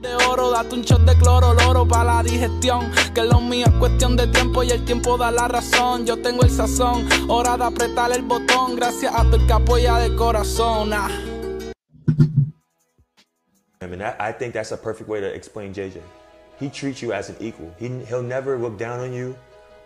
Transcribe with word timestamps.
De 0.00 0.14
oro, 0.28 0.50
date 0.50 0.74
un 0.74 0.82
shot 0.82 1.02
de 1.04 1.16
cloro, 1.16 1.54
loro 1.54 1.86
para 1.86 2.04
la 2.04 2.22
digestión. 2.22 2.90
Que 3.14 3.22
lo 3.22 3.40
mío 3.40 3.66
es 3.66 3.72
cuestión 3.74 4.16
de 4.16 4.26
tiempo 4.26 4.62
y 4.62 4.70
el 4.70 4.84
tiempo 4.84 5.16
da 5.16 5.30
la 5.30 5.48
razón. 5.48 6.06
Yo 6.06 6.20
tengo 6.20 6.42
el 6.42 6.50
sazón, 6.50 7.06
hora 7.28 7.56
de 7.56 7.64
apretar 7.64 8.10
el 8.12 8.22
botón. 8.22 8.76
Gracias 8.76 9.12
a 9.14 9.22
tu 9.24 9.36
el 9.36 9.46
que 9.46 9.52
apoya 9.52 9.98
de 9.98 10.14
corazón. 10.16 10.92
Ah. 10.92 11.08
I 13.80 13.86
mean, 13.86 14.00
I, 14.00 14.30
I 14.30 14.32
think 14.32 14.54
that's 14.54 14.72
a 14.72 14.76
perfect 14.76 15.08
way 15.08 15.20
to 15.20 15.26
explain 15.26 15.72
JJ. 15.72 16.00
He 16.60 16.68
treats 16.68 17.02
you 17.02 17.12
as 17.12 17.28
an 17.28 17.36
equal. 17.40 17.72
He, 17.78 17.88
he'll 18.08 18.22
never 18.22 18.56
look 18.56 18.78
down 18.78 19.00
on 19.00 19.12
you 19.12 19.34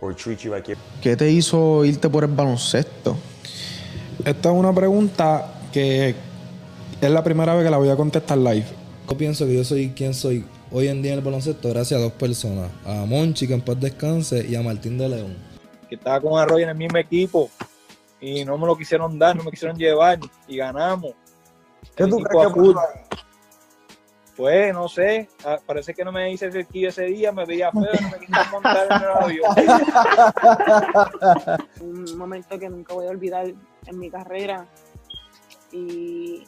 or 0.01 0.13
treat 0.13 0.43
you 0.43 0.51
like 0.51 0.67
you're. 0.67 0.77
¿Qué 1.01 1.15
te 1.15 1.29
hizo 1.31 1.83
irte 1.83 2.09
por 2.09 2.23
el 2.23 2.31
baloncesto? 2.31 3.17
Esta 4.23 4.49
es 4.49 4.55
una 4.55 4.73
pregunta 4.73 5.53
que 5.71 6.15
es 7.01 7.09
la 7.09 7.23
primera 7.23 7.55
vez 7.55 7.63
que 7.63 7.71
la 7.71 7.77
voy 7.77 7.89
a 7.89 7.95
contestar 7.95 8.37
live. 8.37 8.65
Yo 9.09 9.17
pienso 9.17 9.45
que 9.45 9.55
yo 9.55 9.63
soy 9.63 9.91
quien 9.91 10.13
soy 10.13 10.45
hoy 10.69 10.89
en 10.89 11.01
día 11.01 11.13
en 11.13 11.19
el 11.19 11.23
baloncesto 11.23 11.69
gracias 11.69 11.97
a 11.97 12.03
dos 12.03 12.11
personas. 12.11 12.69
A 12.85 13.05
Monchi, 13.05 13.47
que 13.47 13.53
en 13.53 13.61
paz 13.61 13.79
descanse, 13.79 14.45
y 14.45 14.53
a 14.55 14.61
Martín 14.61 14.97
de 14.97 15.07
León. 15.07 15.37
que 15.87 15.95
estaba 15.95 16.19
con 16.19 16.37
Arroyo 16.37 16.65
en 16.65 16.69
el 16.71 16.75
mismo 16.75 16.97
equipo 16.97 17.49
y 18.19 18.43
no 18.43 18.57
me 18.57 18.67
lo 18.67 18.77
quisieron 18.77 19.17
dar, 19.17 19.35
no 19.37 19.43
me 19.43 19.51
quisieron 19.51 19.77
llevar 19.77 20.19
y 20.47 20.57
ganamos. 20.57 21.13
¿Qué 21.95 22.03
El 22.03 22.09
tú 22.09 22.17
crees 22.17 22.53
que? 22.53 22.59
Pues 24.35 24.73
no 24.73 24.89
sé, 24.89 25.29
ah, 25.45 25.57
parece 25.65 25.93
que 25.93 26.03
no 26.03 26.11
me 26.11 26.31
hice 26.31 26.51
cerquillo 26.51 26.89
ese 26.89 27.05
día, 27.05 27.31
me 27.31 27.45
veía 27.45 27.71
feo, 27.71 27.81
no 27.81 28.09
me 28.09 28.19
quisieron 28.19 28.51
montar 28.51 28.87
en 28.91 29.01
el 29.01 29.09
avión. 29.23 29.55
un 31.81 32.17
momento 32.17 32.59
que 32.59 32.69
nunca 32.69 32.93
voy 32.93 33.07
a 33.07 33.11
olvidar 33.11 33.47
en 33.47 33.99
mi 33.99 34.11
carrera. 34.11 34.67
Y 35.71 36.43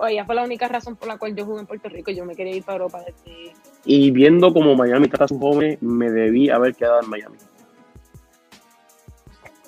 oye, 0.00 0.24
fue 0.24 0.34
la 0.34 0.42
única 0.44 0.68
razón 0.68 0.96
por 0.96 1.08
la 1.08 1.18
cual 1.18 1.34
yo 1.36 1.44
jugué 1.44 1.60
en 1.60 1.66
Puerto 1.66 1.88
Rico. 1.88 2.10
Yo 2.10 2.24
me 2.24 2.34
quería 2.34 2.56
ir 2.56 2.62
para 2.64 2.78
Europa 2.78 3.00
desde 3.06 3.52
Y 3.84 4.10
viendo 4.10 4.52
como 4.52 4.74
Miami 4.74 5.08
a 5.18 5.28
sus 5.28 5.38
jóvenes, 5.38 5.80
me 5.82 6.10
debí 6.10 6.50
haber 6.50 6.74
quedado 6.74 7.00
en 7.02 7.08
Miami. 7.08 7.36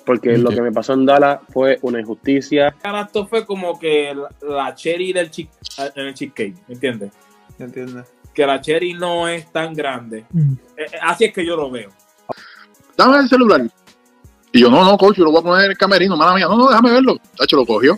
Porque 0.05 0.37
lo 0.37 0.49
que 0.49 0.61
me 0.61 0.71
pasó 0.71 0.93
en 0.93 1.05
Dallas 1.05 1.39
fue 1.49 1.79
una 1.81 1.99
injusticia. 2.01 2.75
Esto 3.05 3.25
fue 3.25 3.45
como 3.45 3.79
que 3.79 4.13
la, 4.41 4.75
cherry 4.75 5.13
del 5.13 5.31
chi- 5.31 5.49
en 5.95 6.07
el 6.07 6.13
cheesecake, 6.13 6.55
¿me 6.67 6.73
entiendes? 6.73 7.11
¿Entiendes? 7.57 8.05
Que 8.33 8.45
la 8.45 8.59
cherry 8.59 8.93
no 8.93 9.27
es 9.29 9.49
tan 9.51 9.73
grande. 9.73 10.25
Eh, 10.35 10.83
eh, 10.91 10.97
así 11.01 11.25
es 11.25 11.33
que 11.33 11.45
yo 11.45 11.55
lo 11.55 11.71
veo. 11.71 11.89
Dame 12.97 13.19
el 13.19 13.29
celular. 13.29 13.61
Y 14.51 14.59
yo, 14.59 14.69
no, 14.69 14.83
no, 14.83 14.97
coach, 14.97 15.17
yo 15.17 15.23
lo 15.23 15.31
voy 15.31 15.39
a 15.39 15.43
poner 15.43 15.65
en 15.65 15.71
el 15.71 15.77
camerino, 15.77 16.17
mala 16.17 16.35
mía. 16.35 16.47
No, 16.47 16.57
no, 16.57 16.67
déjame 16.67 16.91
verlo. 16.91 17.17
Tacho, 17.37 17.55
lo 17.55 17.65
cogió. 17.65 17.97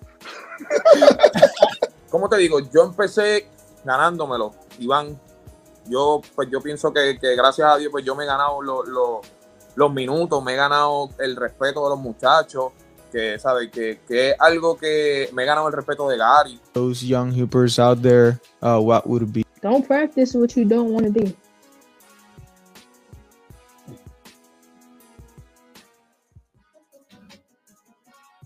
¿Cómo 2.09 2.27
te 2.29 2.37
digo? 2.37 2.59
Yo 2.59 2.83
empecé 2.83 3.47
ganándomelo, 3.83 4.51
Iván. 4.79 5.19
Yo, 5.87 6.21
pues 6.35 6.49
yo 6.51 6.61
pienso 6.61 6.93
que, 6.93 7.17
que 7.19 7.35
gracias 7.35 7.67
a 7.67 7.77
Dios, 7.77 7.91
pues 7.91 8.05
yo 8.05 8.15
me 8.15 8.23
he 8.23 8.27
ganado 8.27 8.61
lo- 8.61 8.83
lo- 8.83 9.21
los 9.75 9.91
minutos, 9.93 10.43
me 10.43 10.53
he 10.53 10.55
ganado 10.55 11.09
el 11.19 11.35
respeto 11.35 11.83
de 11.83 11.89
los 11.91 11.99
muchachos, 11.99 12.73
que, 13.11 13.39
¿sabes? 13.39 13.69
Que, 13.71 14.01
que 14.07 14.31
es 14.31 14.35
algo 14.39 14.77
que 14.77 15.29
me 15.33 15.43
he 15.43 15.45
ganado 15.45 15.67
el 15.67 15.73
respeto 15.73 16.07
de 16.09 16.17
Gary. 16.17 16.59
Those 16.73 17.05
young 17.05 17.31
hoopers 17.33 17.79
out 17.79 18.01
there, 18.01 18.39
uh, 18.61 18.77
what 18.79 19.05
would 19.07 19.31
be? 19.33 19.43
Don't 19.61 19.85
practice 19.87 20.37
what 20.37 20.49
you 20.55 20.65
don't 20.65 20.91
want 20.91 21.05
to 21.07 21.11
do. 21.11 21.33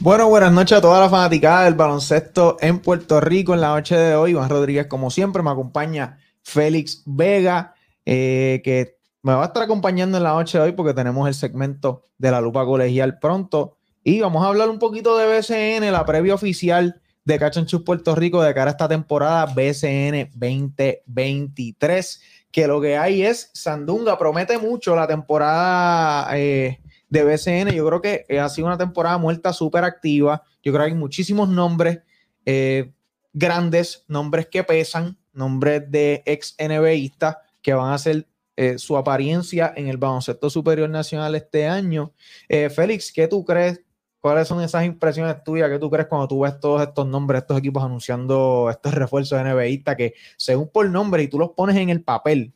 Bueno, 0.00 0.28
buenas 0.28 0.52
noches 0.52 0.78
a 0.78 0.80
toda 0.80 1.00
la 1.00 1.08
fanaticada 1.08 1.64
del 1.64 1.74
baloncesto 1.74 2.56
en 2.60 2.80
Puerto 2.80 3.20
Rico 3.20 3.54
en 3.54 3.60
la 3.60 3.68
noche 3.68 3.96
de 3.96 4.14
hoy. 4.14 4.32
Iván 4.32 4.50
Rodríguez, 4.50 4.86
como 4.86 5.10
siempre, 5.10 5.42
me 5.42 5.50
acompaña 5.50 6.18
Félix 6.42 7.02
Vega, 7.06 7.74
eh, 8.04 8.60
que 8.64 8.98
me 9.22 9.32
va 9.32 9.44
a 9.44 9.46
estar 9.46 9.62
acompañando 9.62 10.18
en 10.18 10.24
la 10.24 10.32
noche 10.34 10.58
de 10.58 10.64
hoy 10.64 10.72
porque 10.72 10.92
tenemos 10.92 11.26
el 11.26 11.34
segmento 11.34 12.08
de 12.18 12.30
la 12.30 12.40
lupa 12.40 12.66
colegial 12.66 13.18
pronto. 13.18 13.78
Y 14.02 14.20
vamos 14.20 14.44
a 14.44 14.48
hablar 14.48 14.68
un 14.68 14.78
poquito 14.78 15.16
de 15.16 15.26
BCN, 15.26 15.90
la 15.90 16.04
previa 16.04 16.34
oficial 16.34 17.00
de 17.24 17.38
Cachanchus 17.38 17.82
Puerto 17.82 18.14
Rico 18.14 18.42
de 18.42 18.52
cara 18.52 18.70
a 18.70 18.72
esta 18.72 18.88
temporada 18.88 19.46
BCN 19.46 20.30
2023. 20.34 22.20
Que 22.50 22.66
lo 22.66 22.80
que 22.80 22.98
hay 22.98 23.22
es 23.22 23.50
Sandunga, 23.54 24.18
promete 24.18 24.58
mucho 24.58 24.94
la 24.94 25.06
temporada 25.06 26.28
eh, 26.36 26.80
de 27.14 27.22
BCN. 27.22 27.70
Yo 27.70 27.86
creo 27.86 28.02
que 28.02 28.26
eh, 28.28 28.40
ha 28.40 28.48
sido 28.48 28.66
una 28.66 28.76
temporada 28.76 29.16
muerta 29.18 29.52
súper 29.52 29.84
activa. 29.84 30.42
Yo 30.62 30.72
creo 30.72 30.84
que 30.84 30.92
hay 30.92 30.98
muchísimos 30.98 31.48
nombres 31.48 32.00
eh, 32.44 32.92
grandes, 33.32 34.04
nombres 34.08 34.48
que 34.48 34.64
pesan, 34.64 35.16
nombres 35.32 35.88
de 35.90 36.22
ex 36.26 36.56
NBAistas 36.58 37.36
que 37.62 37.72
van 37.72 37.92
a 37.92 37.94
hacer 37.94 38.26
eh, 38.56 38.78
su 38.78 38.96
apariencia 38.96 39.72
en 39.76 39.86
el 39.86 39.96
baloncesto 39.96 40.50
superior 40.50 40.90
nacional 40.90 41.34
este 41.36 41.66
año. 41.68 42.12
Félix, 42.48 43.12
¿qué 43.12 43.28
tú 43.28 43.44
crees? 43.44 43.80
¿Cuáles 44.20 44.48
son 44.48 44.62
esas 44.62 44.84
impresiones 44.84 45.42
tuyas? 45.44 45.70
¿Qué 45.70 45.78
tú 45.78 45.90
crees 45.90 46.08
cuando 46.08 46.26
tú 46.26 46.40
ves 46.40 46.58
todos 46.58 46.82
estos 46.82 47.06
nombres, 47.06 47.42
estos 47.42 47.58
equipos 47.58 47.84
anunciando 47.84 48.68
estos 48.70 48.92
refuerzos 48.92 49.40
NBAistas 49.40 49.96
que 49.96 50.14
según 50.36 50.68
por 50.68 50.88
nombre 50.90 51.22
y 51.22 51.28
tú 51.28 51.38
los 51.38 51.50
pones 51.50 51.76
en 51.76 51.90
el 51.90 52.02
papel, 52.02 52.54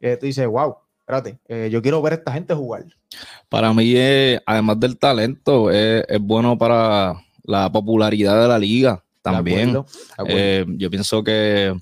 tú 0.00 0.26
dices, 0.26 0.46
wow, 0.46 0.76
espérate, 1.08 1.38
eh, 1.48 1.70
yo 1.72 1.80
quiero 1.80 2.02
ver 2.02 2.12
a 2.12 2.16
esta 2.16 2.32
gente 2.32 2.52
jugar. 2.54 2.84
Para 3.48 3.72
mí, 3.72 3.94
eh, 3.96 4.38
además 4.44 4.78
del 4.78 4.98
talento, 4.98 5.70
es, 5.70 6.04
es 6.06 6.20
bueno 6.20 6.58
para 6.58 7.14
la 7.44 7.72
popularidad 7.72 8.42
de 8.42 8.48
la 8.48 8.58
liga 8.58 9.02
también. 9.22 9.70
acuerdo, 9.70 9.86
de 9.86 10.12
acuerdo. 10.12 10.38
Eh, 10.38 10.66
yo 10.76 10.90
pienso 10.90 11.24
que, 11.24 11.74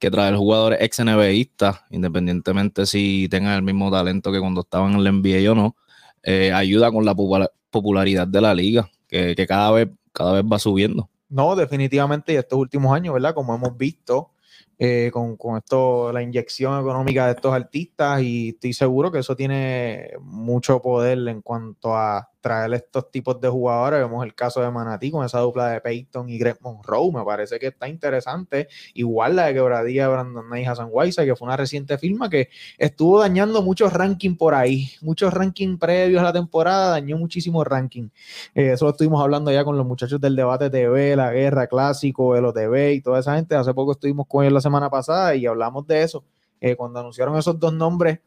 que 0.00 0.10
traer 0.10 0.34
jugadores 0.34 0.80
ex 0.82 0.98
NBAistas, 0.98 1.82
independientemente 1.90 2.84
si 2.84 3.28
tengan 3.30 3.54
el 3.54 3.62
mismo 3.62 3.92
talento 3.92 4.32
que 4.32 4.40
cuando 4.40 4.62
estaban 4.62 4.94
en 4.94 4.98
el 5.06 5.12
NBA 5.22 5.52
o 5.52 5.54
no, 5.54 5.76
eh, 6.24 6.52
ayuda 6.52 6.90
con 6.90 7.04
la 7.04 7.14
popula- 7.14 7.50
popularidad 7.70 8.26
de 8.26 8.40
la 8.40 8.52
liga, 8.54 8.90
que, 9.06 9.36
que 9.36 9.46
cada 9.46 9.70
vez, 9.70 9.88
cada 10.12 10.32
vez 10.32 10.42
va 10.44 10.58
subiendo. 10.58 11.08
No, 11.28 11.54
definitivamente, 11.54 12.32
y 12.32 12.36
estos 12.36 12.58
últimos 12.58 12.92
años, 12.92 13.14
¿verdad? 13.14 13.34
Como 13.34 13.54
hemos 13.54 13.76
visto, 13.78 14.30
eh, 14.78 15.10
con, 15.12 15.36
con 15.36 15.56
esto, 15.56 16.12
la 16.12 16.22
inyección 16.22 16.80
económica 16.80 17.26
de 17.26 17.32
estos 17.32 17.52
artistas 17.52 18.22
y 18.22 18.50
estoy 18.50 18.72
seguro 18.72 19.10
que 19.10 19.18
eso 19.18 19.34
tiene 19.34 20.12
mucho 20.20 20.80
poder 20.80 21.18
en 21.26 21.42
cuanto 21.42 21.96
a 21.96 22.30
traer 22.40 22.72
estos 22.74 23.10
tipos 23.10 23.40
de 23.40 23.48
jugadores. 23.48 24.00
Vemos 24.00 24.24
el 24.24 24.34
caso 24.34 24.60
de 24.60 24.70
Manatí 24.70 25.10
con 25.10 25.24
esa 25.24 25.40
dupla 25.40 25.68
de 25.68 25.80
Peyton 25.80 26.28
y 26.28 26.38
Greg 26.38 26.58
Monroe, 26.60 27.12
me 27.12 27.24
parece 27.24 27.58
que 27.58 27.68
está 27.68 27.88
interesante. 27.88 28.68
Igual 28.94 29.36
la 29.36 29.46
de 29.46 29.54
Quebradilla 29.54 30.02
de 30.04 30.12
Brandon 30.12 30.46
Knight 30.46 30.64
y 30.64 30.68
Hassan 30.68 30.88
Weiss, 30.90 31.16
que 31.16 31.36
fue 31.36 31.46
una 31.46 31.56
reciente 31.56 31.98
firma 31.98 32.28
que 32.30 32.48
estuvo 32.78 33.20
dañando 33.20 33.62
muchos 33.62 33.92
rankings 33.92 34.36
por 34.36 34.54
ahí, 34.54 34.90
muchos 35.00 35.32
rankings 35.32 35.78
previos 35.78 36.20
a 36.20 36.24
la 36.24 36.32
temporada, 36.32 36.90
dañó 36.90 37.16
muchísimos 37.16 37.66
rankings. 37.66 38.10
Eh, 38.54 38.72
eso 38.72 38.84
lo 38.84 38.92
estuvimos 38.92 39.22
hablando 39.22 39.50
ya 39.50 39.64
con 39.64 39.76
los 39.76 39.86
muchachos 39.86 40.20
del 40.20 40.36
debate 40.36 40.70
TV, 40.70 41.16
la 41.16 41.32
guerra 41.32 41.66
clásico, 41.66 42.36
el 42.36 42.44
OTV 42.44 42.92
y 42.94 43.00
toda 43.00 43.20
esa 43.20 43.34
gente. 43.36 43.54
Hace 43.54 43.74
poco 43.74 43.92
estuvimos 43.92 44.26
con 44.26 44.44
ellos 44.44 44.54
la 44.54 44.60
semana 44.60 44.90
pasada 44.90 45.34
y 45.34 45.46
hablamos 45.46 45.86
de 45.86 46.02
eso. 46.02 46.24
Eh, 46.60 46.74
cuando 46.74 47.00
anunciaron 47.00 47.36
esos 47.36 47.58
dos 47.58 47.72
nombres, 47.72 48.18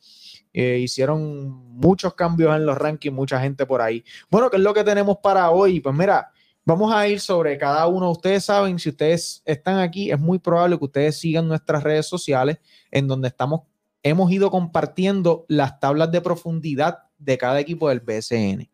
eh, 0.53 0.80
hicieron 0.80 1.50
muchos 1.50 2.13
cambios 2.13 2.56
en 2.56 2.65
los 2.65 2.77
rankings, 2.77 3.15
mucha 3.15 3.39
gente 3.39 3.65
por 3.65 3.81
ahí. 3.81 4.03
Bueno, 4.30 4.50
¿qué 4.50 4.57
es 4.57 4.63
lo 4.63 4.74
que 4.74 4.83
tenemos 4.83 5.18
para 5.24 5.50
hoy? 5.51 5.80
Pues 5.80 5.95
mira, 5.95 6.31
vamos 6.65 6.94
a 6.94 7.07
ir 7.07 7.19
sobre 7.19 7.57
cada 7.57 7.88
uno. 7.88 8.12
Ustedes 8.12 8.45
saben, 8.45 8.77
si 8.80 8.89
ustedes 8.89 9.42
están 9.45 9.80
aquí, 9.80 10.12
es 10.12 10.19
muy 10.19 10.39
probable 10.39 10.77
que 10.77 10.86
ustedes 10.86 11.19
sigan 11.19 11.48
nuestras 11.48 11.83
redes 11.83 12.07
sociales 12.07 12.59
en 12.92 13.07
donde 13.07 13.30
estamos, 13.30 13.62
hemos 14.03 14.31
ido 14.31 14.51
compartiendo 14.51 15.45
las 15.48 15.80
tablas 15.80 16.12
de 16.12 16.21
profundidad 16.21 17.00
de 17.18 17.38
cada 17.38 17.59
equipo 17.59 17.89
del 17.89 18.00
BSN. 18.00 18.69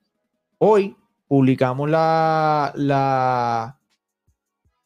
Hoy 0.57 0.95
publicamos 1.27 1.89
la, 1.89 2.71
la 2.75 3.77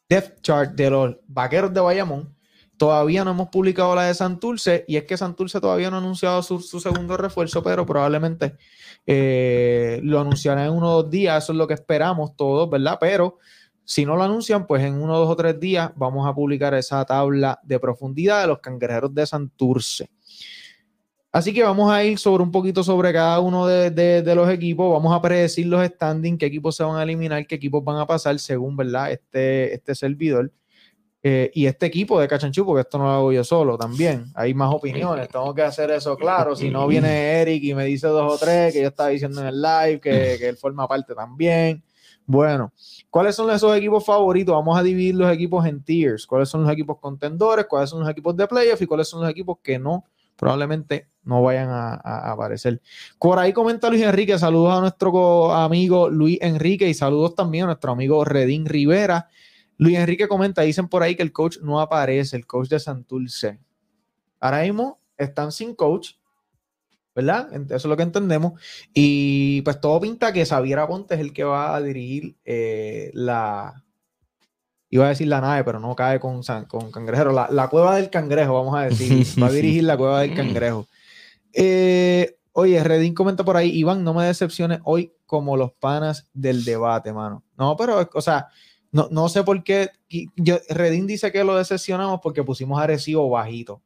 depth 0.08 0.42
chart 0.42 0.72
de 0.74 0.90
los 0.90 1.16
vaqueros 1.26 1.72
de 1.72 1.80
Bayamón. 1.80 2.36
Todavía 2.82 3.24
no 3.24 3.30
hemos 3.30 3.48
publicado 3.48 3.94
la 3.94 4.06
de 4.06 4.14
Santurce 4.14 4.84
y 4.88 4.96
es 4.96 5.04
que 5.04 5.16
Santurce 5.16 5.60
todavía 5.60 5.88
no 5.88 5.98
ha 5.98 6.00
anunciado 6.00 6.42
su, 6.42 6.58
su 6.58 6.80
segundo 6.80 7.16
refuerzo, 7.16 7.62
pero 7.62 7.86
probablemente 7.86 8.56
eh, 9.06 10.00
lo 10.02 10.18
anunciarán 10.18 10.66
en 10.66 10.72
uno 10.72 10.88
o 10.90 11.02
dos 11.04 11.08
días. 11.08 11.44
Eso 11.44 11.52
es 11.52 11.58
lo 11.58 11.68
que 11.68 11.74
esperamos 11.74 12.34
todos, 12.34 12.68
¿verdad? 12.68 12.98
Pero 13.00 13.38
si 13.84 14.04
no 14.04 14.16
lo 14.16 14.24
anuncian, 14.24 14.66
pues 14.66 14.82
en 14.82 15.00
uno, 15.00 15.16
dos 15.16 15.30
o 15.30 15.36
tres 15.36 15.60
días 15.60 15.92
vamos 15.94 16.26
a 16.26 16.34
publicar 16.34 16.74
esa 16.74 17.04
tabla 17.04 17.60
de 17.62 17.78
profundidad 17.78 18.40
de 18.40 18.46
los 18.48 18.58
cangrejeros 18.58 19.14
de 19.14 19.26
Santurce. 19.26 20.10
Así 21.30 21.54
que 21.54 21.62
vamos 21.62 21.88
a 21.88 22.02
ir 22.02 22.18
sobre 22.18 22.42
un 22.42 22.50
poquito 22.50 22.82
sobre 22.82 23.12
cada 23.12 23.38
uno 23.38 23.64
de, 23.64 23.92
de- 23.92 24.22
de 24.22 24.34
los 24.34 24.50
equipos. 24.50 24.92
Vamos 24.92 25.14
a 25.16 25.22
predecir 25.22 25.66
los 25.66 25.86
standings, 25.86 26.36
qué 26.36 26.46
equipos 26.46 26.74
se 26.74 26.82
van 26.82 26.96
a 26.96 27.04
eliminar, 27.04 27.46
qué 27.46 27.54
equipos 27.54 27.84
van 27.84 27.98
a 27.98 28.06
pasar 28.08 28.36
según, 28.40 28.76
¿verdad? 28.76 29.12
Este, 29.12 29.72
este 29.72 29.94
servidor. 29.94 30.50
Eh, 31.24 31.50
y 31.54 31.66
este 31.66 31.86
equipo 31.86 32.18
de 32.18 32.26
Cachanchú, 32.26 32.66
porque 32.66 32.80
esto 32.80 32.98
no 32.98 33.04
lo 33.04 33.10
hago 33.10 33.32
yo 33.32 33.44
solo 33.44 33.78
también. 33.78 34.26
Hay 34.34 34.54
más 34.54 34.74
opiniones, 34.74 35.28
tengo 35.32 35.54
que 35.54 35.62
hacer 35.62 35.90
eso 35.92 36.16
claro. 36.16 36.56
Si 36.56 36.68
no 36.68 36.86
viene 36.88 37.40
Eric 37.40 37.62
y 37.62 37.74
me 37.74 37.84
dice 37.84 38.08
dos 38.08 38.34
o 38.34 38.38
tres, 38.38 38.72
que 38.72 38.82
yo 38.82 38.88
estaba 38.88 39.10
diciendo 39.10 39.40
en 39.40 39.46
el 39.46 39.62
live, 39.62 40.00
que, 40.00 40.36
que 40.38 40.48
él 40.48 40.56
forma 40.56 40.88
parte 40.88 41.14
también. 41.14 41.82
Bueno, 42.26 42.72
¿cuáles 43.10 43.34
son 43.36 43.50
esos 43.50 43.76
equipos 43.76 44.04
favoritos? 44.04 44.52
Vamos 44.54 44.76
a 44.78 44.82
dividir 44.82 45.14
los 45.14 45.30
equipos 45.32 45.64
en 45.66 45.82
tiers. 45.84 46.26
¿Cuáles 46.26 46.48
son 46.48 46.62
los 46.62 46.72
equipos 46.72 46.98
contendores? 47.00 47.66
¿Cuáles 47.66 47.90
son 47.90 48.00
los 48.00 48.08
equipos 48.08 48.36
de 48.36 48.46
playoff? 48.46 48.80
¿Y 48.82 48.86
cuáles 48.86 49.08
son 49.08 49.20
los 49.20 49.30
equipos 49.30 49.58
que 49.62 49.78
no, 49.78 50.04
probablemente 50.36 51.08
no 51.24 51.42
vayan 51.42 51.68
a, 51.70 51.94
a- 51.94 52.32
aparecer? 52.32 52.80
Por 53.18 53.38
ahí 53.38 53.52
comenta 53.52 53.88
Luis 53.90 54.02
Enrique. 54.02 54.38
Saludos 54.38 54.72
a 54.72 54.80
nuestro 54.80 55.52
amigo 55.52 56.08
Luis 56.08 56.38
Enrique 56.40 56.88
y 56.88 56.94
saludos 56.94 57.34
también 57.34 57.64
a 57.64 57.66
nuestro 57.66 57.92
amigo 57.92 58.24
Redín 58.24 58.66
Rivera. 58.66 59.28
Luis 59.82 59.98
Enrique 59.98 60.28
comenta, 60.28 60.62
dicen 60.62 60.88
por 60.88 61.02
ahí 61.02 61.14
que 61.16 61.22
el 61.22 61.32
coach 61.32 61.58
no 61.62 61.80
aparece, 61.80 62.36
el 62.36 62.46
coach 62.46 62.68
de 62.68 62.78
Santurce. 62.80 63.58
Ahora 64.40 64.62
mismo 64.62 65.00
están 65.16 65.52
sin 65.52 65.74
coach, 65.74 66.12
¿verdad? 67.14 67.52
Eso 67.54 67.74
es 67.76 67.84
lo 67.84 67.96
que 67.96 68.02
entendemos. 68.02 68.60
Y 68.94 69.62
pues 69.62 69.80
todo 69.80 70.00
pinta 70.00 70.32
que 70.32 70.44
Xavier 70.46 70.78
Aponte 70.78 71.14
es 71.14 71.20
el 71.20 71.32
que 71.32 71.44
va 71.44 71.74
a 71.76 71.80
dirigir 71.82 72.36
eh, 72.44 73.10
la... 73.14 73.82
Iba 74.90 75.06
a 75.06 75.08
decir 75.08 75.26
la 75.28 75.40
nave, 75.40 75.64
pero 75.64 75.80
no 75.80 75.96
cae 75.96 76.20
con, 76.20 76.42
san- 76.42 76.66
con 76.66 76.90
cangrejero. 76.90 77.32
La, 77.32 77.48
la 77.50 77.68
cueva 77.68 77.96
del 77.96 78.10
cangrejo, 78.10 78.52
vamos 78.52 78.74
a 78.76 78.82
decir. 78.82 79.24
Va 79.42 79.46
a 79.46 79.50
dirigir 79.50 79.84
la 79.84 79.96
cueva 79.96 80.20
del 80.20 80.34
cangrejo. 80.34 80.86
Eh, 81.54 82.36
oye, 82.52 82.84
Redín 82.84 83.14
comenta 83.14 83.42
por 83.42 83.56
ahí, 83.56 83.70
Iván, 83.70 84.04
no 84.04 84.12
me 84.12 84.24
decepciones 84.26 84.80
hoy 84.84 85.14
como 85.24 85.56
los 85.56 85.72
panas 85.72 86.28
del 86.34 86.62
debate, 86.64 87.10
mano. 87.12 87.42
No, 87.56 87.74
pero, 87.74 88.06
o 88.12 88.20
sea, 88.20 88.48
no, 88.92 89.08
no 89.10 89.28
sé 89.28 89.42
por 89.42 89.64
qué. 89.64 89.90
Yo, 90.36 90.58
Redín 90.68 91.06
dice 91.06 91.32
que 91.32 91.42
lo 91.42 91.56
decepcionamos 91.56 92.20
porque 92.22 92.44
pusimos 92.44 92.80
Arecibo 92.80 93.28
bajito. 93.30 93.82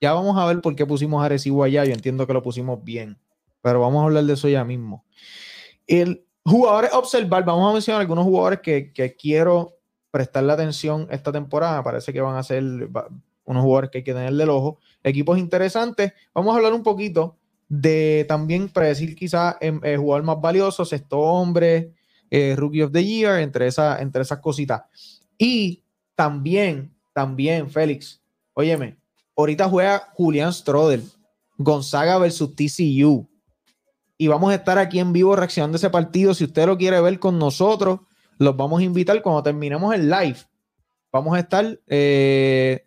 Ya 0.00 0.12
vamos 0.12 0.36
a 0.36 0.44
ver 0.46 0.60
por 0.60 0.74
qué 0.74 0.84
pusimos 0.84 1.24
Arecibo 1.24 1.62
allá. 1.62 1.84
Yo 1.84 1.92
entiendo 1.92 2.26
que 2.26 2.32
lo 2.32 2.42
pusimos 2.42 2.82
bien, 2.82 3.16
pero 3.62 3.80
vamos 3.80 4.02
a 4.02 4.04
hablar 4.06 4.24
de 4.24 4.32
eso 4.32 4.48
ya 4.48 4.64
mismo. 4.64 5.04
El 5.86 6.26
jugadores 6.44 6.92
observar, 6.92 7.44
vamos 7.44 7.70
a 7.70 7.72
mencionar 7.72 8.00
algunos 8.00 8.24
jugadores 8.24 8.60
que, 8.60 8.92
que 8.92 9.14
quiero 9.14 9.76
prestarle 10.10 10.52
atención 10.52 11.06
esta 11.10 11.30
temporada. 11.30 11.82
Parece 11.84 12.12
que 12.12 12.20
van 12.20 12.36
a 12.36 12.42
ser 12.42 12.62
unos 13.44 13.62
jugadores 13.62 13.90
que 13.90 13.98
hay 13.98 14.04
que 14.04 14.14
tenerle 14.14 14.42
el 14.42 14.50
ojo. 14.50 14.80
Equipos 15.04 15.38
interesantes. 15.38 16.12
Vamos 16.34 16.52
a 16.52 16.56
hablar 16.56 16.72
un 16.72 16.82
poquito 16.82 17.36
de 17.68 18.24
también 18.26 18.68
predecir 18.68 19.14
quizás 19.14 19.56
el 19.60 19.98
jugador 19.98 20.24
más 20.24 20.40
valioso, 20.40 20.84
sexto 20.84 21.18
hombre, 21.18 21.92
eh, 22.30 22.54
Rookie 22.56 22.82
of 22.82 22.92
the 22.92 23.04
Year, 23.04 23.40
entre, 23.40 23.66
esa, 23.66 24.00
entre 24.00 24.22
esas 24.22 24.40
cositas. 24.40 24.82
Y 25.36 25.82
también, 26.14 26.94
también, 27.12 27.70
Félix, 27.70 28.20
óyeme, 28.54 28.98
ahorita 29.36 29.68
juega 29.68 30.08
Julián 30.14 30.52
Strodel, 30.52 31.04
Gonzaga 31.56 32.18
versus 32.18 32.54
TCU. 32.54 33.28
Y 34.16 34.26
vamos 34.26 34.50
a 34.50 34.56
estar 34.56 34.78
aquí 34.78 34.98
en 34.98 35.12
vivo 35.12 35.36
reaccionando 35.36 35.76
a 35.76 35.78
ese 35.78 35.90
partido. 35.90 36.34
Si 36.34 36.44
usted 36.44 36.66
lo 36.66 36.76
quiere 36.76 37.00
ver 37.00 37.18
con 37.20 37.38
nosotros, 37.38 38.00
los 38.38 38.56
vamos 38.56 38.80
a 38.80 38.84
invitar 38.84 39.22
cuando 39.22 39.42
terminemos 39.42 39.94
el 39.94 40.10
live. 40.10 40.38
Vamos 41.12 41.36
a 41.36 41.40
estar, 41.40 41.80
eh, 41.86 42.84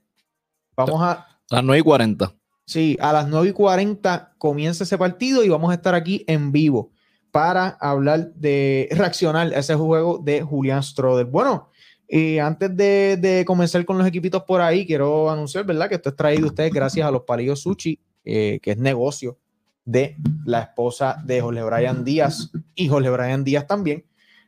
vamos 0.75 1.01
a, 1.01 1.25
Las 1.49 1.63
9 1.63 1.79
y 1.79 1.83
40. 1.83 2.35
Sí, 2.65 2.97
a 3.01 3.13
las 3.13 3.27
9 3.27 3.49
y 3.49 3.53
40 3.53 4.35
comienza 4.37 4.83
ese 4.83 4.97
partido 4.97 5.43
y 5.43 5.49
vamos 5.49 5.71
a 5.71 5.75
estar 5.75 5.95
aquí 5.95 6.23
en 6.27 6.51
vivo 6.51 6.90
para 7.31 7.69
hablar 7.79 8.33
de 8.33 8.89
reaccionar 8.91 9.53
a 9.53 9.59
ese 9.59 9.75
juego 9.75 10.19
de 10.19 10.41
Julián 10.41 10.83
Stroder. 10.83 11.25
Bueno, 11.25 11.69
y 12.07 12.39
antes 12.39 12.75
de, 12.75 13.17
de 13.17 13.45
comenzar 13.45 13.85
con 13.85 13.97
los 13.97 14.05
equipitos 14.05 14.43
por 14.43 14.61
ahí, 14.61 14.85
quiero 14.85 15.29
anunciar, 15.29 15.65
¿verdad? 15.65 15.87
Que 15.87 15.95
esto 15.95 16.09
es 16.09 16.15
traído 16.15 16.45
a 16.45 16.49
ustedes 16.49 16.73
gracias 16.73 17.07
a 17.07 17.11
los 17.11 17.21
palillos 17.23 17.61
sushi, 17.61 17.99
eh, 18.25 18.59
que 18.61 18.71
es 18.71 18.77
negocio 18.77 19.37
de 19.85 20.17
la 20.45 20.61
esposa 20.61 21.21
de 21.25 21.41
Jorge 21.41 21.63
Brian 21.63 22.03
Díaz 22.03 22.51
y 22.75 22.87
Jorge 22.87 23.09
Brian 23.09 23.43
Díaz 23.43 23.65
también. 23.65 24.05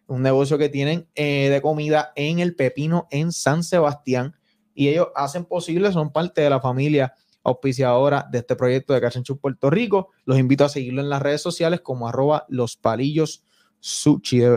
Un 0.07 0.21
negocio 0.21 0.57
que 0.57 0.69
tienen 0.69 1.07
eh, 1.15 1.49
de 1.49 1.61
comida 1.61 2.11
en 2.15 2.39
el 2.39 2.55
Pepino 2.55 3.07
en 3.09 3.31
San 3.31 3.63
Sebastián 3.63 4.35
y 4.75 4.89
ellos 4.89 5.07
hacen 5.15 5.45
posible, 5.45 5.91
son 5.91 6.11
parte 6.11 6.41
de 6.41 6.49
la 6.49 6.59
familia 6.59 7.13
auspiciadora 7.43 8.27
de 8.31 8.39
este 8.39 8.55
proyecto 8.55 8.93
de 8.93 9.01
Cachanchu 9.01 9.37
Puerto 9.37 9.69
Rico. 9.69 10.09
Los 10.25 10.39
invito 10.39 10.65
a 10.65 10.69
seguirlo 10.69 11.01
en 11.01 11.09
las 11.09 11.21
redes 11.21 11.41
sociales 11.41 11.81
como 11.81 12.07
arroba 12.07 12.45
los 12.49 12.77
palillos 12.77 13.43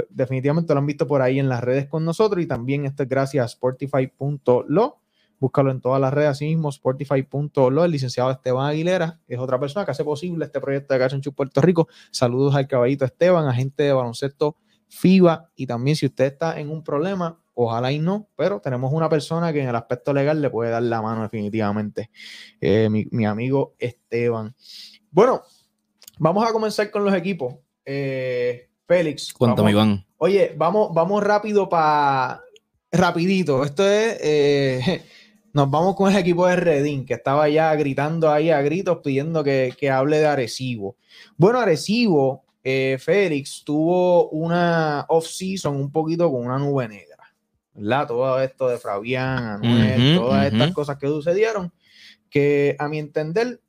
definitivamente 0.09 0.73
lo 0.73 0.79
han 0.79 0.87
visto 0.87 1.07
por 1.07 1.21
ahí 1.21 1.39
en 1.39 1.49
las 1.49 1.63
redes 1.63 1.89
con 1.89 2.05
nosotros 2.05 2.43
y 2.43 2.47
también 2.47 2.85
esto 2.85 3.03
es 3.03 3.09
gracias 3.09 3.45
a 3.45 3.49
sportify.lo. 3.49 5.01
Búscalo 5.39 5.71
en 5.71 5.81
todas 5.81 6.01
las 6.01 6.15
redes, 6.15 6.31
así 6.31 6.47
mismo, 6.47 6.73
sportify.lo. 6.73 7.85
El 7.85 7.91
licenciado 7.91 8.31
Esteban 8.31 8.67
Aguilera 8.67 9.21
es 9.27 9.39
otra 9.39 9.61
persona 9.61 9.85
que 9.85 9.91
hace 9.91 10.05
posible 10.05 10.45
este 10.47 10.61
proyecto 10.61 10.95
de 10.95 11.01
Cachanchu 11.01 11.33
Puerto 11.33 11.61
Rico. 11.61 11.89
Saludos 12.11 12.55
al 12.55 12.69
caballito 12.69 13.05
Esteban, 13.05 13.47
agente 13.47 13.83
de 13.83 13.93
baloncesto 13.93 14.57
FIBA. 14.89 15.51
Y 15.57 15.67
también 15.67 15.97
si 15.97 16.07
usted 16.07 16.27
está 16.27 16.59
en 16.59 16.71
un 16.71 16.83
problema, 16.83 17.39
ojalá 17.59 17.91
y 17.91 17.99
no, 17.99 18.29
pero 18.37 18.61
tenemos 18.61 18.93
una 18.93 19.09
persona 19.09 19.53
que 19.53 19.63
en 19.63 19.69
el 19.69 19.75
aspecto 19.77 20.13
legal 20.13 20.41
le 20.41 20.51
puede 20.51 20.71
dar 20.71 20.83
la 20.83 21.03
mano 21.03 21.23
definitivamente. 21.23 22.11
Eh, 22.61 22.89
mi, 22.91 23.07
mi 23.11 23.25
amigo 23.27 23.75
Esteban. 23.79 24.55
Bueno, 25.11 25.43
vamos 26.19 26.49
a 26.49 26.53
comenzar 26.53 26.91
con 26.91 27.05
los 27.05 27.15
equipos. 27.15 27.55
Eh, 27.85 28.69
Félix. 28.87 29.33
Cuéntame, 29.33 29.75
vamos- 29.75 29.87
Iván. 29.97 30.07
Oye, 30.19 30.55
vamos, 30.57 30.95
vamos 30.95 31.23
rápido 31.23 31.69
para. 31.69 32.43
Rapidito. 32.93 33.65
Esto 33.65 33.87
es. 33.89 34.19
eh, 34.23 35.05
nos 35.53 35.71
vamos 35.71 35.97
con 35.97 36.11
el 36.13 36.19
equipo 36.19 36.47
de 36.47 36.57
Redín, 36.57 37.07
que 37.07 37.15
estaba 37.15 37.49
ya 37.49 37.75
gritando 37.75 38.31
ahí 38.31 38.51
a 38.51 38.61
gritos 38.61 38.99
pidiendo 39.03 39.43
que, 39.43 39.73
que 39.79 39.91
hable 39.91 40.19
de 40.19 40.27
Arecibo. 40.27 40.97
Bueno, 41.39 41.59
Arecibo, 41.61 42.45
eh, 42.63 42.99
Félix, 43.01 43.63
tuvo 43.65 44.29
una 44.31 45.07
off-season 45.09 45.75
un 45.77 45.91
poquito 45.91 46.31
con 46.31 46.45
una 46.45 46.59
nube 46.59 46.87
negra. 46.89 47.06
¿Verdad? 47.77 48.07
Todo 48.09 48.41
esto 48.41 48.69
de 48.69 48.79
Fabián, 48.79 49.39
Anuel, 49.45 50.15
todas 50.17 50.47
estas 50.47 50.73
cosas 50.73 50.97
que 50.99 51.07
sucedieron, 51.09 51.73
que 52.31 52.77
a 52.79 52.89
mi 52.89 52.99
entender, 52.99 53.61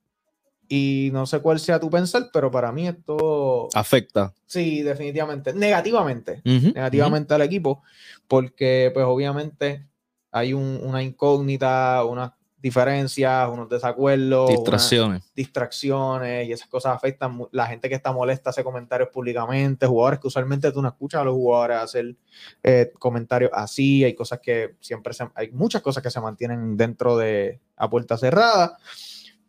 y 0.70 1.10
no 1.14 1.26
sé 1.26 1.40
cuál 1.40 1.60
sea 1.60 1.80
tu 1.80 1.90
pensar, 1.90 2.30
pero 2.34 2.52
para 2.52 2.72
mí 2.72 2.88
esto 2.88 3.70
Afecta. 3.74 4.34
Sí, 4.46 4.82
definitivamente. 4.82 5.54
Negativamente. 5.54 6.42
Negativamente 6.44 7.34
al 7.34 7.42
equipo, 7.42 7.84
porque 8.28 8.92
pues 8.94 9.06
obviamente 9.06 9.88
hay 10.32 10.54
un- 10.54 10.80
una 10.84 11.02
incógnita, 11.04 12.04
unas 12.04 12.32
diferencias, 12.60 13.50
unos 13.50 13.70
desacuerdos, 13.70 14.50
Distracciones. 14.50 15.32
distracciones 15.36 16.48
y 16.48 16.52
esas 16.52 16.68
cosas 16.68 16.96
afectan. 16.96 17.40
La 17.52 17.68
gente 17.68 17.88
que 17.88 17.96
está 17.96 18.12
molesta 18.12 18.50
hace 18.50 18.64
comentarios 18.64 19.10
públicamente, 19.10 19.86
jugadores 19.86 20.20
que 20.20 20.28
usualmente 20.28 20.72
tú 20.72 20.82
no 20.82 20.88
escuchas 20.88 21.22
a 21.22 21.24
los 21.24 21.34
jugadores 21.34 21.78
hacer 21.78 22.16
eh, 22.64 22.92
comentarios 22.98 23.52
así, 23.54 24.04
hay 24.04 24.16
cosas 24.16 24.40
que 24.40 24.76
siempre 24.80 25.14
se, 25.14 25.28
hay 25.36 25.52
muchas 25.52 25.82
cosas 25.82 26.02
que 26.02 26.10
se 26.10 26.20
mantienen 26.20 26.76
dentro 26.76 27.16
de 27.16 27.60
a 27.76 27.90
puerta 27.90 28.18
cerrada, 28.18 28.78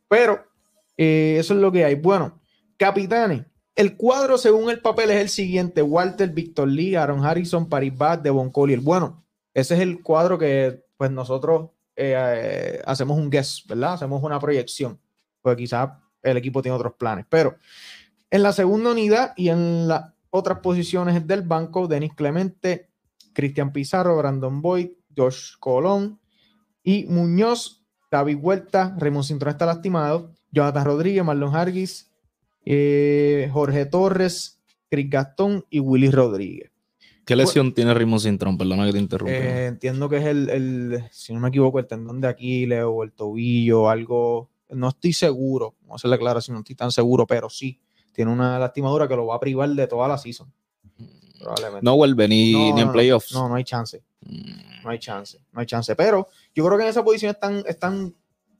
pero 0.07 0.45
eh, 0.97 1.37
eso 1.38 1.55
es 1.55 1.61
lo 1.61 1.73
que 1.73 1.85
hay. 1.85 1.95
Bueno, 1.95 2.41
capitanes, 2.77 3.47
el 3.75 3.97
cuadro 3.97 4.37
según 4.37 4.69
el 4.69 4.81
papel 4.81 5.11
es 5.11 5.21
el 5.21 5.29
siguiente: 5.31 5.81
Walter, 5.81 6.29
Víctor 6.29 6.69
Lee, 6.69 6.95
Aaron 6.95 7.25
Harrison, 7.25 7.69
Paribas, 7.69 8.23
Devon 8.23 8.50
Collier. 8.50 8.81
Bueno, 8.81 9.25
ese 9.55 9.75
es 9.75 9.81
el 9.81 10.03
cuadro 10.03 10.38
que 10.38 10.85
pues 10.99 11.11
nosotros 11.11 11.71
eh, 12.00 12.81
hacemos 12.87 13.19
un 13.19 13.28
guess, 13.28 13.64
¿verdad? 13.67 13.95
Hacemos 13.95 14.23
una 14.23 14.38
proyección, 14.38 15.00
porque 15.43 15.64
quizás 15.64 15.90
el 16.23 16.37
equipo 16.37 16.62
tiene 16.62 16.76
otros 16.76 16.95
planes, 16.95 17.26
pero 17.28 17.57
en 18.31 18.43
la 18.43 18.52
segunda 18.52 18.93
unidad 18.93 19.33
y 19.37 19.49
en 19.49 19.88
las 19.88 20.12
otras 20.31 20.61
posiciones 20.61 21.26
del 21.26 21.43
banco, 21.43 21.88
Denis 21.88 22.14
Clemente, 22.14 22.90
Cristian 23.33 23.73
Pizarro, 23.73 24.17
Brandon 24.17 24.62
Boyd, 24.62 24.90
Josh 25.17 25.55
Colón 25.59 26.21
y 26.83 27.07
Muñoz, 27.07 27.85
David 28.11 28.38
Huerta, 28.40 28.95
Raymond 28.99 29.25
Cintrón 29.25 29.52
está 29.52 29.67
lastimado, 29.67 30.33
Jonathan 30.50 30.85
Rodríguez, 30.85 31.25
Marlon 31.25 31.55
Hargis, 31.55 32.11
eh, 32.64 33.50
Jorge 33.52 33.87
Torres, 33.87 34.61
Chris 34.90 35.11
Gastón 35.11 35.64
y 35.69 35.81
Willy 35.81 36.11
Rodríguez. 36.11 36.71
¿Qué 37.29 37.37
lesión 37.37 37.75
tiene 37.75 37.93
Ritmo 37.93 38.19
Cintrón? 38.19 38.57
Perdona 38.57 38.87
que 38.87 38.93
te 38.93 38.99
interrumpa. 38.99 39.33
Eh, 39.35 39.67
entiendo 39.67 40.09
que 40.09 40.17
es 40.17 40.25
el, 40.25 40.49
el- 40.49 41.05
si 41.13 41.35
no 41.35 41.41
me 41.41 41.49
equivoco, 41.51 41.79
el 41.79 41.87
tendón 41.87 42.21
de 42.23 42.29
Aquiles 42.29 42.83
o 42.85 43.03
el 43.03 43.13
tobillo, 43.13 43.91
algo. 43.91 44.49
No 44.71 44.89
estoy 44.89 45.13
seguro, 45.13 45.75
no 45.87 45.99
sé 45.99 46.09
la 46.09 46.17
aclaración, 46.17 46.55
no 46.55 46.61
estoy 46.61 46.75
tan 46.75 46.91
seguro, 46.91 47.27
pero 47.27 47.51
sí, 47.51 47.79
tiene 48.13 48.33
una 48.33 48.59
lastimadura 48.59 49.07
que 49.07 49.15
lo 49.17 49.27
va 49.27 49.37
a 49.37 49.41
privar 49.41 49.69
de 49.69 49.87
toda 49.87 50.09
la 50.09 50.17
season. 50.19 50.51
Probablemente. 51.39 51.85
no 51.85 51.97
vuelve 51.97 52.27
ni, 52.27 52.53
No, 52.53 52.59
ni 52.59 52.71
no, 52.73 52.79
en 52.81 52.87
no. 52.87 52.93
playoffs. 52.93 53.33
No, 53.33 53.49
no 53.49 53.55
hay 53.55 53.65
chance. 53.65 54.03
No 54.83 54.91
hay 54.91 54.99
chance, 54.99 55.39
no 55.53 55.61
hay 55.61 55.67
chance. 55.67 55.95
Pero 55.95 56.29
yo 56.55 56.65
creo 56.67 56.77
que 56.79 56.85
en 56.85 56.91
esa 56.91 57.05
posición 57.05 57.31
están, 57.31 57.63
están 57.67 58.15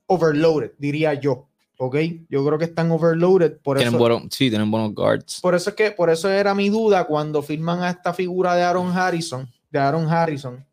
overloaded, 0.05 0.71
diría 0.77 1.13
yo. 1.15 1.48
¿Ok? 1.81 1.95
Yo 2.29 2.45
creo 2.45 2.57
que 2.57 2.65
están 2.65 2.91
overloaded. 2.91 3.57
Por 3.61 3.77
Tienen 3.77 3.93
eso, 3.95 3.97
buenos- 3.99 4.23
sí, 4.31 4.49
tienen 4.49 4.69
buenos 4.69 4.93
guards. 4.93 5.39
por 5.39 5.55
eso 5.55 5.69
es 5.69 5.75
que, 5.77 5.91
por 5.91 6.09
eso 6.09 6.29
era 6.29 6.53
mi 6.53 6.67
duda 6.69 7.05
cuando 7.05 7.41
firman 7.41 7.81
a 7.81 7.89
esta 7.89 8.13
figura 8.13 8.53
de 8.55 8.63
Aaron 8.63 8.91
Harrison, 8.95 9.49
de 9.71 9.79
Aaron 9.79 10.09
Harrison, 10.09 10.65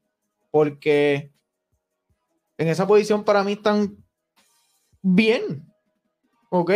porque 0.50 1.30
en 2.58 2.66
esa 2.68 2.86
posición 2.88 3.22
para 3.22 3.44
mí 3.44 3.52
están 3.52 3.96
bien, 5.00 5.64
¿ok? 6.50 6.72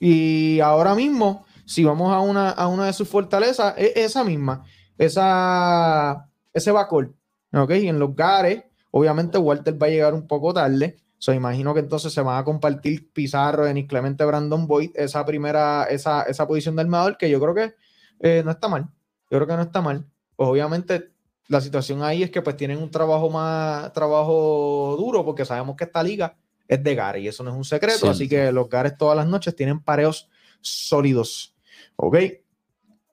Y 0.00 0.58
ahora 0.58 0.96
mismo, 0.96 1.44
si 1.64 1.84
vamos 1.84 2.12
a 2.12 2.18
una, 2.18 2.50
a 2.50 2.66
una 2.66 2.86
de 2.86 2.92
sus 2.92 3.08
fortalezas, 3.08 3.74
es 3.76 3.92
esa 3.96 4.24
misma, 4.24 4.64
esa, 4.96 6.28
ese 6.52 6.72
backcourt, 6.72 7.14
¿ok? 7.52 7.70
En 7.70 8.00
los 8.00 8.16
gares, 8.16 8.64
obviamente 8.90 9.38
Walter 9.38 9.80
va 9.80 9.86
a 9.86 9.90
llegar 9.90 10.14
un 10.14 10.26
poco 10.26 10.52
tarde, 10.52 10.96
so, 11.18 11.32
imagino 11.32 11.74
que 11.74 11.80
entonces 11.80 12.12
se 12.12 12.22
van 12.22 12.38
a 12.38 12.44
compartir 12.44 13.12
Pizarro, 13.12 13.64
Denis 13.64 13.86
Clemente, 13.88 14.24
Brandon 14.24 14.66
Boyd, 14.66 14.90
esa 14.94 15.24
primera, 15.24 15.84
esa, 15.84 16.22
esa 16.22 16.46
posición 16.46 16.76
de 16.76 16.82
armador 16.82 17.16
que 17.16 17.28
yo 17.28 17.40
creo 17.40 17.54
que 17.54 17.74
eh, 18.20 18.42
no 18.44 18.50
está 18.50 18.68
mal, 18.68 18.88
yo 19.30 19.38
creo 19.38 19.46
que 19.46 19.56
no 19.56 19.62
está 19.62 19.80
mal, 19.80 20.06
pues 20.36 20.48
obviamente 20.48 21.10
la 21.48 21.60
situación 21.60 22.02
ahí 22.02 22.22
es 22.22 22.30
que 22.30 22.42
pues 22.42 22.56
tienen 22.56 22.78
un 22.78 22.90
trabajo 22.90 23.30
más, 23.30 23.92
trabajo 23.92 24.96
duro, 24.98 25.24
porque 25.24 25.44
sabemos 25.44 25.76
que 25.76 25.84
esta 25.84 26.02
liga 26.02 26.36
es 26.66 26.82
de 26.82 26.94
Gares 26.94 27.22
y 27.22 27.28
eso 27.28 27.42
no 27.42 27.50
es 27.50 27.56
un 27.56 27.64
secreto, 27.64 28.08
así 28.08 28.28
que 28.28 28.52
los 28.52 28.68
Gares 28.68 28.96
todas 28.96 29.16
las 29.16 29.26
noches 29.26 29.56
tienen 29.56 29.80
pareos 29.80 30.28
sólidos, 30.60 31.56
¿ok? 31.96 32.16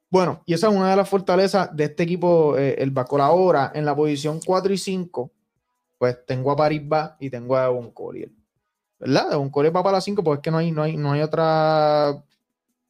Bueno, 0.10 0.44
y 0.46 0.54
esa 0.54 0.68
es 0.68 0.74
una 0.74 0.92
de 0.92 0.96
las 0.96 1.10
fortalezas 1.10 1.76
de 1.76 1.86
este 1.86 2.04
equipo, 2.04 2.58
eh, 2.58 2.76
el 2.78 2.92
Bacol 2.92 3.22
ahora, 3.22 3.72
en 3.74 3.86
la 3.86 3.96
posición 3.96 4.40
4 4.46 4.74
y 4.74 4.78
5, 4.78 5.32
pues 6.06 6.24
tengo 6.24 6.52
a 6.52 6.56
Parisba 6.56 7.18
y 7.20 7.32
tengo 7.32 7.58
a 7.58 7.64
Devon 7.64 7.90
Collier, 7.90 8.30
¿verdad? 9.00 9.32
Devon 9.32 9.50
Collier 9.50 9.76
va 9.76 9.82
para 9.82 9.98
la 9.98 10.02
5 10.02 10.24
porque 10.24 10.38
es 10.38 10.44
que 10.44 10.52
no 10.52 10.60
hay, 10.60 10.72
no 10.72 10.84
hay, 10.84 10.98
no 10.98 11.14
hay 11.14 11.22
otra 11.24 12.24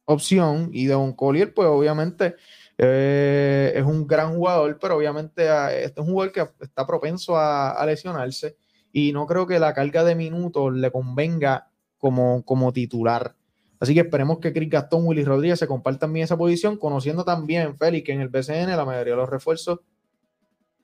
opción 0.04 0.68
y 0.70 0.84
Devon 0.84 1.14
Collier, 1.14 1.54
pues 1.54 1.66
obviamente 1.66 2.36
eh, 2.76 3.72
es 3.74 3.82
un 3.82 4.06
gran 4.06 4.36
jugador, 4.36 4.78
pero 4.78 4.98
obviamente 4.98 5.48
ah, 5.48 5.72
este 5.74 5.98
es 5.98 6.06
un 6.06 6.12
jugador 6.12 6.30
que 6.30 6.46
está 6.60 6.86
propenso 6.86 7.38
a, 7.38 7.70
a 7.70 7.86
lesionarse 7.86 8.58
y 8.92 9.12
no 9.12 9.26
creo 9.26 9.46
que 9.46 9.58
la 9.58 9.72
carga 9.72 10.04
de 10.04 10.14
minutos 10.14 10.74
le 10.74 10.90
convenga 10.90 11.70
como, 11.96 12.44
como 12.44 12.70
titular. 12.70 13.34
Así 13.80 13.94
que 13.94 14.00
esperemos 14.00 14.40
que 14.40 14.52
Chris 14.52 14.68
Gastón, 14.68 15.06
Willy 15.06 15.24
Rodríguez 15.24 15.58
se 15.58 15.66
compartan 15.66 16.12
bien 16.12 16.24
esa 16.24 16.36
posición, 16.36 16.76
conociendo 16.76 17.24
también, 17.24 17.78
Félix, 17.78 18.04
que 18.04 18.12
en 18.12 18.20
el 18.20 18.28
BCN 18.28 18.76
la 18.76 18.84
mayoría 18.84 19.14
de 19.14 19.20
los 19.20 19.30
refuerzos 19.30 19.80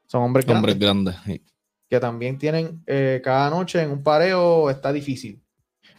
son 0.06 0.22
hombres 0.22 0.46
grandes 0.46 0.72
Hombres 0.72 0.78
grandes. 0.78 1.16
sí. 1.26 1.42
Que 1.92 2.00
también 2.00 2.38
tienen 2.38 2.82
eh, 2.86 3.20
cada 3.22 3.50
noche 3.50 3.82
en 3.82 3.90
un 3.90 4.02
pareo, 4.02 4.70
está 4.70 4.94
difícil. 4.94 5.42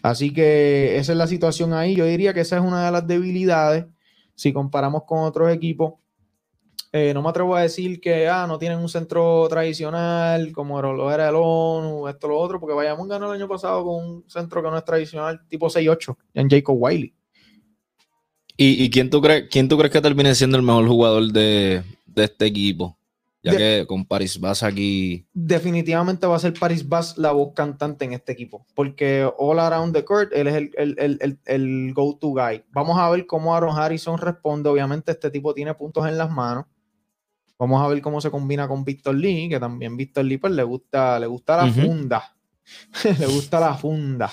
Así 0.01 0.33
que 0.33 0.97
esa 0.97 1.11
es 1.11 1.17
la 1.19 1.27
situación 1.27 1.71
ahí. 1.71 1.93
Yo 1.95 2.05
diría 2.05 2.33
que 2.33 2.39
esa 2.39 2.57
es 2.57 2.63
una 2.63 2.83
de 2.83 2.91
las 2.91 3.05
debilidades 3.05 3.85
si 4.33 4.51
comparamos 4.51 5.03
con 5.03 5.19
otros 5.19 5.53
equipos. 5.53 5.93
Eh, 6.91 7.13
no 7.13 7.21
me 7.21 7.29
atrevo 7.29 7.55
a 7.55 7.61
decir 7.61 8.01
que 8.01 8.27
ah, 8.27 8.47
no 8.47 8.57
tienen 8.57 8.79
un 8.79 8.89
centro 8.89 9.47
tradicional 9.47 10.51
como 10.51 10.81
lo 10.81 11.11
era 11.11 11.29
el 11.29 11.35
ONU, 11.37 12.07
esto, 12.07 12.27
lo 12.27 12.39
otro, 12.39 12.59
porque 12.59 12.73
Bayamón 12.73 13.07
ganó 13.07 13.31
el 13.31 13.39
año 13.39 13.47
pasado 13.47 13.85
con 13.85 14.03
un 14.03 14.23
centro 14.27 14.63
que 14.63 14.71
no 14.71 14.77
es 14.79 14.85
tradicional, 14.85 15.47
tipo 15.47 15.69
6-8, 15.69 16.17
en 16.33 16.49
Jacob 16.49 16.75
Wiley. 16.79 17.13
¿Y, 18.57 18.83
y 18.83 18.89
quién, 18.89 19.11
tú 19.11 19.21
crees, 19.21 19.47
quién 19.47 19.69
tú 19.69 19.77
crees 19.77 19.93
que 19.93 20.01
termine 20.01 20.33
siendo 20.33 20.57
el 20.57 20.63
mejor 20.63 20.87
jugador 20.87 21.31
de, 21.31 21.83
de 22.07 22.23
este 22.23 22.47
equipo? 22.47 22.97
Ya 23.43 23.51
De- 23.51 23.57
que 23.57 23.85
con 23.87 24.05
Paris 24.05 24.39
vas 24.39 24.63
aquí. 24.63 25.27
definitivamente 25.33 26.25
va 26.25 26.37
a 26.37 26.39
ser 26.39 26.53
Paris 26.57 26.87
Bass 26.87 27.17
la 27.17 27.33
voz 27.33 27.53
cantante 27.53 28.05
en 28.05 28.13
este 28.13 28.31
equipo, 28.31 28.65
porque 28.73 29.29
all 29.37 29.59
around 29.59 29.93
the 29.93 30.05
court, 30.05 30.31
él 30.33 30.47
es 30.47 30.55
el, 30.55 30.71
el, 30.77 30.95
el, 30.97 31.17
el, 31.21 31.39
el 31.45 31.93
go-to 31.93 32.29
guy. 32.29 32.63
Vamos 32.71 32.97
a 32.97 33.09
ver 33.09 33.25
cómo 33.25 33.53
Aaron 33.53 33.77
Harrison 33.77 34.17
responde. 34.17 34.69
Obviamente, 34.69 35.11
este 35.11 35.29
tipo 35.29 35.53
tiene 35.53 35.73
puntos 35.73 36.07
en 36.07 36.17
las 36.17 36.31
manos. 36.31 36.65
Vamos 37.59 37.81
a 37.83 37.87
ver 37.87 38.01
cómo 38.01 38.19
se 38.21 38.31
combina 38.31 38.67
con 38.67 38.83
Víctor 38.85 39.15
Lee, 39.15 39.49
que 39.49 39.59
también 39.59 39.95
Víctor 39.97 40.25
Lee 40.25 40.37
pues, 40.37 40.53
le 40.53 40.63
gusta, 40.63 41.19
le 41.19 41.27
gusta 41.27 41.57
la 41.57 41.71
funda. 41.71 42.35
le 43.19 43.25
gusta 43.27 43.59
la 43.59 43.73
funda. 43.75 44.31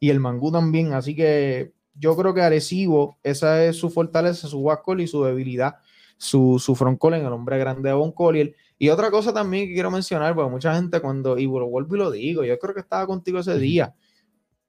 Y 0.00 0.10
el 0.10 0.20
mangú 0.20 0.52
también. 0.52 0.92
Así 0.92 1.14
que 1.14 1.72
yo 1.94 2.16
creo 2.16 2.32
que 2.34 2.40
Arecibo, 2.40 3.18
esa 3.22 3.64
es 3.64 3.76
su 3.76 3.90
fortaleza, 3.90 4.48
su 4.48 4.62
backcourt 4.62 5.00
y 5.00 5.06
su 5.06 5.22
debilidad, 5.24 5.76
su, 6.24 6.58
su 6.58 6.74
frontcourt 6.74 7.16
en 7.16 7.26
el 7.26 7.32
hombre 7.32 7.58
grande 7.58 7.88
de 7.88 7.94
Von 7.94 8.12
Collier. 8.12 8.54
Y 8.78 8.88
otra 8.88 9.10
cosa 9.10 9.32
también 9.32 9.68
que 9.68 9.74
quiero 9.74 9.90
mencionar, 9.90 10.34
porque 10.34 10.50
mucha 10.50 10.74
gente 10.74 11.00
cuando, 11.00 11.38
y 11.38 11.44
lo 11.44 11.66
vuelvo 11.68 11.94
y 11.94 11.98
lo 11.98 12.10
digo, 12.10 12.44
yo 12.44 12.58
creo 12.58 12.74
que 12.74 12.80
estaba 12.80 13.06
contigo 13.06 13.38
ese 13.38 13.58
día. 13.58 13.94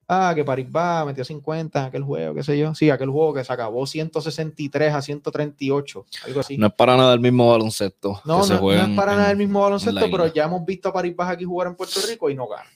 Ah, 0.08 0.34
que 0.36 0.44
Paris 0.46 0.68
va, 0.74 1.04
metió 1.04 1.26
50 1.26 1.80
en 1.80 1.86
aquel 1.88 2.04
juego, 2.04 2.36
qué 2.36 2.44
sé 2.44 2.56
yo. 2.60 2.76
Sí, 2.76 2.92
aquel 2.92 3.10
juego 3.10 3.34
que 3.34 3.44
se 3.44 3.52
acabó 3.52 3.88
163 3.88 4.94
a 4.94 5.02
138, 5.02 6.06
algo 6.28 6.40
así. 6.42 6.58
No 6.60 6.68
es 6.68 6.74
para 6.74 6.96
nada 6.96 7.14
el 7.16 7.20
mismo 7.20 7.50
baloncesto. 7.50 8.22
No, 8.24 8.36
que 8.36 8.40
no, 8.42 8.44
se 8.44 8.54
no 8.54 8.72
es 8.72 8.84
en- 8.84 8.96
para 8.96 9.16
nada 9.16 9.32
el 9.32 9.38
mismo 9.38 9.62
baloncesto, 9.62 10.00
pero 10.12 10.28
ya 10.32 10.44
hemos 10.46 10.64
visto 10.64 10.90
a 10.90 10.94
Paris 10.94 11.16
Baja 11.16 11.32
aquí 11.32 11.44
jugar 11.46 11.70
en 11.70 11.76
Puerto 11.76 12.00
Rico 12.08 12.30
y 12.30 12.36
no 12.36 12.48
gana. 12.48 12.70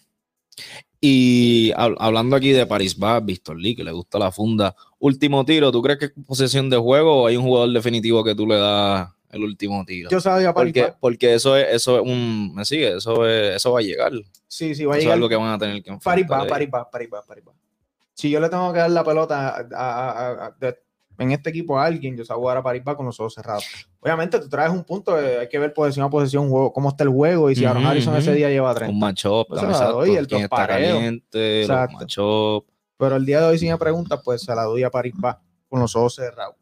Y 1.01 1.72
hab- 1.72 1.96
hablando 2.00 2.36
aquí 2.36 2.51
de 2.51 2.65
Paris 2.65 2.98
Bas, 2.98 3.24
Víctor 3.24 3.58
Lee, 3.58 3.75
que 3.75 3.84
le 3.84 3.91
gusta 3.91 4.20
la 4.20 4.32
funda. 4.32 4.75
Último 5.00 5.46
tiro, 5.46 5.72
¿tú 5.72 5.82
crees 5.82 5.98
que 6.00 6.06
es 6.06 6.12
posesión 6.27 6.70
de 6.70 6.77
juego 6.77 7.24
o 7.24 7.27
hay 7.27 7.38
un 7.38 7.44
jugador 7.44 7.72
definitivo 7.72 8.24
que 8.24 8.36
tú 8.36 8.46
le 8.46 8.58
das 8.58 9.10
el 9.32 9.44
último 9.44 9.86
tiro? 9.86 10.10
Yo 10.10 10.20
sabía 10.20 10.53
Paris 10.53 10.74
porque, 10.74 10.94
porque 11.00 11.34
eso 11.36 11.56
es, 11.56 11.68
eso 11.74 11.96
es 11.98 12.01
un, 12.06 12.53
me 12.53 12.65
sigue, 12.65 12.98
eso 12.98 13.25
es, 13.25 13.56
eso 13.56 13.72
va 13.72 13.79
a 13.79 13.84
llegar. 13.84 14.12
Sí, 14.48 14.75
sí, 14.75 14.84
va 14.84 14.96
a 14.96 14.98
Eso 14.98 15.03
llegar. 15.03 15.13
es 15.13 15.15
algo 15.15 15.29
que 15.29 15.36
van 15.38 15.53
a 15.53 15.58
tener 15.58 15.82
que 15.82 15.91
Paris 16.03 16.24
enfrentar 16.24 16.32
va, 16.32 16.38
ellos. 16.44 16.50
Paris 16.51 16.70
va, 16.74 16.91
Paris 16.91 17.10
va, 17.13 17.22
Paris. 17.24 17.44
Si 18.13 18.29
yo 18.29 18.41
le 18.41 18.50
tengo 18.50 18.74
que 18.74 18.79
dar 18.79 18.91
la 18.91 19.03
pelota 19.06 19.65
a- 19.74 20.53
en 21.18 21.32
este 21.32 21.50
equipo 21.50 21.79
a 21.79 21.86
alguien, 21.86 22.18
yo 22.18 22.25
sé 22.25 22.34
jugar 22.34 22.58
a 22.58 22.63
Paris 22.63 22.82
va 22.86 22.98
con 22.98 23.06
los 23.06 23.18
ojos 23.22 23.34
cerrados. 23.36 23.65
Obviamente, 24.01 24.39
tú 24.39 24.48
traes 24.48 24.72
un 24.72 24.84
punto, 24.86 25.15
hay 25.15 25.50
que 25.50 25.60
ver 25.60 25.74
posesión 25.74 26.06
a 26.06 26.10
posesión, 26.10 26.50
juego, 26.50 26.72
cómo 26.72 26.88
está 26.89 27.03
el 27.03 27.10
juego 27.10 27.50
y 27.51 27.56
si 27.56 27.65
Aaron 27.65 27.86
Harrison 27.86 28.15
ese 28.15 28.34
día 28.34 28.50
lleva 28.50 28.74
30. 28.74 28.94
Un 28.94 29.00
matchup, 29.00 29.48
Pues 29.50 29.60
se 29.60 29.65
la 29.68 29.72
exacto. 29.74 29.94
doy, 29.96 30.15
el 30.15 30.27
quién 30.27 30.44
está 30.44 30.68
los 31.68 31.91
matchup. 31.94 32.65
Pero 32.98 33.15
el 33.18 33.25
día 33.25 33.41
de 33.41 33.48
hoy, 33.48 33.60
si 33.60 33.68
me 33.68 33.77
preguntas, 33.77 34.22
pues 34.24 34.41
se 34.44 34.56
la 34.56 34.63
doy 34.63 34.84
a 34.84 34.89
Paris 34.89 35.13
va 35.24 35.41
con 35.68 35.79
los 35.82 35.96
ojos 35.96 36.15
cerrados. 36.15 36.56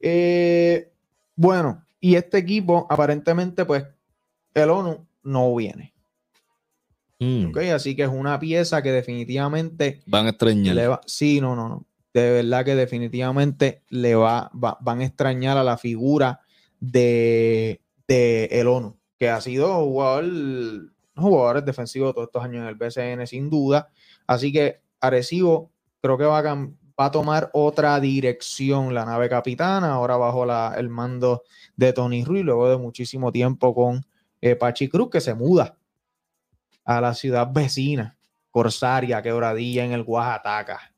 Eh, 0.00 0.92
bueno, 1.36 1.84
y 2.00 2.16
este 2.16 2.38
equipo, 2.38 2.86
aparentemente, 2.90 3.64
pues 3.64 3.84
el 4.54 4.70
ONU 4.70 5.06
no 5.22 5.54
viene. 5.54 5.94
Mm, 7.20 7.46
¿ok? 7.50 7.58
Así 7.74 7.94
que 7.94 8.02
es 8.02 8.08
una 8.08 8.38
pieza 8.40 8.82
que 8.82 8.90
definitivamente 8.90 10.02
Van 10.06 10.26
a 10.26 10.30
extrañar. 10.30 10.74
le 10.74 10.88
va. 10.88 11.00
Sí, 11.06 11.40
no, 11.40 11.54
no, 11.54 11.68
no. 11.68 11.86
De 12.12 12.30
verdad 12.30 12.64
que 12.64 12.74
definitivamente 12.74 13.84
le 13.88 14.14
va, 14.16 14.50
va- 14.52 14.76
van 14.80 15.00
a 15.00 15.04
extrañar 15.06 15.56
a 15.56 15.64
la 15.64 15.78
figura 15.78 16.40
de, 16.82 17.80
de 18.08 18.46
el 18.46 18.66
ONU, 18.66 18.98
que 19.18 19.30
ha 19.30 19.40
sido 19.40 19.72
jugador 19.84 20.24
jugadores 21.14 21.64
defensivos 21.64 22.12
todos 22.14 22.26
estos 22.26 22.42
años 22.42 22.62
en 22.62 22.68
el 22.68 22.74
BCN, 22.74 23.26
sin 23.26 23.48
duda. 23.48 23.88
Así 24.26 24.50
que 24.52 24.80
Arecibo 25.00 25.70
creo 26.00 26.18
que 26.18 26.24
va 26.24 26.38
a, 26.38 26.42
va 26.42 27.04
a 27.06 27.10
tomar 27.10 27.50
otra 27.52 28.00
dirección 28.00 28.94
la 28.94 29.04
nave 29.04 29.28
capitana, 29.28 29.92
ahora 29.92 30.16
bajo 30.16 30.44
la- 30.44 30.74
el 30.76 30.88
mando 30.88 31.42
de 31.76 31.92
Tony 31.92 32.24
Ruiz, 32.24 32.44
luego 32.44 32.68
de 32.68 32.78
muchísimo 32.78 33.30
tiempo 33.30 33.74
con 33.74 34.04
eh, 34.40 34.56
Pachi 34.56 34.88
Cruz, 34.88 35.08
que 35.10 35.20
se 35.20 35.34
muda 35.34 35.78
a 36.84 37.00
la 37.00 37.14
ciudad 37.14 37.48
vecina, 37.52 38.16
Corsaria, 38.50 39.22
Quebradilla 39.22 39.84
en 39.84 39.92
el 39.92 40.02
Oaxaca. 40.04 40.91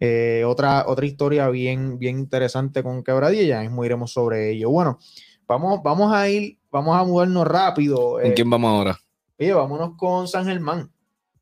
Eh, 0.00 0.44
otra, 0.46 0.84
otra 0.86 1.06
historia 1.06 1.48
bien, 1.48 1.98
bien 1.98 2.18
interesante 2.18 2.82
con 2.82 3.02
Quebradilla, 3.02 3.42
ya 3.42 3.60
mismo 3.60 3.84
iremos 3.84 4.12
sobre 4.12 4.50
ello. 4.50 4.70
Bueno, 4.70 4.98
vamos, 5.46 5.80
vamos 5.82 6.12
a 6.12 6.28
ir, 6.28 6.58
vamos 6.70 6.96
a 6.96 7.04
movernos 7.04 7.46
rápido. 7.46 8.12
¿Con 8.14 8.26
eh, 8.26 8.34
quién 8.34 8.50
vamos 8.50 8.70
ahora? 8.70 8.98
Oye, 9.38 9.52
vámonos 9.52 9.96
con 9.96 10.28
San 10.28 10.44
Germán, 10.46 10.90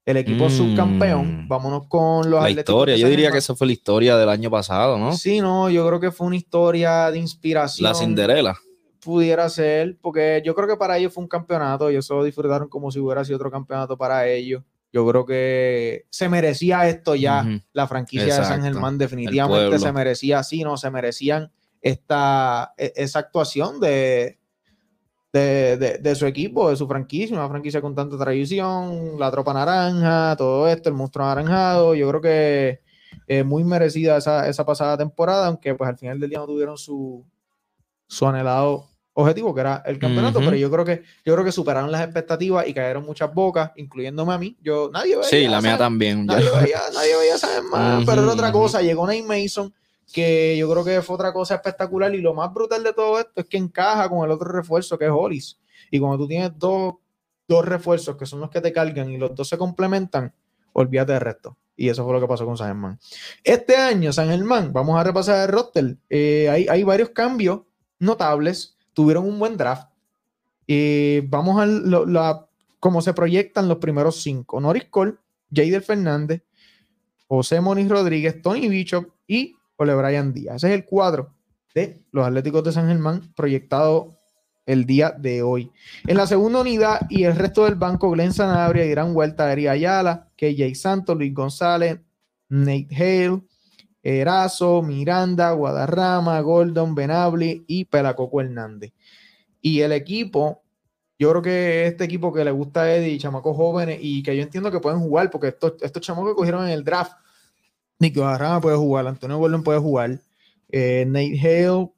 el 0.07 0.17
equipo 0.17 0.47
Mm. 0.47 0.51
subcampeón. 0.51 1.49
Vámonos 1.49 1.87
con 1.89 2.31
los 2.31 2.43
La 2.43 2.51
historia, 2.51 2.97
yo 2.97 3.09
diría 3.09 3.31
que 3.31 3.39
esa 3.39 3.55
fue 3.55 3.67
la 3.67 3.73
historia 3.75 4.17
del 4.17 4.29
año 4.29 4.51
pasado, 4.51 4.99
¿no? 4.99 5.13
Sí, 5.13 5.41
no, 5.41 5.69
yo 5.71 5.87
creo 5.87 6.01
que 6.01 6.11
fue 6.11 6.27
una 6.27 6.37
historia 6.37 7.11
de 7.11 7.19
inspiración. 7.19 7.89
La 7.89 7.95
Cinderela. 7.95 8.57
Pudiera 9.05 9.49
ser, 9.49 9.99
porque 10.01 10.41
yo 10.45 10.55
creo 10.55 10.69
que 10.69 10.77
para 10.77 10.97
ellos 10.97 11.13
fue 11.13 11.23
un 11.25 11.29
campeonato, 11.29 11.89
ellos 11.89 12.07
solo 12.07 12.23
disfrutaron 12.23 12.69
como 12.69 12.91
si 12.93 13.01
hubiera 13.01 13.25
sido 13.25 13.37
otro 13.37 13.51
campeonato 13.51 13.97
para 13.99 14.29
ellos. 14.29 14.63
Yo 14.93 15.07
creo 15.07 15.25
que 15.25 16.07
se 16.11 16.29
merecía 16.29 16.87
esto 16.89 17.15
ya, 17.15 17.43
la 17.73 17.87
franquicia 17.87 18.27
de 18.27 18.45
San. 18.45 18.63
Germán 18.63 18.99
definitivamente 18.99 19.65
se 19.79 19.93
merecía, 19.93 20.43
sí, 20.43 20.63
no, 20.63 20.77
se 20.77 20.91
merecían 20.91 21.51
esta, 21.81 22.75
e- 22.77 22.93
esa 22.97 23.21
actuación 23.21 23.81
de, 23.81 24.39
de, 25.33 25.77
de- 25.79 25.99
de 25.99 26.15
su 26.15 26.27
equipo, 26.27 26.69
de 26.69 26.77
su 26.77 26.87
franquicia, 26.87 27.37
una 27.37 27.49
franquicia 27.49 27.81
con 27.81 27.95
tanta 27.95 28.19
tradición, 28.19 29.19
la 29.19 29.31
tropa 29.31 29.55
naranja, 29.55 30.37
todo 30.37 30.69
esto, 30.69 30.91
el 30.91 30.95
monstruo 30.95 31.25
anaranjado, 31.25 31.95
yo 31.95 32.07
creo 32.09 32.21
que 32.21 32.81
eh, 33.27 33.43
muy 33.45 33.65
merecida 33.65 34.19
esa, 34.19 34.47
esa 34.49 34.67
pasada 34.67 34.99
temporada, 34.99 35.47
aunque 35.47 35.75
pues 35.75 35.89
al 35.89 35.97
final 35.97 36.21
del 36.21 36.29
día 36.31 36.39
no 36.39 36.47
tuvieron 36.47 36.77
su, 36.77 37.25
su 38.07 38.27
anhelado 38.27 38.89
objetivo, 39.15 39.55
que 39.55 39.61
era 39.61 39.83
el 39.85 39.99
campeonato, 39.99 40.41
pero 40.41 40.57
yo 40.57 40.71
creo 40.71 40.85
que 40.85 41.03
yo 41.25 41.35
creo 41.35 41.45
que 41.45 41.53
superaron 41.53 41.93
las 41.93 42.03
expectativas 42.03 42.67
y 42.67 42.75
cayeron 42.75 43.05
muchas 43.05 43.33
bocas, 43.33 43.71
incluyéndome 43.77 44.33
a 44.33 44.39
mí. 44.39 44.57
Yo 44.63 44.91
nadie 44.93 45.17
veía, 45.17 45.29
Sí, 45.29 45.47
la 45.49 45.61
mía 45.61 45.77
también. 45.77 46.27
Nadie 46.27 46.51
veía, 46.51 46.81
nadie 46.95 47.17
veía 47.17 47.39
Germán, 47.39 48.05
pero 48.07 48.23
era 48.23 48.33
otra 48.33 48.53
cosa. 48.53 48.81
Llegó 48.81 49.07
Nate 49.07 49.23
Mason, 49.23 49.73
que 50.13 50.57
yo 50.57 50.71
creo 50.71 50.85
que 50.85 51.03
fue 51.03 51.15
otra 51.15 51.33
cosa 51.33 51.57
espectacular. 51.57 52.15
Y 52.15 52.21
lo 52.21 52.35
más 52.35 52.53
brutal 52.53 52.83
de 52.83 52.93
todo 52.93 53.19
esto 53.19 53.41
es 53.41 53.47
que 53.47 53.59
encaja 53.59 54.09
con 54.09 54.25
el 54.25 54.31
otro 54.31 54.51
refuerzo 54.51 54.99
que 54.99 55.05
es 55.05 55.11
Hollis. 55.11 55.59
Y 55.91 55.99
cuando 55.99 56.19
tú 56.19 56.29
tienes 56.29 56.53
dos, 56.57 56.95
dos 57.47 57.65
refuerzos 57.65 58.17
que 58.17 58.25
son 58.25 58.41
los 58.41 58.51
que 58.51 58.61
te 58.61 58.73
cargan 58.73 59.11
y 59.11 59.19
los 59.19 59.35
dos 59.35 59.49
se 59.49 59.59
complementan, 59.59 60.33
olvídate 60.73 61.13
del 61.13 61.21
resto. 61.21 61.59
Y 61.77 61.89
eso 61.89 62.05
fue 62.05 62.15
lo 62.15 62.21
que 62.21 62.29
pasó 62.29 62.47
con 62.47 62.57
San 62.57 62.69
Germán. 62.69 62.99
Este 63.45 63.77
año, 63.77 64.13
San 64.13 64.29
Germán, 64.29 64.73
vamos 64.73 64.99
a 64.99 65.05
repasar 65.05 65.49
el 65.49 65.53
roster. 65.55 65.97
Eh, 66.09 66.49
hay, 66.51 66.67
hay 66.69 66.83
varios 66.83 67.11
cambios 67.11 67.63
notables. 67.99 68.72
Tuvieron 68.95 69.27
un 69.27 69.39
buen 69.39 69.57
draft. 69.57 69.89
Eh, 70.67 71.27
vamos 71.29 71.61
a 71.61 71.67
lo- 71.67 72.07
la- 72.07 72.47
cómo 72.81 73.01
se 73.03 73.15
proyectan 73.15 73.69
los 73.69 73.79
primeros 73.79 74.23
cinco. 74.23 74.61
Norris 74.61 74.87
Cole, 74.91 75.15
Jader 75.55 75.83
Fernández, 75.83 76.43
José 77.29 77.61
Moniz 77.61 77.89
Rodríguez, 77.89 78.43
Tony 78.43 78.69
Bishop 78.69 79.07
y 79.27 79.55
Ole 79.77 79.95
Brian 79.95 80.33
Díaz. 80.33 80.57
Ese 80.57 80.69
es 80.69 80.75
el 80.75 80.85
cuadro 80.85 81.33
de 81.75 82.03
los 82.13 82.27
Atléticos 82.27 82.63
de 82.65 82.73
San 82.73 82.89
Germán 82.89 83.33
proyectado 83.35 84.19
el 84.67 84.85
día 84.85 85.11
de 85.11 85.43
hoy. 85.43 85.73
En 86.07 86.17
la 86.17 86.27
segunda 86.27 86.61
unidad 86.61 87.01
y 87.09 87.25
el 87.25 87.35
resto 87.35 87.65
del 87.65 87.75
banco, 87.75 88.11
Glenn 88.11 88.33
Sanabria, 88.33 88.85
Irán 88.85 89.15
Huerta, 89.17 89.51
Eri 89.53 89.67
Ayala, 89.69 90.29
KJ 90.37 90.75
Santos, 90.75 91.17
Luis 91.17 91.33
González, 91.35 91.99
Nate 92.49 92.89
Hale, 92.95 93.43
Erazo, 94.03 94.83
Miranda, 94.83 95.53
Guadarrama, 95.53 96.41
Gordon, 96.41 96.95
Benabli 96.95 97.65
y 97.67 97.85
Pelacoco 97.85 98.41
Hernández. 98.41 98.93
Y 99.61 99.81
el 99.81 99.93
equipo, 99.93 100.63
yo 101.19 101.31
creo 101.31 101.43
que 101.43 101.87
este 101.87 102.05
equipo 102.05 102.33
que 102.33 102.45
le 102.45 102.51
gusta 102.51 102.83
a 102.83 102.95
Eddie, 102.95 103.19
chamacos 103.19 103.57
jóvenes, 103.57 103.99
y 104.01 104.23
que 104.23 104.37
yo 104.37 104.43
entiendo 104.43 104.71
que 104.71 104.81
pueden 104.81 105.01
jugar, 105.01 105.31
porque 105.31 105.49
estos, 105.49 105.75
estos 105.81 106.03
chamacos 106.03 106.31
que 106.31 106.37
cogieron 106.37 106.65
en 106.65 106.71
el 106.71 106.85
draft, 106.85 107.13
Nicky 107.99 108.19
Guadarrama 108.19 108.61
puede 108.61 108.77
jugar, 108.77 109.07
Antonio 109.07 109.39
Gordon 109.39 109.63
puede 109.63 109.79
jugar, 109.79 110.19
eh, 110.71 111.05
Nate 111.07 111.39
Hale 111.41 111.93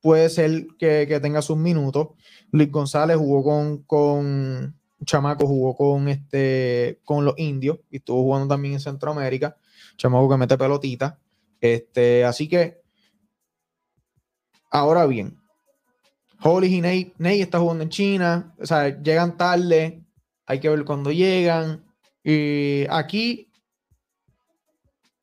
puede 0.00 0.30
ser 0.30 0.66
que, 0.78 1.06
que 1.08 1.20
tenga 1.20 1.42
sus 1.42 1.56
minutos. 1.56 2.08
Luis 2.50 2.70
González 2.70 3.16
jugó 3.16 3.42
con, 3.42 3.78
con 3.82 4.74
Chamaco, 5.04 5.46
jugó 5.46 5.74
con 5.76 6.08
este 6.08 7.00
con 7.04 7.24
los 7.24 7.34
indios 7.38 7.78
y 7.90 7.96
estuvo 7.96 8.22
jugando 8.22 8.48
también 8.48 8.74
en 8.74 8.80
Centroamérica. 8.80 9.56
Chamaco 9.96 10.28
que 10.28 10.36
mete 10.36 10.58
pelotita. 10.58 11.18
Este, 11.60 12.24
así 12.24 12.48
que 12.48 12.82
ahora 14.70 15.06
bien, 15.06 15.38
Hollis 16.42 16.72
y 16.72 16.80
Nate, 16.80 17.14
Nate 17.18 17.40
está 17.40 17.58
jugando 17.58 17.84
en 17.84 17.88
China, 17.90 18.54
o 18.58 18.66
sea, 18.66 19.00
llegan 19.00 19.36
tarde, 19.36 20.04
hay 20.46 20.60
que 20.60 20.68
ver 20.68 20.84
cuándo 20.84 21.10
llegan. 21.10 21.84
Y 22.22 22.84
aquí, 22.90 23.50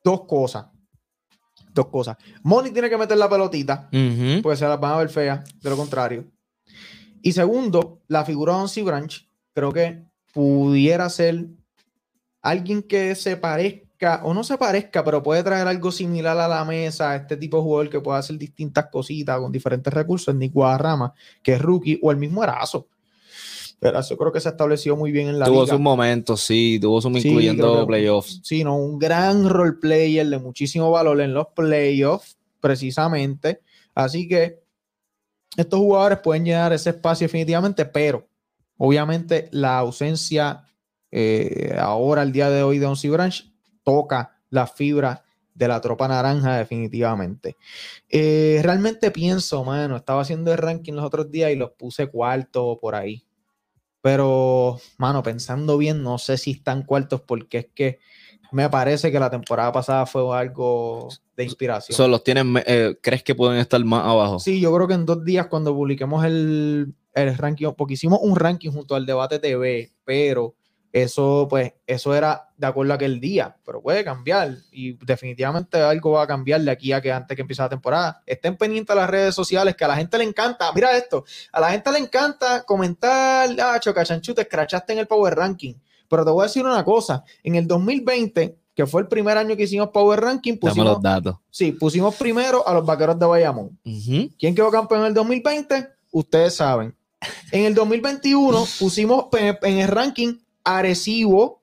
dos 0.03 0.25
cosas. 0.25 0.67
Dos 1.73 1.87
cosas. 1.87 2.17
Moni 2.43 2.71
tiene 2.71 2.89
que 2.89 2.97
meter 2.97 3.17
la 3.17 3.29
pelotita, 3.29 3.89
Ujú. 3.93 4.41
pues 4.41 4.59
se 4.59 4.67
las 4.67 4.79
van 4.79 4.93
a 4.93 4.97
ver 4.97 5.09
feas, 5.09 5.59
de 5.61 5.69
lo 5.69 5.77
contrario. 5.77 6.29
Y 7.21 7.31
segundo, 7.31 8.01
la 8.07 8.25
figura 8.25 8.53
de 8.53 8.59
Onsi 8.61 8.81
Branch, 8.81 9.29
creo 9.53 9.71
que 9.71 10.03
pudiera 10.33 11.09
ser 11.09 11.47
alguien 12.41 12.81
que 12.83 13.15
se 13.15 13.37
parezca, 13.37 13.87
o 14.23 14.33
no 14.33 14.43
se 14.43 14.57
parezca, 14.57 15.03
pero 15.03 15.21
puede 15.21 15.43
traer 15.43 15.67
algo 15.67 15.91
similar 15.91 16.37
a 16.37 16.47
la 16.47 16.65
mesa, 16.65 17.15
este 17.15 17.37
tipo 17.37 17.57
de 17.57 17.63
jugador 17.63 17.89
que 17.89 17.99
puede 17.99 18.19
hacer 18.19 18.37
distintas 18.37 18.87
cositas 18.91 19.39
con 19.39 19.51
diferentes 19.51 19.93
recursos, 19.93 20.33
Nick 20.33 20.53
Guadarrama, 20.53 21.13
que 21.43 21.53
es 21.53 21.61
rookie, 21.61 21.99
o 22.01 22.11
el 22.11 22.17
mismo 22.17 22.43
Erazo. 22.43 22.87
Erazo 23.79 24.15
creo 24.17 24.31
que 24.31 24.39
se 24.39 24.49
estableció 24.49 24.95
muy 24.95 25.11
bien 25.11 25.27
en 25.29 25.39
la 25.39 25.45
tuvo 25.45 25.65
sus 25.65 25.79
momentos, 25.79 26.41
sí, 26.41 26.77
tuvo 26.81 27.01
sus 27.01 27.11
Sí, 27.21 27.27
incluyendo 27.29 27.81
que- 27.81 27.85
playoffs. 27.87 28.39
Sí, 28.43 28.63
no, 28.63 28.75
un 28.77 28.99
gran 28.99 29.49
role 29.49 29.73
player 29.73 30.27
de 30.27 30.37
muchísimo 30.39 30.89
valor 30.91 31.19
en 31.21 31.33
los 31.33 31.47
playoffs, 31.55 32.37
precisamente. 32.59 33.61
Así 33.95 34.27
que 34.27 34.61
estos 35.57 35.79
jugadores 35.79 36.19
pueden 36.19 36.45
llenar 36.45 36.73
ese 36.73 36.91
espacio 36.91 37.25
definitivamente, 37.25 37.85
pero 37.85 38.27
obviamente 38.77 39.47
la 39.51 39.79
ausencia 39.79 40.63
eh, 41.11 41.75
ahora, 41.77 42.21
el 42.23 42.31
día 42.31 42.49
de 42.49 42.63
hoy, 42.63 42.79
de 42.79 42.85
Onsi 42.85 43.09
Branch, 43.09 43.50
toca 43.91 44.37
la 44.49 44.67
fibra 44.67 45.23
de 45.53 45.67
la 45.67 45.81
tropa 45.81 46.07
naranja 46.07 46.57
definitivamente. 46.57 47.57
Eh, 48.09 48.61
realmente 48.63 49.11
pienso, 49.11 49.63
mano, 49.65 49.97
estaba 49.97 50.21
haciendo 50.21 50.51
el 50.51 50.57
ranking 50.57 50.93
los 50.93 51.03
otros 51.03 51.29
días 51.29 51.51
y 51.51 51.55
los 51.55 51.71
puse 51.71 52.07
cuarto 52.07 52.79
por 52.81 52.95
ahí. 52.95 53.25
Pero, 54.01 54.79
mano, 54.97 55.21
pensando 55.21 55.77
bien, 55.77 56.01
no 56.01 56.17
sé 56.17 56.37
si 56.37 56.51
están 56.51 56.83
cuartos 56.83 57.21
porque 57.21 57.57
es 57.59 57.67
que 57.75 57.99
me 58.53 58.69
parece 58.69 59.11
que 59.11 59.19
la 59.19 59.29
temporada 59.29 59.71
pasada 59.71 60.05
fue 60.05 60.23
algo 60.37 61.09
de 61.35 61.43
inspiración. 61.43 61.95
So, 61.95 62.07
los 62.07 62.23
tienen, 62.23 62.55
eh, 62.65 62.97
¿Crees 63.01 63.23
que 63.23 63.35
pueden 63.35 63.59
estar 63.59 63.83
más 63.83 64.05
abajo? 64.05 64.39
Sí, 64.39 64.59
yo 64.59 64.73
creo 64.73 64.87
que 64.87 64.93
en 64.93 65.05
dos 65.05 65.23
días 65.23 65.47
cuando 65.47 65.75
publiquemos 65.75 66.23
el, 66.23 66.95
el 67.13 67.37
ranking, 67.37 67.71
porque 67.77 67.95
hicimos 67.95 68.19
un 68.23 68.37
ranking 68.37 68.71
junto 68.71 68.95
al 68.95 69.05
debate 69.05 69.37
TV, 69.37 69.91
pero 70.05 70.55
eso, 70.93 71.47
pues, 71.49 71.73
eso 71.87 72.13
era 72.13 72.49
de 72.57 72.67
acuerdo 72.67 72.91
a 72.93 72.95
aquel 72.95 73.19
día, 73.19 73.55
pero 73.65 73.81
puede 73.81 74.03
cambiar 74.03 74.55
y 74.71 74.93
definitivamente 75.05 75.77
algo 75.77 76.11
va 76.11 76.23
a 76.23 76.27
cambiar 76.27 76.61
de 76.61 76.71
aquí 76.71 76.91
a 76.91 77.01
que 77.01 77.11
antes 77.11 77.35
que 77.35 77.41
empiece 77.41 77.61
la 77.61 77.69
temporada. 77.69 78.21
Estén 78.25 78.57
pendientes 78.57 78.93
a 78.93 78.99
las 78.99 79.09
redes 79.09 79.33
sociales, 79.33 79.75
que 79.75 79.85
a 79.85 79.87
la 79.87 79.95
gente 79.95 80.17
le 80.17 80.25
encanta, 80.25 80.71
mira 80.73 80.95
esto, 80.95 81.23
a 81.51 81.59
la 81.59 81.71
gente 81.71 81.91
le 81.91 81.99
encanta 81.99 82.63
comentar, 82.63 83.49
ah, 83.61 83.79
chocachanchu, 83.79 84.33
te 84.33 84.41
escrachaste 84.41 84.93
en 84.93 84.99
el 84.99 85.07
Power 85.07 85.33
Ranking, 85.35 85.75
pero 86.07 86.25
te 86.25 86.31
voy 86.31 86.43
a 86.43 86.47
decir 86.47 86.65
una 86.65 86.83
cosa, 86.83 87.23
en 87.43 87.55
el 87.55 87.67
2020, 87.67 88.57
que 88.75 88.85
fue 88.85 89.01
el 89.01 89.07
primer 89.07 89.37
año 89.37 89.55
que 89.55 89.63
hicimos 89.63 89.89
Power 89.89 90.19
Ranking, 90.19 90.57
pusimos, 90.57 90.93
los 90.93 91.01
datos. 91.01 91.37
sí, 91.49 91.71
pusimos 91.71 92.15
primero 92.15 92.67
a 92.67 92.73
los 92.73 92.85
Vaqueros 92.85 93.17
de 93.17 93.25
Bayamón. 93.25 93.79
¿Quién 94.37 94.53
quedó 94.55 94.69
campeón 94.69 95.01
en 95.01 95.07
el 95.07 95.13
2020? 95.13 95.87
Ustedes 96.11 96.55
saben. 96.55 96.95
En 97.51 97.65
el 97.65 97.75
2021 97.75 98.65
pusimos 98.79 99.25
en 99.33 99.79
el 99.79 99.87
ranking 99.87 100.37
Arecibo 100.63 101.61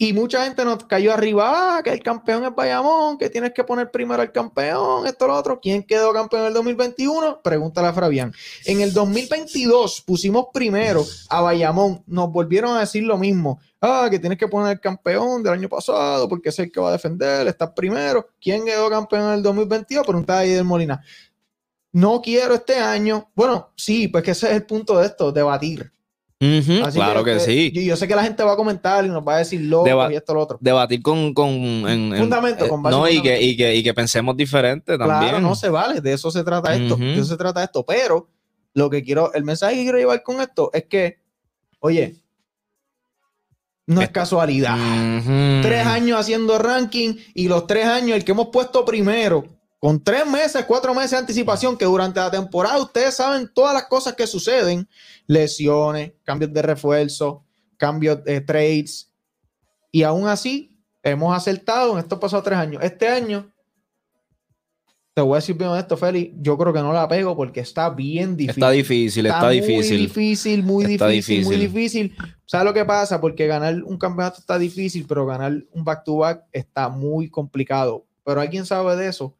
y 0.00 0.12
mucha 0.12 0.44
gente 0.44 0.64
nos 0.64 0.84
cayó 0.84 1.12
arriba. 1.12 1.78
Ah, 1.78 1.82
que 1.82 1.90
el 1.90 2.02
campeón 2.02 2.44
es 2.44 2.54
Bayamón, 2.54 3.18
que 3.18 3.28
tienes 3.28 3.52
que 3.52 3.64
poner 3.64 3.90
primero 3.90 4.22
al 4.22 4.30
campeón, 4.30 5.08
esto, 5.08 5.26
lo 5.26 5.34
otro. 5.34 5.58
¿Quién 5.60 5.82
quedó 5.82 6.12
campeón 6.12 6.42
en 6.42 6.48
el 6.48 6.54
2021? 6.54 7.42
Pregúntale 7.42 7.88
a 7.88 7.92
Fabián. 7.92 8.32
En 8.64 8.80
el 8.80 8.92
2022 8.92 10.02
pusimos 10.02 10.46
primero 10.52 11.04
a 11.28 11.40
Bayamón. 11.40 12.04
Nos 12.06 12.30
volvieron 12.30 12.76
a 12.76 12.80
decir 12.80 13.02
lo 13.02 13.18
mismo. 13.18 13.60
Ah, 13.80 14.06
que 14.08 14.20
tienes 14.20 14.38
que 14.38 14.46
poner 14.46 14.72
el 14.72 14.80
campeón 14.80 15.42
del 15.42 15.54
año 15.54 15.68
pasado 15.68 16.28
porque 16.28 16.50
es 16.50 16.58
el 16.60 16.70
que 16.70 16.80
va 16.80 16.90
a 16.90 16.92
defender, 16.92 17.48
está 17.48 17.74
primero. 17.74 18.28
¿Quién 18.40 18.64
quedó 18.64 18.88
campeón 18.88 19.22
en 19.22 19.32
el 19.34 19.42
2022? 19.42 20.06
Preguntaba 20.06 20.40
ahí 20.40 20.50
del 20.50 20.64
Molina 20.64 21.02
no 21.92 22.20
quiero 22.20 22.54
este 22.54 22.76
año. 22.76 23.30
Bueno, 23.34 23.72
sí, 23.76 24.08
pues 24.08 24.22
que 24.22 24.32
ese 24.32 24.48
es 24.48 24.56
el 24.56 24.66
punto 24.66 24.98
de 24.98 25.06
esto, 25.06 25.32
debatir. 25.32 25.90
Claro 26.38 27.24
que, 27.24 27.36
eh, 27.36 27.40
sí. 27.40 27.72
Yo, 27.74 27.80
yo 27.82 27.96
sé 27.96 28.06
que 28.06 28.14
la 28.14 28.22
gente 28.22 28.42
va 28.44 28.52
a 28.52 28.56
comentar 28.56 29.04
y 29.04 29.08
nos 29.08 29.26
va 29.26 29.34
a 29.36 29.38
decir 29.38 29.60
loco 29.62 29.86
Deba- 29.86 30.12
y 30.12 30.16
esto 30.16 30.34
lo 30.34 30.42
otro. 30.42 30.58
Debatir 30.60 31.02
con, 31.02 31.34
con 31.34 31.48
en- 31.50 31.86
en- 32.12 32.16
Fundamento, 32.18 32.64
eh, 32.64 32.68
con 32.68 32.82
base 32.82 32.96
no, 32.96 33.08
y 33.08 33.20
que, 33.20 33.42
y, 33.42 33.56
que, 33.56 33.74
y 33.74 33.82
que 33.82 33.92
pensemos 33.94 34.36
diferente 34.36 34.96
también. 34.96 35.30
Claro, 35.30 35.40
no 35.40 35.54
se 35.56 35.68
vale, 35.68 36.00
de 36.00 36.12
eso 36.12 36.30
se 36.30 36.44
trata 36.44 36.74
esto, 36.74 36.96
de 36.96 37.14
eso 37.14 37.24
se 37.24 37.36
trata 37.36 37.64
esto, 37.64 37.84
pero 37.84 38.28
lo 38.74 38.88
que 38.88 39.02
quiero, 39.02 39.32
el 39.34 39.42
mensaje 39.42 39.74
que 39.76 39.82
quiero 39.82 39.98
llevar 39.98 40.22
con 40.22 40.40
esto 40.40 40.70
es 40.72 40.84
que, 40.84 41.18
oye, 41.80 42.14
no 43.86 44.00
es 44.02 44.10
casualidad. 44.10 44.76
Ujú. 45.18 45.62
Tres 45.62 45.86
años 45.86 46.20
haciendo 46.20 46.58
ranking 46.58 47.14
y 47.34 47.48
los 47.48 47.66
tres 47.66 47.86
años 47.86 48.16
el 48.16 48.24
que 48.24 48.32
hemos 48.32 48.48
puesto 48.48 48.84
primero, 48.84 49.44
con 49.78 50.02
tres 50.02 50.26
meses, 50.26 50.64
cuatro 50.66 50.92
meses 50.94 51.12
de 51.12 51.16
anticipación, 51.18 51.76
que 51.76 51.84
durante 51.84 52.18
la 52.18 52.30
temporada 52.30 52.78
ustedes 52.78 53.14
saben 53.14 53.48
todas 53.54 53.72
las 53.74 53.84
cosas 53.84 54.14
que 54.14 54.26
suceden, 54.26 54.88
lesiones, 55.26 56.12
cambios 56.24 56.52
de 56.52 56.62
refuerzo, 56.62 57.44
cambios 57.76 58.24
de 58.24 58.40
trades, 58.40 59.12
y 59.92 60.02
aún 60.02 60.26
así 60.26 60.76
hemos 61.02 61.34
acertado 61.36 61.92
en 61.92 61.98
estos 62.00 62.18
pasados 62.18 62.44
tres 62.44 62.58
años. 62.58 62.82
Este 62.82 63.08
año, 63.08 63.52
te 65.14 65.22
voy 65.22 65.34
a 65.34 65.36
decir 65.36 65.56
bien 65.56 65.74
esto, 65.76 65.96
Félix, 65.96 66.34
yo 66.40 66.58
creo 66.58 66.72
que 66.72 66.80
no 66.80 66.92
la 66.92 67.08
pego 67.08 67.36
porque 67.36 67.60
está 67.60 67.88
bien 67.90 68.36
difícil. 68.36 68.62
Está 68.62 68.70
difícil, 68.70 69.26
está 69.26 69.46
muy 69.46 69.60
difícil. 69.60 69.98
difícil, 70.00 70.62
muy 70.64 70.84
Está 70.84 71.06
difícil, 71.06 71.44
muy 71.44 71.56
difícil. 71.56 72.08
difícil. 72.08 72.34
¿Sabes 72.46 72.64
lo 72.66 72.74
que 72.74 72.84
pasa? 72.84 73.20
Porque 73.20 73.46
ganar 73.46 73.82
un 73.84 73.96
campeonato 73.96 74.40
está 74.40 74.58
difícil, 74.58 75.06
pero 75.08 75.24
ganar 75.24 75.52
un 75.72 75.84
back-to-back 75.84 76.44
está 76.52 76.88
muy 76.88 77.30
complicado. 77.30 78.04
Pero 78.24 78.40
alguien 78.40 78.66
sabe 78.66 78.96
de 78.96 79.08
eso. 79.08 79.37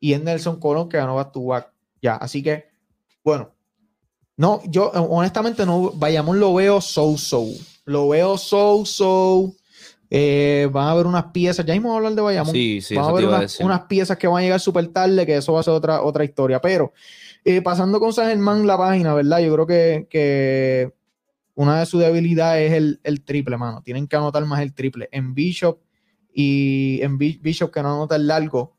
Y 0.00 0.14
es 0.14 0.22
Nelson 0.22 0.58
Colón 0.58 0.88
que 0.88 0.96
ganó 0.96 1.16
back-to-back. 1.16 1.72
Ya, 2.02 2.16
así 2.16 2.42
que, 2.42 2.64
bueno. 3.22 3.50
No, 4.36 4.62
yo 4.66 4.90
eh, 4.94 4.98
honestamente 4.98 5.66
no, 5.66 5.92
Bayamón 5.94 6.40
lo 6.40 6.54
veo 6.54 6.80
so-so. 6.80 7.46
Lo 7.84 8.08
veo 8.08 8.38
so-so. 8.38 9.54
Eh, 10.08 10.68
van 10.72 10.88
a 10.88 10.90
haber 10.92 11.06
unas 11.06 11.26
piezas, 11.26 11.64
ya 11.64 11.74
mismo 11.74 11.88
vamos 11.90 11.96
a 11.96 12.06
hablar 12.06 12.16
de 12.16 12.22
Bayamón. 12.22 12.52
Sí, 12.54 12.80
sí, 12.80 12.94
van 12.96 13.04
a 13.04 13.08
haber 13.10 13.24
a 13.26 13.46
unas, 13.60 13.82
piezas 13.82 14.16
que 14.16 14.26
van 14.26 14.38
a 14.38 14.42
llegar 14.42 14.58
súper 14.58 14.88
tarde, 14.88 15.24
que 15.26 15.36
eso 15.36 15.52
va 15.52 15.60
a 15.60 15.62
ser 15.62 15.74
otra, 15.74 16.02
otra 16.02 16.24
historia. 16.24 16.60
Pero 16.60 16.92
eh, 17.44 17.60
pasando 17.60 18.00
con 18.00 18.12
San 18.12 18.28
Germán 18.28 18.66
la 18.66 18.76
página, 18.78 19.14
¿verdad? 19.14 19.40
Yo 19.40 19.52
creo 19.52 19.66
que, 19.66 20.06
que 20.10 20.92
una 21.54 21.78
de 21.78 21.86
sus 21.86 22.00
debilidades 22.00 22.70
es 22.72 22.76
el, 22.78 23.00
el 23.04 23.22
triple, 23.22 23.56
mano. 23.58 23.82
Tienen 23.82 24.08
que 24.08 24.16
anotar 24.16 24.44
más 24.46 24.62
el 24.62 24.72
triple. 24.74 25.08
En 25.12 25.34
Bishop 25.34 25.78
y 26.32 27.00
en 27.02 27.18
Bi- 27.18 27.38
Bishop 27.42 27.70
que 27.70 27.82
no 27.82 27.92
anota 27.92 28.16
el 28.16 28.26
largo, 28.26 28.76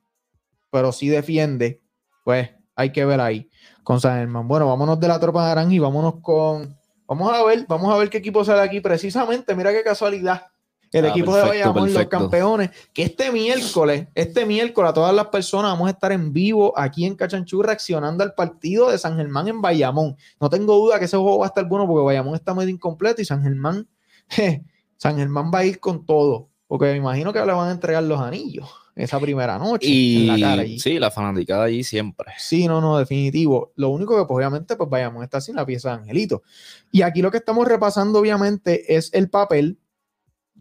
pero 0.72 0.92
sí 0.92 1.10
defiende, 1.10 1.82
pues 2.24 2.50
hay 2.76 2.92
que 2.92 3.06
ver 3.06 3.22
ahí 3.22 3.50
con 3.84 4.00
San 4.00 4.18
Germán. 4.18 4.48
Bueno, 4.48 4.68
vámonos 4.68 5.00
de 5.00 5.08
la 5.08 5.20
tropa 5.20 5.48
naranja 5.48 5.74
y 5.74 5.80
vámonos 5.80 6.16
con. 6.22 6.78
Vamos 7.08 7.34
a 7.34 7.44
ver, 7.44 7.66
vamos 7.68 7.94
a 7.94 7.98
ver 7.98 8.10
qué 8.10 8.18
equipo 8.18 8.44
sale 8.44 8.62
aquí 8.62 8.80
precisamente. 8.80 9.54
Mira 9.54 9.72
qué 9.72 9.84
casualidad. 9.84 10.48
El 10.92 11.06
Ah, 11.06 11.10
equipo 11.10 11.34
de 11.34 11.44
perfecto, 11.44 11.74
Bayamón, 11.74 11.94
los 11.94 12.06
campeones, 12.08 12.70
que 12.94 13.04
este 13.04 13.32
miércoles, 13.32 14.08
este 14.14 14.46
miércoles 14.46 14.90
a 14.90 14.94
todas 14.94 15.16
las 15.16 15.28
personas 15.28 15.72
vamos 15.72 15.88
a 15.88 15.92
estar 15.92 16.12
en 16.12 16.34
vivo 16.34 16.78
aquí 16.78 17.06
en 17.06 17.16
Cachanchú 17.16 17.62
reaccionando 17.64 18.26
al 18.26 18.34
partido 18.34 18.92
de 18.92 18.98
San 18.98 19.16
Germán 19.16 19.48
en 19.48 19.62
Bayamón. 19.62 20.18
No 20.40 20.50
tengo 20.50 20.76
duda 20.76 21.00
que 21.00 21.06
ese 21.06 21.16
juego 21.16 21.40
va 21.40 21.46
a 21.46 21.48
estar 21.48 21.66
bueno 21.66 21.88
porque 21.88 22.04
Bayamón 22.04 22.36
está 22.36 22.54
medio 22.54 22.70
incompleto 22.70 23.22
y 23.22 23.26
San 23.26 23.42
Germán, 23.42 23.88
je, 24.28 24.66
San 24.98 25.18
Germán 25.18 25.50
va 25.54 25.60
a 25.60 25.66
ir 25.66 25.80
con 25.80 26.06
todo. 26.06 26.50
Porque 26.68 26.86
me 26.86 26.98
imagino 26.98 27.32
que 27.32 27.40
le 27.40 27.54
van 27.54 27.70
a 27.70 27.72
entregar 27.72 28.04
los 28.04 28.20
anillos 28.20 28.70
esa 28.96 29.20
primera 29.20 29.58
noche 29.58 29.88
Y 29.88 30.22
en 30.22 30.28
la 30.28 30.50
cara 30.50 30.62
allí. 30.64 30.80
sí, 30.80 31.00
la 31.00 31.12
fanaticada 31.12 31.66
allí 31.66 31.84
siempre. 31.84 32.34
Sí, 32.38 32.68
no, 32.68 32.82
no, 32.82 32.98
definitivo. 32.98 33.72
Lo 33.76 33.90
único 33.90 34.18
que, 34.18 34.26
pues, 34.26 34.38
obviamente, 34.38 34.76
pues 34.76 34.90
vayamos, 34.90 35.24
está 35.24 35.40
sin 35.42 35.56
la 35.56 35.66
pieza 35.66 35.90
de 35.90 35.96
Angelito. 35.96 36.44
Y 36.92 37.02
aquí 37.02 37.22
lo 37.22 37.32
que 37.32 37.38
estamos 37.38 37.68
repasando, 37.68 38.20
obviamente, 38.20 38.96
es 38.96 39.14
el 39.14 39.30
papel. 39.30 39.80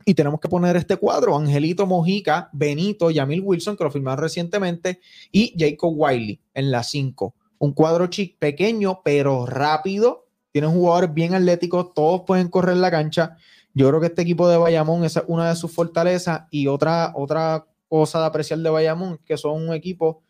Y 0.04 0.14
tenemos 0.14 0.40
que 0.40 0.48
poner 0.48 0.76
este 0.76 0.96
cuadro: 0.96 1.36
Angelito 1.36 1.86
Mojica, 1.86 2.48
Benito, 2.52 3.10
Yamil 3.10 3.42
Wilson, 3.42 3.76
que 3.76 3.84
lo 3.84 3.90
firmaron 3.90 4.22
recientemente, 4.22 5.00
y 5.30 5.54
Jacob 5.58 5.92
Wiley 5.94 6.40
en 6.54 6.70
la 6.70 6.82
5. 6.82 7.34
Un 7.58 7.72
cuadro 7.72 8.06
chic, 8.06 8.38
pequeño, 8.38 9.02
pero 9.04 9.44
rápido. 9.44 10.26
Tienen 10.52 10.70
jugadores 10.72 11.12
bien 11.14 11.34
atléticos, 11.34 11.92
todos 11.94 12.22
pueden 12.26 12.48
correr 12.48 12.78
la 12.78 12.90
cancha. 12.90 13.36
Yo 13.74 13.88
creo 13.88 14.00
que 14.00 14.06
este 14.06 14.22
equipo 14.22 14.48
de 14.48 14.56
Bayamón 14.56 15.04
esa 15.04 15.20
es 15.20 15.26
una 15.28 15.48
de 15.48 15.56
sus 15.56 15.72
fortalezas. 15.72 16.42
Y 16.50 16.66
otra, 16.66 17.12
otra 17.14 17.66
cosa 17.90 18.20
de 18.20 18.26
apreciar 18.26 18.60
de 18.60 18.70
Bayamón, 18.70 19.18
que 19.26 19.36
son 19.36 19.68
un 19.68 19.74
equipo 19.74 20.22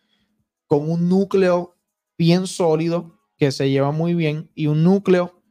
con 0.66 0.90
un 0.90 1.08
núcleo 1.10 1.76
bien 2.16 2.46
sólido, 2.46 3.20
que 3.36 3.52
se 3.52 3.68
lleva 3.70 3.92
muy 3.92 4.14
bien, 4.14 4.50
y 4.54 4.66
un 4.66 4.82
núcleo 4.82 5.42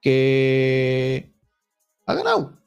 que 0.00 1.32
ha 2.06 2.14
ganado. 2.14 2.58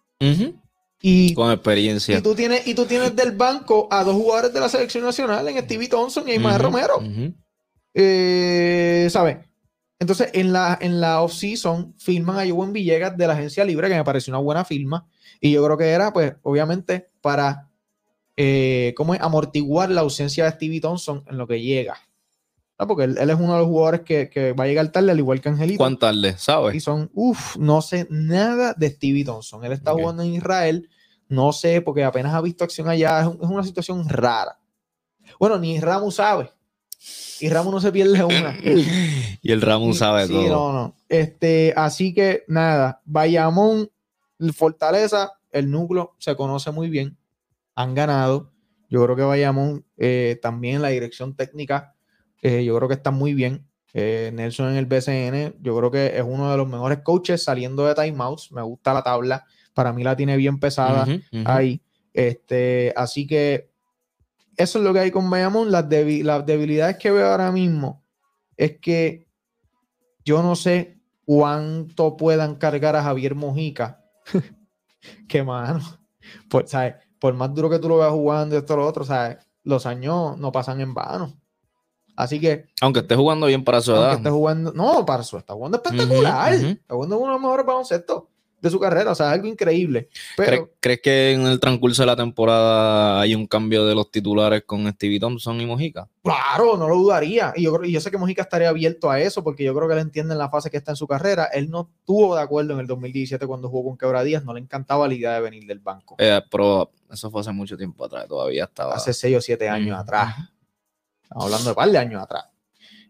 Y, 1.02 1.34
Con 1.34 1.52
experiencia. 1.52 2.18
y 2.18 2.22
tú 2.22 2.36
tienes, 2.36 2.66
y 2.68 2.76
tú 2.76 2.86
tienes 2.86 3.16
del 3.16 3.32
banco 3.32 3.88
a 3.92 4.04
dos 4.04 4.16
jugadores 4.16 4.54
de 4.54 4.60
la 4.60 4.70
selección 4.70 5.04
nacional, 5.04 5.48
en 5.48 5.58
Stevie 5.64 5.88
Thompson 5.90 6.28
y 6.30 6.38
Ujú, 6.38 6.58
Romero. 6.58 6.94
Eh, 7.94 9.08
¿Sabes? 9.10 9.38
Entonces, 10.00 10.30
en 10.34 10.52
la, 10.54 10.78
en 10.80 11.00
la 11.00 11.22
off-season 11.22 11.96
firman 11.98 12.38
a 12.38 12.48
Joven 12.50 12.74
Villegas 12.74 13.18
de 13.18 13.28
la 13.28 13.34
agencia 13.34 13.66
libre, 13.66 13.88
que 13.88 13.96
me 13.96 14.04
pareció 14.04 14.32
una 14.32 14.42
buena 14.42 14.64
firma. 14.64 15.08
Y 15.42 15.52
yo 15.52 15.64
creo 15.66 15.78
que 15.78 15.90
era, 15.90 16.12
pues, 16.14 16.36
obviamente, 16.44 17.10
para 17.22 17.65
eh, 18.38 18.94
¿cómo 18.98 19.14
es? 19.16 19.22
amortiguar 19.22 19.90
la 19.92 20.02
ausencia 20.02 20.46
de 20.46 20.52
Stevie 20.52 20.82
Thompson 20.82 21.24
en 21.28 21.38
lo 21.38 21.48
que 21.48 21.62
llega. 21.62 21.98
Ah, 22.78 22.86
Porque 22.88 23.06
él, 23.06 23.18
él 23.18 23.30
es 23.30 23.36
uno 23.40 23.54
de 23.54 23.60
los 23.60 23.68
jugadores 23.68 24.02
que, 24.02 24.30
que 24.30 24.52
va 24.52 24.66
a 24.66 24.68
llegar 24.68 24.90
tarde, 24.90 25.12
al 25.12 25.18
igual 25.20 25.40
que 25.40 25.48
Angelito. 25.50 25.78
¿Cuán 25.78 25.98
tarde? 25.98 26.36
¿Sabes? 26.38 26.76
Y 26.76 26.82
son, 26.82 27.10
uff, 27.14 27.56
no 27.58 27.82
sé 27.82 28.06
nada 28.10 28.74
de 28.78 28.90
Stevie 28.90 29.24
Thompson. 29.24 29.64
Él 29.64 29.72
está 29.72 29.94
Ok. 29.94 30.00
jugando 30.02 30.24
en 30.24 30.34
Israel, 30.34 30.90
no 31.30 31.54
sé, 31.54 31.80
porque 31.82 32.04
apenas 32.04 32.34
ha 32.34 32.42
visto 32.42 32.66
acción 32.66 32.90
allá. 32.90 33.22
Es, 33.22 33.28
un- 33.28 33.40
es 33.42 33.50
una 33.50 33.64
situación 33.64 34.08
rara. 34.10 34.60
Bueno, 35.40 35.58
ni 35.58 35.80
Ramu 35.80 36.12
sabe. 36.12 36.50
Y 37.40 37.48
Ramu 37.50 37.72
no 37.72 37.80
se 37.80 37.92
pierde 37.94 38.24
una. 38.24 38.58
Y 39.42 39.52
el 39.52 39.62
Ramón 39.62 39.94
sabe 39.94 40.26
Sí, 40.28 40.34
todo. 40.34 40.50
no, 40.50 40.74
no. 40.74 40.96
Este, 41.08 41.72
así 41.78 42.14
que 42.14 42.44
nada, 42.48 43.02
Bayamón, 43.06 43.90
Fortaleza, 44.54 45.34
el 45.52 45.70
núcleo 45.72 46.16
se 46.18 46.36
conoce 46.36 46.72
muy 46.72 46.90
bien. 46.90 47.18
Han 47.76 47.94
ganado. 47.96 48.52
Yo 48.90 49.04
creo 49.04 49.16
que 49.16 49.24
Bayamón 49.24 49.86
eh, 49.98 50.40
también 50.42 50.82
la 50.82 50.90
dirección 50.90 51.36
técnica, 51.36 51.96
eh, 52.42 52.64
yo 52.64 52.76
creo 52.78 52.88
que 52.88 52.94
está 52.96 53.12
muy 53.12 53.34
bien. 53.34 53.68
Eh, 53.94 54.32
Nelson 54.34 54.70
en 54.72 54.76
el 54.78 54.86
BCN, 54.86 55.56
yo 55.62 55.78
creo 55.78 55.90
que 55.92 56.18
es 56.18 56.24
uno 56.26 56.52
de 56.52 56.58
los 56.58 56.68
mejores 56.68 57.00
coaches 57.00 57.44
saliendo 57.44 57.86
de 57.86 57.96
timeouts. 57.96 58.52
Me 58.52 58.62
gusta 58.62 58.94
la 58.94 59.04
tabla. 59.04 59.46
Para 59.74 59.94
mí 59.94 60.04
la 60.04 60.16
tiene 60.16 60.36
bien 60.38 60.60
pesada 60.60 61.06
ahí. 61.46 61.82
Este, 62.14 62.94
así 62.96 63.26
que 63.28 63.72
eso 64.58 64.80
es 64.80 64.84
lo 64.86 64.94
que 64.94 65.00
hay 65.00 65.12
con 65.12 65.30
Bayamón. 65.30 65.72
Las, 65.72 65.90
debi- 65.90 66.24
las 66.24 66.46
debilidades 66.46 66.98
que 66.98 67.12
veo 67.12 67.28
ahora 67.28 67.52
mismo 67.52 68.04
es 68.58 68.80
que 68.80 69.28
yo 70.24 70.42
no 70.44 70.56
sé 70.56 71.00
cuánto 71.26 72.16
puedan 72.18 72.56
cargar 72.56 72.96
a 72.96 73.04
Javier 73.04 73.36
Mojica. 73.36 74.02
que 75.28 75.44
mano, 75.44 75.82
por, 76.50 76.68
¿sabes? 76.68 76.96
Por 77.26 77.34
más 77.34 77.56
duro 77.56 77.72
que 77.72 77.80
tú 77.80 77.90
lo 77.90 77.98
veas 77.98 78.12
jugando 78.12 78.54
y 78.54 78.60
esto 78.60 78.78
lo 78.78 78.86
otro, 78.86 79.04
¿sabes? 79.04 79.38
los 79.64 79.88
años 79.88 80.38
no 80.38 80.52
pasan 80.52 80.80
en 80.80 80.94
vano. 80.94 81.34
Así 82.16 82.40
que, 82.40 82.68
Aunque 82.82 83.00
esté 83.00 83.16
jugando 83.16 83.48
bien 83.48 83.64
para 83.64 83.82
su 83.82 83.94
edad. 83.94 84.12
aunque 84.12 84.18
esté 84.18 84.30
jugando, 84.30 84.72
no, 84.74 85.04
para 85.08 85.24
eso, 85.24 85.40
está 85.40 85.56
jugando 85.56 85.78
espectacular. 85.78 86.54
Está 86.54 86.94
jugando 86.94 87.18
uno 87.18 87.26
de 87.26 87.32
los 87.34 87.42
mejores 87.42 87.66
baloncestos 87.66 88.26
de 88.66 88.72
su 88.72 88.80
carrera, 88.80 89.12
o 89.12 89.16
sea, 89.16 89.28
es 89.28 89.34
algo 89.34 89.48
increíble. 89.48 90.10
Pero, 90.36 90.50
¿Crees, 90.50 90.70
crees 90.80 91.02
que 91.02 91.32
en 91.34 91.42
el 91.48 91.60
transcurso 91.60 92.02
de 92.02 92.08
la 92.08 92.16
temporada 92.16 93.22
hay 93.22 93.34
un 93.36 93.48
cambio 93.48 93.86
de 93.86 93.96
los 93.96 94.12
titulares 94.12 94.64
con 94.66 94.88
Stevie 94.92 95.20
Thompson 95.20 95.60
y 95.62 95.66
Mojica? 95.66 96.08
Claro, 96.24 96.78
no 96.78 96.88
lo 96.90 96.96
dudaría. 96.98 97.54
Y 97.56 97.64
yo, 97.64 97.74
creo- 97.76 97.90
y 97.90 97.92
yo 97.94 98.02
sé 98.02 98.12
que 98.12 98.18
Mojica 98.18 98.42
estaría 98.42 98.70
abierto 98.70 99.10
a 99.10 99.20
eso 99.20 99.44
porque 99.44 99.64
yo 99.64 99.74
creo 99.76 99.88
que 99.88 99.94
él 99.94 100.00
entiende 100.02 100.34
en 100.34 100.40
la 100.40 100.50
fase 100.50 100.70
que 100.70 100.78
está 100.78 100.92
en 100.92 100.98
su 100.98 101.08
carrera. 101.08 101.46
Él 101.46 101.70
no 101.70 101.90
estuvo 102.00 102.36
de 102.36 102.42
acuerdo 102.42 102.74
en 102.74 102.80
el 102.80 102.88
2017 102.88 103.46
cuando 103.48 103.70
jugó 103.70 103.90
con 103.90 103.98
Quebradías. 103.98 104.44
No 104.44 104.54
le 104.54 104.60
encantaba 104.60 105.08
la 105.08 105.14
idea 105.14 105.34
de 105.36 105.42
venir 105.42 105.66
del 105.66 105.80
banco. 105.80 106.16
Eh, 106.18 106.42
pero 106.52 106.92
eso 107.12 107.30
fue 107.32 107.42
hace 107.42 107.52
mucho 107.52 107.78
tiempo 107.78 108.06
atrás, 108.06 108.28
todavía 108.28 108.66
estaba. 108.66 108.96
Hace 108.96 109.14
6 109.14 109.38
o 109.38 109.42
7 109.42 109.70
años 109.70 109.96
Mm. 109.98 110.00
atrás. 110.02 110.36
Estamos 111.24 111.46
hablando 111.46 111.64
de 111.66 111.70
un 111.72 111.76
par 111.76 111.90
de 111.90 111.98
años 111.98 112.22
atrás. 112.24 112.46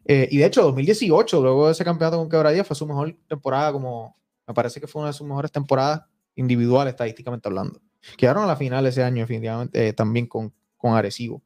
Eh, 0.07 0.27
y 0.31 0.37
de 0.37 0.45
hecho, 0.45 0.61
2018, 0.61 1.41
luego 1.41 1.65
de 1.65 1.71
ese 1.71 1.83
campeonato 1.83 2.17
con 2.17 2.29
Quebradías, 2.29 2.67
fue 2.67 2.75
su 2.75 2.85
mejor 2.85 3.15
temporada 3.27 3.71
como... 3.71 4.15
Me 4.47 4.53
parece 4.53 4.79
que 4.79 4.87
fue 4.87 5.01
una 5.01 5.09
de 5.09 5.13
sus 5.13 5.27
mejores 5.27 5.51
temporadas 5.51 6.01
individuales, 6.35 6.93
estadísticamente 6.93 7.47
hablando. 7.47 7.81
Quedaron 8.17 8.43
a 8.43 8.47
la 8.47 8.55
final 8.55 8.85
ese 8.85 9.03
año, 9.03 9.21
definitivamente, 9.21 9.87
eh, 9.87 9.93
también 9.93 10.27
con, 10.27 10.53
con 10.77 10.93
Arecibo. 10.93 11.41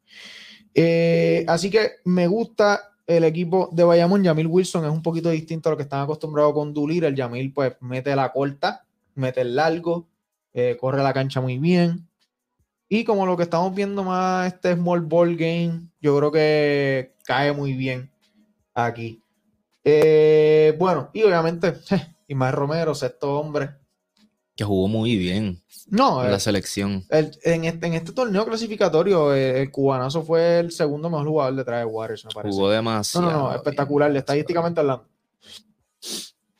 Eh, 0.73 1.45
así 1.47 1.69
que 1.69 1.91
me 2.05 2.27
gusta 2.27 2.81
el 3.07 3.23
equipo 3.23 3.69
de 3.71 3.83
Bayamón. 3.83 4.23
Yamil 4.23 4.47
Wilson 4.47 4.85
es 4.85 4.91
un 4.91 5.01
poquito 5.01 5.29
distinto 5.29 5.69
a 5.69 5.71
lo 5.71 5.77
que 5.77 5.83
están 5.83 6.01
acostumbrados 6.01 6.53
con 6.53 6.73
Dulir. 6.73 7.05
El 7.05 7.15
Yamil, 7.15 7.53
pues, 7.53 7.75
mete 7.79 8.15
la 8.15 8.31
corta, 8.31 8.85
mete 9.15 9.41
el 9.41 9.55
largo, 9.55 10.07
eh, 10.53 10.77
corre 10.79 11.01
la 11.01 11.13
cancha 11.13 11.41
muy 11.41 11.57
bien. 11.57 12.07
Y 12.87 13.03
como 13.03 13.25
lo 13.25 13.37
que 13.37 13.43
estamos 13.43 13.73
viendo 13.73 14.03
más, 14.03 14.53
este 14.53 14.73
small 14.73 15.01
ball 15.01 15.35
game, 15.35 15.89
yo 16.01 16.17
creo 16.17 16.31
que 16.31 17.15
cae 17.23 17.53
muy 17.53 17.73
bien 17.73 18.11
aquí. 18.73 19.21
Eh, 19.83 20.75
bueno, 20.77 21.09
y 21.13 21.23
obviamente 21.23 21.73
Ismael 22.29 22.53
Romero, 22.53 22.95
sexto 22.95 23.37
hombre. 23.39 23.71
Que 24.55 24.63
jugó 24.63 24.87
muy 24.87 25.15
bien 25.17 25.61
No, 25.87 26.23
en 26.23 26.31
la 26.31 26.37
eh, 26.37 26.39
selección. 26.39 27.05
el- 27.09 27.31
en, 27.43 27.65
este, 27.65 27.87
en 27.87 27.93
este 27.95 28.11
torneo 28.11 28.45
clasificatorio, 28.45 29.33
eh, 29.33 29.61
el 29.61 29.71
cubanazo 29.71 30.21
fue 30.23 30.59
el 30.59 30.71
segundo 30.71 31.09
mejor 31.09 31.27
jugador 31.27 31.55
detrás 31.55 31.79
de 31.79 31.85
Waters, 31.85 32.25
me 32.25 32.31
parece. 32.31 32.53
Jugó 32.55 32.67
No, 32.67 32.73
demasiado. 32.73 33.31
no, 33.31 33.37
no, 33.49 33.55
espectacular, 33.55 34.15
estadísticamente 34.15 34.79
hablando. 34.79 35.05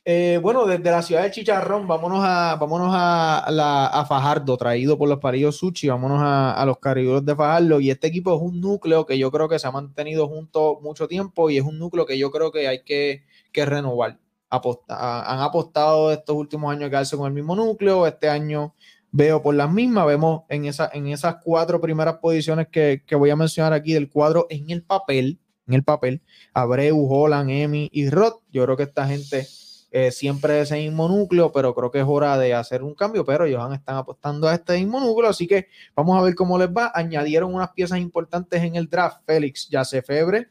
Eh, 0.06 0.40
bueno, 0.42 0.66
desde 0.66 0.90
la 0.90 1.04
ciudad 1.04 1.22
de 1.22 1.30
Chicharrón, 1.30 1.88
vámonos 1.88 2.22
a, 2.24 2.56
vámonos 2.60 2.90
a, 2.92 3.46
la, 3.52 3.86
a 3.88 4.06
Fajardo, 4.06 4.58
traído 4.58 4.98
por 4.98 5.08
los 5.08 5.20
parillos 5.20 5.58
Suchi, 5.58 5.88
vámonos 5.88 6.20
a, 6.22 6.54
a 6.60 6.66
los 6.66 6.80
caribeos 6.80 7.24
de 7.26 7.36
Fajardo. 7.36 7.80
Y 7.80 7.92
este 7.92 8.08
equipo 8.08 8.36
es 8.36 8.42
un 8.42 8.60
núcleo 8.60 9.06
que 9.06 9.20
yo 9.20 9.30
creo 9.30 9.48
que 9.48 9.60
se 9.60 9.68
ha 9.68 9.72
mantenido 9.72 10.28
junto 10.28 10.80
mucho 10.82 11.08
tiempo 11.08 11.50
y 11.52 11.58
es 11.58 11.64
un 11.64 11.78
núcleo 11.78 12.08
que 12.08 12.18
yo 12.18 12.32
creo 12.32 12.52
que 12.52 12.68
hay 12.68 12.84
que, 12.84 13.24
que 13.52 13.66
renovar. 13.66 14.18
Han 14.50 15.40
apostado 15.42 16.12
estos 16.12 16.36
últimos 16.36 16.72
años 16.72 16.88
a 16.88 16.90
quedarse 16.90 17.18
con 17.18 17.28
el 17.28 17.34
mismo 17.34 17.56
núcleo. 17.56 18.08
Este 18.08 18.30
año 18.30 18.74
veo 19.12 19.42
por 19.42 19.56
las 19.56 19.72
mismas, 19.72 20.06
vemos 20.06 20.44
en, 20.50 20.66
esa, 20.66 20.90
en 20.94 21.08
esas 21.08 21.38
cuatro 21.44 21.82
primeras 21.82 22.18
posiciones 22.18 22.68
que, 22.68 23.04
que 23.06 23.16
voy 23.16 23.30
a 23.30 23.36
mencionar 23.36 23.74
aquí 23.74 23.94
del 23.94 24.10
cuadro 24.10 24.48
en 24.50 24.70
el 24.70 24.84
papel, 24.84 25.40
en 25.68 25.74
el 25.74 25.84
papel, 25.84 26.22
Abreu, 26.54 27.08
Holland, 27.10 27.50
Emi 27.50 27.90
y 27.92 28.10
Rod. 28.10 28.34
Yo 28.52 28.64
creo 28.66 28.78
que 28.78 28.84
esta 28.84 29.08
gente 29.08 29.48
eh, 29.92 30.12
siempre 30.12 30.62
es 30.62 30.72
ese 30.72 30.82
mismo 30.82 31.08
núcleo, 31.08 31.52
pero 31.52 31.74
creo 31.74 31.90
que 31.90 32.00
es 32.00 32.06
hora 32.08 32.38
de 32.38 32.54
hacer 32.54 32.84
un 32.84 32.94
cambio, 32.94 33.26
pero 33.26 33.46
ellos 33.46 33.74
están 33.74 33.98
apostando 33.98 34.48
a 34.48 34.54
este 34.54 34.78
mismo 34.78 35.00
núcleo, 35.00 35.30
así 35.30 35.48
que 35.48 35.68
vamos 35.96 36.20
a 36.20 36.22
ver 36.22 36.36
cómo 36.36 36.60
les 36.60 36.70
va. 36.70 36.92
Añadieron 36.94 37.54
unas 37.54 37.72
piezas 37.72 38.00
importantes 38.00 38.62
en 38.62 38.76
el 38.76 38.88
draft, 38.88 39.22
Félix, 39.26 39.68
Yace 39.70 40.02
Febre, 40.02 40.50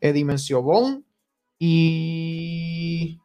eh, 0.00 0.24
Bon 0.62 1.04
y... 1.58 3.18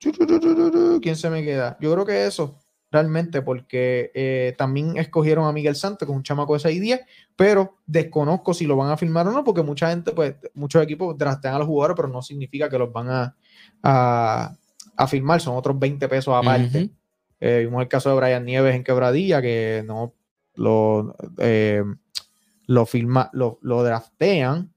¿Quién 0.00 1.16
se 1.16 1.30
me 1.30 1.44
queda? 1.44 1.76
Yo 1.80 1.92
creo 1.92 2.06
que 2.06 2.26
eso, 2.26 2.56
realmente, 2.90 3.42
porque 3.42 4.10
eh, 4.14 4.54
también 4.56 4.96
escogieron 4.96 5.46
a 5.46 5.52
Miguel 5.52 5.76
Santos, 5.76 6.08
es 6.08 6.14
un 6.14 6.22
chamaco 6.22 6.56
de 6.56 6.60
6'10, 6.60 7.04
pero 7.36 7.78
desconozco 7.86 8.54
si 8.54 8.66
lo 8.66 8.76
van 8.76 8.90
a 8.90 8.96
firmar 8.96 9.26
o 9.26 9.32
no, 9.32 9.44
porque 9.44 9.62
mucha 9.62 9.90
gente, 9.90 10.12
pues, 10.12 10.36
muchos 10.54 10.82
equipos 10.82 11.16
draftean 11.18 11.54
a 11.54 11.58
los 11.58 11.66
jugadores, 11.66 11.96
pero 11.96 12.08
no 12.08 12.22
significa 12.22 12.68
que 12.68 12.78
los 12.78 12.92
van 12.92 13.10
a, 13.10 13.36
a, 13.82 14.56
a 14.96 15.06
firmar, 15.06 15.40
son 15.40 15.56
otros 15.56 15.78
20 15.78 16.08
pesos 16.08 16.34
aparte. 16.34 16.90
Eh, 17.40 17.60
vimos 17.64 17.82
el 17.82 17.88
caso 17.88 18.10
de 18.10 18.16
Brian 18.16 18.44
Nieves 18.44 18.74
en 18.74 18.84
Quebradilla, 18.84 19.40
que 19.40 19.84
no 19.86 20.14
lo, 20.54 21.14
eh, 21.38 21.84
lo, 22.66 22.86
firma, 22.86 23.30
lo, 23.32 23.58
lo 23.62 23.82
draftean 23.82 24.72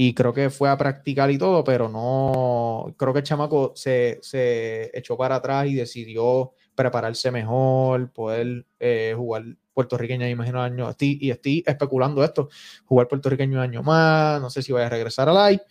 y 0.00 0.14
creo 0.14 0.32
que 0.32 0.48
fue 0.48 0.70
a 0.70 0.78
practicar 0.78 1.28
y 1.28 1.38
todo, 1.38 1.64
pero 1.64 1.88
no, 1.88 2.94
creo 2.96 3.12
que 3.12 3.18
el 3.18 3.24
chamaco 3.24 3.72
se, 3.74 4.20
se 4.22 4.96
echó 4.96 5.16
para 5.16 5.34
atrás 5.34 5.66
y 5.66 5.74
decidió 5.74 6.52
prepararse 6.76 7.32
mejor, 7.32 8.12
poder 8.12 8.64
eh, 8.78 9.12
jugar 9.16 9.56
puertorriqueño, 9.74 10.20
me 10.20 10.30
imagino, 10.30 10.62
año, 10.62 10.88
y 11.00 11.30
estoy 11.32 11.64
especulando 11.66 12.22
esto, 12.22 12.48
jugar 12.84 13.08
puertorriqueño 13.08 13.54
un 13.54 13.64
año 13.64 13.82
más, 13.82 14.40
no 14.40 14.50
sé 14.50 14.62
si 14.62 14.70
vaya 14.70 14.86
a 14.86 14.90
regresar 14.90 15.28
al 15.28 15.50
live, 15.50 15.62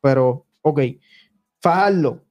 pero 0.00 0.46
ok, 0.62 0.80
Fajardo, 1.60 2.24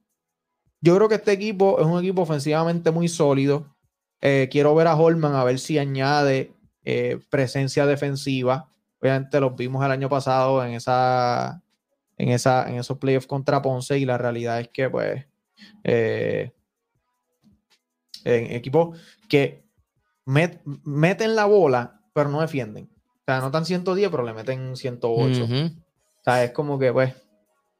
yo 0.80 0.96
creo 0.96 1.08
que 1.08 1.14
este 1.14 1.30
equipo 1.30 1.78
es 1.78 1.86
un 1.86 2.00
equipo 2.00 2.22
ofensivamente 2.22 2.90
muy 2.90 3.06
sólido. 3.06 3.76
Eh, 4.20 4.48
quiero 4.50 4.74
ver 4.74 4.88
a 4.88 4.96
Holman 4.96 5.36
a 5.36 5.44
ver 5.44 5.60
si 5.60 5.78
añade 5.78 6.52
eh, 6.84 7.20
presencia 7.30 7.86
defensiva. 7.86 8.72
Obviamente 9.00 9.40
los 9.40 9.54
vimos 9.56 9.84
el 9.84 9.90
año 9.90 10.08
pasado 10.08 10.64
en 10.64 10.72
esa 10.72 11.62
en 12.16 12.30
esa 12.30 12.68
en 12.68 12.76
esos 12.78 12.98
playoffs 12.98 13.26
contra 13.28 13.62
Ponce 13.62 13.98
y 13.98 14.04
la 14.04 14.18
realidad 14.18 14.60
es 14.60 14.68
que 14.68 14.90
pues 14.90 15.24
eh, 15.84 16.52
en 18.24 18.52
equipos 18.52 18.98
que 19.28 19.64
met- 20.26 20.60
meten 20.84 21.34
la 21.36 21.44
bola 21.46 22.00
pero 22.12 22.28
no 22.30 22.40
defienden. 22.40 22.88
O 22.92 23.22
sea, 23.24 23.36
anotan 23.38 23.64
110 23.64 24.10
pero 24.10 24.24
le 24.24 24.32
meten 24.32 24.74
108. 24.76 25.44
Ujú. 25.44 25.54
O 25.54 26.22
sea, 26.24 26.42
es 26.44 26.50
como 26.50 26.78
que, 26.78 26.92
pues, 26.92 27.14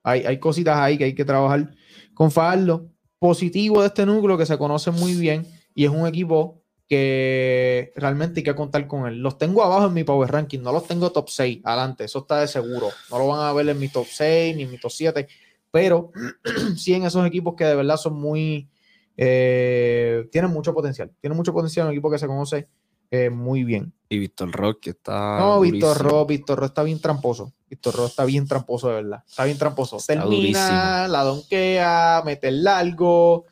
hay, 0.05 0.25
hay 0.25 0.39
cositas 0.39 0.77
ahí 0.79 0.97
que 0.97 1.05
hay 1.05 1.15
que 1.15 1.25
trabajar 1.25 1.75
con 2.15 2.31
Fajardo. 2.31 2.89
Positivo 3.19 3.81
de 3.81 3.89
este 3.89 4.07
núcleo 4.07 4.39
que 4.39 4.47
se 4.47 4.57
conoce 4.57 4.93
muy 4.93 5.15
bien 5.15 5.45
y 5.75 5.85
es 5.85 5.91
un 5.91 6.07
equipo 6.07 6.58
que 6.89 7.93
realmente 7.97 8.41
hay 8.41 8.45
que 8.45 8.55
contar 8.55 8.87
con 8.87 9.07
él. 9.07 9.19
Los 9.21 9.37
tengo 9.39 9.63
abajo 9.63 9.87
en 9.87 9.95
mi 9.95 10.05
Power 10.05 10.31
Ranking, 10.31 10.61
no 10.61 10.73
los 10.73 10.87
tengo 10.87 11.11
top 11.13 11.29
6 11.29 11.61
adelante, 11.65 12.05
eso 12.05 12.21
está 12.21 12.41
de 12.41 12.49
seguro. 12.49 12.89
No 13.11 13.19
lo 13.19 13.29
van 13.29 13.47
a 13.47 13.53
ver 13.53 13.69
en 13.69 13.79
mi 13.79 13.89
top 13.89 14.07
6 14.11 14.57
ni 14.57 14.63
en 14.63 14.71
mi 14.71 14.79
top 14.79 14.91
7, 14.91 15.29
pero 15.71 16.11
sí 16.77 16.95
en 16.95 17.05
esos 17.05 17.27
equipos 17.27 17.55
que 17.57 17.65
de 17.65 17.75
verdad 17.75 17.97
son 17.99 18.15
muy. 18.19 18.69
eh, 19.17 20.29
tienen 20.33 20.51
mucho 20.51 20.73
potencial. 20.73 21.11
Tienen 21.21 21.37
mucho 21.37 21.53
potencial, 21.53 21.87
un 21.87 21.93
equipo 21.93 22.11
que 22.11 22.19
se 22.19 22.27
conoce 22.27 22.69
eh, 23.11 23.31
muy 23.31 23.65
bien. 23.65 23.93
Y 24.09 24.19
Víctor 24.19 24.51
Rock, 24.53 24.81
que 24.81 24.91
está. 24.91 25.39
No, 25.39 25.61
Víctor 25.61 25.91
durísimo. 25.99 26.11
Ro, 26.21 26.27
Víctor 26.27 26.59
Ro 26.59 26.67
está 26.67 26.83
bien 26.83 27.01
tramposo. 27.01 27.53
Víctor 27.69 27.95
Ro 27.97 28.07
está 28.07 28.25
bien 28.25 28.47
tramposo, 28.47 28.89
de 28.89 28.95
verdad. 28.95 29.23
Está 29.29 29.45
bien 29.45 29.59
tramposo. 29.59 29.99
Está 29.99 30.15
Termina, 30.15 30.37
durísimo. 30.37 31.13
la 31.13 31.23
donkea, 31.25 32.23
mete 32.25 32.49
el 32.49 32.65
largo 32.65 33.45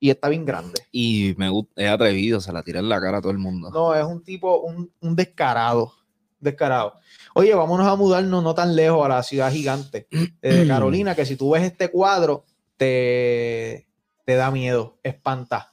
y 0.00 0.10
está 0.10 0.28
bien 0.30 0.44
grande. 0.46 0.80
Y 0.90 1.34
me 1.36 1.50
es 1.76 1.88
atrevido, 1.90 2.40
se 2.40 2.52
la 2.52 2.62
tira 2.62 2.80
en 2.80 2.88
la 2.88 3.00
cara 3.00 3.18
a 3.18 3.20
todo 3.20 3.30
el 3.32 3.38
mundo. 3.38 3.70
No, 3.70 3.94
es 3.94 4.04
un 4.04 4.24
tipo, 4.24 4.60
un, 4.62 4.90
un 5.00 5.14
descarado. 5.14 5.92
Descarado. 6.40 6.94
Oye, 7.34 7.54
vámonos 7.54 7.86
a 7.86 7.94
mudarnos 7.96 8.42
no 8.42 8.54
tan 8.54 8.74
lejos 8.74 9.04
a 9.04 9.08
la 9.10 9.22
ciudad 9.22 9.52
gigante 9.52 10.08
de 10.40 10.66
Carolina, 10.66 11.14
que 11.14 11.26
si 11.26 11.36
tú 11.36 11.50
ves 11.50 11.62
este 11.64 11.88
cuadro, 11.90 12.46
te, 12.78 13.86
te 14.24 14.34
da 14.36 14.50
miedo, 14.50 14.98
espanta. 15.02 15.70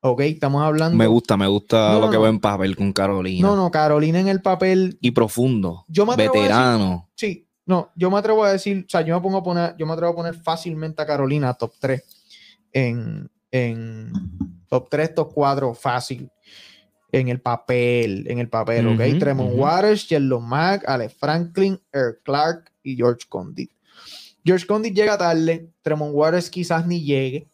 Ok, 0.00 0.20
estamos 0.20 0.62
hablando. 0.62 0.96
Me 0.96 1.06
gusta, 1.06 1.36
me 1.36 1.46
gusta 1.46 1.92
No, 1.92 2.00
lo 2.00 2.06
no, 2.06 2.10
que 2.10 2.16
no. 2.16 2.22
veo 2.22 2.30
en 2.30 2.40
papel 2.40 2.76
con 2.76 2.92
Carolina. 2.92 3.46
No, 3.48 3.56
no, 3.56 3.70
Carolina 3.70 4.20
en 4.20 4.28
el 4.28 4.42
papel 4.42 4.98
Y 5.00 5.10
profundo. 5.12 5.84
Yo 5.88 6.04
me 6.06 6.12
atrevo 6.14 6.32
a 6.32 6.36
decir- 6.36 6.42
veterano. 6.48 7.10
Sí, 7.14 7.46
no, 7.66 7.90
yo 7.94 8.10
me 8.10 8.18
atrevo 8.18 8.44
a 8.44 8.52
decir, 8.52 8.84
o 8.86 8.90
sea, 8.90 9.00
yo 9.02 9.14
me 9.14 9.20
pongo 9.22 9.38
a 9.38 9.42
poner, 9.42 9.74
yo 9.78 9.86
me 9.86 9.92
atrevo 9.94 10.12
a 10.12 10.16
poner 10.16 10.34
fácilmente 10.34 11.00
a 11.02 11.06
Carolina 11.06 11.54
top 11.54 11.72
3 11.78 12.02
en, 12.72 13.30
en 13.54 14.12
top 14.68 14.88
3, 14.90 15.14
top 15.14 15.32
4, 15.32 15.74
fácil. 15.74 16.28
En 17.12 17.28
el 17.28 17.40
papel, 17.40 18.26
en 18.28 18.40
el 18.40 18.48
papel, 18.48 18.88
¿ok? 18.88 19.00
Ujú, 19.08 19.18
Tremont 19.20 19.52
ujú. 19.52 19.62
Waters, 19.62 20.00
Sherlock 20.08 20.42
Mack, 20.42 20.82
Alex 20.88 21.14
Franklin, 21.14 21.80
Eric 21.92 22.22
Clark 22.24 22.72
y 22.82 22.96
George 22.96 23.26
Condit. 23.28 23.70
George 24.44 24.66
Condit 24.66 24.92
llega 24.92 25.16
tarde, 25.16 25.70
Tremont 25.82 26.12
Waters 26.12 26.50
quizás 26.50 26.84
ni 26.88 27.04
llegue, 27.04 27.48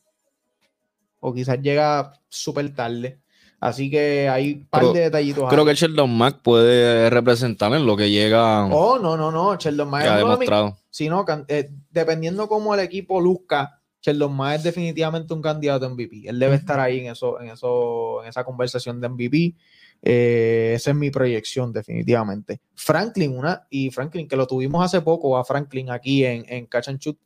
o 1.21 1.35
quizás 1.35 1.61
llega 1.61 2.15
súper 2.31 2.75
tarde. 2.75 3.21
Así 3.61 3.91
que 3.91 4.27
hay 4.31 4.55
un 4.55 4.67
par 4.69 4.81
Creo- 4.81 4.93
de 4.95 5.01
detallitos. 5.01 5.49
Creo 5.51 5.61
ahí. 5.61 5.65
que 5.67 5.71
el 5.73 5.77
Sheldon 5.77 6.17
Mack 6.17 6.41
puede 6.41 7.11
representar 7.11 7.75
en 7.75 7.85
lo 7.85 7.95
que 7.99 8.09
llega 8.11 8.65
Oh, 8.65 8.99
no, 8.99 9.19
no, 9.19 9.31
no. 9.31 9.55
Sheldon 9.57 9.91
Mack 9.91 10.07
ha 10.07 10.17
demostrado. 10.17 10.79
Sí, 10.89 11.11
no, 11.11 11.27
can- 11.27 11.45
eh, 11.49 11.71
dependiendo 11.91 12.49
cómo 12.49 12.73
el 12.73 12.81
equipo 12.81 13.21
luzca, 13.21 13.80
Sheldon 14.03 14.35
Mack 14.35 14.57
es 14.57 14.63
definitivamente 14.65 15.35
un 15.35 15.43
candidato 15.43 15.87
a 15.87 15.89
MVP. 15.89 16.29
Él 16.29 16.39
debe 16.39 16.57
estar 16.57 16.81
ahí 16.81 17.01
en 17.01 17.13
eso, 17.13 17.41
en 17.41 17.51
eso, 17.51 18.23
en 18.23 18.29
esa 18.29 18.45
conversación 18.45 19.01
de 19.01 19.09
MVP. 19.09 19.55
Eh, 20.03 20.73
esa 20.75 20.91
es 20.91 20.97
mi 20.97 21.11
proyección, 21.11 21.73
definitivamente. 21.73 22.61
Franklin, 22.75 23.37
una, 23.37 23.67
y 23.69 23.91
Franklin, 23.91 24.27
que 24.27 24.37
lo 24.37 24.47
tuvimos 24.47 24.85
hace 24.85 25.03
poco 25.03 25.37
a 25.37 25.45
Franklin 25.45 25.91
aquí 25.91 26.25
en, 26.25 26.45
en 26.49 26.67
Catch 26.67 26.89
and 26.89 26.99
Shoot. 26.99 27.19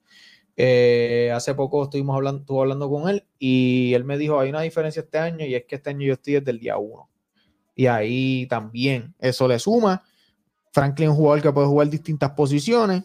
Eh, 0.57 1.33
hace 1.35 1.55
poco 1.55 1.85
estuvimos 1.85 2.15
hablando, 2.15 2.41
estuve 2.41 2.61
hablando 2.61 2.89
con 2.89 3.09
él 3.09 3.27
y 3.39 3.93
él 3.95 4.05
me 4.05 4.19
dijo: 4.19 4.39
hay 4.39 4.51
una 4.51 4.61
diferencia 4.61 5.03
este 5.03 5.19
año 5.19 5.45
y 5.45 5.55
es 5.55 5.65
que 5.65 5.77
este 5.77 5.91
año 5.91 6.07
yo 6.07 6.15
estoy 6.15 6.35
desde 6.35 6.51
el 6.51 6.59
día 6.59 6.77
uno. 6.77 7.11
Y 7.75 7.87
ahí 7.87 8.47
también 8.47 9.15
eso 9.19 9.49
le 9.49 9.59
suma. 9.59 10.03
Franklin 10.73 11.09
es 11.09 11.11
un 11.11 11.17
jugador 11.17 11.43
que 11.43 11.53
puede 11.53 11.67
jugar 11.67 11.89
distintas 11.89 12.31
posiciones. 12.33 13.05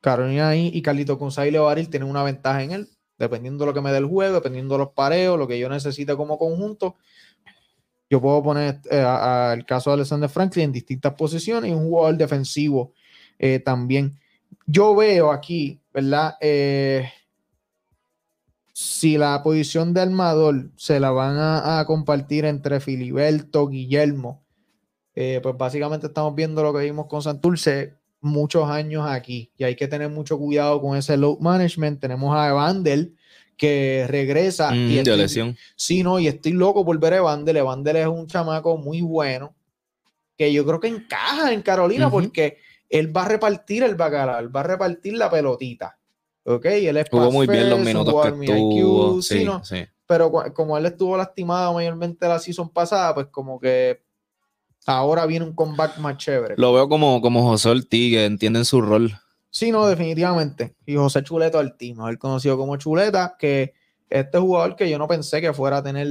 Carolina 0.00 0.48
ahí 0.48 0.70
y 0.72 0.82
Carlito 0.82 1.16
González 1.16 1.60
Baril 1.60 1.90
tienen 1.90 2.08
una 2.08 2.22
ventaja 2.22 2.62
en 2.62 2.72
él, 2.72 2.88
dependiendo 3.20 3.62
de 3.62 3.70
lo 3.70 3.74
que 3.74 3.80
me 3.80 3.92
dé 3.92 3.98
el 3.98 4.06
juego, 4.06 4.34
dependiendo 4.34 4.74
de 4.74 4.78
los 4.78 4.90
pareos, 4.90 5.38
lo 5.38 5.46
que 5.46 5.58
yo 5.58 5.68
necesite 5.68 6.16
como 6.16 6.38
conjunto. 6.38 6.96
Yo 8.08 8.20
puedo 8.20 8.42
poner 8.42 8.80
eh, 8.90 9.62
caso 9.66 9.90
de 9.90 9.94
Alexander 9.94 10.28
Franklin 10.28 10.64
en 10.64 10.72
distintas 10.72 11.14
posiciones 11.14 11.70
y 11.70 11.74
un 11.74 11.84
jugador 11.88 12.16
defensivo 12.16 12.92
eh, 13.38 13.60
también. 13.60 14.18
Yo 14.66 14.96
veo 14.96 15.30
aquí, 15.30 15.80
¿verdad? 15.94 16.34
Eh, 16.40 17.08
si 18.72 19.16
la 19.16 19.42
posición 19.44 19.94
de 19.94 20.00
armador 20.00 20.70
se 20.76 20.98
la 20.98 21.10
van 21.10 21.36
a, 21.36 21.78
a 21.78 21.84
compartir 21.84 22.44
entre 22.46 22.80
Filiberto, 22.80 23.68
Guillermo, 23.68 24.42
eh, 25.14 25.40
pues 25.42 25.56
básicamente 25.56 26.06
estamos 26.06 26.34
viendo 26.34 26.62
lo 26.62 26.72
que 26.72 26.84
vimos 26.84 27.06
con 27.06 27.22
Santurce 27.22 27.99
muchos 28.20 28.68
años 28.68 29.04
aquí 29.08 29.50
y 29.56 29.64
hay 29.64 29.76
que 29.76 29.88
tener 29.88 30.08
mucho 30.10 30.38
cuidado 30.38 30.80
con 30.80 30.96
ese 30.96 31.16
load 31.16 31.38
management. 31.40 32.00
Tenemos 32.00 32.34
a 32.36 32.48
Evander 32.48 33.10
que 33.56 34.06
regresa 34.08 34.70
Mm, 34.72 34.74
y 34.90 34.94
de 34.94 34.98
estoy- 35.00 35.16
lesión. 35.18 35.56
Sí, 35.76 36.02
no, 36.02 36.18
y 36.18 36.26
estoy 36.28 36.52
loco 36.52 36.84
por 36.84 36.98
ver 36.98 37.14
a 37.14 37.16
Evander. 37.18 37.56
Evander 37.56 37.96
es 37.96 38.06
un 38.06 38.26
chamaco 38.26 38.76
muy 38.76 39.00
bueno 39.02 39.54
que 40.36 40.52
yo 40.52 40.64
creo 40.64 40.80
que 40.80 40.88
encaja 40.88 41.52
en 41.52 41.60
Carolina 41.62 42.10
porque 42.10 42.56
él 42.88 43.14
va 43.14 43.22
a 43.24 43.28
repartir 43.28 43.82
el 43.82 43.94
bacalao, 43.94 44.38
él 44.40 44.54
va 44.54 44.60
a 44.60 44.64
repartir 44.64 45.14
la 45.14 45.30
pelotita. 45.30 45.98
Ok, 46.44 46.64
él 46.66 46.96
es 46.96 47.08
Jugó 47.10 47.30
muy 47.30 47.46
bien 47.46 47.68
los 47.68 47.78
minutos 47.80 48.14
que 48.24 48.30
tuvo. 48.32 49.12
IQ, 49.18 49.22
sí, 49.22 49.38
Sí, 49.40 49.44
¿no? 49.44 49.62
sí. 49.62 49.84
Pero 50.06 50.32
como 50.54 50.76
él 50.78 50.86
estuvo 50.86 51.16
lastimado 51.16 51.74
mayormente 51.74 52.26
la 52.26 52.38
season 52.38 52.70
pasada, 52.70 53.14
pues 53.14 53.26
como 53.26 53.60
que 53.60 54.00
ahora 54.86 55.26
viene 55.26 55.44
un 55.44 55.54
comeback 55.54 55.98
más 55.98 56.16
chévere. 56.16 56.54
Lo 56.56 56.72
veo 56.72 56.88
como, 56.88 57.20
como 57.20 57.42
José 57.42 57.68
Ortiz, 57.70 58.12
que 58.14 58.24
entienden 58.24 58.64
su 58.64 58.80
rol. 58.80 59.12
Sí, 59.50 59.70
no, 59.72 59.86
definitivamente. 59.86 60.74
Y 60.86 60.94
José 60.96 61.22
Chuleto 61.24 61.58
al 61.58 61.76
team, 61.76 62.06
él 62.08 62.18
conocido 62.18 62.56
como 62.56 62.76
Chuleta, 62.76 63.36
que 63.38 63.74
este 64.08 64.38
jugador 64.38 64.76
que 64.76 64.88
yo 64.88 64.98
no 64.98 65.08
pensé 65.08 65.40
que 65.40 65.52
fuera 65.52 65.78
a 65.78 65.82
tener 65.82 66.06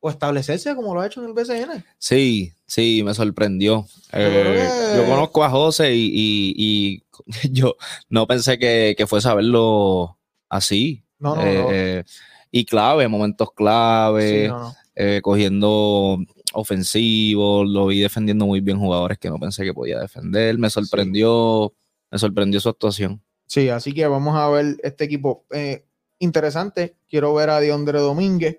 o 0.00 0.10
establecerse 0.10 0.74
como 0.76 0.94
lo 0.94 1.00
ha 1.00 1.06
hecho 1.06 1.20
en 1.22 1.26
el 1.28 1.32
BCN. 1.32 1.84
Sí, 1.98 2.52
sí, 2.66 3.02
me 3.04 3.14
sorprendió. 3.14 3.86
Eh, 4.12 4.92
Yo 4.94 5.04
conozco 5.06 5.42
a 5.42 5.50
José 5.50 5.94
y, 5.94 6.06
y- 6.14 6.54
y 6.56 7.02
yo 7.52 7.74
no 8.08 8.26
pensé 8.26 8.58
que, 8.58 8.94
que 8.96 9.06
fuese 9.06 9.28
a 9.28 9.34
verlo 9.34 10.18
así. 10.48 11.02
No, 11.18 11.34
no, 11.34 11.42
Eh, 11.42 11.54
no. 11.56 11.68
eh, 11.72 12.04
y 12.52 12.64
clave, 12.64 13.08
momentos 13.08 13.52
clave, 13.52 14.42
Sí, 14.44 14.48
no, 14.48 14.58
no. 14.60 14.74
eh, 14.94 15.20
cogiendo 15.22 16.18
ofensivos, 16.52 17.68
lo 17.68 17.86
vi 17.86 18.00
defendiendo 18.00 18.46
muy 18.46 18.60
bien 18.60 18.78
jugadores 18.78 19.18
que 19.18 19.28
no 19.28 19.38
pensé 19.38 19.64
que 19.64 19.74
podía 19.74 19.98
defender. 20.00 20.58
Me 20.58 20.70
sorprendió, 20.70 21.72
me 22.10 22.18
sorprendió 22.18 22.60
su 22.60 22.68
actuación. 22.68 23.22
Sí, 23.46 23.68
así 23.68 23.92
que 23.92 24.06
vamos 24.06 24.36
a 24.36 24.48
ver 24.48 24.76
este 24.82 25.04
equipo. 25.04 25.46
Eh, 25.50 25.86
interesante. 26.18 26.96
Quiero 27.08 27.34
ver 27.34 27.50
a 27.50 27.60
Diondre 27.60 27.98
Domínguez, 27.98 28.58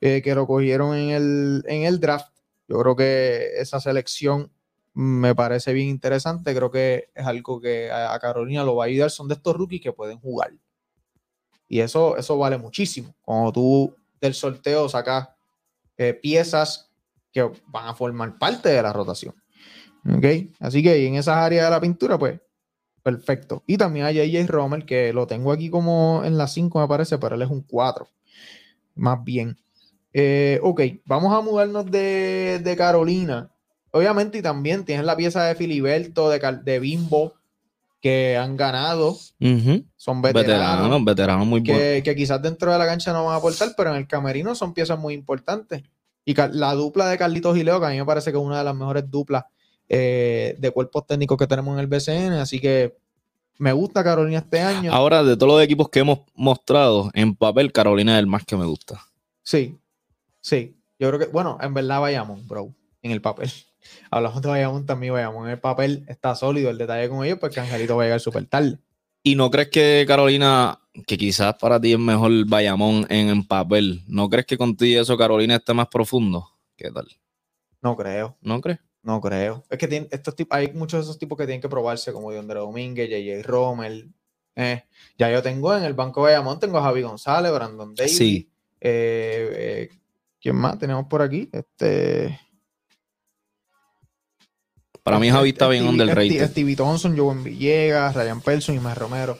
eh, 0.00 0.22
que 0.22 0.34
lo 0.34 0.46
cogieron 0.46 0.96
en 0.96 1.10
el, 1.10 1.64
en 1.66 1.82
el 1.82 2.00
draft. 2.00 2.32
Yo 2.68 2.78
creo 2.80 2.94
que 2.94 3.58
esa 3.58 3.80
selección 3.80 4.52
me 4.94 5.34
parece 5.34 5.72
bien 5.72 5.88
interesante. 5.88 6.54
Creo 6.54 6.70
que 6.70 7.10
es 7.14 7.26
algo 7.26 7.60
que 7.60 7.90
a 7.90 8.18
Carolina 8.20 8.64
lo 8.64 8.76
va 8.76 8.84
a 8.84 8.86
ayudar. 8.86 9.10
Son 9.10 9.28
de 9.28 9.34
estos 9.34 9.56
rookies 9.56 9.80
que 9.80 9.92
pueden 9.92 10.18
jugar. 10.18 10.52
Y 11.68 11.80
eso, 11.80 12.16
eso 12.16 12.36
vale 12.36 12.58
muchísimo. 12.58 13.14
Cuando 13.22 13.52
tú 13.52 13.96
del 14.20 14.34
sorteo 14.34 14.88
sacas 14.88 15.28
eh, 15.96 16.14
piezas 16.14 16.89
que 17.32 17.48
van 17.66 17.86
a 17.86 17.94
formar 17.94 18.38
parte 18.38 18.68
de 18.68 18.82
la 18.82 18.92
rotación. 18.92 19.34
¿Ok? 20.04 20.24
Así 20.58 20.82
que 20.82 21.06
en 21.06 21.16
esas 21.16 21.36
áreas 21.36 21.66
de 21.66 21.70
la 21.70 21.80
pintura, 21.80 22.18
pues 22.18 22.40
Perfecto. 23.02 23.62
Y 23.66 23.76
también 23.76 24.06
hay 24.06 24.30
JJ 24.30 24.46
Romer, 24.46 24.84
que 24.84 25.12
lo 25.12 25.26
tengo 25.26 25.52
aquí 25.52 25.70
como 25.70 26.22
en 26.24 26.36
la 26.36 26.46
5, 26.46 26.80
me 26.80 26.88
parece, 26.88 27.18
pero 27.18 27.34
él 27.34 27.42
es 27.42 27.50
un 27.50 27.62
4. 27.62 28.06
Más 28.96 29.24
bien. 29.24 29.56
Eh, 30.12 30.60
ok, 30.62 30.80
vamos 31.06 31.32
a 31.32 31.40
mudarnos 31.40 31.90
de, 31.90 32.60
de 32.62 32.76
Carolina. 32.76 33.50
Obviamente, 33.92 34.38
y 34.38 34.42
también 34.42 34.84
tienes 34.84 35.04
la 35.04 35.16
pieza 35.16 35.44
de 35.44 35.54
Filiberto, 35.54 36.28
de, 36.28 36.78
Bimbo, 36.78 37.34
que 38.00 38.36
han 38.36 38.56
ganado. 38.56 39.16
Son 39.96 40.22
veteranos. 40.22 40.34
Veteranos, 40.34 41.04
veteranos 41.04 41.46
muy 41.46 41.60
buenos. 41.60 41.82
que, 41.82 42.02
que 42.04 42.14
quizás 42.14 42.42
dentro 42.42 42.70
de 42.70 42.78
la 42.78 42.86
cancha 42.86 43.12
no 43.12 43.24
van 43.24 43.34
a 43.34 43.38
aportar, 43.38 43.70
pero 43.76 43.90
en 43.90 43.96
el 43.96 44.06
camerino 44.06 44.54
son 44.54 44.74
piezas 44.74 44.98
muy 44.98 45.14
importantes. 45.14 45.82
Y 46.30 46.34
la 46.52 46.74
dupla 46.74 47.08
de 47.08 47.18
Carlitos 47.18 47.58
y 47.58 47.64
Leo, 47.64 47.80
que 47.80 47.86
a 47.86 47.88
mí 47.90 47.96
me 47.96 48.04
parece 48.04 48.30
que 48.30 48.38
es 48.38 48.44
una 48.44 48.58
de 48.58 48.62
las 48.62 48.76
mejores 48.76 49.10
duplas 49.10 49.46
eh, 49.88 50.54
de 50.60 50.70
cuerpos 50.70 51.04
técnicos 51.04 51.36
que 51.36 51.48
tenemos 51.48 51.74
en 51.74 51.80
el 51.80 51.88
BCN. 51.88 52.34
Así 52.34 52.60
que 52.60 52.96
me 53.58 53.72
gusta 53.72 54.04
Carolina 54.04 54.38
este 54.38 54.60
año. 54.60 54.92
Ahora, 54.92 55.24
de 55.24 55.36
todos 55.36 55.54
los 55.54 55.60
equipos 55.60 55.88
que 55.88 55.98
hemos 55.98 56.20
mostrado, 56.36 57.10
en 57.14 57.34
papel, 57.34 57.72
Carolina 57.72 58.14
es 58.14 58.20
el 58.20 58.28
más 58.28 58.44
que 58.44 58.56
me 58.56 58.64
gusta. 58.64 59.04
Sí, 59.42 59.76
sí. 60.40 60.76
Yo 61.00 61.08
creo 61.08 61.18
que, 61.18 61.26
bueno, 61.26 61.58
en 61.60 61.74
verdad 61.74 62.00
Bayamón, 62.00 62.46
bro, 62.46 62.72
en 63.02 63.10
el 63.10 63.20
papel. 63.20 63.50
Hablamos 64.12 64.40
de 64.40 64.50
Bayamón 64.50 64.86
también, 64.86 65.12
Bayamón 65.12 65.46
en 65.46 65.54
el 65.54 65.58
papel 65.58 66.04
está 66.06 66.36
sólido 66.36 66.70
el 66.70 66.78
detalle 66.78 67.08
con 67.08 67.24
ellos, 67.24 67.38
porque 67.40 67.58
Angelito 67.58 67.96
va 67.96 68.04
a 68.04 68.06
llegar 68.06 68.20
súper 68.20 68.46
tarde. 68.46 68.78
¿Y 69.22 69.34
no 69.34 69.50
crees 69.50 69.68
que 69.68 70.04
Carolina, 70.08 70.80
que 71.06 71.18
quizás 71.18 71.54
para 71.56 71.80
ti 71.80 71.92
es 71.92 71.98
mejor 71.98 72.32
Bayamón 72.46 73.06
en, 73.10 73.28
en 73.28 73.46
papel, 73.46 74.02
¿no 74.06 74.28
crees 74.28 74.46
que 74.46 74.56
contigo 74.56 75.02
eso 75.02 75.16
Carolina 75.16 75.56
esté 75.56 75.74
más 75.74 75.88
profundo? 75.88 76.48
¿Qué 76.76 76.90
tal? 76.90 77.06
No 77.82 77.96
creo. 77.96 78.36
¿No 78.40 78.60
crees? 78.60 78.78
No 79.02 79.20
creo. 79.20 79.64
Es 79.70 79.78
que 79.78 79.88
tienen, 79.88 80.08
estos 80.10 80.34
tipos, 80.36 80.56
hay 80.56 80.72
muchos 80.72 81.00
de 81.00 81.04
esos 81.04 81.18
tipos 81.18 81.36
que 81.38 81.44
tienen 81.46 81.60
que 81.60 81.68
probarse, 81.68 82.12
como 82.12 82.30
Diondre 82.30 82.60
Domínguez, 82.60 83.08
JJ 83.08 83.42
Rommel. 83.46 84.12
Eh, 84.56 84.84
ya 85.16 85.30
yo 85.30 85.42
tengo 85.42 85.74
en 85.76 85.84
el 85.84 85.94
banco 85.94 86.22
Bayamón, 86.22 86.58
tengo 86.58 86.78
a 86.78 86.82
Javi 86.82 87.02
González, 87.02 87.52
Brandon 87.52 87.94
Davis. 87.94 88.16
Sí. 88.16 88.50
eh, 88.80 89.50
eh, 89.54 89.88
¿Quién 90.40 90.56
más 90.56 90.78
tenemos 90.78 91.06
por 91.06 91.22
aquí? 91.22 91.48
Este. 91.52 92.38
Para 95.10 95.20
mí 95.20 95.30
Javi 95.30 95.50
está 95.50 95.68
bien 95.68 95.86
underrated. 95.86 96.30
Stevie- 96.30 96.48
Stevie 96.48 96.76
Thompson, 96.76 97.16
Joven 97.16 97.42
Villegas, 97.44 98.14
Ryan 98.14 98.40
Pelson 98.40 98.74
y 98.76 98.80
Mar 98.80 98.98
Romero. 98.98 99.38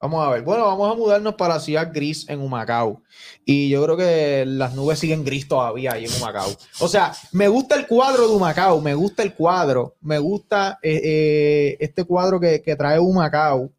Vamos 0.00 0.26
a 0.26 0.30
ver. 0.30 0.42
Bueno, 0.42 0.66
vamos 0.66 0.92
a 0.92 0.94
mudarnos 0.94 1.34
para 1.34 1.54
la 1.54 1.60
ciudad 1.60 1.90
gris 1.92 2.28
en 2.28 2.40
Humacao. 2.40 3.02
Y 3.46 3.70
yo 3.70 3.82
creo 3.84 3.96
que 3.96 4.44
las 4.46 4.74
nubes 4.74 4.98
siguen 4.98 5.24
gris 5.24 5.48
todavía 5.48 5.92
ahí 5.92 6.04
en 6.04 6.12
Humacao. 6.12 6.50
O 6.80 6.88
sea, 6.88 7.14
me 7.32 7.48
gusta 7.48 7.74
el 7.76 7.86
cuadro 7.86 8.28
de 8.28 8.34
Humacao, 8.34 8.82
me 8.82 8.92
gusta 8.94 9.22
el 9.22 9.32
cuadro, 9.32 9.96
me 10.02 10.18
gusta 10.18 10.78
eh, 10.82 11.00
eh, 11.02 11.76
este 11.80 12.04
cuadro 12.04 12.38
que, 12.38 12.60
que 12.60 12.76
trae 12.76 12.98
Humacao, 12.98 13.72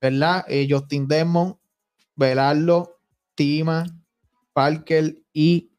¿verdad? 0.00 0.44
Eh, 0.48 0.66
Justin 0.68 1.06
Desmond, 1.06 1.54
Velardo, 2.16 2.98
Tima, 3.36 3.86
Parker 4.52 5.14
y, 5.32 5.70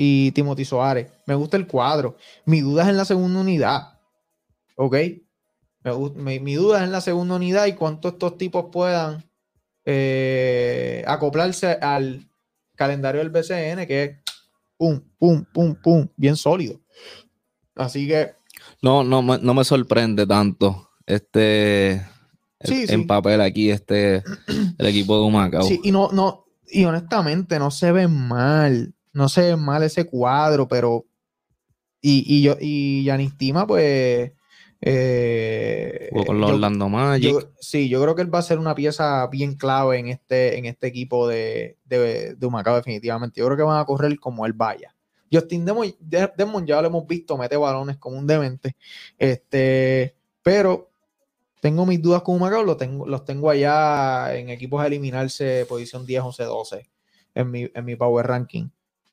y 0.00 0.30
Timothy 0.30 0.64
Soares. 0.64 1.10
Me 1.26 1.34
gusta 1.34 1.56
el 1.56 1.66
cuadro. 1.66 2.16
Mi 2.44 2.60
duda 2.60 2.84
es 2.84 2.88
en 2.90 2.96
la 2.96 3.04
segunda 3.04 3.40
unidad. 3.40 3.98
¿Ok? 4.76 4.94
Me 5.82 5.90
gu- 5.92 6.14
mi, 6.14 6.54
duda 6.54 6.78
es 6.78 6.84
en 6.84 6.92
la 6.92 7.00
segunda 7.00 7.34
unidad 7.34 7.66
y 7.66 7.72
cuánto 7.72 8.08
estos 8.08 8.38
tipos 8.38 8.66
puedan 8.70 9.24
eh, 9.84 11.02
acoplarse 11.06 11.72
al 11.80 12.28
calendario 12.76 13.20
del 13.20 13.30
BCN, 13.30 13.86
que 13.88 14.04
es 14.04 14.16
pum, 14.76 15.00
pum, 15.18 15.44
pum, 15.52 15.74
pum, 15.82 16.06
bien 16.16 16.36
sólido. 16.36 16.78
Así 17.74 18.06
que 18.06 18.34
No, 18.82 19.02
no, 19.02 19.20
me- 19.22 19.38
no 19.38 19.54
me 19.54 19.64
sorprende 19.64 20.26
tanto 20.26 20.90
este 21.06 22.06
Sí, 22.60 22.86
en 22.88 23.00
sí. 23.00 23.06
papel 23.06 23.40
aquí 23.40 23.70
este 23.70 24.22
el 24.78 24.86
equipo 24.86 25.16
de 25.16 25.22
Humacao. 25.26 25.62
Sí, 25.62 25.80
y 25.82 25.90
no, 25.90 26.10
no, 26.12 26.44
y 26.68 26.84
honestamente 26.84 27.58
no 27.58 27.70
se 27.70 27.90
ve 27.92 28.06
mal, 28.08 28.94
no 29.18 29.26
ve 29.36 29.56
mal 29.56 29.82
ese 29.82 30.04
cuadro, 30.06 30.68
pero 30.68 31.04
y, 32.00 32.24
y 32.26 32.42
yo, 32.42 32.56
y 32.60 33.04
Yanis 33.04 33.36
Tima, 33.36 33.66
pues 33.66 34.32
eh, 34.80 36.08
Jugó 36.12 36.24
con 36.26 36.40
los 36.40 36.48
yo- 36.50 36.54
Orlando 36.54 36.88
Magic. 36.88 37.30
yo- 37.32 37.40
sí, 37.60 37.88
yo 37.88 38.00
creo 38.02 38.14
que 38.14 38.22
él 38.22 38.32
va 38.32 38.38
a 38.38 38.42
ser 38.42 38.58
una 38.58 38.74
pieza 38.74 39.26
bien 39.26 39.54
clave 39.56 39.98
en 39.98 40.08
este, 40.08 40.56
en 40.58 40.66
este 40.66 40.86
equipo 40.86 41.26
de, 41.28 41.76
de, 41.84 42.34
de 42.36 42.46
Humacao, 42.46 42.76
definitivamente. 42.76 43.40
Yo 43.40 43.46
creo 43.46 43.56
que 43.56 43.62
van 43.64 43.80
a 43.80 43.84
correr 43.84 44.18
como 44.20 44.46
él 44.46 44.52
vaya. 44.52 44.94
Justin 45.32 45.64
Demon, 45.64 45.92
De- 46.00 46.32
Desmond 46.36 46.66
ya 46.66 46.80
lo 46.80 46.88
hemos 46.88 47.06
visto, 47.06 47.36
mete 47.36 47.56
balones 47.56 47.98
como 47.98 48.16
un 48.16 48.26
demente. 48.26 48.76
Este, 49.18 50.14
pero 50.42 50.90
tengo 51.60 51.84
mis 51.84 52.00
dudas 52.00 52.22
con 52.22 52.36
Humacao, 52.36 52.62
lo 52.62 52.76
tengo, 52.76 53.06
los 53.06 53.24
tengo 53.24 53.50
allá 53.50 54.34
en 54.36 54.48
equipos 54.48 54.80
a 54.80 54.86
eliminarse, 54.86 55.66
posición 55.68 56.06
10, 56.06 56.22
11, 56.22 56.44
12, 56.44 56.88
en 57.34 57.50
mi, 57.50 57.68
en 57.74 57.84
mi 57.84 57.96
power 57.96 58.26
ranking, 58.26 58.68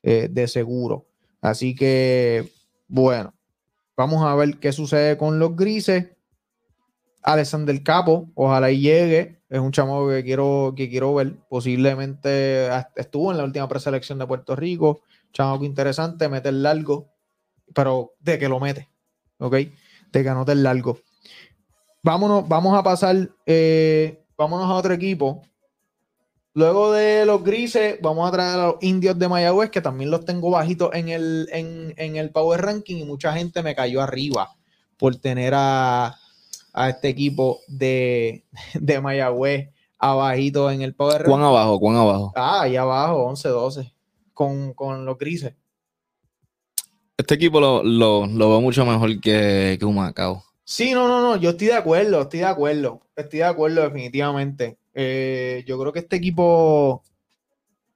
eh, 0.08 0.28
de 0.30 0.46
seguro. 0.46 1.04
Así 1.40 1.74
que, 1.74 2.52
bueno, 2.86 3.34
vamos 3.96 4.24
a 4.24 4.36
ver 4.36 4.58
qué 4.58 4.70
sucede 4.70 5.18
con 5.18 5.40
los 5.40 5.56
grises. 5.56 6.12
Alexander 7.24 7.82
Capo, 7.82 8.30
ojalá 8.36 8.70
y 8.70 8.82
llegue. 8.82 9.40
Es 9.48 9.58
un 9.58 9.72
chamo 9.72 10.08
que 10.08 10.22
quiero, 10.22 10.74
que 10.76 10.88
quiero 10.88 11.12
ver. 11.12 11.34
Posiblemente 11.48 12.68
estuvo 12.94 13.32
en 13.32 13.38
la 13.38 13.42
última 13.42 13.68
preselección 13.68 14.20
de 14.20 14.28
Puerto 14.28 14.54
Rico. 14.54 15.00
Chamo 15.32 15.64
interesante, 15.64 16.28
mete 16.28 16.50
el 16.50 16.62
largo, 16.62 17.08
pero 17.74 18.14
de 18.20 18.38
que 18.38 18.48
lo 18.48 18.60
mete, 18.60 18.88
¿ok? 19.38 19.56
De 20.12 20.22
que 20.22 20.28
anote 20.28 20.52
el 20.52 20.62
largo. 20.62 21.00
Vámonos, 22.04 22.46
vamos 22.46 22.78
a 22.78 22.84
pasar, 22.84 23.28
eh, 23.44 24.24
vámonos 24.38 24.70
a 24.70 24.74
otro 24.74 24.94
equipo. 24.94 25.42
Luego 26.56 26.90
de 26.92 27.26
los 27.26 27.44
grises, 27.44 27.98
vamos 28.00 28.26
a 28.26 28.32
traer 28.32 28.58
a 28.58 28.66
los 28.68 28.76
indios 28.80 29.18
de 29.18 29.28
Mayagüez, 29.28 29.68
que 29.70 29.82
también 29.82 30.10
los 30.10 30.24
tengo 30.24 30.48
bajitos 30.50 30.88
en 30.94 31.10
el, 31.10 31.46
en, 31.52 31.92
en 31.98 32.16
el 32.16 32.30
Power 32.30 32.62
Ranking 32.62 32.96
y 32.96 33.04
mucha 33.04 33.34
gente 33.34 33.62
me 33.62 33.74
cayó 33.74 34.00
arriba 34.00 34.56
por 34.96 35.16
tener 35.16 35.52
a, 35.54 36.16
a 36.72 36.88
este 36.88 37.08
equipo 37.08 37.60
de, 37.68 38.42
de 38.72 39.00
Mayagüez 39.02 39.68
abajito 39.98 40.70
en 40.70 40.80
el 40.80 40.94
Power 40.94 41.24
¿Cuán 41.24 41.42
Ranking. 41.42 41.44
abajo? 41.44 41.78
¿Cuán 41.78 41.96
abajo? 41.96 42.32
Ah, 42.34 42.62
ahí 42.62 42.74
abajo, 42.76 43.24
11, 43.24 43.48
12, 43.50 43.92
con, 44.32 44.72
con 44.72 45.04
los 45.04 45.18
grises. 45.18 45.52
Este 47.18 47.34
equipo 47.34 47.60
lo, 47.60 47.82
lo, 47.82 48.26
lo 48.26 48.48
veo 48.48 48.60
mucho 48.62 48.86
mejor 48.86 49.20
que, 49.20 49.76
que 49.78 49.84
Humacao. 49.84 50.42
Sí, 50.64 50.94
no, 50.94 51.06
no, 51.06 51.20
no, 51.20 51.36
yo 51.36 51.50
estoy 51.50 51.66
de 51.66 51.74
acuerdo, 51.74 52.22
estoy 52.22 52.40
de 52.40 52.46
acuerdo, 52.46 53.02
estoy 53.14 53.40
de 53.40 53.44
acuerdo 53.44 53.82
definitivamente. 53.82 54.78
Eh, 54.98 55.62
yo 55.66 55.78
creo 55.78 55.92
que 55.92 55.98
este 55.98 56.16
equipo 56.16 57.02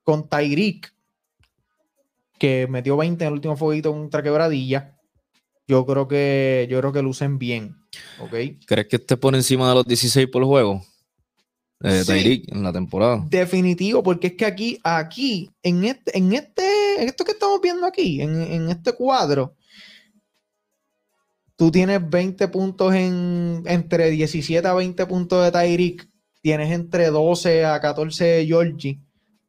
con 0.03 0.29
Tyreek, 0.29 0.93
que 2.39 2.67
metió 2.69 2.95
20 2.99 3.25
en 3.25 3.29
el 3.29 3.33
último 3.33 3.57
fueguito 3.57 3.91
contra 3.91 4.23
Quebradilla, 4.23 4.99
yo 5.67 5.87
creo 5.87 6.07
que 6.07 6.69
yo 6.71 6.79
creo 6.79 6.93
que 6.93 7.01
lucen 7.01 7.39
bien, 7.39 7.75
¿ok? 8.21 8.35
¿Crees 8.67 8.87
que 8.87 8.97
esté 8.97 9.17
por 9.17 9.35
encima 9.35 9.67
de 9.71 9.77
los 9.77 9.87
16 9.87 10.29
por 10.29 10.45
juego? 10.45 10.85
de 11.81 12.05
Sí. 12.05 12.13
Tyreek 12.13 12.53
en 12.53 12.63
la 12.63 12.73
temporada. 12.75 13.25
Definitivo, 13.31 14.03
porque 14.03 14.27
es 14.27 14.33
que 14.35 14.45
aquí, 14.45 14.79
aquí, 14.85 15.51
en 15.63 15.85
este, 15.85 16.19
en 16.19 16.35
este, 16.35 17.03
en 17.03 17.09
esto 17.09 17.25
que 17.25 17.33
estamos 17.33 17.63
viendo 17.63 17.87
aquí, 17.87 18.21
en, 18.21 18.43
en 18.43 18.69
este 18.69 18.93
cuadro, 18.93 19.57
tú 21.57 21.71
tienes 21.71 22.07
20 22.11 22.49
puntos 22.49 22.95
en 22.95 23.63
entre 23.65 24.11
17 24.11 24.69
a 24.69 24.75
20 24.75 25.07
puntos 25.07 25.43
de 25.43 25.51
Tyreek, 25.51 26.10
tienes 26.41 26.71
entre 26.73 27.07
12 27.11 27.65
a 27.65 27.81
14 27.81 28.25
de 28.25 28.47
Georgie, 28.47 29.01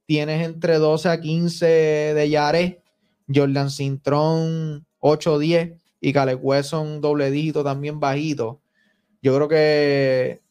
tienes 0.06 0.46
entre 0.46 0.78
12 0.78 1.10
a 1.10 1.22
15 1.22 1.66
de 1.66 2.30
Yare, 2.30 2.84
Jordan 3.34 3.70
Cintrón 3.70 4.86
8 5.00 5.40
10 5.40 5.82
y 6.02 6.14
Caleb 6.14 6.40
Wesson 6.42 7.02
doble 7.02 7.32
dígito 7.32 7.64
también 7.64 8.00
bajito. 8.00 8.62
Yo 9.22 9.36
creo 9.36 9.48
que 9.48 10.42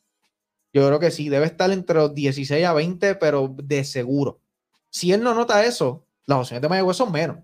yo 0.73 0.87
creo 0.87 1.01
que 1.01 1.11
sí, 1.11 1.29
debe 1.29 1.47
estar 1.47 1.71
entre 1.73 1.97
los 1.97 2.15
16 2.15 2.65
a 2.65 2.73
20, 2.73 3.17
pero 3.17 3.53
de 3.63 3.83
seguro. 3.85 4.41
Si 4.89 5.13
él 5.13 5.23
no 5.23 5.35
nota 5.35 5.65
eso, 5.65 6.07
las 6.27 6.39
opciones 6.39 6.63
de 6.63 6.69
Mayagüez 6.69 6.97
son 6.97 7.11
menos. 7.11 7.39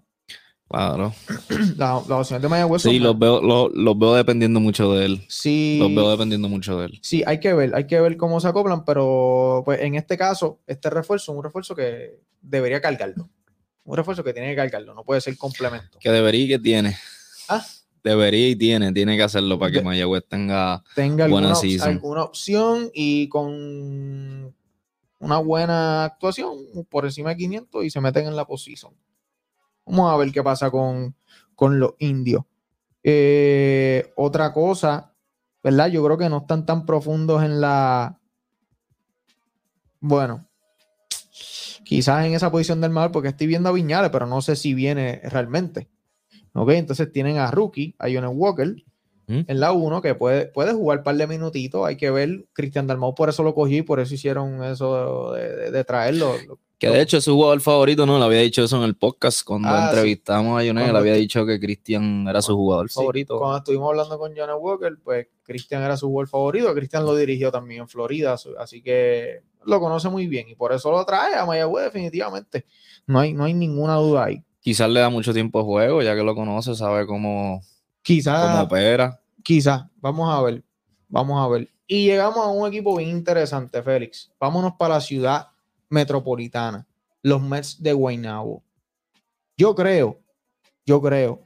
Claro. 0.68 1.14
La- 1.76 1.94
Las, 1.94 2.10
opciones 2.10 2.42
de 2.42 2.48
Mayagüez 2.48 2.82
Sí, 2.82 2.98
los 2.98 3.18
veo, 3.18 3.40
los, 3.40 3.70
los 3.72 3.98
veo 3.98 4.14
dependiendo 4.14 4.58
mucho 4.60 4.92
de 4.92 5.04
él. 5.06 5.24
Sí. 5.28 5.78
Los 5.80 5.94
veo 5.94 6.10
dependiendo 6.10 6.48
mucho 6.48 6.78
de 6.80 6.86
él. 6.86 6.98
Sí, 7.02 7.22
hay 7.26 7.38
que 7.40 7.52
ver, 7.54 7.74
hay 7.74 7.86
que 7.86 8.00
ver 8.00 8.16
cómo 8.16 8.40
se 8.40 8.48
acoplan, 8.48 8.84
pero 8.84 9.62
pues 9.64 9.80
en 9.80 9.94
este 9.94 10.16
caso, 10.18 10.60
este 10.66 10.90
refuerzo 10.90 11.32
es 11.32 11.38
un 11.38 11.44
refuerzo 11.44 11.74
que 11.74 12.20
debería 12.40 12.80
cargarlo. 12.80 13.28
Un 13.84 13.96
refuerzo 13.96 14.24
que 14.24 14.32
tiene 14.32 14.50
que 14.50 14.56
cargarlo, 14.56 14.94
no 14.94 15.04
puede 15.04 15.20
ser 15.20 15.36
complemento. 15.38 15.98
Que 16.00 16.10
debería 16.10 16.44
y 16.44 16.48
que 16.48 16.58
tiene. 16.58 16.96
Ah. 17.48 17.64
Debería 18.02 18.48
y 18.48 18.56
tiene, 18.56 18.92
tiene 18.92 19.16
que 19.16 19.22
hacerlo 19.22 19.58
para 19.58 19.70
que 19.70 19.78
De- 19.78 19.84
Mayagüez 19.84 20.24
tenga 20.28 20.82
Tenga 20.96 21.28
buena 21.28 21.48
alguna, 21.50 21.54
season. 21.54 21.88
alguna 21.90 22.22
opción 22.24 22.90
y 22.92 23.28
con 23.28 24.54
una 25.18 25.38
buena 25.38 26.04
actuación 26.04 26.56
por 26.88 27.04
encima 27.04 27.30
de 27.30 27.36
500 27.36 27.84
y 27.84 27.90
se 27.90 28.00
meten 28.00 28.26
en 28.26 28.34
la 28.36 28.44
posición. 28.44 28.92
Vamos 29.86 30.12
a 30.12 30.16
ver 30.16 30.32
qué 30.32 30.42
pasa 30.42 30.70
con, 30.70 31.14
con 31.54 31.78
los 31.78 31.94
indios. 31.98 32.42
Eh, 33.02 34.12
otra 34.16 34.52
cosa, 34.52 35.14
¿verdad? 35.62 35.88
Yo 35.88 36.04
creo 36.04 36.18
que 36.18 36.28
no 36.28 36.38
están 36.38 36.66
tan 36.66 36.84
profundos 36.84 37.42
en 37.44 37.60
la. 37.60 38.18
Bueno, 40.00 40.46
quizás 41.84 42.26
en 42.26 42.34
esa 42.34 42.50
posición 42.50 42.80
del 42.80 42.90
mar, 42.90 43.12
porque 43.12 43.28
estoy 43.28 43.46
viendo 43.46 43.68
a 43.68 43.72
Viñales, 43.72 44.10
pero 44.10 44.26
no 44.26 44.42
sé 44.42 44.56
si 44.56 44.74
viene 44.74 45.20
realmente. 45.24 45.88
Ok, 46.52 46.70
entonces 46.70 47.12
tienen 47.12 47.38
a 47.38 47.50
Rookie, 47.50 47.94
a 47.98 48.08
Jonas 48.08 48.32
Walker 48.34 48.74
en 49.48 49.58
la 49.60 49.72
1 49.72 50.02
que 50.02 50.14
puede, 50.14 50.46
puede 50.46 50.72
jugar 50.72 50.98
un 50.98 51.04
par 51.04 51.16
de 51.16 51.26
minutitos. 51.26 51.84
Hay 51.86 51.96
que 51.96 52.10
ver, 52.10 52.46
Cristian 52.52 52.86
Dalmau 52.86 53.14
por 53.14 53.28
eso 53.28 53.42
lo 53.42 53.54
cogió 53.54 53.78
y 53.78 53.82
por 53.82 53.98
eso 54.00 54.14
hicieron 54.14 54.62
eso 54.62 55.32
de, 55.32 55.56
de- 55.56 55.70
de 55.72 55.84
traerlo. 55.84 56.32
Que 56.78 56.90
de 56.90 57.00
hecho 57.00 57.16
es 57.16 57.24
su 57.24 57.32
jugador 57.34 57.60
favorito, 57.62 58.04
¿no? 58.04 58.18
Le 58.18 58.24
había 58.26 58.40
dicho 58.40 58.62
eso 58.62 58.76
en 58.76 58.82
el 58.82 58.96
podcast 58.96 59.42
cuando 59.44 59.68
Ah, 59.68 59.84
sí. 59.84 59.96
entrevistamos 59.96 60.60
a 60.60 60.66
Jonel. 60.66 60.92
Le 60.92 60.98
había 60.98 61.14
dicho 61.14 61.46
que 61.46 61.58
Cristian 61.58 62.26
era 62.28 62.42
su 62.42 62.54
jugador 62.54 62.90
Sí, 62.90 62.96
favorito. 62.96 63.38
Cuando 63.38 63.58
estuvimos 63.58 63.88
hablando 63.90 64.18
con 64.18 64.34
Jonas 64.34 64.56
Walker, 64.60 64.92
pues 65.02 65.26
Cristian 65.42 65.82
era 65.82 65.96
su 65.96 66.06
jugador 66.08 66.28
favorito. 66.28 66.74
Cristian 66.74 67.06
lo 67.06 67.16
dirigió 67.16 67.50
también 67.50 67.80
en 67.82 67.88
Florida, 67.88 68.36
así 68.58 68.82
que 68.82 69.40
lo 69.64 69.80
conoce 69.80 70.10
muy 70.10 70.26
bien 70.26 70.48
y 70.50 70.54
por 70.54 70.72
eso 70.74 70.90
lo 70.90 71.02
trae 71.06 71.34
a 71.34 71.46
Mayagüez 71.46 71.84
definitivamente. 71.84 72.66
No 73.06 73.20
hay, 73.20 73.32
no 73.32 73.44
hay 73.44 73.54
ninguna 73.54 73.94
duda 73.94 74.24
ahí. 74.26 74.42
Quizás 74.60 74.90
le 74.90 75.00
da 75.00 75.08
mucho 75.08 75.32
tiempo 75.32 75.60
de 75.60 75.64
juego, 75.64 76.02
ya 76.02 76.14
que 76.14 76.22
lo 76.22 76.34
conoce, 76.34 76.74
sabe 76.74 77.06
cómo, 77.06 77.62
Quizás 78.02 78.50
cómo 78.50 78.62
opera. 78.64 79.18
Quizás, 79.42 79.84
vamos 79.96 80.28
a 80.30 80.42
ver, 80.42 80.62
vamos 81.08 81.42
a 81.42 81.48
ver. 81.48 81.68
Y 81.86 82.04
llegamos 82.04 82.38
a 82.38 82.48
un 82.48 82.66
equipo 82.68 82.96
bien 82.96 83.10
interesante, 83.10 83.82
Félix. 83.82 84.30
Vámonos 84.38 84.72
para 84.78 84.94
la 84.96 85.00
ciudad 85.00 85.46
metropolitana, 85.88 86.86
los 87.22 87.42
Mets 87.42 87.82
de 87.82 87.92
Guaynabo. 87.92 88.62
Yo 89.56 89.74
creo, 89.74 90.20
yo 90.84 91.00
creo 91.00 91.42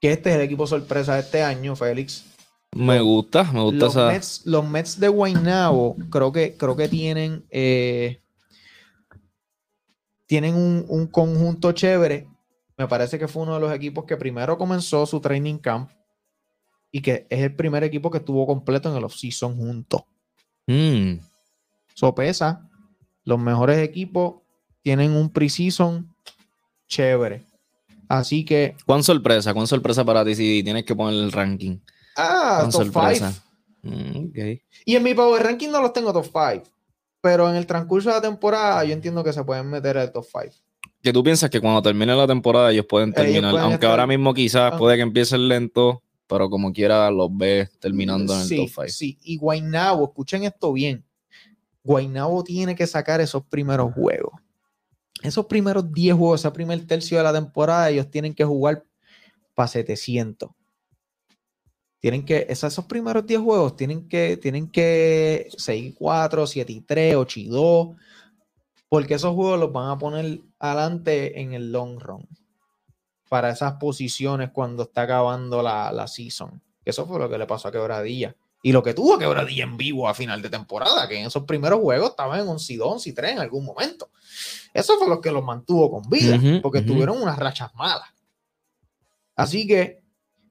que 0.00 0.12
este 0.12 0.30
es 0.30 0.36
el 0.36 0.42
equipo 0.42 0.66
sorpresa 0.66 1.14
de 1.14 1.20
este 1.20 1.42
año, 1.42 1.76
Félix. 1.76 2.24
Me 2.72 3.00
gusta, 3.00 3.44
me 3.52 3.60
gusta 3.60 3.84
Los 3.84 3.96
esa. 3.96 4.06
Mets, 4.06 4.46
los 4.46 4.68
Mets 4.68 5.00
de 5.00 5.08
Guaynabo 5.08 5.96
creo 6.08 6.32
que, 6.32 6.56
creo 6.56 6.76
que 6.76 6.88
tienen, 6.88 7.44
eh, 7.50 8.22
tienen 10.26 10.54
un, 10.54 10.84
un 10.88 11.06
conjunto 11.08 11.72
chévere. 11.72 12.28
Me 12.78 12.88
parece 12.88 13.18
que 13.18 13.28
fue 13.28 13.42
uno 13.42 13.54
de 13.54 13.60
los 13.60 13.72
equipos 13.72 14.04
que 14.04 14.16
primero 14.16 14.56
comenzó 14.56 15.04
su 15.04 15.20
training 15.20 15.58
camp 15.58 15.90
y 16.92 17.02
que 17.02 17.26
es 17.28 17.40
el 17.40 17.54
primer 17.54 17.84
equipo 17.84 18.10
que 18.10 18.18
estuvo 18.18 18.46
completo 18.46 18.90
en 18.90 18.96
el 18.96 19.04
off-season 19.04 19.56
juntos. 19.56 20.02
Mm, 20.66 21.18
pesa. 22.14 22.69
Los 23.24 23.38
mejores 23.38 23.78
equipos 23.78 24.36
tienen 24.82 25.12
un 25.12 25.30
pre-season 25.30 26.08
chévere. 26.86 27.44
Así 28.08 28.44
que. 28.44 28.76
¿Cuán 28.86 29.02
sorpresa? 29.02 29.54
¿Cuán 29.54 29.66
sorpresa 29.66 30.04
para 30.04 30.24
ti 30.24 30.34
si 30.34 30.62
tienes 30.64 30.84
que 30.84 30.96
poner 30.96 31.14
el 31.22 31.30
ranking? 31.32 31.78
Ah, 32.16 32.56
¿Cuán 32.60 32.70
top 32.70 32.82
sorpresa? 32.92 33.32
5. 33.32 33.94
Mm, 33.96 34.26
ok. 34.28 34.60
Y 34.84 34.96
en 34.96 35.02
mi 35.02 35.14
Power 35.14 35.42
Ranking 35.42 35.68
no 35.70 35.80
los 35.80 35.92
tengo 35.92 36.12
top 36.12 36.24
5. 36.26 36.64
Pero 37.22 37.48
en 37.48 37.56
el 37.56 37.66
transcurso 37.66 38.08
de 38.10 38.16
la 38.16 38.20
temporada 38.22 38.84
yo 38.84 38.92
entiendo 38.92 39.22
que 39.24 39.32
se 39.32 39.44
pueden 39.44 39.70
meter 39.70 39.96
al 39.98 40.10
top 40.12 40.24
5. 40.24 40.54
Que 41.02 41.12
tú 41.12 41.22
piensas 41.22 41.48
que 41.48 41.60
cuando 41.60 41.80
termine 41.80 42.14
la 42.14 42.26
temporada 42.26 42.72
ellos 42.72 42.84
pueden 42.86 43.12
terminar, 43.12 43.52
pueden 43.52 43.64
aunque 43.64 43.86
estar- 43.86 43.90
ahora 43.90 44.06
mismo 44.06 44.34
quizás 44.34 44.72
Ah. 44.74 44.76
puede 44.76 44.96
que 44.96 45.02
empiecen 45.02 45.48
lento, 45.48 46.02
pero 46.26 46.50
como 46.50 46.72
quiera 46.72 47.10
los 47.10 47.28
ves 47.34 47.70
terminando 47.78 48.34
en 48.34 48.40
el 48.40 48.46
sí, 48.46 48.56
top 48.56 48.68
5. 48.68 48.88
Sí, 48.88 49.18
y 49.22 49.36
Guaynabo, 49.38 50.04
escuchen 50.04 50.44
esto 50.44 50.72
bien. 50.72 51.04
Guaynabo 51.90 52.44
tiene 52.44 52.76
que 52.76 52.86
sacar 52.86 53.20
esos 53.20 53.44
primeros 53.46 53.92
juegos. 53.92 54.40
Esos 55.24 55.46
primeros 55.46 55.92
10 55.92 56.14
juegos, 56.14 56.40
ese 56.40 56.50
primer 56.52 56.86
tercio 56.86 57.18
de 57.18 57.24
la 57.24 57.32
temporada, 57.32 57.90
ellos 57.90 58.08
tienen 58.08 58.32
que 58.32 58.44
jugar 58.44 58.84
para 59.56 59.66
700. 59.66 60.50
Tienen 61.98 62.24
que, 62.24 62.46
esos, 62.48 62.84
primeros 62.84 63.26
10 63.26 63.40
juegos 63.40 63.76
tienen 63.76 64.06
que, 64.06 64.36
tienen 64.36 64.70
que 64.70 65.48
6 65.56 65.84
y 65.84 65.92
4, 65.92 66.46
7 66.46 66.72
y 66.72 66.80
3, 66.80 67.16
8 67.16 67.40
y 67.40 67.48
2, 67.48 67.88
porque 68.88 69.14
esos 69.14 69.34
juegos 69.34 69.58
los 69.58 69.72
van 69.72 69.90
a 69.90 69.98
poner 69.98 70.42
adelante 70.60 71.40
en 71.40 71.54
el 71.54 71.72
long 71.72 71.98
run 71.98 72.28
para 73.28 73.50
esas 73.50 73.74
posiciones 73.74 74.50
cuando 74.52 74.84
está 74.84 75.02
acabando 75.02 75.60
la, 75.60 75.90
la 75.90 76.06
season. 76.06 76.62
Eso 76.84 77.04
fue 77.04 77.18
lo 77.18 77.28
que 77.28 77.36
le 77.36 77.48
pasó 77.48 77.66
a 77.66 77.72
Quebradilla. 77.72 78.36
Y 78.62 78.72
lo 78.72 78.82
que 78.82 78.92
tuvo 78.94 79.18
Quebradilla 79.18 79.64
en 79.64 79.76
vivo 79.76 80.06
a 80.08 80.14
final 80.14 80.42
de 80.42 80.50
temporada, 80.50 81.08
que 81.08 81.18
en 81.18 81.26
esos 81.26 81.44
primeros 81.44 81.80
juegos 81.80 82.10
estaban 82.10 82.40
en 82.40 82.48
11 82.48 82.72
y 82.72 82.76
2, 82.76 82.92
11 82.92 83.08
y 83.08 83.12
3 83.14 83.32
en 83.32 83.38
algún 83.38 83.64
momento. 83.64 84.10
Eso 84.74 84.98
fue 84.98 85.08
lo 85.08 85.20
que 85.20 85.30
los 85.32 85.42
mantuvo 85.44 85.90
con 85.90 86.08
vida, 86.10 86.36
porque 86.60 86.82
tuvieron 86.82 87.20
unas 87.22 87.38
rachas 87.38 87.74
malas. 87.74 88.08
Así 89.36 89.66
que 89.66 90.02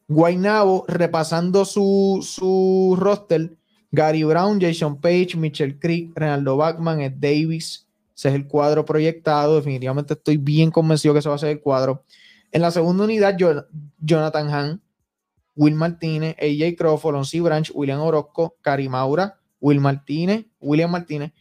Guaynabo, 0.07 0.85
repasando 0.87 1.65
su, 1.65 2.25
su 2.27 2.95
roster, 2.99 3.55
Gary 3.91 4.23
Brown, 4.23 4.59
Jason 4.59 4.99
Page, 4.99 5.35
Mitchell 5.37 5.77
Creek, 5.79 6.11
Renaldo 6.15 6.57
Bachman, 6.57 7.01
Ed 7.01 7.13
Davis. 7.17 7.85
Ese 8.15 8.29
es 8.29 8.35
el 8.35 8.47
cuadro 8.47 8.85
proyectado. 8.85 9.55
Definitivamente 9.57 10.13
estoy 10.15 10.37
bien 10.37 10.71
convencido 10.71 11.13
que 11.13 11.19
ese 11.19 11.29
va 11.29 11.35
a 11.35 11.39
ser 11.39 11.49
el 11.49 11.61
cuadro. 11.61 12.03
En 12.51 12.63
la 12.63 12.71
segunda 12.71 13.03
unidad, 13.03 13.35
Jo- 13.39 13.65
Jonathan 13.99 14.49
Hahn, 14.49 14.81
Will 15.59 15.75
Martínez, 15.75 16.37
AJ 16.39 16.77
Crawford, 16.77 17.15
Onsi 17.15 17.41
Branch, 17.41 17.69
William 17.73 17.99
Orozco, 17.99 18.55
Cari 18.61 18.87
Maura, 18.87 19.37
Will 19.59 19.81
Martínez, 19.81 20.45
William 20.61 20.89
Martínez, 20.89 21.33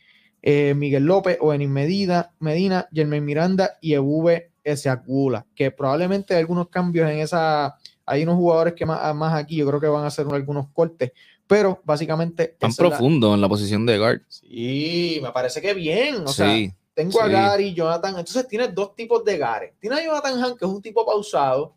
eh, 0.42 0.74
Miguel 0.74 1.04
López, 1.04 1.38
Oenis 1.40 1.68
Medina, 1.68 2.32
Medina, 2.40 2.88
Germán 2.92 3.24
Miranda 3.24 3.78
y 3.80 3.94
Ebuve 3.94 4.50
Ezeagula, 4.64 5.46
que 5.54 5.70
probablemente 5.70 6.34
hay 6.34 6.40
algunos 6.40 6.68
cambios 6.68 7.08
en 7.08 7.18
esa. 7.20 7.76
Hay 8.04 8.24
unos 8.24 8.34
jugadores 8.34 8.74
que 8.74 8.84
más, 8.84 9.14
más 9.14 9.34
aquí, 9.34 9.54
yo 9.54 9.68
creo 9.68 9.80
que 9.80 9.86
van 9.86 10.02
a 10.02 10.08
hacer 10.08 10.26
algunos 10.28 10.66
cortes, 10.72 11.12
pero 11.46 11.80
básicamente. 11.84 12.56
Tan 12.58 12.70
la- 12.70 12.76
profundo 12.76 13.34
en 13.34 13.40
la 13.40 13.48
posición 13.48 13.86
de 13.86 13.98
guard. 13.98 14.22
Sí, 14.26 15.20
me 15.22 15.30
parece 15.30 15.60
que 15.62 15.74
bien. 15.74 16.16
O 16.26 16.28
sea, 16.28 16.52
Sí, 16.52 16.72
tengo 16.92 17.20
a. 17.22 17.28
Gary, 17.28 17.72
Jonathan. 17.72 18.18
Entonces 18.18 18.48
tienes 18.48 18.74
dos 18.74 18.96
tipos 18.96 19.24
de 19.24 19.38
Gary. 19.38 19.68
Tienes 19.78 20.00
a 20.00 20.04
Jonathan 20.04 20.42
Han, 20.42 20.56
que 20.56 20.64
es 20.64 20.70
un 20.72 20.82
tipo 20.82 21.06
pausado, 21.06 21.76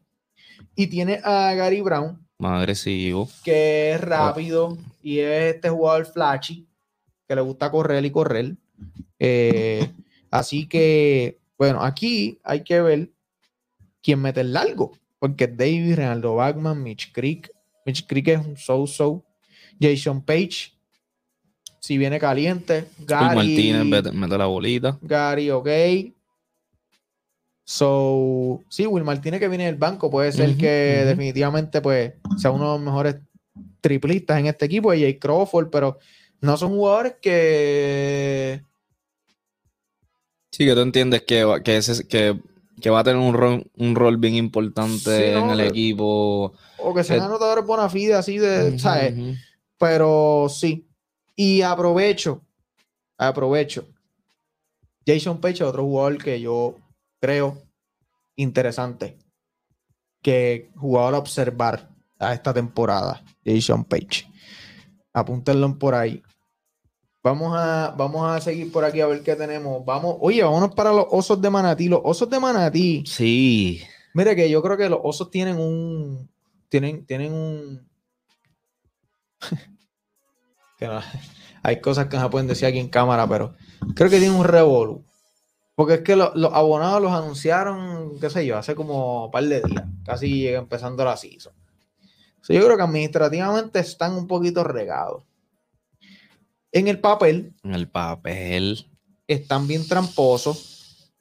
y 0.75 0.87
tiene 0.87 1.19
a 1.23 1.53
Gary 1.53 1.81
Brown, 1.81 2.19
Más 2.41 2.59
agresivo. 2.59 3.29
que 3.43 3.91
es 3.91 4.01
rápido 4.01 4.75
y 5.03 5.19
es 5.19 5.55
este 5.55 5.69
jugador 5.69 6.07
flashy, 6.07 6.67
que 7.27 7.35
le 7.35 7.41
gusta 7.41 7.69
correr 7.69 8.03
y 8.03 8.09
correr. 8.09 8.55
Eh, 9.19 9.87
así 10.31 10.67
que, 10.67 11.39
bueno, 11.55 11.83
aquí 11.83 12.39
hay 12.43 12.63
que 12.63 12.81
ver 12.81 13.11
quién 14.01 14.23
mete 14.23 14.41
el 14.41 14.53
largo, 14.53 14.91
porque 15.19 15.47
David, 15.47 15.95
Renaldo 15.95 16.35
Bachman, 16.35 16.81
Mitch 16.81 17.11
Creek. 17.11 17.51
Mitch 17.85 18.07
Creek 18.07 18.29
es 18.29 18.39
un 18.39 18.57
so-so. 18.57 19.23
Jason 19.79 20.23
Page, 20.23 20.73
si 21.79 21.97
viene 21.99 22.19
caliente. 22.19 22.85
Gary, 22.99 23.35
Martínez 23.35 23.85
mete, 23.85 24.11
mete 24.11 24.37
la 24.37 24.45
bolita. 24.47 24.97
Gary, 25.01 25.51
ok. 25.51 25.67
So, 27.73 28.65
sí, 28.67 28.85
Will 28.85 29.05
Martínez 29.05 29.39
que 29.39 29.47
viene 29.47 29.63
del 29.67 29.77
banco 29.77 30.09
puede 30.11 30.33
ser 30.33 30.57
que 30.57 31.05
definitivamente 31.05 31.79
pues 31.79 32.15
sea 32.35 32.51
uno 32.51 32.65
de 32.65 32.71
los 32.77 32.81
mejores 32.81 33.15
triplistas 33.79 34.39
en 34.41 34.47
este 34.47 34.65
equipo, 34.65 34.93
y 34.93 34.99
Jay 34.99 35.17
Crawford, 35.17 35.69
pero 35.69 35.97
no 36.41 36.57
son 36.57 36.71
jugadores 36.71 37.15
que. 37.21 38.61
Sí, 40.51 40.65
que 40.65 40.73
tú 40.73 40.81
entiendes 40.81 41.21
que, 41.21 41.45
va- 41.45 41.63
que, 41.63 41.77
ese, 41.77 42.05
que, 42.05 42.37
que 42.81 42.89
va 42.89 42.99
a 42.99 43.03
tener 43.05 43.21
un 43.21 43.33
rol, 43.33 43.65
un 43.77 43.95
rol 43.95 44.17
bien 44.17 44.35
importante 44.35 45.29
Sí, 45.29 45.33
no, 45.33 45.45
en 45.45 45.49
el 45.51 45.57
que- 45.59 45.67
equipo. 45.67 46.51
O 46.77 46.93
que 46.93 47.05
sean 47.05 47.21
Eh, 47.21 47.23
anotadores 47.23 47.65
bona 47.65 47.87
fide, 47.87 48.15
así 48.15 48.37
de. 48.37 48.67
Ujú, 48.71 48.79
¿sabes? 48.79 49.13
Pero 49.77 50.47
sí. 50.49 50.85
Y 51.37 51.61
aprovecho. 51.61 52.41
Aprovecho. 53.17 53.87
Jason 55.07 55.39
Page 55.39 55.55
es 55.55 55.61
otro 55.61 55.83
jugador 55.85 56.17
que 56.21 56.41
yo 56.41 56.75
creo 57.21 57.61
interesante. 58.35 59.17
Que 60.21 60.71
jugador 60.75 61.15
a 61.15 61.19
observar 61.19 61.89
a 62.19 62.33
esta 62.33 62.53
temporada. 62.53 63.23
Jason 63.45 63.85
Page. 63.85 64.27
Apúntenlo 65.13 65.77
por 65.79 65.95
ahí. 65.95 66.21
Vamos 67.23 67.53
a, 67.55 67.93
vamos 67.97 68.29
a 68.29 68.41
seguir 68.41 68.71
por 68.71 68.83
aquí 68.83 68.99
a 68.99 69.07
ver 69.07 69.21
qué 69.23 69.35
tenemos. 69.35 69.85
Vamos, 69.85 70.17
oye, 70.19 70.43
vámonos 70.43 70.73
para 70.75 70.91
los 70.91 71.05
osos 71.11 71.39
de 71.41 71.49
Manatí. 71.49 71.87
Los 71.87 72.01
osos 72.03 72.29
de 72.29 72.39
Manatí. 72.39 73.03
Sí. 73.05 73.81
Mire 74.13 74.35
que 74.35 74.49
yo 74.49 74.61
creo 74.61 74.75
que 74.77 74.89
los 74.89 74.99
osos 75.03 75.29
tienen 75.31 75.57
un. 75.57 76.29
Tienen, 76.69 77.05
tienen 77.05 77.33
un. 77.33 77.87
que 80.77 80.87
no- 80.87 81.01
hay 81.63 81.79
cosas 81.79 82.07
que 82.07 82.17
no 82.17 82.23
se 82.23 82.29
pueden 82.29 82.47
decir 82.47 82.67
aquí 82.67 82.79
en 82.79 82.89
cámara, 82.89 83.27
pero 83.27 83.53
creo 83.95 84.09
que 84.09 84.19
tienen 84.19 84.37
un 84.37 84.45
revolu. 84.45 85.03
Porque 85.81 85.95
es 85.95 86.01
que 86.01 86.15
lo- 86.15 86.31
los 86.35 86.53
abonados 86.53 87.01
los 87.01 87.11
anunciaron, 87.11 88.19
qué 88.19 88.29
sé 88.29 88.45
yo, 88.45 88.55
hace 88.55 88.75
como 88.75 89.25
un 89.25 89.31
par 89.31 89.43
de 89.45 89.63
días, 89.63 89.83
casi 90.05 90.47
empezando 90.47 91.03
la 91.03 91.17
season. 91.17 91.53
Yo 92.47 92.63
creo 92.63 92.77
que 92.77 92.83
administrativamente 92.83 93.79
están 93.79 94.13
un 94.13 94.27
poquito 94.27 94.63
regados. 94.63 95.23
En 96.71 96.87
el 96.87 96.99
papel, 96.99 97.55
En 97.63 97.73
el 97.73 97.87
papel. 97.87 98.85
están 99.25 99.67
bien 99.67 99.87
tramposos. 99.87 101.11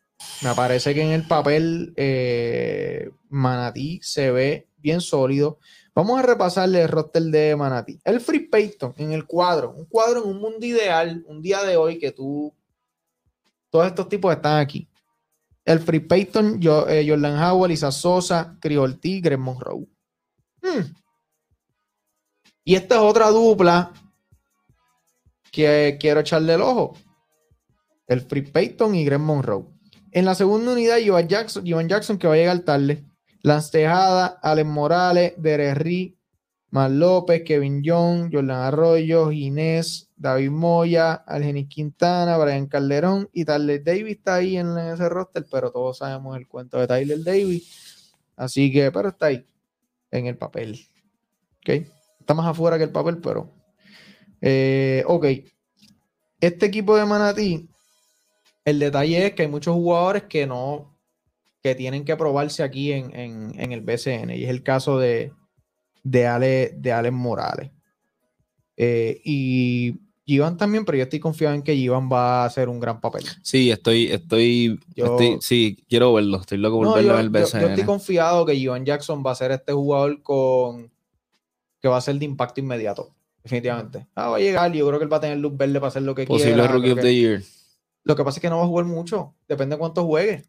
Me 0.42 0.54
parece 0.54 0.92
que 0.94 1.00
en 1.00 1.12
el 1.12 1.26
papel 1.26 1.94
eh, 1.96 3.08
Manatí 3.30 3.98
se 4.02 4.30
ve 4.30 4.68
bien 4.76 5.00
sólido. 5.00 5.58
Vamos 5.94 6.18
a 6.18 6.22
repasarle 6.22 6.82
el 6.82 6.88
roster 6.90 7.22
de 7.22 7.56
Manatí. 7.56 7.98
El 8.04 8.20
Free 8.20 8.40
Payton 8.48 8.92
en 8.98 9.12
el 9.12 9.24
cuadro. 9.24 9.70
Un 9.70 9.86
cuadro 9.86 10.22
en 10.22 10.28
un 10.28 10.38
mundo 10.38 10.66
ideal, 10.66 11.24
un 11.26 11.40
día 11.40 11.62
de 11.62 11.78
hoy 11.78 11.98
que 11.98 12.10
tú. 12.12 12.52
Todos 13.70 13.86
estos 13.86 14.08
tipos 14.08 14.34
están 14.34 14.58
aquí. 14.58 14.88
El 15.64 15.78
Free 15.78 16.00
Payton, 16.00 16.60
eh, 16.88 17.04
Jordan 17.08 17.42
Howell, 17.42 17.72
Isa 17.72 17.92
Sosa, 17.92 18.56
Criolti, 18.60 19.20
Greg 19.20 19.38
Monroe. 19.38 19.86
Hmm. 20.62 20.92
Y 22.64 22.74
esta 22.74 22.96
es 22.96 23.00
otra 23.00 23.30
dupla 23.30 23.92
que 25.50 25.96
quiero 26.00 26.20
echarle 26.20 26.54
el 26.54 26.62
ojo. 26.62 26.96
El 28.06 28.22
Free 28.22 28.42
Payton 28.42 28.94
y 28.94 29.04
Greg 29.04 29.20
Monroe. 29.20 29.66
En 30.12 30.24
la 30.24 30.34
segunda 30.34 30.72
unidad, 30.72 30.98
Jovan 31.04 31.28
Jackson, 31.28 31.64
Jovan 31.66 31.88
Jackson 31.88 32.18
que 32.18 32.26
va 32.26 32.34
a 32.34 32.36
llegar 32.36 32.58
tarde. 32.60 33.04
Lance 33.42 33.70
Tejada, 33.70 34.38
Alex 34.42 34.68
Morales, 34.68 35.34
Derek 35.38 35.76
Ri, 35.76 36.18
Mar 36.70 36.90
López, 36.90 37.42
Kevin 37.44 37.82
Young, 37.82 38.30
Jordan 38.32 38.50
Arroyo, 38.50 39.30
Ginés, 39.30 40.09
David 40.20 40.50
Moya, 40.50 41.14
Algenis 41.14 41.66
Quintana, 41.68 42.36
Brian 42.36 42.66
Calderón 42.66 43.30
y 43.32 43.46
Tyler 43.46 43.82
Davis 43.82 44.18
está 44.18 44.34
ahí 44.34 44.58
en 44.58 44.76
ese 44.76 45.08
roster, 45.08 45.46
pero 45.50 45.72
todos 45.72 45.96
sabemos 45.96 46.36
el 46.36 46.46
cuento 46.46 46.78
de 46.78 46.86
Tyler 46.86 47.24
Davis. 47.24 48.12
Así 48.36 48.70
que, 48.70 48.92
pero 48.92 49.08
está 49.08 49.26
ahí, 49.26 49.46
en 50.10 50.26
el 50.26 50.36
papel. 50.36 50.78
¿Ok? 51.62 51.86
Está 52.20 52.34
más 52.34 52.46
afuera 52.46 52.76
que 52.76 52.84
el 52.84 52.92
papel, 52.92 53.16
pero. 53.18 53.50
eh, 54.42 55.02
ok. 55.06 55.24
Este 56.38 56.66
equipo 56.66 56.96
de 56.98 57.06
Manatí, 57.06 57.68
el 58.66 58.78
detalle 58.78 59.26
es 59.26 59.32
que 59.34 59.42
hay 59.42 59.48
muchos 59.48 59.74
jugadores 59.74 60.24
que 60.24 60.46
no, 60.46 60.98
que 61.62 61.74
tienen 61.74 62.04
que 62.04 62.16
probarse 62.16 62.62
aquí 62.62 62.92
en, 62.92 63.14
en- 63.14 63.72
el 63.72 63.80
BCN. 63.80 64.30
Y 64.36 64.44
es 64.44 64.50
el 64.50 64.62
caso 64.62 64.98
de, 64.98 65.32
de, 66.02 66.26
Ale, 66.26 66.74
de 66.76 66.92
Alex 66.92 67.14
Morales. 67.14 67.70
Eh, 68.76 69.20
y 69.24 70.00
Givan 70.30 70.56
también, 70.56 70.84
pero 70.84 70.96
yo 70.96 71.02
estoy 71.04 71.18
confiado 71.18 71.54
en 71.54 71.62
que 71.62 71.74
Givan 71.74 72.08
va 72.10 72.42
a 72.42 72.46
hacer 72.46 72.68
un 72.68 72.78
gran 72.78 73.00
papel. 73.00 73.24
Sí, 73.42 73.70
estoy, 73.70 74.06
estoy, 74.06 74.78
Yo- 74.94 75.06
estoy- 75.06 75.38
sí, 75.40 75.84
quiero 75.88 76.14
verlo, 76.14 76.38
estoy 76.40 76.58
loco 76.58 76.76
por 76.78 76.86
No, 76.86 76.94
verlo 76.94 77.14
yo, 77.14 77.18
en 77.18 77.26
el 77.26 77.32
yo- 77.32 77.38
yo 77.40 77.44
BCN. 77.46 77.66
estoy 77.70 77.84
confiado 77.84 78.46
que 78.46 78.54
Givan 78.54 78.84
Jackson 78.84 79.22
va 79.26 79.32
a 79.32 79.34
ser 79.34 79.50
este 79.50 79.72
jugador 79.72 80.22
con 80.22 80.90
que 81.82 81.88
va 81.88 81.96
a 81.96 82.00
ser 82.00 82.14
de 82.16 82.24
impacto 82.26 82.60
inmediato. 82.60 83.14
Definitivamente. 83.42 84.06
Ah, 84.14 84.28
va 84.28 84.36
a 84.36 84.40
llegar, 84.40 84.70
yo 84.72 84.86
creo 84.86 84.98
que 84.98 85.04
él 85.06 85.12
va 85.12 85.16
a 85.16 85.20
tener 85.20 85.38
luz 85.38 85.56
verde 85.56 85.74
para 85.80 85.88
hacer 85.88 86.02
lo 86.02 86.14
que 86.14 86.26
Posible 86.26 86.52
quiera. 86.54 86.68
Rookie 86.68 86.82
creo 86.90 86.94
of 86.96 87.00
the 87.02 87.14
Year. 87.14 87.42
Lo 88.04 88.14
que 88.14 88.22
pasa 88.24 88.38
es 88.38 88.42
que 88.42 88.50
no 88.50 88.58
va 88.58 88.64
a 88.64 88.66
jugar 88.68 88.84
mucho. 88.84 89.34
Depende 89.48 89.74
de 89.76 89.78
cuánto 89.80 90.04
juegue. 90.04 90.44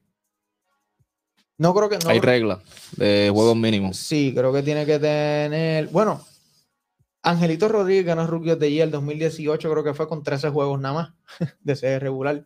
No 1.58 1.74
creo 1.74 1.90
que. 1.90 1.98
No 2.00 2.10
Hay 2.10 2.20
reglas 2.20 2.60
de 2.98 3.30
juegos 3.34 3.56
mínimos. 3.56 3.98
Sí, 3.98 4.34
creo 4.36 4.52
que 4.52 4.64
tiene 4.64 4.86
que 4.86 5.00
tener. 5.00 5.88
Bueno, 5.88 6.22
Angelito 7.24 7.68
Rodríguez 7.68 8.06
ganó 8.06 8.26
Rookie 8.26 8.52
of 8.52 8.60
the 8.60 8.72
Year 8.72 8.86
el 8.86 8.92
2018, 8.92 9.70
creo 9.70 9.84
que 9.84 9.94
fue 9.94 10.08
con 10.08 10.24
13 10.24 10.50
juegos 10.50 10.80
nada 10.80 10.94
más 10.96 11.14
de 11.62 11.76
ser 11.76 12.02
regular. 12.02 12.46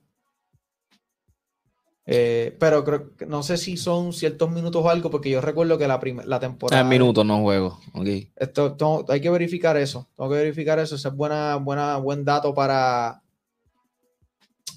Eh, 2.08 2.56
pero 2.60 2.84
creo 2.84 3.16
que 3.16 3.26
no 3.26 3.42
sé 3.42 3.58
si 3.58 3.78
son 3.78 4.14
ciertos 4.14 4.52
minutos 4.52 4.84
o 4.84 4.90
algo, 4.90 5.10
porque 5.10 5.32
yo 5.32 5.42
recuerdo 5.42 5.78
que 5.78 5.88
la, 5.88 6.00
la 6.26 6.40
temporada. 6.40 6.82
En 6.82 6.88
minutos 6.88 7.26
no 7.26 7.42
juego. 7.42 7.80
ok. 7.94 8.08
Esto, 8.36 9.06
hay 9.10 9.22
que 9.22 9.30
verificar 9.30 9.76
eso. 9.78 10.08
Tengo 10.16 10.30
que 10.30 10.36
verificar 10.36 10.78
eso. 10.78 10.96
Ese 10.96 11.08
es 11.08 11.16
buena, 11.16 11.56
buena, 11.56 11.98
buen 11.98 12.24
dato 12.24 12.54
para, 12.54 13.24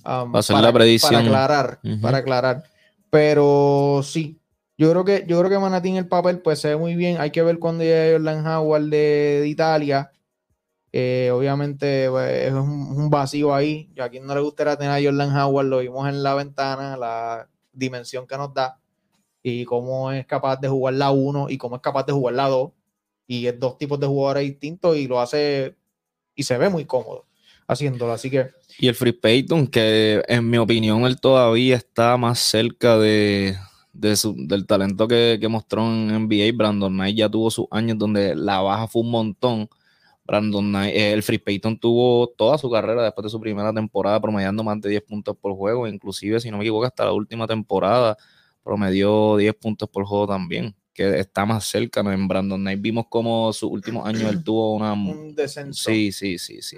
um, 0.07 0.33
Para 0.33 0.39
hacer 0.39 0.57
la 0.57 0.73
predicción. 0.73 1.27
Para 1.27 1.27
aclarar. 1.27 1.81
Para 2.01 2.19
aclarar. 2.19 2.63
Pero 3.11 4.01
sí. 4.03 4.38
Yo 4.79 4.91
creo 4.93 5.05
que, 5.05 5.25
yo 5.27 5.41
creo 5.41 5.51
que 5.51 5.59
Manatí 5.59 5.89
en 5.89 5.97
el 5.97 6.07
papel 6.07 6.41
pues 6.41 6.61
se 6.61 6.69
ve 6.69 6.77
muy 6.77 6.95
bien. 6.95 7.21
Hay 7.21 7.33
que 7.33 7.43
ver 7.43 7.59
cuando 7.59 7.83
llegue 7.83 8.13
Jordan 8.13 8.47
Howard 8.47 8.85
de, 8.85 9.45
Italia. 9.49 10.13
Eh, 10.93 11.31
obviamente 11.33 12.09
pues, 12.09 12.47
es 12.47 12.53
un, 12.53 13.11
vacío 13.11 13.53
ahí. 13.53 13.91
Y 13.97 14.01
a 14.01 14.09
quien 14.09 14.25
no 14.25 14.37
le 14.37 14.41
gustaría 14.41 14.77
tener 14.77 14.93
a 14.93 15.03
Jordan 15.03 15.37
Howard, 15.37 15.67
lo 15.67 15.79
vimos 15.81 16.09
en 16.09 16.23
la 16.23 16.35
ventana, 16.35 16.97
la 16.97 17.49
dimensión 17.73 18.27
que 18.29 18.37
nos 18.37 18.55
da 18.55 18.79
y 19.43 19.65
cómo 19.65 20.13
es 20.13 20.27
capaz 20.27 20.61
de 20.61 20.69
jugar 20.69 20.95
la 20.95 21.11
1 21.11 21.51
y 21.51 21.59
cómo 21.59 21.77
es 21.77 21.83
capaz 21.83 22.05
de 22.07 22.13
jugar 22.13 22.35
la 22.35 22.49
2. 22.49 22.71
Y 23.27 23.47
es 23.49 23.59
dos 23.59 23.79
tipos 23.79 23.99
de 23.99 24.07
jugadores 24.07 24.45
distintos 24.45 24.97
y 24.97 25.09
lo 25.09 25.21
hace 25.21 25.77
y 26.37 26.45
se 26.45 26.57
ve 26.57 26.69
muy 26.69 26.85
cómodo 26.85 27.27
haciéndolo. 27.67 28.13
Así 28.13 28.31
que 28.31 28.47
Y 28.79 28.87
el 28.87 28.95
Free 28.95 29.13
Payton, 29.13 29.67
que 29.67 30.23
en 30.29 30.49
mi 30.49 30.57
opinión 30.57 31.05
él 31.05 31.21
todavía 31.21 31.77
está 31.77 32.17
más 32.17 32.39
cerca 32.39 32.97
de, 32.97 33.57
de 33.99 34.15
su- 34.17 34.35
del 34.37 34.65
talento 34.67 35.09
que, 35.09 35.39
que 35.41 35.49
mostró 35.49 35.83
en 35.87 36.11
NBA. 36.11 36.53
Brandon 36.57 36.93
Knight 36.93 37.17
ya 37.17 37.29
tuvo 37.29 37.51
sus 37.51 37.67
años 37.71 37.99
donde 37.99 38.35
la 38.37 38.61
baja 38.61 38.87
fue 38.87 39.03
un 39.03 39.11
montón. 39.11 39.69
Brandon 40.25 40.65
Knight, 40.65 40.95
eh, 40.95 41.13
el 41.15 41.23
Free 41.23 41.39
Payton 41.39 41.79
tuvo 41.81 42.29
toda 42.37 42.59
su 42.59 42.71
carrera 42.71 43.03
después 43.03 43.25
de 43.25 43.31
su 43.31 43.41
primera 43.41 43.73
temporada 43.73 44.21
promediando 44.21 44.63
más 44.63 44.81
de 44.81 44.91
10 44.91 45.03
puntos 45.03 45.37
por 45.37 45.55
juego. 45.57 45.89
Inclusive, 45.89 46.39
si 46.39 46.51
no 46.51 46.59
me 46.59 46.65
equivoco, 46.65 46.85
hasta 46.85 47.07
la 47.07 47.13
última 47.13 47.47
temporada 47.47 48.17
promedió 48.63 49.37
10 49.37 49.55
puntos 49.55 49.89
por 49.89 50.05
juego 50.05 50.27
también. 50.27 50.75
Que 50.93 51.19
está 51.19 51.47
más 51.47 51.65
cerca 51.65 52.03
¿no? 52.03 52.13
en 52.13 52.29
Brandon 52.29 52.61
Knight. 52.61 52.81
Vimos 52.81 53.07
como 53.09 53.53
sus 53.53 53.71
últimos 53.71 54.07
años 54.07 54.31
él 54.31 54.45
tuvo 54.45 54.75
una... 54.75 54.93
un 54.93 55.35
descenso. 55.35 55.91
Sí, 55.91 56.13
sí, 56.13 56.39
sí, 56.39 56.61
sí. 56.63 56.77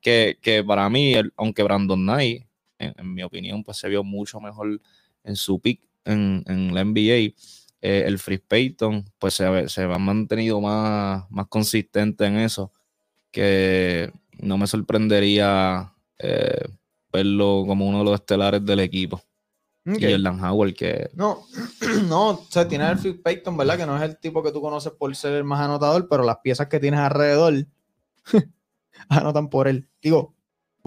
Que, 0.00 0.38
que 0.42 0.64
para 0.64 0.88
mí, 0.90 1.14
el- 1.14 1.32
aunque 1.36 1.62
Brandon 1.62 2.00
Knight, 2.00 2.44
en, 2.78 2.94
en 2.96 3.14
mi 3.14 3.22
opinión, 3.22 3.62
pues 3.62 3.76
se 3.78 3.88
vio 3.88 4.02
mucho 4.04 4.40
mejor 4.40 4.80
en 5.24 5.36
su 5.36 5.60
pick 5.60 5.80
en, 6.04 6.44
en 6.46 6.74
la 6.74 6.84
NBA, 6.84 7.34
eh, 7.80 8.04
el 8.06 8.18
Free 8.18 8.38
Payton, 8.38 9.04
pues 9.18 9.34
se, 9.34 9.68
se 9.68 9.82
ha 9.82 9.98
mantenido 9.98 10.60
más, 10.60 11.30
más 11.30 11.46
consistente 11.48 12.24
en 12.26 12.38
eso, 12.38 12.72
que 13.30 14.12
no 14.38 14.58
me 14.58 14.66
sorprendería 14.66 15.92
eh, 16.18 16.68
verlo 17.12 17.64
como 17.66 17.86
uno 17.86 17.98
de 17.98 18.04
los 18.04 18.14
estelares 18.14 18.64
del 18.64 18.80
equipo. 18.80 19.22
Ok. 19.86 20.00
Y 20.00 20.10
Jordan 20.10 20.44
Howard, 20.44 20.74
que 20.74 21.08
No, 21.14 21.44
no, 22.08 22.30
o 22.30 22.46
sea, 22.50 22.66
tiene 22.68 22.88
el 22.90 22.98
Phil 22.98 23.20
Payton, 23.20 23.56
¿verdad? 23.56 23.78
Que 23.78 23.86
no 23.86 23.96
es 23.96 24.02
el 24.02 24.18
tipo 24.18 24.42
que 24.42 24.52
tú 24.52 24.60
conoces 24.60 24.92
por 24.92 25.14
ser 25.14 25.34
el 25.34 25.44
más 25.44 25.60
anotador, 25.60 26.08
pero 26.08 26.24
las 26.24 26.38
piezas 26.38 26.66
que 26.68 26.80
tienes 26.80 27.00
alrededor 27.00 27.66
anotan 29.08 29.48
por 29.48 29.68
él. 29.68 29.88
Digo, 30.02 30.34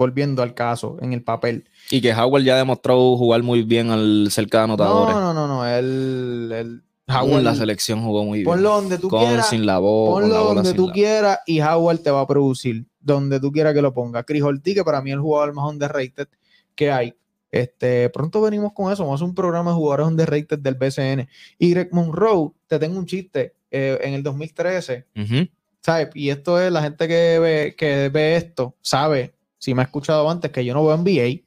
volviendo 0.02 0.42
al 0.42 0.54
caso, 0.54 0.96
en 1.00 1.12
el 1.12 1.22
papel. 1.22 1.64
y 1.90 2.00
que 2.00 2.12
Howard 2.12 2.42
ya 2.42 2.56
demostró 2.56 3.16
jugar 3.16 3.42
muy 3.42 3.62
bien 3.62 3.90
al 3.90 4.28
cerca 4.30 4.58
de 4.58 4.64
anotadores. 4.64 5.14
No, 5.14 5.20
no, 5.20 5.34
no, 5.34 5.46
no, 5.46 5.66
él, 5.66 6.52
él 6.52 6.82
Howard, 7.08 7.42
la 7.42 7.54
selección 7.54 8.02
jugó 8.02 8.24
muy 8.24 8.40
bien. 8.40 8.46
ponlo 8.46 8.70
donde 8.70 8.98
tú 8.98 9.08
con, 9.08 9.20
quieras, 9.24 9.48
sin 9.48 9.66
la 9.66 9.78
voz, 9.78 10.20
ponlo 10.20 10.34
la 10.34 10.54
donde 10.54 10.74
tú 10.74 10.90
quieras 10.92 11.38
y 11.46 11.60
Howard 11.60 11.98
te 11.98 12.10
va 12.10 12.20
a 12.20 12.26
producir 12.26 12.86
donde 13.00 13.40
tú 13.40 13.50
quieras 13.50 13.74
que 13.74 13.82
lo 13.82 13.92
ponga. 13.92 14.22
Chris 14.22 14.42
Ortiz, 14.42 14.74
que 14.74 14.84
para 14.84 15.02
mí 15.02 15.10
es 15.10 15.14
el 15.14 15.20
jugador 15.20 15.52
más 15.54 15.68
underrated 15.68 16.28
que 16.74 16.90
hay. 16.90 17.14
Este, 17.50 18.08
pronto 18.10 18.40
venimos 18.40 18.72
con 18.72 18.92
eso. 18.92 19.02
Vamos 19.02 19.20
a 19.20 19.24
hacer 19.24 19.28
un 19.28 19.34
programa 19.34 19.72
de 19.72 19.76
jugadores 19.76 20.06
underrated 20.06 20.58
del 20.58 20.74
BCN. 20.74 21.28
Y 21.58 21.70
Greg 21.70 21.92
Monroe, 21.92 22.52
te 22.66 22.78
tengo 22.78 22.98
un 22.98 23.06
chiste. 23.06 23.54
Eh, 23.74 23.98
en 24.02 24.12
el 24.12 24.22
2013, 24.22 25.06
Ujú. 25.16 25.48
¿sabes? 25.80 26.08
Y 26.14 26.28
esto 26.28 26.60
es 26.60 26.70
la 26.70 26.82
gente 26.82 27.08
que 27.08 27.38
ve, 27.38 27.74
que 27.74 28.10
ve 28.10 28.36
esto, 28.36 28.76
sabe, 28.82 29.34
si 29.62 29.74
me 29.74 29.82
ha 29.82 29.84
escuchado 29.84 30.28
antes, 30.28 30.50
que 30.50 30.64
yo 30.64 30.74
no 30.74 30.84
veo 30.84 30.96
NBA. 30.96 31.44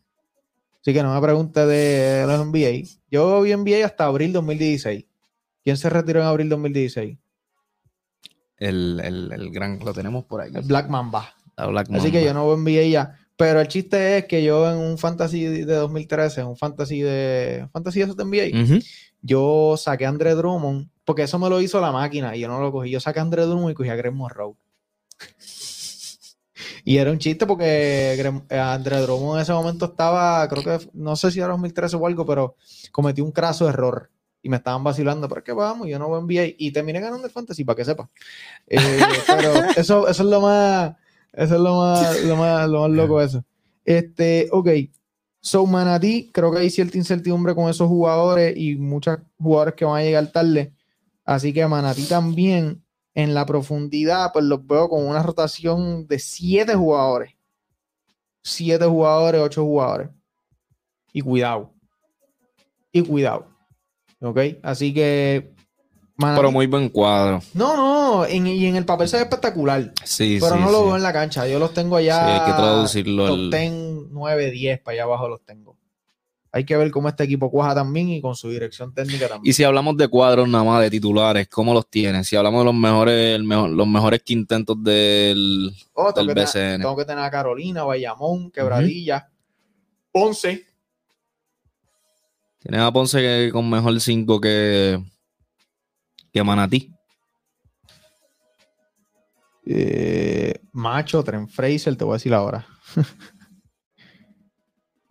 Así 0.79 0.93
que 0.93 1.03
no 1.03 1.13
me 1.13 1.19
pregunte 1.19 1.65
de 1.65 2.25
los 2.25 2.47
NBA. 2.47 2.87
Yo 3.11 3.41
vi 3.41 3.53
NBA 3.53 3.85
hasta 3.85 4.05
abril 4.05 4.31
2016. 4.31 5.03
¿Quién 5.65 5.75
se 5.75 5.89
retiró 5.89 6.21
en 6.21 6.27
abril 6.27 6.47
2016? 6.47 7.17
El, 8.57 9.01
el, 9.03 9.31
el 9.33 9.51
gran, 9.51 9.79
lo 9.83 9.91
tenemos 9.93 10.23
por 10.23 10.39
ahí. 10.39 10.49
El 10.55 10.61
Black 10.61 10.87
Mamba. 10.87 11.35
La 11.57 11.65
Black 11.65 11.89
Así 11.91 12.09
que 12.09 12.23
yo 12.23 12.33
no 12.33 12.47
veo 12.47 12.55
NBA 12.57 12.87
ya. 12.87 13.19
Pero 13.35 13.59
el 13.59 13.67
chiste 13.67 14.19
es 14.19 14.25
que 14.27 14.41
yo 14.45 14.71
en 14.71 14.77
un 14.77 14.97
fantasy 14.97 15.43
de 15.43 15.65
2013, 15.65 16.39
en 16.39 16.47
un 16.47 16.55
fantasy 16.55 17.01
de 17.01 17.67
fantasy 17.73 17.99
de 17.99 18.05
NBA, 18.13 18.63
Ujú. 18.63 18.79
yo 19.21 19.75
saqué 19.75 20.05
a 20.05 20.09
André 20.09 20.35
Drummond, 20.35 20.87
porque 21.03 21.23
eso 21.23 21.37
me 21.37 21.49
lo 21.49 21.59
hizo 21.59 21.81
la 21.81 21.91
máquina 21.91 22.33
y 22.33 22.39
yo 22.39 22.47
no 22.47 22.61
lo 22.61 22.71
cogí. 22.71 22.91
Yo 22.91 23.01
saqué 23.01 23.19
a 23.19 23.23
André 23.23 23.41
Drummond 23.45 23.71
y 23.71 23.73
cogí 23.73 23.89
a 23.89 23.95
Greg 23.97 24.13
Monroe. 24.13 24.55
Y 26.87 26.99
era 26.99 27.11
un 27.11 27.17
chiste 27.17 27.47
porque 27.47 28.13
eh, 28.47 28.59
André 28.59 29.01
Drummond 29.01 29.37
en 29.37 29.41
ese 29.41 29.53
momento 29.53 29.85
estaba, 29.85 30.47
creo 30.47 30.63
que, 30.63 30.87
no 30.93 31.15
sé 31.15 31.31
si 31.31 31.39
era 31.39 31.49
2013 31.49 31.95
o 31.95 32.05
algo, 32.05 32.27
pero 32.27 32.55
cometió 32.91 33.25
un 33.25 33.31
craso 33.31 33.67
error. 33.67 34.11
Y 34.43 34.49
me 34.49 34.57
estaban 34.57 34.83
vacilando, 34.83 35.27
pero 35.27 35.39
es 35.39 35.45
que 35.45 35.51
vamos, 35.51 35.87
yo 35.87 35.97
no 35.97 36.07
voy 36.07 36.19
a 36.19 36.21
NBA. 36.21 36.53
Y 36.59 36.71
terminé 36.71 36.99
ganando 36.99 37.25
el 37.25 37.33
fantasy, 37.33 37.63
para 37.63 37.77
que 37.77 37.85
sepa. 37.85 38.07
Eh, 38.67 38.77
pero 39.27 39.51
eso, 39.75 40.07
eso 40.07 40.23
es 40.23 40.29
lo 40.29 40.41
más, 40.41 40.93
eso 41.33 41.55
es 41.55 41.59
lo 41.59 41.75
más, 41.75 42.23
lo 42.23 42.35
más, 42.35 42.69
lo 42.69 42.81
más 42.81 42.91
loco 42.91 43.19
eso. 43.19 43.43
Este, 43.83 44.47
ok. 44.51 44.69
So 45.41 45.65
Manatí, 45.65 46.29
creo 46.31 46.51
que 46.51 46.59
hay 46.59 46.69
cierta 46.69 46.99
incertidumbre 46.99 47.55
con 47.55 47.67
esos 47.67 47.87
jugadores 47.87 48.55
y 48.55 48.75
muchos 48.75 49.17
jugadores 49.39 49.73
que 49.73 49.85
van 49.85 50.01
a 50.01 50.03
llegar 50.03 50.31
tarde. 50.31 50.71
Así 51.23 51.51
que 51.51 51.65
Manatí 51.65 52.05
también 52.05 52.84
en 53.15 53.33
la 53.33 53.45
profundidad, 53.45 54.31
pues 54.33 54.45
los 54.45 54.65
veo 54.67 54.87
con 54.89 55.07
una 55.07 55.23
rotación 55.23 56.05
de 56.07 56.19
siete 56.19 56.75
jugadores. 56.75 57.33
Siete 58.43 58.85
jugadores, 58.85 59.41
ocho 59.41 59.63
jugadores. 59.63 60.09
Y 61.13 61.21
cuidado. 61.21 61.73
Y 62.91 63.01
cuidado. 63.01 63.47
Ok. 64.21 64.39
Así 64.61 64.93
que. 64.93 65.53
Pero 66.17 66.49
muy 66.51 66.67
buen 66.67 66.87
cuadro. 66.89 67.41
no, 67.53 67.75
no, 67.75 68.25
en- 68.25 68.47
y 68.47 68.65
en 68.67 68.77
el 68.77 68.85
papel 68.85 69.09
se 69.09 69.17
ve 69.17 69.23
espectacular. 69.23 69.91
Sí, 70.05 70.37
pero 70.39 70.55
sí, 70.55 70.61
no 70.61 70.71
lo 70.71 70.79
sí. 70.79 70.85
veo 70.85 70.95
en 70.95 71.03
la 71.03 71.11
cancha. 71.11 71.45
Yo 71.47 71.59
los 71.59 71.73
tengo 71.73 71.97
allá. 71.97 72.15
Sí, 72.25 72.31
hay 72.31 72.45
que 72.51 72.57
traducirlo 72.57 73.27
Top 73.27 73.35
al- 73.35 73.49
10, 73.51 73.73
9, 74.11 74.51
10, 74.51 74.79
para 74.81 74.93
allá 74.93 75.03
abajo 75.03 75.27
los 75.27 75.43
tengo. 75.43 75.74
Hay 76.55 76.63
que 76.63 76.77
ver 76.77 76.89
cómo 76.89 77.09
este 77.09 77.25
equipo 77.25 77.51
cuaja 77.51 77.75
también 77.75 78.07
y 78.07 78.21
con 78.21 78.33
su 78.33 78.49
dirección 78.49 78.93
técnica 78.93 79.27
también. 79.27 79.49
Y 79.49 79.53
si 79.53 79.65
hablamos 79.65 79.97
de 79.97 80.07
cuadros 80.07 80.47
nada 80.47 80.63
más, 80.63 80.81
de 80.81 80.89
titulares, 80.89 81.49
¿cómo 81.49 81.73
los 81.73 81.89
tienes? 81.89 82.27
Si 82.29 82.37
hablamos 82.37 82.61
de 82.61 82.65
los 82.65 82.73
mejores, 82.73 83.35
el 83.35 83.43
mejor- 83.43 83.71
los 83.71 83.85
mejores 83.85 84.21
quintentos 84.23 84.81
del, 84.81 85.73
Oh, 85.93 86.13
tengo, 86.13 86.27
del 86.33 86.35
tener, 86.35 86.47
BCN. 86.47 86.81
tengo 86.83 86.95
que 86.95 87.03
tener 87.03 87.23
a 87.25 87.29
Carolina, 87.29 87.83
Bayamón, 87.83 88.51
Quebradilla, 88.51 89.29
Ponce. 90.13 90.65
Tienes 92.59 92.79
a 92.79 92.89
Ponce 92.93 93.19
que- 93.19 93.49
con 93.51 93.69
mejor 93.69 93.99
5 93.99 94.39
que, 94.39 95.03
que 96.31 96.41
Manatí. 96.43 96.89
eh, 99.65 100.61
Macho, 100.71 101.21
Tren 101.23 101.47
Fraser, 101.49 101.95
te 101.97 102.03
voy 102.05 102.13
a 102.13 102.17
decir 102.17 102.33
ahora. 102.33 102.65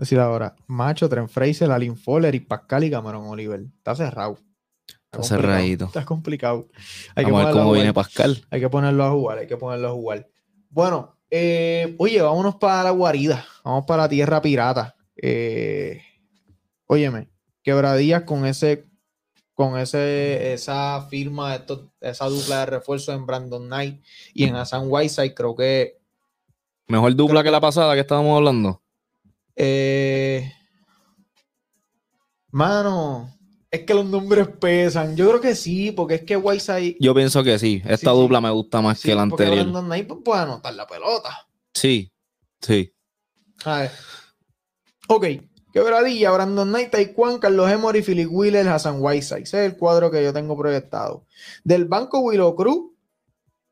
Decir 0.04 0.20
ahora. 0.20 0.54
Macho, 0.66 1.08
Tren 1.08 1.30
Fraser, 1.30 1.70
Alin 1.70 1.96
Fowler 1.96 2.34
y 2.34 2.40
Pascal 2.40 2.84
y 2.84 2.90
Cameron 2.90 3.26
Oliver. 3.26 3.64
Está 3.78 3.96
cerrado. 3.96 4.38
Está 4.86 5.18
complicado, 5.18 5.24
cerradito. 5.24 5.84
Está 5.86 6.04
complicado. 6.04 6.68
Hay 7.14 7.24
que 7.24 7.30
a 7.30 7.34
ver 7.34 7.52
cómo 7.54 7.72
viene 7.72 7.94
Pascal. 7.94 8.44
Hay 8.50 8.60
que 8.60 8.68
ponerlo 8.68 9.02
a 9.02 9.10
jugar, 9.10 9.38
hay 9.38 9.46
que 9.46 9.56
ponerlo 9.56 9.88
a 9.88 9.92
jugar. 9.92 10.28
Bueno, 10.68 11.16
eh, 11.30 11.94
oye, 11.96 12.20
vámonos 12.20 12.56
para 12.56 12.82
la 12.82 12.90
guarida. 12.90 13.46
Vamos 13.64 13.86
para 13.86 14.02
la 14.02 14.08
tierra 14.10 14.42
pirata. 14.42 14.94
Eh, 15.16 16.02
óyeme, 16.86 17.30
quebradillas 17.62 18.24
con 18.24 18.44
ese, 18.44 18.84
con 19.54 19.78
ese, 19.78 20.52
esa 20.52 21.06
firma, 21.08 21.64
esa 22.02 22.26
dupla 22.26 22.58
de 22.58 22.66
refuerzo 22.66 23.14
en 23.14 23.24
Brandon 23.24 23.64
Knight 23.64 24.04
y 24.34 24.44
en 24.44 24.56
Hassan 24.56 24.84
Whiteside, 24.86 25.32
creo 25.32 25.54
que 25.54 25.96
Mejor 26.88 27.16
dupla 27.16 27.42
que 27.42 27.50
la 27.50 27.62
pasada 27.62 27.94
que 27.94 28.00
estábamos 28.00 28.36
hablando. 28.36 28.83
Eh, 29.56 30.52
mano, 32.50 33.34
es 33.70 33.82
que 33.84 33.94
los 33.94 34.04
nombres 34.06 34.48
pesan. 34.48 35.16
Yo 35.16 35.28
creo 35.28 35.40
que 35.40 35.54
sí, 35.54 35.90
porque 35.92 36.16
es 36.16 36.22
que 36.22 36.36
Whiteside, 36.36 36.96
Yo 37.00 37.14
pienso 37.14 37.42
que 37.42 37.58
sí. 37.58 37.82
Esta 37.84 38.10
Sí, 38.10 38.16
sí. 38.16 38.22
dupla 38.22 38.40
me 38.40 38.50
gusta 38.50 38.80
más 38.80 38.98
sí, 39.00 39.08
que 39.08 39.14
la 39.14 39.22
anterior. 39.22 39.56
Brandon 39.64 39.84
Knight 39.86 40.06
pues, 40.06 40.20
puede 40.24 40.42
anotar 40.42 40.74
la 40.74 40.86
pelota. 40.86 41.30
Sí, 41.74 42.12
sí. 42.60 42.92
A 43.64 43.80
ver. 43.80 43.90
Ok. 45.08 45.26
Quebradilla, 45.72 46.30
Brandon 46.30 46.68
Knight, 46.68 46.90
Taekwondo, 46.92 47.40
Carlos 47.40 47.68
Emory, 47.68 48.00
Philip 48.00 48.28
Wheeler, 48.30 48.68
Hassan 48.68 48.98
Whiteside. 49.00 49.42
Ese 49.42 49.64
es 49.66 49.72
el 49.72 49.76
cuadro 49.76 50.08
que 50.08 50.22
yo 50.22 50.32
tengo 50.32 50.56
proyectado. 50.56 51.26
Del 51.64 51.86
banco 51.86 52.20
Willow 52.20 52.54
Cruz, 52.54 52.92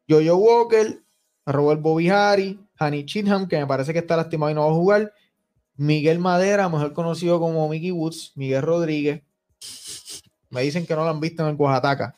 Jojo 0.08 0.34
Walker, 0.36 1.00
Robert 1.46 1.80
Bobihari, 1.80 2.58
Hani 2.76 3.06
Chitham, 3.06 3.46
que 3.46 3.56
me 3.56 3.68
parece 3.68 3.92
que 3.92 4.00
está 4.00 4.16
lastimado 4.16 4.50
y 4.50 4.54
no 4.54 4.62
va 4.62 4.70
a 4.72 4.74
jugar. 4.74 5.12
Miguel 5.76 6.18
Madera, 6.18 6.68
mejor 6.68 6.92
conocido 6.92 7.40
como 7.40 7.68
Mickey 7.68 7.90
Woods, 7.90 8.32
Miguel 8.34 8.62
Rodríguez. 8.62 9.22
Me 10.50 10.62
dicen 10.62 10.86
que 10.86 10.94
no 10.94 11.04
lo 11.04 11.10
han 11.10 11.20
visto 11.20 11.42
en 11.42 11.50
el 11.50 11.56
Oaxaca. 11.56 12.16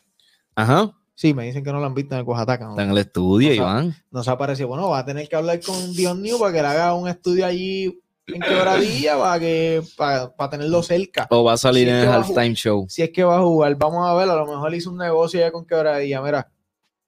Ajá. 0.55 0.91
Sí, 1.13 1.33
me 1.33 1.45
dicen 1.45 1.63
que 1.63 1.71
no 1.71 1.79
lo 1.79 1.85
han 1.85 1.93
visto 1.93 2.15
en 2.15 2.19
el 2.19 2.27
Oaxaca. 2.27 2.69
Está 2.69 2.83
en 2.83 2.91
el 2.91 2.97
estudio, 2.97 3.53
Iván. 3.53 3.95
nos 4.11 4.27
ha 4.27 4.37
parecido, 4.37 4.67
bueno, 4.67 4.89
va 4.89 4.99
a 4.99 5.05
tener 5.05 5.29
que 5.29 5.35
hablar 5.35 5.61
con 5.61 5.93
Dion 5.93 6.21
New 6.21 6.37
para 6.37 6.51
que 6.51 6.61
le 6.61 6.67
haga 6.67 6.93
un 6.93 7.07
estudio 7.07 7.45
allí 7.45 8.01
en 8.27 8.41
quebradilla 8.41 9.17
para 9.17 9.39
que 9.39 9.83
para, 9.95 10.35
para 10.35 10.49
tenerlo 10.49 10.83
cerca. 10.83 11.27
O 11.29 11.43
va 11.43 11.53
a 11.53 11.57
salir 11.57 11.87
Si 11.87 11.93
en 11.93 11.95
el 11.99 12.09
halftime 12.09 12.55
show. 12.55 12.85
Si 12.89 13.01
es 13.01 13.11
que 13.11 13.23
va 13.23 13.37
a 13.37 13.41
jugar, 13.41 13.75
vamos 13.77 14.05
a 14.07 14.13
ver, 14.15 14.29
a 14.29 14.35
lo 14.35 14.45
mejor 14.45 14.73
hizo 14.73 14.91
un 14.91 14.97
negocio 14.97 15.39
ya 15.39 15.51
con 15.51 15.65
quebradilla. 15.65 16.21
Mira, 16.21 16.51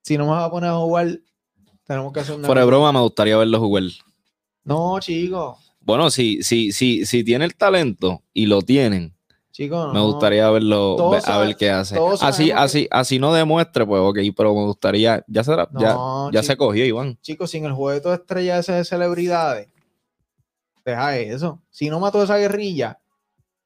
si 0.02 0.18
no 0.18 0.26
me 0.26 0.32
va 0.32 0.46
a 0.46 0.52
poner 0.52 0.70
a 0.70 0.78
jugar, 0.78 1.20
tenemos 1.86 2.14
que 2.14 2.20
hacer 2.22 2.36
un 2.36 2.44
Fuera 2.46 2.62
de 2.62 2.68
broma, 2.68 2.94
me 2.94 3.02
gustaría 3.02 3.36
verlo 3.36 3.60
jugar. 3.60 3.84
No, 4.64 5.00
chicos, 5.00 5.67
Bueno, 5.88 6.10
si, 6.12 6.44
si, 6.44 6.74
si, 6.74 7.06
si 7.06 7.24
tiene 7.24 7.46
el 7.46 7.56
talento 7.56 8.22
y 8.34 8.48
lo 8.48 8.62
tienen, 8.62 9.16
chicos, 9.52 9.94
me 9.94 10.02
gustaría 10.02 10.50
verlo, 10.50 10.98
ve- 11.12 11.22
a 11.24 11.38
ver 11.38 11.56
qué 11.56 11.70
hace. 11.70 11.98
Así, 12.20 12.52
así, 12.52 12.90
así 12.92 13.20
no 13.20 13.34
demuestre, 13.34 13.86
pues 13.86 14.02
ok, 14.02 14.18
pero 14.36 14.54
me 14.54 14.66
gustaría, 14.66 15.24
ya 15.30 15.46
será, 15.46 15.70
ya, 15.80 15.94
No, 15.94 16.30
ya 16.34 16.44
se 16.44 16.54
chico. 16.54 16.66
cogió, 16.68 16.84
Iván. 16.86 17.18
Chicos, 17.22 17.52
sin 17.52 17.64
el 17.64 17.72
juego 17.72 18.10
de 18.10 18.16
estrella 18.18 18.60
ese 18.60 18.74
de 18.74 18.84
celebridades, 18.84 19.70
deja 20.84 21.18
eso. 21.18 21.62
Si 21.70 21.90
no 21.90 22.02
mató 22.02 22.22
esa 22.22 22.36
guerrilla, 22.38 23.00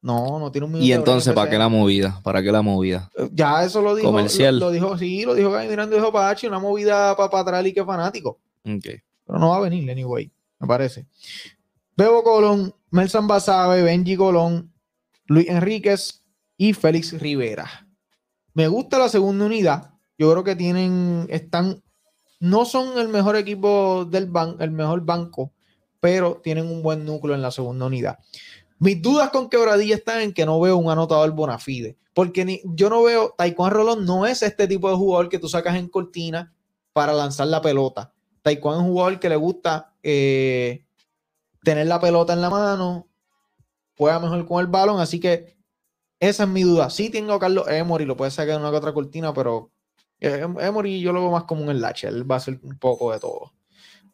no, 0.00 0.38
no 0.38 0.52
tiene 0.52 0.66
un 0.66 0.72
minuto 0.74 0.86
Y 0.88 0.92
entonces, 0.92 1.34
¿para 1.34 1.50
qué 1.50 1.58
la 1.58 1.68
movida? 1.68 2.20
¿Para 2.22 2.40
qué 2.40 2.52
la 2.52 2.62
movida? 2.62 3.10
Ya 3.32 3.64
eso 3.64 3.82
lo 3.82 3.96
dijo. 3.96 4.08
Comercial. 4.12 4.60
Lo, 4.60 4.66
lo 4.66 4.70
dijo, 4.70 4.96
sí, 4.96 5.24
lo 5.24 5.34
dijo 5.34 5.50
Gaby 5.50 5.66
Miranda, 5.66 5.96
dijo 5.96 6.12
Pachi, 6.12 6.46
una 6.46 6.60
movida 6.60 7.16
para 7.16 7.40
atrás 7.40 7.66
y 7.66 7.72
que 7.72 7.84
fanático. 7.84 8.38
Ok. 8.64 8.84
Pero 9.26 9.38
no 9.40 9.48
va 9.50 9.56
a 9.56 9.60
venir, 9.60 9.90
anyway, 9.90 10.30
me 10.60 10.68
parece. 10.68 11.06
Bebo 11.96 12.22
Colón, 12.22 12.74
Melsan 12.90 13.26
Basabe, 13.26 13.82
Benji 13.82 14.16
Colón, 14.16 14.72
Luis 15.26 15.48
Enríquez 15.48 16.22
y 16.56 16.72
Félix 16.72 17.18
Rivera. 17.20 17.86
Me 18.54 18.68
gusta 18.68 18.98
la 18.98 19.08
segunda 19.08 19.44
unidad. 19.44 19.90
Yo 20.18 20.30
creo 20.30 20.44
que 20.44 20.56
tienen, 20.56 21.26
están, 21.30 21.82
no 22.40 22.64
son 22.64 22.98
el 22.98 23.08
mejor 23.08 23.36
equipo 23.36 24.04
del 24.04 24.26
banco, 24.26 24.62
el 24.62 24.70
mejor 24.70 25.04
banco, 25.04 25.52
pero 26.00 26.40
tienen 26.42 26.66
un 26.66 26.82
buen 26.82 27.04
núcleo 27.04 27.34
en 27.34 27.42
la 27.42 27.50
segunda 27.50 27.86
unidad. 27.86 28.18
Mis 28.78 29.00
dudas 29.00 29.30
con 29.30 29.48
Quebradilla 29.48 29.94
están 29.94 30.20
en 30.22 30.32
que 30.32 30.46
no 30.46 30.60
veo 30.60 30.76
un 30.76 30.90
anotador 30.90 31.30
bona 31.32 31.58
fide. 31.58 31.96
Porque 32.14 32.44
ni, 32.44 32.60
yo 32.64 32.90
no 32.90 33.02
veo, 33.02 33.34
Taekwondo 33.36 33.74
Rolón 33.74 34.04
no 34.04 34.26
es 34.26 34.42
este 34.42 34.66
tipo 34.66 34.90
de 34.90 34.96
jugador 34.96 35.28
que 35.28 35.38
tú 35.38 35.48
sacas 35.48 35.76
en 35.76 35.88
cortina 35.88 36.52
para 36.92 37.12
lanzar 37.12 37.46
la 37.46 37.62
pelota. 37.62 38.12
Taekwondo 38.42 38.80
es 38.80 38.86
un 38.86 38.92
jugador 38.92 39.20
que 39.20 39.28
le 39.28 39.36
gusta 39.36 39.94
eh, 40.02 40.84
tener 41.62 41.86
la 41.86 42.00
pelota 42.00 42.32
en 42.32 42.40
la 42.40 42.50
mano, 42.50 43.08
juega 43.96 44.18
mejor 44.20 44.46
con 44.46 44.60
el 44.60 44.66
balón, 44.66 45.00
así 45.00 45.20
que 45.20 45.56
esa 46.20 46.44
es 46.44 46.48
mi 46.48 46.62
duda. 46.62 46.90
Sí 46.90 47.10
tengo 47.10 47.34
a 47.34 47.40
Carlos 47.40 47.68
Emory, 47.68 48.04
lo 48.04 48.16
puede 48.16 48.30
sacar 48.30 48.54
en 48.54 48.60
una 48.60 48.70
que 48.70 48.76
otra 48.76 48.92
cortina, 48.92 49.32
pero 49.34 49.72
eh, 50.20 50.46
Emory 50.60 51.00
yo 51.00 51.12
lo 51.12 51.20
veo 51.20 51.30
más 51.32 51.44
como 51.44 51.62
un 51.62 51.70
enlace, 51.70 52.08
él 52.08 52.30
va 52.30 52.36
a 52.36 52.38
hacer 52.38 52.60
un 52.62 52.78
poco 52.78 53.12
de 53.12 53.20
todo. 53.20 53.52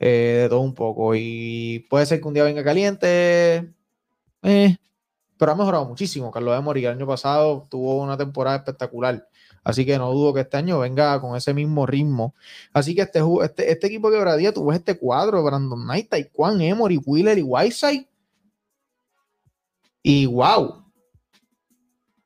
Eh, 0.00 0.40
de 0.42 0.48
todo 0.48 0.60
un 0.60 0.74
poco. 0.74 1.14
Y 1.14 1.86
puede 1.90 2.06
ser 2.06 2.20
que 2.20 2.28
un 2.28 2.34
día 2.34 2.44
venga 2.44 2.62
caliente, 2.62 3.74
eh, 4.42 4.76
pero 5.38 5.52
ha 5.52 5.54
mejorado 5.56 5.86
muchísimo. 5.86 6.30
Carlos 6.30 6.58
Emory 6.58 6.84
el 6.84 6.92
año 6.92 7.06
pasado 7.06 7.66
tuvo 7.70 8.02
una 8.02 8.16
temporada 8.16 8.58
espectacular. 8.58 9.28
Así 9.68 9.84
que 9.84 9.98
no 9.98 10.10
dudo 10.14 10.32
que 10.32 10.40
este 10.40 10.56
año 10.56 10.78
venga 10.78 11.20
con 11.20 11.36
ese 11.36 11.52
mismo 11.52 11.84
ritmo. 11.84 12.34
Así 12.72 12.94
que 12.94 13.02
este, 13.02 13.20
este, 13.42 13.70
este 13.70 13.86
equipo 13.88 14.10
de 14.10 14.16
quebradía, 14.16 14.50
tú 14.50 14.64
ves 14.64 14.78
este 14.78 14.96
cuadro, 14.96 15.44
Brandon 15.44 15.84
Knight, 15.84 16.08
Taekwondo, 16.08 16.64
Emory, 16.64 16.98
Wheeler 17.04 17.36
y 17.36 17.42
Whiteside. 17.42 18.08
Y 20.02 20.24
wow. 20.24 20.86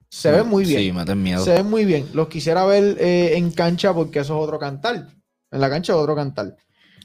Se 0.08 0.30
ve 0.30 0.44
muy 0.44 0.64
bien. 0.64 0.82
Sí, 0.82 0.92
me 0.92 1.04
den 1.04 1.20
miedo. 1.20 1.44
Se 1.44 1.54
ve 1.54 1.62
muy 1.64 1.84
bien. 1.84 2.08
Los 2.14 2.28
quisiera 2.28 2.64
ver 2.64 2.96
eh, 3.00 3.36
en 3.36 3.50
cancha 3.50 3.92
porque 3.92 4.20
eso 4.20 4.36
es 4.36 4.44
otro 4.44 4.60
cantar. 4.60 5.08
En 5.50 5.60
la 5.60 5.68
cancha 5.68 5.96
otro 5.96 6.14
cantar. 6.14 6.56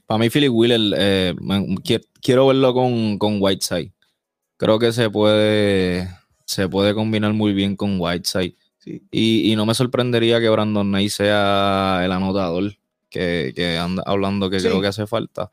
Para 0.05 0.19
mí, 0.19 0.29
Philip 0.29 0.53
Wheeler, 0.53 0.93
eh, 0.99 1.35
quiero 2.21 2.45
verlo 2.45 2.75
con, 2.75 3.17
con 3.17 3.41
Whiteside. 3.41 3.91
Creo 4.57 4.77
que 4.77 4.91
se 4.91 5.09
puede, 5.09 6.07
se 6.45 6.69
puede 6.69 6.93
combinar 6.93 7.33
muy 7.33 7.53
bien 7.53 7.75
con 7.75 7.99
Whiteside. 7.99 8.55
Y, 9.11 9.51
y 9.51 9.55
no 9.55 9.65
me 9.65 9.73
sorprendería 9.73 10.39
que 10.39 10.49
Brandon 10.49 10.87
Knight 10.87 11.09
sea 11.11 12.01
el 12.03 12.11
anotador 12.11 12.73
que, 13.09 13.51
que 13.55 13.77
anda 13.77 14.03
hablando 14.05 14.49
que 14.49 14.59
Sí. 14.59 14.67
creo 14.67 14.81
que 14.81 14.87
hace 14.87 15.07
falta. 15.07 15.51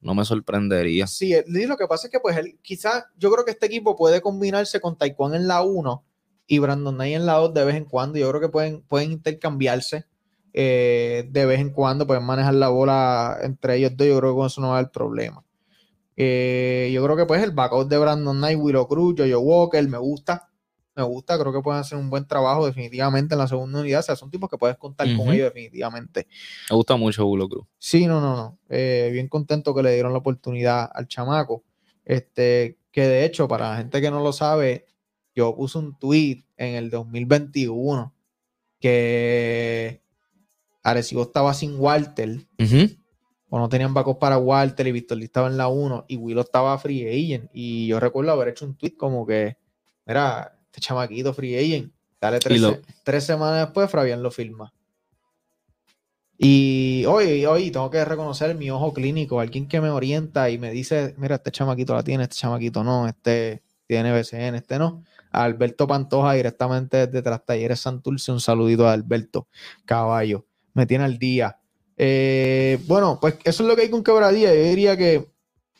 No 0.00 0.14
me 0.14 0.24
sorprendería. 0.24 1.06
Sí, 1.06 1.32
eh, 1.32 1.44
lo 1.46 1.76
que 1.76 1.86
pasa 1.86 2.08
es 2.08 2.10
que 2.12 2.20
pues 2.20 2.36
él, 2.36 2.58
quizás 2.62 3.04
yo 3.16 3.30
creo 3.32 3.44
que 3.44 3.52
este 3.52 3.66
equipo 3.66 3.96
puede 3.96 4.20
combinarse 4.20 4.80
con 4.80 4.98
Taekwondo 4.98 5.36
en 5.36 5.48
la 5.48 5.62
1 5.62 6.04
y 6.46 6.58
Brandon 6.58 6.94
Knight 6.94 7.16
en 7.16 7.26
la 7.26 7.34
2 7.34 7.54
de 7.54 7.64
vez 7.64 7.76
en 7.76 7.84
cuando. 7.86 8.18
Yo 8.18 8.28
creo 8.28 8.40
que 8.40 8.48
pueden, 8.50 8.82
pueden 8.82 9.12
intercambiarse 9.12 10.04
eh, 10.52 11.26
de 11.30 11.46
vez 11.46 11.58
en 11.60 11.70
cuando, 11.70 12.06
pueden 12.06 12.24
manejar 12.24 12.54
la 12.54 12.68
bola 12.68 13.38
entre 13.42 13.76
ellos 13.76 13.92
dos. 13.96 14.06
Yo 14.06 14.18
creo 14.18 14.32
que 14.32 14.36
con 14.36 14.46
eso 14.46 14.60
no 14.60 14.68
va 14.68 14.74
a 14.76 14.78
haber 14.80 14.90
problema. 14.92 15.42
Eh, 16.16 16.90
yo 16.92 17.02
creo 17.02 17.16
que 17.16 17.26
pues 17.26 17.42
el 17.42 17.50
backup 17.50 17.88
de 17.88 17.98
Brandon 17.98 18.36
Knight, 18.36 18.58
Willow 18.60 18.86
Cruz, 18.86 19.14
Jojo 19.18 19.38
Walker, 19.40 19.88
me 19.88 19.98
gusta. 19.98 20.48
Me 20.96 21.02
gusta, 21.02 21.38
creo 21.38 21.52
que 21.52 21.60
pueden 21.60 21.80
hacer 21.80 21.98
un 21.98 22.08
buen 22.08 22.26
trabajo 22.26 22.66
definitivamente 22.66 23.34
en 23.34 23.38
la 23.38 23.48
segunda 23.48 23.80
unidad. 23.80 24.00
O 24.00 24.02
sea, 24.02 24.16
son 24.16 24.30
tipos 24.30 24.48
que 24.48 24.58
puedes 24.58 24.76
contar 24.76 25.08
con 25.16 25.32
ellos 25.32 25.52
definitivamente. 25.52 26.28
Me 26.70 26.76
gusta 26.76 26.96
mucho 26.96 27.26
Bulo 27.26 27.48
Cruz. 27.48 27.66
Sí, 27.78 28.06
no, 28.06 28.20
no, 28.20 28.36
no. 28.36 28.58
Eh, 28.68 29.10
bien 29.12 29.28
contento 29.28 29.74
que 29.74 29.82
le 29.82 29.92
dieron 29.92 30.12
la 30.12 30.18
oportunidad 30.18 30.88
al 30.94 31.08
chamaco. 31.08 31.64
Este, 32.04 32.78
que 32.92 33.08
de 33.08 33.24
hecho, 33.24 33.48
para 33.48 33.70
la 33.70 33.76
gente 33.78 34.00
que 34.00 34.10
no 34.10 34.22
lo 34.22 34.32
sabe, 34.32 34.86
yo 35.34 35.54
puse 35.56 35.78
un 35.78 35.98
tweet 35.98 36.44
en 36.56 36.76
el 36.76 36.90
2021 36.90 38.14
que 38.78 40.02
Arecibo 40.82 41.22
estaba 41.22 41.54
sin 41.54 41.78
Walter, 41.78 42.46
o 43.48 43.58
no 43.58 43.68
tenían 43.68 43.94
backup 43.94 44.18
para 44.18 44.38
Walter, 44.38 44.86
y 44.86 44.92
Víctor 44.92 45.18
Lee 45.18 45.24
estaba 45.24 45.48
en 45.48 45.56
la 45.56 45.68
1, 45.68 46.04
y 46.08 46.16
Willow 46.16 46.42
estaba 46.44 46.78
free 46.78 47.08
agent. 47.08 47.50
Y 47.52 47.86
yo 47.86 47.98
recuerdo 47.98 48.30
haber 48.30 48.48
hecho 48.48 48.66
un 48.66 48.76
tweet 48.76 48.96
como 48.96 49.26
que, 49.26 49.56
mira, 50.06 50.58
este 50.74 50.80
chamaquito 50.80 51.32
free 51.32 51.56
agent, 51.56 51.92
dale 52.20 52.40
tres, 52.40 52.60
lo- 52.60 52.70
se- 52.72 52.82
tres 53.04 53.24
semanas 53.24 53.66
después, 53.66 53.88
Fabián 53.90 54.22
lo 54.22 54.30
firma. 54.30 54.72
Y 56.36 57.04
hoy, 57.06 57.46
hoy 57.46 57.70
tengo 57.70 57.88
que 57.90 58.04
reconocer 58.04 58.56
mi 58.56 58.68
ojo 58.70 58.92
clínico, 58.92 59.38
alguien 59.38 59.68
que 59.68 59.80
me 59.80 59.90
orienta 59.90 60.50
y 60.50 60.58
me 60.58 60.72
dice, 60.72 61.14
mira, 61.16 61.36
este 61.36 61.52
chamaquito 61.52 61.94
la 61.94 62.02
tiene, 62.02 62.24
este 62.24 62.34
chamaquito 62.36 62.82
no, 62.82 63.06
este 63.06 63.62
tiene 63.86 64.12
BCN, 64.12 64.56
este 64.56 64.78
no. 64.78 65.04
Alberto 65.30 65.86
Pantoja 65.86 66.32
directamente 66.34 67.06
desde 67.06 67.22
Tras 67.22 67.44
Talleres 67.44 67.80
Santurce, 67.80 68.32
un 68.32 68.40
saludito 68.40 68.88
a 68.88 68.92
Alberto 68.92 69.46
Caballo, 69.84 70.46
me 70.74 70.86
tiene 70.86 71.04
al 71.04 71.18
día. 71.18 71.58
Eh, 71.96 72.80
bueno, 72.86 73.18
pues 73.20 73.36
eso 73.44 73.62
es 73.62 73.68
lo 73.68 73.76
que 73.76 73.82
hay 73.82 73.90
con 73.90 74.02
Quebradilla. 74.02 74.52
Yo 74.52 74.62
diría 74.62 74.96
que 74.96 75.30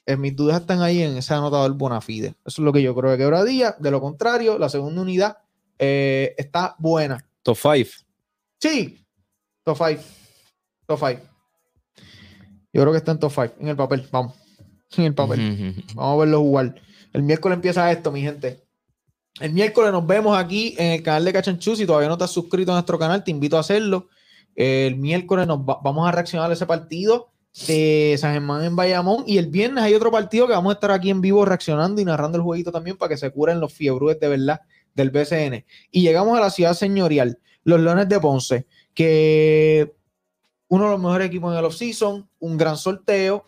eh, 0.07 0.17
mis 0.17 0.35
dudas 0.37 0.61
están 0.61 0.83
ahí 0.83 1.03
en 1.03 1.17
ese 1.17 1.33
anotador 1.35 1.73
Bonafide. 1.75 2.29
Eso 2.45 2.61
es 2.63 2.65
lo 2.65 2.73
que 2.73 2.83
yo 2.83 2.95
creo 2.95 3.11
de 3.13 3.19
Quebradilla. 3.19 3.75
De 3.79 3.91
lo 3.91 4.01
contrario, 4.01 4.59
la 4.59 4.69
segunda 4.69 5.01
unidad 5.03 5.39
eh, 5.79 6.35
está 6.39 6.75
buena. 6.79 7.25
Top 7.43 7.57
5. 7.57 7.91
Sí, 8.61 9.05
top 9.65 9.77
5. 9.79 10.03
Top 10.87 10.99
5. 10.99 11.21
Yo 12.73 12.81
creo 12.83 12.91
que 12.93 12.99
está 12.99 13.13
en 13.13 13.19
top 13.19 13.33
5. 13.33 13.55
En 13.61 13.69
el 13.69 13.77
papel, 13.77 14.07
vamos. 14.11 14.35
En 14.97 15.05
el 15.05 15.15
papel. 15.15 15.85
Vamos 15.95 16.15
a 16.15 16.21
verlo 16.21 16.41
jugar. 16.41 16.75
El 17.13 17.23
miércoles 17.23 17.57
empieza 17.57 17.91
esto, 17.93 18.11
mi 18.13 18.21
gente. 18.23 18.63
El 19.41 19.53
miércoles 19.53 19.91
nos 19.93 20.07
vemos 20.07 20.37
aquí 20.39 20.75
en 20.79 20.93
el 20.93 21.03
canal 21.03 21.25
de 21.25 21.33
Cachanchu. 21.33 21.77
Si 21.77 21.87
todavía 21.87 22.09
no 22.09 22.15
estás 22.15 22.31
suscrito 22.31 22.71
a 22.73 22.75
nuestro 22.77 22.99
canal, 22.99 23.25
te 23.25 23.31
invito 23.31 23.57
a 23.57 23.61
hacerlo. 23.61 24.09
El 24.55 24.97
miércoles 24.97 25.47
nos 25.47 25.59
va- 25.61 25.81
vamos 25.83 26.07
a 26.09 26.13
reaccionar 26.13 26.51
a 26.51 26.55
ese 26.55 26.67
partido 26.67 27.33
de 27.67 28.17
San 28.19 28.33
Germán 28.33 28.65
en 28.65 28.77
Bayamón. 28.77 29.25
Y 29.27 29.39
el 29.39 29.47
viernes 29.47 29.85
hay 29.85 29.95
otro 29.95 30.11
partido 30.11 30.47
que 30.47 30.53
vamos 30.53 30.71
a 30.71 30.75
estar 30.75 30.91
aquí 30.91 31.11
en 31.11 31.21
vivo 31.21 31.45
reaccionando 31.45 32.01
y 32.01 32.05
narrando 32.05 32.37
el 32.37 32.43
jueguito 32.43 32.73
también 32.73 32.97
para 32.97 33.11
que 33.11 33.17
se 33.17 33.31
curen 33.31 33.61
los 33.61 33.73
fiebrudes 33.73 34.19
de 34.21 34.29
verdad 34.29 34.61
del 34.95 35.11
BCN. 35.11 35.65
Y 35.91 36.03
llegamos 36.03 36.37
a 36.37 36.41
la 36.41 36.51
ciudad 36.51 36.75
señorial, 36.75 37.39
los 37.65 37.81
Leones 37.81 38.09
de 38.09 38.21
Ponce, 38.21 38.67
que 38.95 39.95
uno 40.69 40.85
de 40.85 40.91
los 40.91 41.01
mejores 41.01 41.29
equipos 41.29 41.53
en 41.53 41.59
el 41.59 41.65
offseason, 41.65 42.29
un 42.41 42.57
gran 42.57 42.77
sorteo, 42.77 43.47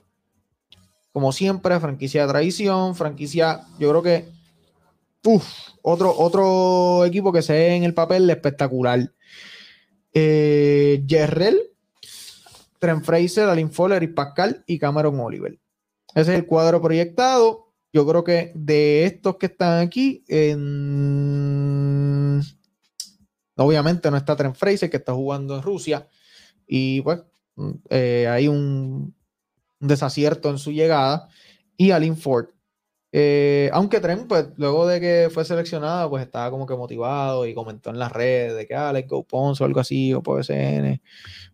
como 1.13 1.33
siempre, 1.33 1.81
franquicia 1.81 2.23
de 2.23 2.29
tradición, 2.29 2.95
franquicia, 2.95 3.63
yo 3.79 3.89
creo 3.89 4.03
que, 4.03 4.29
uf, 5.25 5.45
otro, 5.83 6.15
otro 6.17 7.05
equipo 7.05 7.33
que 7.33 7.43
se 7.43 7.55
ve 7.55 7.75
en 7.75 7.85
el 7.85 7.95
papel 7.95 8.29
espectacular. 8.29 9.13
Eh, 10.13 11.03
Yerrel, 11.07 11.66
Trent 12.79 13.05
Fraser, 13.05 13.49
Alin 13.49 13.71
Fowler 13.71 14.03
y 14.03 14.09
Pascal 14.09 14.65
y 14.67 14.79
Cameron 14.79 15.19
Oliver. 15.21 15.59
Ese 16.15 16.33
es 16.33 16.39
el 16.39 16.47
cuadro 16.47 16.81
proyectado. 16.81 17.73
Yo 17.93 18.07
creo 18.07 18.25
que 18.25 18.53
de 18.55 19.05
estos 19.07 19.37
que 19.37 19.47
están 19.47 19.87
aquí, 19.87 20.25
en- 20.29 20.57
obviamente 23.57 24.11
no 24.11 24.17
está 24.17 24.37
Trent 24.37 24.57
Fraser, 24.57 24.91
que 24.91 24.99
está 24.99 25.15
jugando 25.15 25.57
en 25.57 25.63
Rusia. 25.63 26.09
Y 26.67 27.01
pues 27.03 27.21
eh, 27.91 28.27
hay 28.29 28.49
un 28.49 29.15
desacierto 29.81 30.51
en 30.51 30.59
su 30.59 30.73
llegada. 30.73 31.29
Y 31.77 31.91
Alin 31.91 32.17
Ford. 32.17 32.49
Eh, 33.19 33.71
aunque 33.73 33.99
Trent, 34.01 34.29
pues 34.29 34.49
luego 34.59 34.87
de 34.87 35.01
que 35.01 35.31
fue 35.33 35.43
seleccionada, 35.47 36.07
pues 36.07 36.23
estaba 36.23 36.51
como 36.51 36.67
que 36.67 36.77
motivado 36.77 37.47
y 37.47 37.55
comentó 37.55 37.89
en 37.89 37.99
las 37.99 38.13
redes 38.13 38.55
de 38.55 38.67
que, 38.67 38.75
ah, 38.75 38.93
let's 38.93 39.09
go 39.09 39.25
Ponce 39.25 39.63
o 39.63 39.67
algo 39.67 39.81
así, 39.81 40.13
o 40.13 40.21
PSN, 40.21 41.01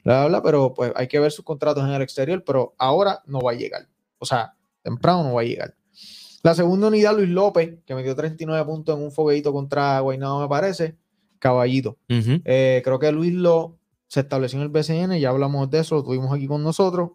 bla, 0.02 0.22
bla, 0.22 0.26
bla, 0.26 0.42
pero 0.42 0.74
pues 0.74 0.92
hay 0.96 1.06
que 1.06 1.20
ver 1.20 1.30
sus 1.30 1.44
contratos 1.44 1.84
en 1.84 1.90
el 1.90 2.02
exterior, 2.02 2.42
pero 2.44 2.74
ahora 2.78 3.22
no 3.26 3.40
va 3.40 3.52
a 3.52 3.54
llegar. 3.54 3.86
O 4.18 4.26
sea, 4.26 4.56
temprano 4.82 5.22
no 5.22 5.34
va 5.34 5.42
a 5.42 5.44
llegar. 5.44 5.76
La 6.42 6.56
segunda 6.56 6.88
unidad, 6.88 7.14
Luis 7.14 7.28
López, 7.28 7.78
que 7.86 7.94
metió 7.94 8.16
39 8.16 8.64
puntos 8.66 8.98
en 8.98 9.04
un 9.04 9.12
fogueito 9.12 9.52
contra 9.52 10.00
Guaynabo, 10.00 10.40
me 10.40 10.48
parece. 10.48 10.96
Caballito. 11.38 11.96
Eh, 12.08 12.82
creo 12.84 12.98
que 12.98 13.12
Luis 13.12 13.34
lo 13.34 13.78
se 14.08 14.18
estableció 14.18 14.58
en 14.58 14.64
el 14.64 14.68
BCN, 14.68 15.18
ya 15.20 15.28
hablamos 15.28 15.70
de 15.70 15.78
eso, 15.78 15.94
lo 15.94 16.02
tuvimos 16.02 16.34
aquí 16.34 16.48
con 16.48 16.64
nosotros. 16.64 17.12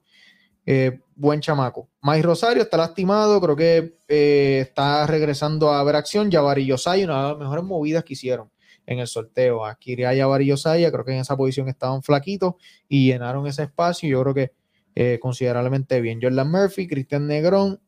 Eh, 0.70 1.00
buen 1.16 1.40
chamaco. 1.40 1.90
Mike 2.02 2.24
Rosario 2.24 2.62
está 2.62 2.76
lastimado, 2.76 3.40
creo 3.40 3.56
que 3.56 4.00
eh, 4.10 4.60
está 4.64 5.08
regresando 5.08 5.72
a 5.72 5.82
ver 5.86 5.96
acción. 5.96 6.30
Jabari 6.30 6.66
Yosaya, 6.66 7.06
una 7.06 7.24
de 7.24 7.30
las 7.30 7.38
mejores 7.38 7.64
movidas 7.64 8.04
que 8.04 8.14
hicieron 8.16 8.52
en 8.86 9.00
el 9.00 9.08
sorteo. 9.08 9.66
Aquí 9.66 10.04
a 10.04 10.14
Jabari 10.14 10.46
Yosaya, 10.46 10.92
creo 10.92 11.06
que 11.06 11.14
en 11.14 11.20
esa 11.20 11.38
posición 11.38 11.70
estaban 11.70 12.04
flaquitos 12.04 12.56
y 12.90 13.08
llenaron 13.08 13.48
ese 13.48 13.64
espacio. 13.64 14.10
Yo 14.10 14.22
creo 14.24 14.34
que 14.34 14.52
eh, 14.94 15.20
considerablemente 15.22 16.02
bien. 16.02 16.20
Jordan 16.22 16.52
Murphy, 16.52 16.86
Cristian 16.86 17.28
Negrón, 17.28 17.80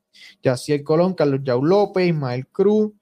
Yaciel 0.42 0.82
Colón, 0.82 1.16
Carlos 1.16 1.42
Yau 1.44 1.62
López, 1.62 2.08
Ismael 2.08 2.48
Cruz, 2.48 2.94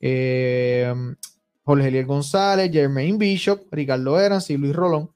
Jorge 0.00 1.88
Eliel 1.88 2.06
González, 2.06 2.72
Jermaine 2.72 3.18
Bishop, 3.18 3.66
Ricardo 3.70 4.18
Erans 4.18 4.48
y 4.48 4.56
Luis 4.56 4.74
Rolón. 4.74 5.10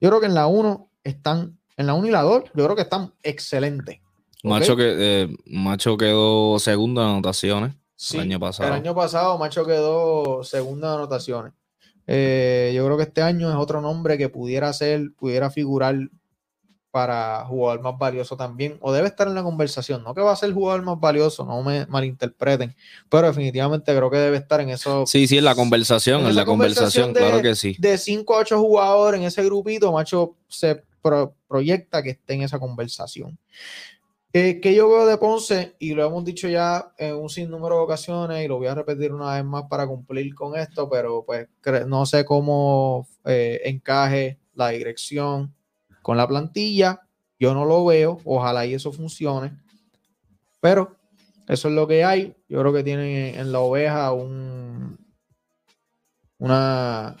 Yo 0.00 0.08
creo 0.08 0.20
que 0.20 0.26
en 0.26 0.34
la 0.34 0.46
1 0.46 0.88
están, 1.02 1.58
en 1.76 1.86
la 1.86 1.94
1 1.94 2.06
y 2.06 2.10
la 2.10 2.22
2, 2.22 2.44
yo 2.54 2.64
creo 2.64 2.76
que 2.76 2.82
están 2.82 3.12
excelentes. 3.22 4.00
Macho, 4.42 4.76
que, 4.76 4.94
eh, 4.96 5.36
Macho 5.46 5.96
quedó 5.96 6.58
segundo 6.58 7.02
en 7.02 7.08
anotaciones 7.08 7.74
Sí, 7.96 8.16
el 8.16 8.24
año 8.24 8.40
pasado. 8.40 8.68
El 8.68 8.74
año 8.74 8.94
pasado 8.94 9.38
Macho 9.38 9.64
quedó 9.64 10.44
segunda 10.44 10.90
de 10.90 10.94
anotaciones. 10.96 11.52
Eh, 12.06 12.72
yo 12.74 12.84
creo 12.84 12.96
que 12.96 13.04
este 13.04 13.22
año 13.22 13.48
es 13.48 13.56
otro 13.56 13.80
nombre 13.80 14.18
que 14.18 14.28
pudiera 14.28 14.72
ser, 14.72 15.12
pudiera 15.16 15.50
figurar 15.50 15.96
para 16.90 17.44
jugador 17.46 17.80
más 17.80 17.98
valioso 17.98 18.36
también, 18.36 18.76
o 18.80 18.92
debe 18.92 19.08
estar 19.08 19.26
en 19.26 19.34
la 19.34 19.42
conversación, 19.42 20.04
no 20.04 20.14
que 20.14 20.20
va 20.20 20.30
a 20.30 20.36
ser 20.36 20.52
jugador 20.52 20.82
más 20.82 21.00
valioso, 21.00 21.44
no 21.44 21.60
me 21.60 21.86
malinterpreten, 21.86 22.76
pero 23.08 23.26
definitivamente 23.26 23.96
creo 23.96 24.10
que 24.10 24.18
debe 24.18 24.36
estar 24.36 24.60
en 24.60 24.70
eso. 24.70 25.04
Sí, 25.04 25.26
sí, 25.26 25.38
en 25.38 25.44
la 25.44 25.56
conversación, 25.56 26.24
en, 26.24 26.36
la 26.36 26.44
conversación, 26.44 27.12
de- 27.12 27.20
claro 27.20 27.42
que 27.42 27.56
sí. 27.56 27.74
De 27.80 27.98
5 27.98 28.36
a 28.36 28.38
8 28.38 28.60
jugadores 28.60 29.20
en 29.20 29.26
ese 29.26 29.42
grupito, 29.44 29.90
Macho 29.90 30.36
se 30.46 30.84
pro- 31.04 31.36
proyecta 31.46 32.02
que 32.02 32.10
esté 32.10 32.34
en 32.34 32.42
esa 32.42 32.58
conversación. 32.58 33.38
Eh, 34.32 34.60
que 34.60 34.74
yo 34.74 34.88
veo 34.88 35.06
de 35.06 35.16
Ponce, 35.18 35.76
y 35.78 35.94
lo 35.94 36.04
hemos 36.04 36.24
dicho 36.24 36.48
ya 36.48 36.92
en 36.98 37.14
un 37.14 37.28
sinnúmero 37.28 37.76
de 37.76 37.82
ocasiones, 37.82 38.44
y 38.44 38.48
lo 38.48 38.56
voy 38.56 38.66
a 38.66 38.74
repetir 38.74 39.12
una 39.12 39.34
vez 39.34 39.44
más 39.44 39.64
para 39.70 39.86
cumplir 39.86 40.34
con 40.34 40.56
esto, 40.58 40.88
pero 40.90 41.24
pues 41.24 41.46
no 41.86 42.04
sé 42.04 42.24
cómo 42.24 43.06
eh, 43.24 43.60
encaje 43.64 44.40
la 44.54 44.70
dirección 44.70 45.54
con 46.02 46.16
la 46.16 46.26
plantilla. 46.26 47.00
Yo 47.38 47.54
no 47.54 47.64
lo 47.64 47.84
veo, 47.84 48.18
ojalá 48.24 48.66
y 48.66 48.74
eso 48.74 48.90
funcione. 48.90 49.56
Pero 50.60 50.96
eso 51.46 51.68
es 51.68 51.74
lo 51.74 51.86
que 51.86 52.02
hay. 52.04 52.34
Yo 52.48 52.58
creo 52.60 52.72
que 52.72 52.82
tienen 52.82 53.38
en 53.38 53.52
la 53.52 53.60
oveja 53.60 54.12
un, 54.12 54.98
una, 56.38 57.16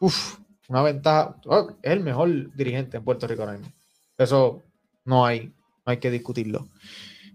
uf, 0.00 0.37
una 0.68 0.82
ventaja. 0.82 1.36
Oh, 1.46 1.70
Es 1.82 1.92
el 1.92 2.00
mejor 2.00 2.54
dirigente 2.54 2.96
en 2.98 3.04
Puerto 3.04 3.26
Rico 3.26 3.42
ahora 3.42 3.58
mismo. 3.58 3.72
Eso 4.16 4.62
no 5.04 5.26
hay, 5.26 5.46
no 5.46 5.52
hay 5.86 5.98
que 5.98 6.10
discutirlo. 6.10 6.68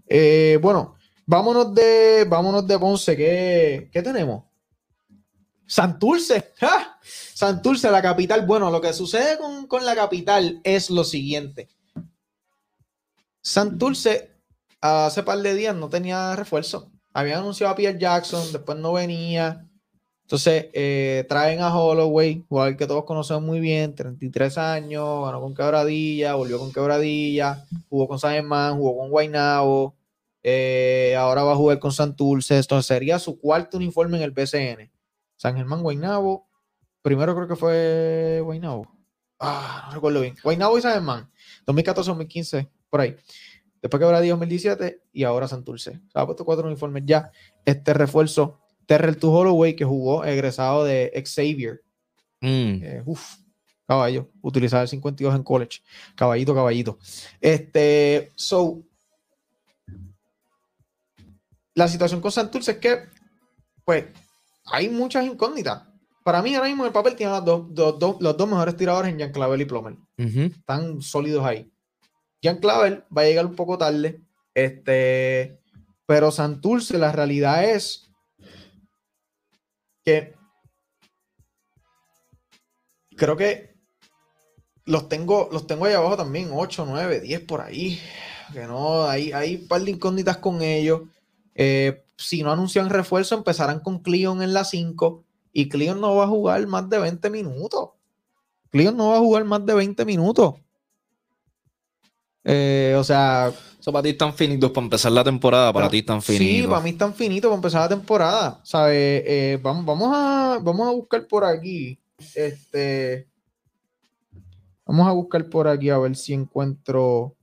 Eh, 0.06 0.58
bueno, 0.62 0.96
vámonos 1.26 1.74
de, 1.74 2.24
vámonos 2.28 2.66
de 2.66 2.78
Ponce. 2.78 3.16
¿Qué, 3.16 3.90
qué 3.92 4.02
tenemos? 4.02 4.44
Santurce. 5.66 6.52
¡ja! 6.58 6.98
Santurce, 7.02 7.90
la 7.90 8.02
capital. 8.02 8.46
Bueno, 8.46 8.70
lo 8.70 8.80
que 8.80 8.92
sucede 8.92 9.38
con, 9.38 9.66
con 9.66 9.84
la 9.84 9.94
capital 9.94 10.60
es 10.62 10.90
lo 10.90 11.04
siguiente. 11.04 11.68
Santurce 13.40 14.34
hace 14.80 15.22
par 15.22 15.38
de 15.38 15.54
días 15.54 15.74
no 15.74 15.88
tenía 15.88 16.36
refuerzo. 16.36 16.90
Habían 17.12 17.40
anunciado 17.40 17.72
a 17.72 17.76
Pierre 17.76 17.98
Jackson, 17.98 18.52
después 18.52 18.78
no 18.78 18.92
venía. 18.92 19.66
Entonces 20.24 20.66
eh, 20.72 21.26
traen 21.28 21.60
a 21.60 21.76
Holloway, 21.76 22.44
jugador 22.48 22.76
que 22.78 22.86
todos 22.86 23.04
conocemos 23.04 23.42
muy 23.42 23.60
bien, 23.60 23.94
33 23.94 24.56
años, 24.56 25.24
ganó 25.24 25.40
con 25.40 25.54
quebradilla, 25.54 26.34
volvió 26.34 26.58
con 26.58 26.72
quebradilla, 26.72 27.62
jugó 27.90 28.08
con 28.08 28.18
San 28.18 28.32
Germán, 28.32 28.78
jugó 28.78 28.96
con 28.96 29.10
Guaynabo, 29.10 29.94
eh, 30.42 31.14
ahora 31.18 31.42
va 31.42 31.52
a 31.52 31.56
jugar 31.56 31.78
con 31.78 31.92
Santurce. 31.92 32.56
Entonces 32.56 32.86
sería 32.86 33.18
su 33.18 33.38
cuarto 33.38 33.76
uniforme 33.76 34.16
en 34.16 34.22
el 34.22 34.30
BCN. 34.30 34.90
San 35.36 35.56
Germán, 35.56 35.82
Guaynabo. 35.82 36.48
Primero 37.02 37.34
creo 37.34 37.46
que 37.46 37.56
fue 37.56 38.40
Guaynabo. 38.42 38.90
Ah, 39.38 39.84
no 39.88 39.94
recuerdo 39.96 40.22
bien. 40.22 40.36
Guaynabo 40.42 40.78
y 40.78 40.80
San 40.80 40.94
Germán. 40.94 41.30
2014-2015, 41.66 42.70
por 42.88 43.02
ahí. 43.02 43.14
Después 43.82 44.00
quebradilla 44.00 44.32
2017 44.32 45.02
y 45.12 45.24
ahora 45.24 45.46
Santurce. 45.46 46.00
Se 46.10 46.18
ha 46.18 46.24
puesto 46.24 46.46
cuatro 46.46 46.66
uniformes 46.66 47.02
ya. 47.04 47.30
Este 47.66 47.92
refuerzo, 47.92 48.63
Terrell 48.86 49.16
to 49.16 49.30
Holloway, 49.32 49.74
que 49.76 49.84
jugó 49.84 50.24
egresado 50.24 50.84
de 50.84 51.12
Xavier. 51.24 51.82
Mm. 52.40 52.82
Eh, 52.82 53.02
uf, 53.06 53.36
caballo. 53.86 54.30
Utilizaba 54.42 54.82
el 54.82 54.88
52 54.88 55.34
en 55.34 55.42
college. 55.42 55.80
Caballito, 56.16 56.54
caballito. 56.54 56.98
Este, 57.40 58.32
so. 58.34 58.82
La 61.74 61.88
situación 61.88 62.20
con 62.20 62.30
Santurce 62.30 62.72
es 62.72 62.78
que, 62.78 62.98
pues, 63.84 64.04
hay 64.66 64.88
muchas 64.88 65.24
incógnitas. 65.26 65.82
Para 66.22 66.40
mí, 66.40 66.54
ahora 66.54 66.68
mismo 66.68 66.84
en 66.84 66.88
el 66.88 66.92
papel 66.92 67.16
tiene 67.16 67.32
los 67.32 67.44
dos- 67.74 68.16
los 68.20 68.36
dos 68.36 68.48
mejores 68.48 68.76
tiradores 68.76 69.12
en 69.12 69.18
Jan 69.20 69.32
Clavel 69.32 69.60
y 69.60 69.64
Plomer. 69.64 69.96
Están 70.16 71.02
sólidos 71.02 71.44
ahí. 71.44 71.70
Jan 72.42 72.58
Clavel 72.58 73.04
va 73.16 73.22
a 73.22 73.24
llegar 73.26 73.44
un 73.46 73.54
poco 73.56 73.76
tarde. 73.76 74.20
Este, 74.54 75.58
pero 76.06 76.30
Santurce, 76.30 76.96
la 76.96 77.10
realidad 77.12 77.64
es 77.64 78.08
que 80.04 80.34
creo 83.16 83.36
que 83.36 83.74
los 84.84 85.08
tengo, 85.08 85.48
los 85.50 85.66
tengo 85.66 85.86
ahí 85.86 85.94
abajo 85.94 86.16
también, 86.16 86.50
8, 86.52 86.84
9, 86.86 87.20
10 87.20 87.40
por 87.42 87.60
ahí. 87.60 87.98
Que 88.52 88.66
no, 88.66 89.04
hay, 89.04 89.32
hay 89.32 89.56
un 89.56 89.68
par 89.68 89.80
de 89.82 89.92
incógnitas 89.92 90.36
con 90.38 90.62
ellos. 90.62 91.02
Eh, 91.54 92.04
si 92.16 92.42
no 92.42 92.52
anuncian 92.52 92.90
refuerzo, 92.90 93.34
empezarán 93.34 93.80
con 93.80 94.00
Cleon 94.00 94.42
en 94.42 94.52
la 94.52 94.64
5 94.64 95.24
y 95.52 95.68
Cleon 95.68 96.00
no 96.00 96.16
va 96.16 96.24
a 96.24 96.28
jugar 96.28 96.66
más 96.66 96.88
de 96.88 96.98
20 96.98 97.30
minutos. 97.30 97.90
Cleon 98.70 98.96
no 98.96 99.10
va 99.10 99.16
a 99.16 99.20
jugar 99.20 99.44
más 99.44 99.64
de 99.64 99.74
20 99.74 100.04
minutos. 100.04 100.56
Eh, 102.44 102.94
o 102.98 103.02
sea, 103.02 103.50
Eso 103.80 103.90
para 103.92 104.02
ti 104.02 104.10
están 104.10 104.34
finitos 104.34 104.70
para 104.70 104.84
empezar 104.84 105.12
la 105.12 105.24
temporada, 105.24 105.72
para 105.72 105.88
ti 105.88 105.98
están 105.98 106.20
finitos. 106.22 106.46
Sí, 106.62 106.62
para 106.68 106.80
mí 106.82 106.90
es 106.90 106.98
tan 106.98 107.14
finito 107.14 107.48
para 107.48 107.56
empezar 107.56 107.80
la 107.82 107.88
temporada. 107.88 108.60
¿Sabes? 108.62 109.22
Eh, 109.26 109.58
vamos, 109.62 109.84
vamos, 109.86 110.10
a, 110.14 110.58
vamos 110.62 110.88
a 110.88 110.90
buscar 110.92 111.26
por 111.26 111.44
aquí. 111.44 111.98
Este. 112.34 113.28
Vamos 114.86 115.08
a 115.08 115.12
buscar 115.12 115.48
por 115.48 115.66
aquí 115.68 115.88
a 115.90 115.96
ver 115.98 116.14
si 116.16 116.34
encuentro 116.34 117.34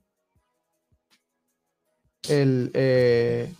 el, 2.28 2.70
eh, 2.74 3.52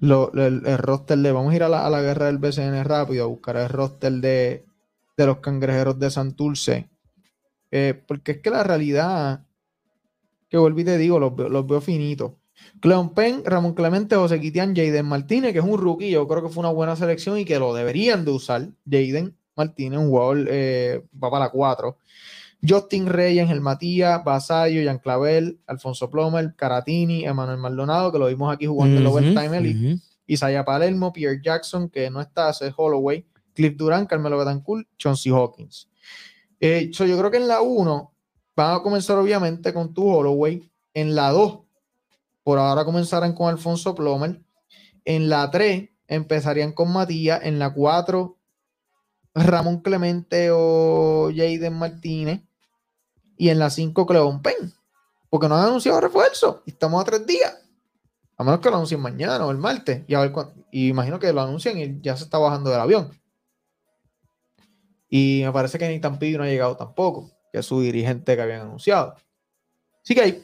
lo- 0.00 0.32
el, 0.34 0.66
el 0.66 0.78
roster 0.78 1.18
de. 1.18 1.32
Vamos 1.32 1.52
a 1.52 1.56
ir 1.56 1.62
a 1.62 1.68
la, 1.68 1.86
a 1.86 1.90
la 1.90 2.02
guerra 2.02 2.26
del 2.26 2.38
BCN 2.38 2.84
rápido 2.84 3.24
a 3.24 3.28
buscar 3.28 3.56
el 3.56 3.68
roster 3.68 4.12
de, 4.12 4.64
de 5.16 5.26
los 5.26 5.38
cangrejeros 5.38 5.98
de 5.98 6.10
Santurce. 6.10 6.90
Eh, 7.70 8.00
porque 8.06 8.32
es 8.32 8.38
que 8.38 8.50
la 8.50 8.62
realidad, 8.62 9.44
que 10.48 10.56
y 10.58 10.84
te 10.84 10.98
digo, 10.98 11.18
los, 11.18 11.34
veo- 11.34 11.48
los 11.48 11.66
veo 11.66 11.80
finitos. 11.80 12.32
Cleon 12.80 13.12
Penn, 13.14 13.42
Ramón 13.44 13.74
Clemente, 13.74 14.16
José 14.16 14.40
Quitián, 14.40 14.74
Jaden 14.74 15.04
Martínez, 15.06 15.52
que 15.52 15.58
es 15.58 15.64
un 15.64 15.78
rookie, 15.78 16.10
yo 16.10 16.26
creo 16.26 16.42
que 16.42 16.48
fue 16.48 16.60
una 16.60 16.70
buena 16.70 16.96
selección 16.96 17.38
y 17.38 17.44
que 17.44 17.58
lo 17.58 17.74
deberían 17.74 18.24
de 18.24 18.30
usar. 18.30 18.68
Jaden 18.90 19.36
Martínez, 19.56 19.98
un 19.98 20.08
jugador, 20.08 20.46
eh, 20.50 21.04
va 21.22 21.30
para 21.30 21.44
la 21.46 21.50
4. 21.50 21.98
Justin 22.66 23.06
Reyes, 23.06 23.50
el 23.50 23.60
Matías, 23.60 24.24
Basayo, 24.24 24.82
Jan 24.84 24.98
Clavel, 24.98 25.60
Alfonso 25.66 26.10
Plomer, 26.10 26.54
Caratini, 26.56 27.24
Emanuel 27.24 27.58
Maldonado, 27.58 28.10
que 28.10 28.18
lo 28.18 28.26
vimos 28.28 28.52
aquí 28.52 28.66
jugando 28.66 28.96
en 28.96 29.02
el 29.02 29.06
Overtime 29.06 29.56
Elite. 29.58 29.92
ujú. 29.94 30.00
Isaiah 30.28 30.64
Palermo, 30.64 31.12
Pierre 31.12 31.40
Jackson, 31.42 31.88
que 31.88 32.10
no 32.10 32.20
está, 32.20 32.50
es 32.50 32.72
Holloway, 32.76 33.24
Cliff 33.54 33.76
Durán, 33.76 34.06
Carmelo 34.06 34.36
Betancourt, 34.38 34.88
Chauncey 34.98 35.30
Hawkins. 35.30 35.88
Eh, 36.60 36.90
yo 36.90 37.18
creo 37.18 37.30
que 37.30 37.36
en 37.36 37.48
la 37.48 37.60
1 37.60 38.12
van 38.54 38.74
a 38.74 38.82
comenzar 38.82 39.18
obviamente 39.18 39.72
con 39.72 39.92
tu 39.92 40.08
Holloway. 40.08 40.70
En 40.94 41.14
la 41.14 41.30
2, 41.30 41.60
por 42.42 42.58
ahora 42.58 42.84
comenzarán 42.84 43.34
con 43.34 43.48
Alfonso 43.48 43.94
Plomer. 43.94 44.40
En 45.04 45.28
la 45.28 45.50
3 45.50 45.90
empezarían 46.08 46.72
con 46.72 46.92
Matías. 46.92 47.40
En 47.42 47.58
la 47.58 47.72
4, 47.72 48.36
Ramón 49.34 49.80
Clemente 49.80 50.50
o 50.50 51.30
Jaden 51.34 51.74
Martínez. 51.74 52.42
Y 53.36 53.50
en 53.50 53.58
la 53.58 53.68
5, 53.68 54.06
Cleon 54.06 54.40
Penn. 54.40 54.72
Porque 55.28 55.48
no 55.48 55.56
han 55.56 55.66
anunciado 55.66 56.00
refuerzo. 56.00 56.62
Y 56.64 56.70
estamos 56.70 57.02
a 57.02 57.04
tres 57.04 57.26
días. 57.26 57.54
A 58.38 58.44
menos 58.44 58.60
que 58.60 58.70
lo 58.70 58.76
anuncien 58.76 59.00
mañana 59.00 59.44
o 59.44 59.50
el 59.50 59.58
martes. 59.58 60.04
Y, 60.06 60.14
a 60.14 60.20
ver 60.20 60.32
y 60.70 60.88
imagino 60.88 61.18
que 61.18 61.32
lo 61.32 61.42
anuncien 61.42 61.78
y 61.78 62.00
ya 62.02 62.16
se 62.16 62.24
está 62.24 62.38
bajando 62.38 62.70
del 62.70 62.80
avión. 62.80 63.10
Y 65.08 65.42
me 65.44 65.52
parece 65.52 65.78
que 65.78 65.88
Nathan 65.88 66.18
Pibi 66.18 66.36
no 66.36 66.42
ha 66.42 66.48
llegado 66.48 66.76
tampoco, 66.76 67.30
que 67.52 67.60
es 67.60 67.66
su 67.66 67.80
dirigente 67.80 68.34
que 68.34 68.42
habían 68.42 68.62
anunciado. 68.62 69.14
Así 70.02 70.14
que 70.14 70.20
hay, 70.20 70.42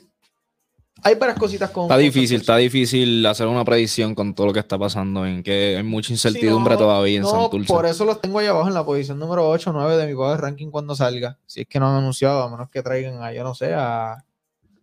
hay 1.02 1.14
varias 1.16 1.38
cositas 1.38 1.70
con. 1.70 1.84
Está 1.84 1.98
difícil, 1.98 2.40
está 2.40 2.56
difícil 2.56 3.24
hacer 3.26 3.46
una 3.46 3.64
predicción 3.64 4.14
con 4.14 4.34
todo 4.34 4.48
lo 4.48 4.52
que 4.52 4.60
está 4.60 4.78
pasando, 4.78 5.26
en 5.26 5.42
que 5.42 5.76
hay 5.76 5.82
mucha 5.82 6.08
Sí, 6.08 6.14
incertidumbre 6.14 6.74
no, 6.74 6.80
todavía 6.80 7.16
en 7.16 7.22
no, 7.22 7.30
Santurce. 7.30 7.72
Por 7.72 7.86
eso 7.86 8.04
los 8.04 8.20
tengo 8.20 8.38
ahí 8.38 8.46
abajo 8.46 8.68
en 8.68 8.74
la 8.74 8.84
posición 8.84 9.18
número 9.18 9.48
8 9.48 9.70
o 9.70 9.72
9 9.72 9.96
de 9.96 10.06
mi 10.06 10.14
poder 10.14 10.40
ranking 10.40 10.70
cuando 10.70 10.94
salga. 10.94 11.38
Si 11.46 11.62
es 11.62 11.66
que 11.66 11.80
no 11.80 11.88
han 11.88 11.98
anunciado, 11.98 12.42
a 12.42 12.50
menos 12.50 12.70
que 12.70 12.82
traigan 12.82 13.22
a, 13.22 13.32
yo 13.32 13.42
no 13.42 13.54
sé, 13.54 13.74
a, 13.74 14.24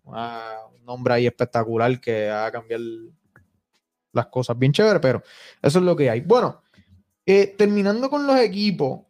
a 0.08 0.56
un 0.78 0.86
nombre 0.86 1.14
ahí 1.14 1.26
espectacular 1.26 2.00
que 2.02 2.30
haga 2.30 2.52
cambiar 2.52 2.82
las 4.12 4.28
cosas 4.28 4.58
bien 4.58 4.74
chévere, 4.74 5.00
pero 5.00 5.24
eso 5.62 5.80
es 5.80 5.86
lo 5.86 5.96
que 5.96 6.10
hay. 6.10 6.22
Bueno, 6.22 6.62
eh, 7.26 7.56
terminando 7.58 8.10
con 8.10 8.26
los 8.26 8.40
equipos, 8.40 9.02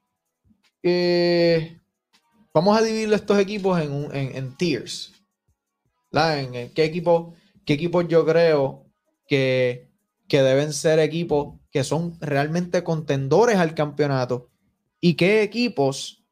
eh, 0.84 1.80
vamos 2.54 2.78
a 2.78 2.82
dividir 2.82 3.12
estos 3.14 3.40
equipos 3.40 3.80
en, 3.82 4.10
en, 4.14 4.58
tiers. 4.58 5.14
En, 6.12 6.56
en 6.56 6.74
qué 6.74 6.84
equipos 6.84 7.34
qué 7.70 7.74
equipos 7.74 8.08
yo 8.08 8.26
creo 8.26 8.88
que, 9.28 9.92
que 10.28 10.42
deben 10.42 10.74
ser 10.74 10.98
equipos 10.98 11.60
que 11.70 11.84
son 11.84 12.18
realmente 12.20 12.84
contendores 12.84 13.58
al 13.58 13.76
campeonato 13.76 14.50
y 15.00 15.14
qué 15.14 15.44
equipos 15.44 16.24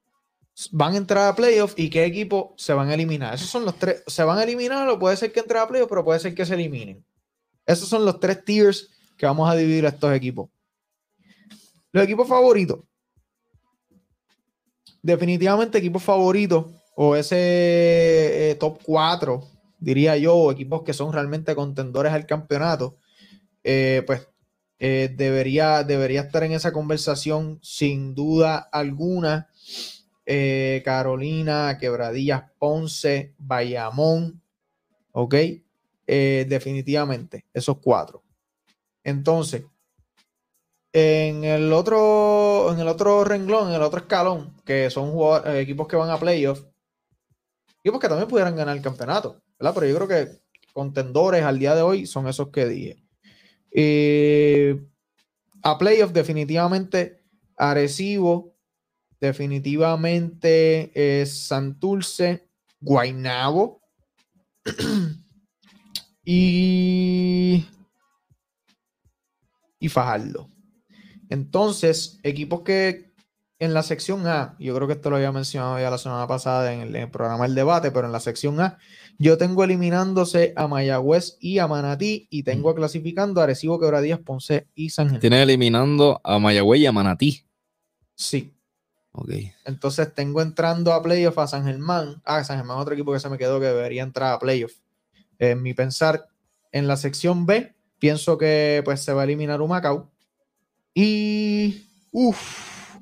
van 0.72 0.95
a 0.95 0.98
entrar 0.98 1.28
a 1.28 1.36
playoffs 1.36 1.76
y 1.78 1.91
qué 1.91 2.06
equipos 2.06 2.48
se 2.58 2.74
van 2.74 2.89
a 2.89 2.95
eliminar. 2.95 3.36
Esos 3.36 3.50
son 3.50 3.66
los 3.66 3.78
tres. 3.78 4.04
Se 4.08 4.24
van 4.24 4.39
a 4.39 4.43
eliminar 4.43 4.89
o 4.89 4.98
puede 4.98 5.16
ser 5.16 5.32
que 5.32 5.41
entren 5.41 5.62
a 5.62 5.68
playoffs, 5.68 5.89
pero 5.89 6.04
puede 6.04 6.20
ser 6.20 6.34
que 6.34 6.43
se 6.43 6.56
eliminen. 6.56 7.06
Esos 7.68 7.88
son 7.88 8.04
los 8.04 8.20
tres 8.20 8.43
tiers 8.43 8.89
que 9.16 9.28
vamos 9.28 9.48
a 9.48 9.56
dividir 9.56 9.86
a 9.86 9.89
estos 9.89 10.12
equipos. 10.16 10.50
Los 11.91 12.04
equipos 12.04 12.28
favoritos. 12.28 12.80
Definitivamente 15.02 15.78
equipos 15.78 16.04
favoritos 16.04 16.66
o 16.95 17.16
ese 17.16 18.52
eh, 18.52 18.56
top 18.56 18.80
4, 18.84 19.43
diría 19.80 20.18
yo, 20.18 20.52
equipos 20.52 20.82
que 20.82 20.93
son 20.93 21.14
realmente 21.14 21.54
contendores 21.56 22.12
al 22.12 22.26
campeonato, 22.26 22.98
eh, 23.64 24.04
pues 24.08 24.28
eh, 24.80 25.14
debería, 25.16 25.84
debería 25.84 26.22
estar 26.22 26.43
en 26.43 26.54
esa 26.54 26.72
conversación 26.72 27.60
sin 27.62 28.16
duda 28.16 28.58
alguna. 28.72 29.50
Carolina, 30.84 31.78
Quebradillas, 31.80 32.43
Ponce, 32.60 33.34
Bayamón, 33.38 34.41
¿ok? 35.14 35.36
Definitivamente, 36.06 37.45
esos 37.54 37.78
cuatro. 37.78 38.24
Entonces, 39.06 39.64
en 41.00 41.43
el 41.43 41.72
otro, 41.74 42.74
en 42.74 42.80
el 42.80 42.88
otro 42.88 43.24
renglón, 43.24 43.70
en 43.70 43.76
el 43.76 43.84
otro 43.84 44.00
escalón, 44.00 44.56
que 44.66 44.89
son 44.89 45.14
eh, 45.45 45.60
equipos 45.60 45.88
que 45.88 45.95
van 45.95 46.10
a 46.10 46.18
playoff, 46.18 46.64
equipos 47.84 48.00
que 48.00 48.08
también 48.08 48.28
pudieran 48.28 48.56
ganar 48.56 48.76
el 48.76 48.82
campeonato, 48.82 49.43
¿verdad? 49.60 49.76
Pero 49.76 49.86
yo 49.86 49.95
creo 49.95 50.08
que 50.08 50.39
contendores 50.74 51.43
al 51.43 51.60
día 51.60 51.76
de 51.76 51.84
hoy 51.84 52.08
son 52.08 52.28
esos 52.28 52.50
que 52.50 52.66
dije. 52.68 53.04
A 55.62 55.78
playoff, 55.78 56.14
definitivamente, 56.14 57.22
Arecibo, 57.56 58.56
definitivamente 59.20 60.91
eh, 60.95 61.28
Santurce, 61.28 62.50
Guainabo 62.80 63.82
y, 66.26 67.68
y 69.80 69.89
Fajardo. 69.89 70.57
Entonces, 71.30 72.19
equipos 72.23 72.61
que 72.61 73.07
en 73.59 73.73
la 73.73 73.84
sección 73.84 74.28
A, 74.28 74.55
yo 74.59 74.75
creo 74.75 74.88
que 74.88 74.93
esto 74.93 75.09
lo 75.09 75.15
había 75.15 75.32
mencionado 75.32 75.80
ya 75.80 75.89
la 75.89 75.97
semana 75.97 76.28
pasada 76.28 76.71
en 76.73 76.82
el, 76.82 76.95
en 76.95 77.03
el 77.03 77.11
programa 77.11 77.45
El 77.45 77.55
Debate, 77.55 77.91
pero 77.91 78.05
en 78.05 78.11
la 78.11 78.19
sección 78.19 78.59
A, 78.59 78.78
yo 79.17 79.38
tengo 79.38 79.63
eliminándose 79.63 80.53
a 80.55 80.67
Mayagüez 80.67 81.38
y 81.39 81.57
a 81.57 81.67
Manatí 81.67 82.28
y 82.30 82.43
tengo 82.43 82.75
clasificando 82.75 83.41
a 83.41 83.45
Arecibo, 83.45 83.80
Quebradías, 83.80 84.19
Ponce 84.19 84.67
y 84.75 84.91
San 84.91 85.07
Germán. 85.07 85.21
Tienes 85.21 85.41
eliminando 85.41 86.21
a 86.23 86.38
Mayagüey 86.38 86.82
y 86.82 86.86
a 86.86 86.91
Manatí. 86.91 87.45
Sí. 88.15 88.53
Ok. 89.11 89.32
Entonces 89.65 90.13
tengo 90.13 90.43
entrando 90.43 90.93
a 90.93 91.01
playoff 91.01 91.39
a 91.39 91.47
San 91.47 91.65
Germán. 91.65 92.21
Ah, 92.23 92.43
San 92.43 92.57
Germán, 92.57 92.78
otro 92.78 92.93
equipo 92.93 93.11
que 93.11 93.19
se 93.19 93.30
me 93.30 93.39
quedó 93.39 93.59
que 93.59 93.65
debería 93.65 94.03
entrar 94.03 94.34
a 94.34 94.39
playoff. 94.39 94.73
En 95.39 95.63
mi 95.63 95.73
pensar, 95.73 96.28
en 96.71 96.88
la 96.88 96.97
sección 96.97 97.47
B, 97.47 97.75
pienso 97.97 98.38
que 98.38 98.84
pues 98.86 99.01
se 99.01 99.13
va 99.13 99.21
a 99.21 99.23
eliminar 99.23 99.61
Humacao. 99.61 100.11
Y. 101.00 101.84
Uff. 102.12 102.95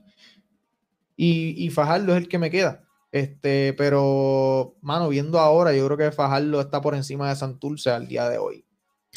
Y, 1.16 1.66
y 1.66 1.70
Fajardo 1.70 2.12
es 2.14 2.18
el 2.18 2.28
que 2.28 2.38
me 2.38 2.52
queda. 2.52 2.84
Este, 3.12 3.74
pero, 3.78 4.76
mano, 4.82 5.08
viendo 5.08 5.40
ahora, 5.40 5.72
yo 5.74 5.86
creo 5.86 5.98
que 5.98 6.12
Fajardo 6.12 6.60
está 6.60 6.82
por 6.82 6.94
encima 6.96 7.30
de 7.30 7.38
Santurce 7.38 7.90
al 7.90 8.08
día 8.10 8.28
de 8.28 8.38
hoy. 8.38 8.66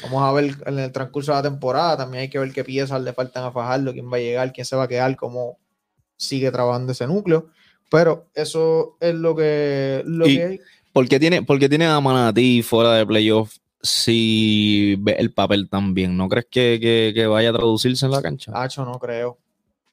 Vamos 0.05 0.23
a 0.23 0.31
ver 0.33 0.55
en 0.67 0.79
el 0.79 0.93
transcurso 0.93 1.33
de 1.33 1.39
la 1.39 1.43
temporada. 1.43 1.97
También 1.97 2.23
hay 2.23 2.31
que 2.31 2.39
ver 2.39 2.53
qué 2.53 2.63
piezas 2.63 3.03
le 3.03 3.13
faltan 3.13 3.43
a 3.45 3.51
Fajardo, 3.51 3.93
quién 3.93 4.09
va 4.13 4.19
a 4.19 4.21
llegar, 4.21 4.53
quién 4.53 4.65
se 4.65 4.77
va 4.77 4.85
a 4.85 4.89
quedar, 4.89 5.17
cómo 5.17 5.59
sigue 6.17 6.53
trabajando 6.53 6.93
ese 6.93 7.09
núcleo. 7.09 7.49
Pero 7.91 8.29
eso 8.35 8.97
es 9.01 9.17
lo 9.17 9.35
que, 9.35 10.03
lo 10.07 10.29
Y- 10.29 10.37
que 10.37 10.45
hay. 10.45 10.61
¿Por 10.93 11.09
qué 11.09 11.19
tiene, 11.19 11.43
por 11.43 11.59
qué 11.59 11.69
tiene 11.69 11.87
a 11.87 12.01
Manatí 12.01 12.63
fuera 12.63 12.93
de 12.95 13.05
playoff 13.07 13.57
si 13.83 14.97
ve 14.99 15.13
el 15.19 15.33
papel 15.33 15.69
tan 15.69 15.95
bien? 15.95 16.17
¿No 16.17 16.29
crees 16.29 16.47
que, 16.51 16.79
que- 16.81 17.13
que 17.15 17.27
vaya 17.27 17.51
a 17.51 17.53
traducirse 17.53 18.07
en 18.07 18.13
la 18.13 18.23
cancha? 18.23 18.53
Hacho, 18.55 18.85
no 18.85 18.99
creo. 18.99 19.39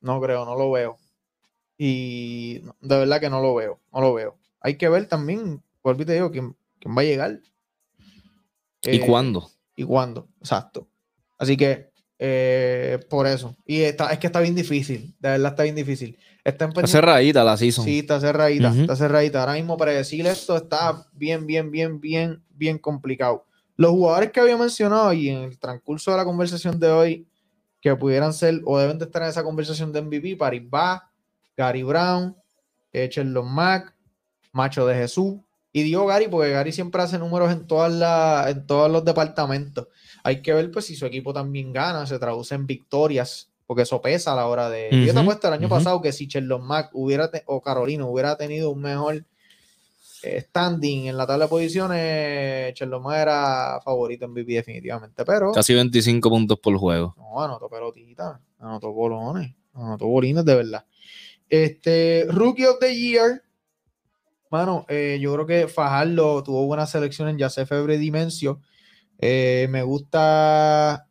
No 0.01 0.19
creo, 0.21 0.45
no 0.45 0.55
lo 0.55 0.71
veo. 0.71 0.97
Y 1.77 2.59
de 2.59 2.97
verdad 2.99 3.19
que 3.19 3.29
no 3.29 3.41
lo 3.41 3.55
veo, 3.55 3.79
no 3.93 4.01
lo 4.01 4.13
veo. 4.13 4.37
Hay 4.61 4.77
que 4.77 4.87
ver 4.89 5.07
también, 5.07 5.61
vuelvo 5.83 6.03
y 6.03 6.05
te 6.05 6.13
digo, 6.13 6.31
quién, 6.31 6.55
quién 6.79 6.95
va 6.97 7.01
a 7.01 7.05
llegar. 7.05 7.39
¿Y 8.83 8.97
Eh, 8.97 8.99
cuándo? 8.99 9.49
¿Y 9.75 9.83
cuándo? 9.83 10.27
Exacto. 10.39 10.87
Así 11.37 11.57
que, 11.57 11.89
eh, 12.17 12.99
por 13.09 13.27
eso. 13.27 13.57
Y 13.65 13.81
está, 13.81 14.11
es 14.13 14.19
que 14.19 14.27
está 14.27 14.39
bien 14.39 14.55
difícil, 14.55 15.15
de 15.19 15.29
verdad 15.29 15.51
está 15.51 15.63
bien 15.63 15.75
difícil. 15.75 16.17
Está 16.43 16.65
Está 16.65 16.87
cerradita 16.87 17.43
la 17.43 17.57
season. 17.57 17.83
Sí, 17.83 17.99
está 17.99 18.19
cerradita, 18.21 18.69
Ujú. 18.71 18.81
está 18.81 18.95
cerradita. 18.95 19.39
Ahora 19.41 19.53
mismo 19.53 19.77
predecir 19.77 20.25
esto 20.27 20.55
está 20.55 21.07
bien, 21.13 21.45
bien, 21.47 21.71
bien, 21.71 21.99
bien, 21.99 22.43
bien 22.51 22.77
complicado. 22.77 23.45
Los 23.77 23.91
jugadores 23.91 24.31
que 24.31 24.39
había 24.39 24.57
mencionado 24.57 25.11
y 25.13 25.29
en 25.29 25.43
el 25.43 25.59
transcurso 25.59 26.11
de 26.11 26.17
la 26.17 26.25
conversación 26.25 26.79
de 26.79 26.89
hoy, 26.89 27.27
que 27.81 27.95
pudieran 27.95 28.33
ser 28.33 28.61
o 28.65 28.79
deben 28.79 28.97
de 28.97 29.05
estar 29.05 29.21
en 29.21 29.29
esa 29.29 29.43
conversación 29.43 29.91
de 29.91 30.01
MVP, 30.01 30.37
Paris 30.37 30.63
Ba, 30.67 31.11
Gary 31.55 31.83
Brown, 31.83 32.35
eh, 32.91 33.09
Sherlock 33.11 33.45
Mack, 33.45 33.95
Macho 34.51 34.87
de 34.87 34.95
Jesús. 34.95 35.35
Y 35.71 35.83
digo 35.83 36.05
Gary 36.05 36.27
porque 36.29 36.51
Gary 36.51 36.71
siempre 36.71 37.01
hace 37.01 37.19
números 37.19 37.51
en, 37.51 37.67
todas 37.67 38.47
en 38.47 38.65
todos 38.65 38.89
los 38.89 39.03
departamentos. 39.03 39.87
Hay 40.23 40.41
que 40.41 40.53
ver 40.53 40.71
pues 40.71 40.85
si 40.85 40.95
su 40.95 41.05
equipo 41.05 41.33
también 41.33 41.73
gana, 41.73 42.07
se 42.07 42.17
traduce 42.17 42.55
en 42.55 42.65
victorias, 42.65 43.51
porque 43.67 43.83
eso 43.83 44.01
pesa 44.01 44.31
a 44.31 44.35
la 44.35 44.47
hora 44.47 44.69
de... 44.69 44.89
Yo 45.05 45.13
te 45.13 45.19
apuesto 45.19 45.47
el 45.47 45.53
año 45.53 45.67
pasado 45.67 46.01
que 46.01 46.13
si 46.13 46.27
Sherlock 46.27 46.63
Mack 46.63 46.89
hubiera 46.93 47.29
o 47.45 47.61
Carolina 47.61 48.05
hubiera 48.05 48.37
tenido 48.37 48.71
un 48.71 48.81
mejor 48.81 49.15
eh, 49.15 49.25
standing 50.41 51.07
en 51.07 51.17
la 51.17 51.27
tabla 51.27 51.45
de 51.45 51.49
posiciones, 51.49 52.73
Sherlock 52.73 53.03
Mack 53.03 53.17
era 53.17 53.79
favorito 53.83 54.25
en 54.25 54.31
MVP 54.31 54.53
definitivamente, 54.53 55.23
pero 55.25 55.51
Casi 55.51 55.73
25 55.73 56.29
puntos 56.29 56.59
por 56.59 56.77
juego. 56.77 57.15
no, 57.17 57.43
anotó 57.43 57.69
pelotita, 57.69 58.41
anotó 58.59 58.91
bolones, 58.91 59.53
anotó 59.73 60.07
bolines 60.07 60.45
de 60.45 60.55
verdad. 60.55 60.85
Este, 61.49 62.25
Rookie 62.29 62.65
of 62.65 62.79
the 62.79 62.95
Year, 62.95 63.43
mano, 64.49 64.85
eh, 64.89 65.19
yo 65.21 65.33
creo 65.33 65.45
que 65.45 65.67
Fajardo 65.67 66.43
tuvo 66.43 66.65
buena 66.65 66.85
selección 66.87 67.29
en 67.29 67.37
Yacé 67.37 67.65
Febre 67.65 67.97
Dimensio. 67.97 68.61
Eh, 69.17 69.67
me 69.69 69.83
gusta, 69.83 71.07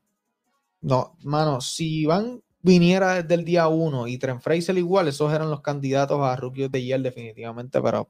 no, 0.81 1.17
mano, 1.23 1.61
si 1.61 2.01
Iván 2.01 2.43
viniera 2.63 3.23
desde 3.23 3.35
el 3.35 3.45
día 3.45 3.69
1 3.69 4.09
y 4.09 4.19
Trent 4.19 4.41
Fraser 4.41 4.77
igual, 4.79 5.07
esos 5.07 5.33
eran 5.33 5.51
los 5.51 5.61
candidatos 5.61 6.21
a 6.21 6.35
Rookie 6.35 6.65
of 6.65 6.73
the 6.73 6.83
Year 6.83 7.01
definitivamente, 7.01 7.81
pero 7.81 8.09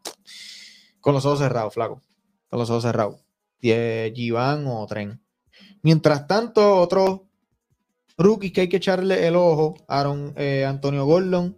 con 1.05 1.13
los 1.13 1.27
ojos 1.27 1.41
cerrados, 1.41 1.75
flaco, 1.75 2.01
con 2.49 2.59
los 2.59 2.71
ojos 2.71 2.83
cerrados. 2.83 3.21
Giván 3.61 4.65
o 4.67 4.87
Tren. 4.87 5.21
Mientras 5.83 6.27
tanto, 6.27 6.79
otros 6.79 7.21
rookies 8.17 8.53
que 8.53 8.63
hay 8.63 8.69
que 8.71 8.79
echarle 8.79 9.27
el 9.27 9.37
ojo, 9.37 9.77
Aaron, 9.87 10.33
eh, 10.37 10.65
Antonio 10.67 11.05
Gordon, 11.05 11.55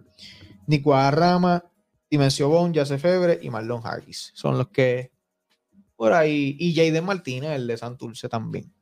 Nico 0.66 0.92
Rama, 0.92 1.64
Dimensio 2.10 2.48
Bond, 2.48 2.74
Jase 2.74 2.98
Febre 2.98 3.38
y 3.40 3.48
Marlon 3.48 3.82
Harris. 3.84 4.32
Son 4.34 4.58
los 4.58 4.68
que 4.70 5.12
por 5.94 6.12
ahí. 6.12 6.56
Y 6.58 6.74
Jaden 6.74 7.04
Martínez, 7.04 7.52
el 7.52 7.68
de 7.68 7.76
Santurce 7.76 8.28
también. 8.28 8.72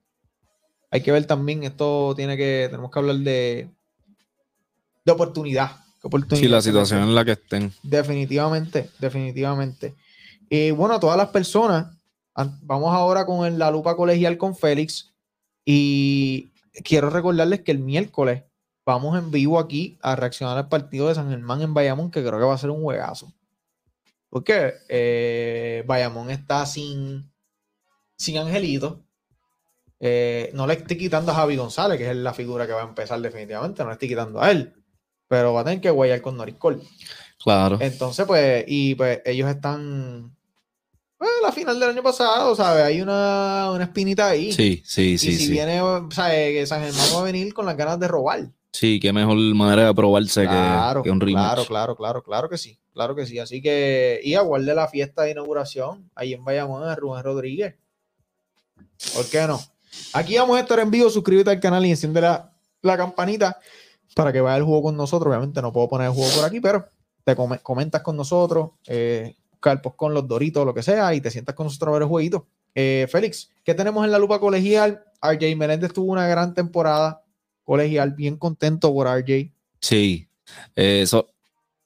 Hay 0.91 1.03
que 1.03 1.13
ver 1.13 1.27
también, 1.27 1.63
esto 1.65 2.15
tiene 2.17 2.39
que, 2.39 2.69
tenemos 2.71 2.91
que 2.91 2.99
hablar 2.99 3.17
de, 3.17 3.69
de 5.05 5.13
oportunidad. 5.13 5.73
¿Qué 6.01 6.07
oportunidad 6.07 6.43
Sí, 6.43 6.49
la 6.49 6.63
situación 6.63 7.03
en 7.03 7.15
la 7.15 7.23
que 7.23 7.33
estén. 7.33 7.71
Definitivamente, 7.83 8.89
definitivamente. 8.99 9.95
Y 10.57 10.71
bueno, 10.71 10.95
a 10.95 11.01
todas 11.01 11.17
las 11.17 11.31
personas, 11.31 11.97
vamos 12.63 12.95
ahora 12.95 13.27
con 13.27 13.59
la 13.59 13.73
lupa 13.73 13.97
colegial 13.97 14.39
con 14.39 14.55
Félix. 14.55 15.13
Y 15.65 16.53
quiero 16.85 17.11
recordarles 17.11 17.63
que 17.63 17.73
el 17.73 17.81
miércoles 17.81 18.45
vamos 18.87 19.19
en 19.19 19.33
vivo 19.33 19.59
aquí 19.59 19.99
a 20.01 20.15
reaccionar 20.15 20.57
al 20.57 20.69
partido 20.69 21.09
de 21.09 21.17
San 21.17 21.29
Germán 21.29 21.63
en 21.63 21.75
Bayamón, 21.75 22.13
que 22.13 22.21
creo 22.21 22.39
que 22.39 22.45
va 22.45 22.55
a 22.55 22.59
ser 22.59 22.71
un 22.71 22.85
juegazo. 22.85 23.33
Porque 24.31 24.75
eh, 24.89 25.83
Bayamón 25.89 26.31
está 26.31 26.65
sin, 26.67 27.33
sin 28.17 28.39
Angelito. 28.39 29.03
Eh, 29.99 30.53
no 30.55 30.69
le 30.69 30.75
estoy 30.75 30.97
quitando 30.97 31.33
a 31.33 31.35
Javi 31.35 31.57
González, 31.57 31.99
que 31.99 32.09
es 32.09 32.17
la 32.17 32.33
figura 32.33 32.65
que 32.69 32.75
va 32.75 32.83
a 32.83 32.89
empezar 32.89 33.21
definitivamente. 33.21 33.83
No 33.83 33.89
le 33.89 33.95
estoy 33.95 34.09
quitando 34.09 34.41
a 34.41 34.53
él. 34.53 34.73
Pero 35.27 35.53
va 35.53 35.63
a 35.63 35.65
tener 35.65 35.81
que 35.81 35.91
guayar 35.91 36.23
con 36.23 36.37
Norris 36.37 36.59
Cole. 36.59 36.81
Claro. 37.43 37.79
Entonces, 37.81 38.25
pues, 38.25 38.65
y 38.69 38.95
pues 38.95 39.21
ellos 39.25 39.51
están. 39.51 40.37
Pues, 41.25 41.33
la 41.43 41.53
final 41.53 41.81
del 41.81 41.91
año 41.91 42.03
pasado, 42.03 42.55
¿sabes? 42.55 42.85
Hay 42.85 43.01
una, 43.01 43.71
una 43.73 43.85
espinita 43.85 44.29
ahí. 44.29 44.53
Sí, 44.53 44.83
sí, 44.85 45.13
y 45.13 45.19
sí, 45.19 45.33
si 45.37 45.47
sí. 45.47 45.53
viene, 45.53 45.81
¿sabes? 46.11 46.53
Que 46.53 46.67
San 46.67 46.83
Germán 46.83 47.07
va 47.15 47.21
a 47.21 47.25
venir 47.25 47.55
con 47.55 47.65
las 47.67 47.77
ganas 47.77 47.99
de 47.99 48.09
robar. 48.09 48.49
Sí, 48.73 48.99
qué 49.01 49.13
mejor 49.13 49.37
manera 49.55 49.87
de 49.87 49.95
probarse 49.95 50.43
que- 50.43 50.47
Claro, 50.49 51.03
que, 51.03 51.11
un 51.11 51.21
rematch. 51.21 51.45
claro, 51.55 51.65
claro, 51.67 51.97
claro, 51.97 52.23
claro 52.23 52.49
que 52.49 52.59
sí, 52.59 52.79
claro 52.93 53.15
que 53.15 53.25
sí. 53.25 53.39
Así 53.39 53.63
que, 53.63 54.21
y 54.23 54.35
aguarde 54.35 54.75
la 54.75 54.89
fiesta 54.89 55.23
de 55.23 55.31
inauguración 55.31 56.11
ahí 56.15 56.35
en 56.35 56.45
Bayamón, 56.45 56.89
en 56.89 56.97
Rubén 56.97 57.23
Rodríguez. 57.23 57.77
¿Por 59.15 59.27
qué 59.31 59.47
no? 59.47 59.61
Aquí 60.13 60.37
vamos 60.37 60.57
a 60.57 60.61
estar 60.61 60.79
en 60.81 60.91
vivo, 60.91 61.09
suscríbete 61.09 61.51
al 61.51 61.61
canal 61.61 61.87
y 61.87 61.91
enciende 61.91 62.21
la, 62.21 62.53
la 62.83 62.97
campanita 62.97 63.59
para 64.15 64.33
que 64.33 64.41
vaya 64.41 64.57
el 64.57 64.65
juego 64.65 64.83
con 64.83 64.97
nosotros. 64.97 65.29
Obviamente 65.31 65.63
no 65.63 65.73
puedo 65.73 65.89
poner 65.89 66.09
el 66.09 66.13
juego 66.15 66.31
por 66.35 66.45
aquí, 66.45 66.61
pero 66.61 66.85
te 67.23 67.37
come- 67.37 67.61
comentas 67.61 68.03
con 68.03 68.17
nosotros, 68.17 68.71
eh, 68.87 69.37
post 69.81 69.97
con 69.97 70.15
los 70.15 70.27
doritos, 70.29 70.65
lo 70.67 70.75
que 70.75 70.83
sea, 70.83 71.15
y 71.15 71.21
te 71.21 71.31
sientas 71.31 71.55
con 71.55 71.67
nosotros 71.67 71.89
a 71.89 71.93
ver 71.93 72.03
el 72.03 72.09
jueguito. 72.09 72.47
Eh, 72.75 73.07
Félix, 73.11 73.51
¿qué 73.65 73.75
tenemos 73.75 74.05
en 74.05 74.11
la 74.13 74.19
lupa 74.19 74.39
colegial? 74.41 75.03
RJ 75.23 75.57
Meléndez 75.57 75.93
tuvo 75.93 76.13
una 76.13 76.27
gran 76.27 76.55
temporada 76.55 77.23
colegial, 77.63 78.13
bien 78.13 78.37
contento 78.37 78.93
por 78.93 79.07
RJ. 79.07 79.51
Sí. 79.81 80.27
Eh, 80.77 81.01
Eso, 81.03 81.29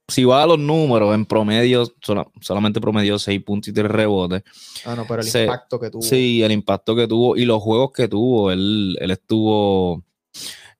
si 0.09 0.25
va 0.25 0.43
a 0.43 0.47
los 0.47 0.59
números, 0.59 1.15
en 1.15 1.27
promedio, 1.27 1.85
sola- 2.01 2.27
solamente 2.41 2.81
promedio 2.81 3.19
6 3.19 3.43
puntos 3.45 3.69
y 3.69 3.73
3 3.73 3.91
rebotes. 3.91 4.43
Ah, 4.87 4.95
no, 4.97 5.07
pero 5.07 5.21
el 5.23 5.29
Se- 5.29 5.45
impacto 5.45 5.79
que 5.79 5.91
tuvo. 5.91 6.03
Sí, 6.03 6.43
el 6.43 6.51
impacto 6.53 6.97
que 6.97 7.07
tuvo 7.07 7.37
y 7.37 7.45
los 7.45 7.63
juegos 7.63 7.93
que 7.93 8.09
tuvo. 8.09 8.51
Él, 8.51 8.97
él 9.01 9.11
estuvo 9.11 10.03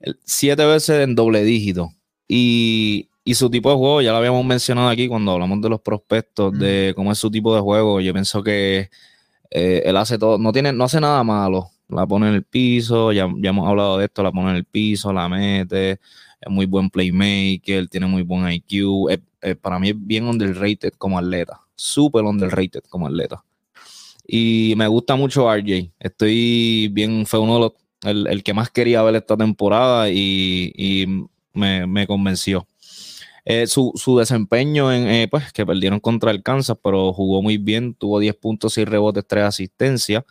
él- 0.01 0.19
siete 0.25 0.65
veces 0.65 1.03
en 1.05 1.15
doble 1.15 1.43
dígito. 1.45 1.91
Y, 2.27 3.09
y 3.31 3.35
su 3.35 3.51
tipo 3.51 3.71
de 3.71 3.77
juego, 3.77 4.01
ya 4.03 4.13
lo 4.13 4.19
habíamos 4.19 4.45
mencionado 4.45 4.89
aquí 4.89 5.09
cuando 5.09 5.33
hablamos 5.33 5.61
de 5.61 5.69
los 5.69 5.81
prospectos, 5.81 6.59
de 6.59 6.93
cómo 6.97 7.13
es 7.13 7.19
su 7.19 7.31
tipo 7.31 7.55
de 7.55 7.61
juego. 7.61 8.01
Yo 8.01 8.13
pienso 8.13 8.43
que 8.43 8.89
eh, 9.51 9.83
él 9.85 9.97
hace 9.97 10.19
todo, 10.19 10.39
no, 10.39 10.53
tiene, 10.53 10.73
no 10.73 10.85
hace 10.85 11.01
nada 11.01 11.23
malo. 11.25 11.71
La 11.89 12.07
pone 12.07 12.29
en 12.29 12.35
el 12.35 12.43
piso, 12.45 13.13
ya, 13.13 13.29
ya 13.39 13.51
hemos 13.51 13.67
hablado 13.69 13.99
de 13.99 14.05
esto, 14.07 14.23
la 14.23 14.31
pone 14.31 14.51
en 14.51 14.57
el 14.57 14.65
piso, 14.65 15.13
la 15.13 15.29
mete, 15.29 15.93
es 15.93 16.49
muy 16.51 16.67
buen 16.67 16.91
playmaker, 16.91 17.89
tiene 17.89 18.07
muy 18.07 18.23
buen 18.23 18.47
IQ. 18.51 19.09
es- 19.11 19.21
es- 19.41 19.57
para 19.57 19.79
mí 19.79 19.91
es 19.91 19.95
bien 19.97 20.25
underrated 20.27 20.93
como 20.99 21.19
atleta, 21.19 21.61
súper 21.75 22.25
underrated 22.25 22.83
como 22.91 23.07
atleta. 23.07 23.43
Y 24.27 24.75
me 24.77 24.87
gusta 24.87 25.17
mucho 25.17 25.51
RJ. 25.51 25.91
Estoy 25.99 26.89
bien, 26.93 27.25
fue 27.27 27.39
uno 27.41 27.55
de 27.55 27.61
los, 27.61 27.73
el, 28.05 28.27
el 28.27 28.43
que 28.43 28.53
más 28.55 28.71
quería 28.71 29.03
ver 29.03 29.15
esta 29.17 29.37
temporada 29.37 30.11
y, 30.11 30.73
y 30.77 31.07
me, 31.55 31.87
me 31.87 32.07
convenció. 32.07 32.67
Eh, 33.51 33.67
su, 33.67 33.93
su 33.95 34.19
desempeño 34.19 34.93
en, 34.93 35.09
eh, 35.09 35.27
pues, 35.27 35.55
que 35.55 35.65
perdieron 35.65 36.01
contra 36.01 36.31
el 36.31 36.43
Kansas, 36.43 36.77
pero 36.83 37.15
jugó 37.15 37.41
muy 37.41 37.57
bien, 37.57 37.95
tuvo 37.95 38.19
10 38.19 38.35
puntos, 38.37 38.75
6 38.75 38.87
rebotes, 38.87 39.27
3 39.27 39.45
asistencias. 39.45 40.25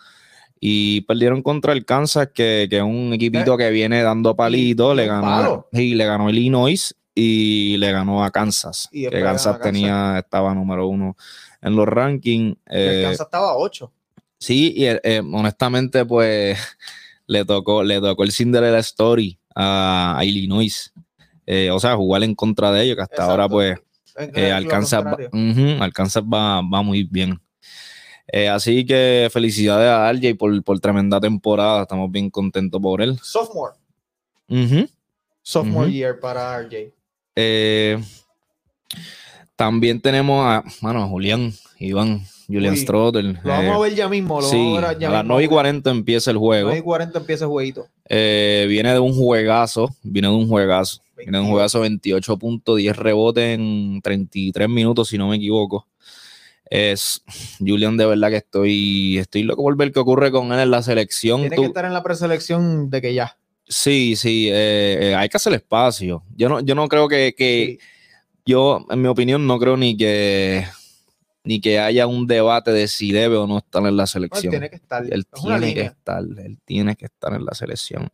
Y 0.59 1.01
perdieron 1.01 1.41
contra 1.41 1.73
el 1.73 1.83
Kansas, 1.83 2.29
que, 2.31 2.67
que 2.69 2.77
es 2.77 2.83
un 2.83 3.13
equipito 3.13 3.57
que 3.57 3.71
viene 3.71 4.03
dando 4.03 4.35
palitos. 4.35 4.95
Le 4.95 5.07
ganó, 5.07 5.21
palo. 5.21 5.67
sí, 5.73 5.95
le 5.95 6.05
ganó 6.05 6.29
Illinois 6.29 6.95
y 7.15 7.77
le 7.77 7.91
ganó 7.91 8.23
a 8.23 8.29
Kansas. 8.29 8.87
Y 8.91 9.09
que 9.09 9.21
Kansas, 9.21 9.59
tenía, 9.61 10.19
estaba 10.19 10.53
número 10.53 10.87
uno 10.87 11.17
en 11.63 11.75
los 11.75 11.87
rankings. 11.87 12.55
Y 12.69 12.75
el 12.75 12.99
Eh, 12.99 13.01
Kansas 13.03 13.25
estaba 13.25 13.51
a 13.51 13.57
8. 13.57 13.91
Sí, 14.37 14.73
y 14.77 14.85
eh, 14.85 15.01
eh, 15.03 15.23
honestamente, 15.33 16.05
pues 16.05 16.59
le 17.25 17.45
tocó, 17.45 17.81
le 17.83 17.99
tocó 17.99 18.23
el 18.23 18.31
Cinderella 18.31 18.77
Story 18.77 19.39
a, 19.55 20.19
a 20.19 20.23
Illinois. 20.25 20.93
Eh, 21.47 21.71
o 21.71 21.79
sea, 21.79 21.95
jugar 21.95 22.23
en 22.23 22.35
contra 22.35 22.71
de 22.71 22.83
ellos, 22.83 22.95
que 22.95 23.01
hasta 23.01 23.15
Exacto. 23.15 23.31
ahora, 23.31 23.49
pues, 23.49 23.79
eh, 24.35 24.51
Arkansas, 24.51 25.03
va, 25.03 25.17
Arkansas 25.83 26.23
va, 26.23 26.61
va 26.61 26.81
muy 26.83 27.03
bien. 27.03 27.39
Eh, 28.31 28.49
así 28.49 28.85
que 28.85 29.29
felicidades 29.31 29.89
a 29.89 30.11
RJ 30.11 30.35
por, 30.35 30.63
por 30.63 30.79
tremenda 30.79 31.19
temporada. 31.19 31.83
Estamos 31.83 32.11
bien 32.11 32.29
contentos 32.29 32.81
por 32.81 33.01
él. 33.01 33.17
Sophomore. 33.23 33.75
Sophomore 35.41 35.91
year 35.91 36.19
para 36.19 36.61
RJ. 36.61 36.91
Eh, 37.35 37.97
también 39.55 40.01
tenemos 40.01 40.45
a, 40.45 40.63
mano, 40.81 41.03
a 41.03 41.07
Julián, 41.07 41.53
Iván, 41.79 42.23
Julián 42.47 42.73
Uy, 42.73 42.79
Strotter. 42.79 43.23
Lo 43.23 43.39
vamos 43.43 43.65
eh, 43.65 43.71
a 43.71 43.77
ver 43.79 43.95
ya 43.95 44.09
mismo. 44.09 44.41
Lo 44.41 44.47
sí, 44.47 44.57
vamos 44.57 44.83
a 44.83 44.87
ver 44.89 44.99
ya 44.99 45.07
a 45.07 45.11
las 45.11 45.23
mismo. 45.23 45.33
9 45.35 45.43
y 45.45 45.47
40 45.47 45.89
empieza 45.89 46.31
el 46.31 46.37
juego. 46.37 46.67
9 46.67 46.79
y 46.79 46.83
40 46.83 47.19
empieza 47.19 47.45
el 47.45 47.51
jueguito. 47.51 47.87
Eh, 48.09 48.65
viene 48.67 48.91
de 48.91 48.99
un 48.99 49.13
juegazo, 49.13 49.89
viene 50.03 50.27
de 50.27 50.33
un 50.33 50.47
juegazo. 50.47 51.01
Viene 51.17 51.37
de 51.39 51.43
un 51.43 51.49
juegazo 51.51 51.79
28 51.81 52.37
puntos, 52.37 52.77
10 52.77 52.95
rebotes 52.95 53.57
en 53.57 54.01
33 54.01 54.69
minutos, 54.69 55.07
si 55.09 55.17
no 55.17 55.27
me 55.29 55.37
equivoco. 55.37 55.87
Es 56.69 57.23
Julian, 57.59 57.95
de 57.97 58.05
verdad 58.05 58.29
que 58.29 58.37
estoy, 58.37 59.17
estoy 59.17 59.43
loco 59.43 59.63
por 59.63 59.77
ver 59.77 59.91
qué 59.91 59.99
ocurre 59.99 60.31
con 60.31 60.51
él 60.51 60.59
en 60.59 60.71
la 60.71 60.83
selección. 60.83 61.41
Tiene 61.41 61.55
Tú- 61.55 61.61
que 61.63 61.67
estar 61.67 61.85
en 61.85 61.93
la 61.93 62.03
preselección 62.03 62.89
de 62.89 63.01
que 63.01 63.13
ya. 63.13 63.37
Sí, 63.69 64.15
sí, 64.15 64.47
eh, 64.49 64.97
eh, 65.11 65.15
hay 65.15 65.27
que 65.29 65.37
hacer 65.37 65.53
espacio. 65.53 66.23
Yo 66.35 66.49
no, 66.49 66.59
yo 66.61 66.75
no 66.75 66.87
creo 66.87 67.07
que, 67.07 67.33
que 67.37 67.79
yo, 68.45 68.85
en 68.89 69.01
mi 69.01 69.07
opinión, 69.07 69.45
no 69.47 69.59
creo 69.59 69.75
ni 69.77 69.95
que 69.97 70.65
ni 71.43 71.61
que 71.61 71.79
haya 71.79 72.07
un 72.07 72.27
debate 72.27 72.71
de 72.71 72.89
si 72.89 73.13
debe 73.13 73.37
o 73.37 73.47
no 73.47 73.59
estar 73.59 73.85
en 73.85 73.95
la 73.95 74.05
selección. 74.05 74.51
tiene 74.51 74.69
que 74.69 74.75
estar. 74.75 75.03
Él 75.05 75.25
Es 75.33 75.41
tiene 75.41 75.73
que 75.73 75.81
estar, 75.83 76.21
él 76.21 76.57
tiene 76.65 76.95
que 76.97 77.05
estar 77.05 77.33
en 77.33 77.45
la 77.45 77.53
selección. 77.53 78.09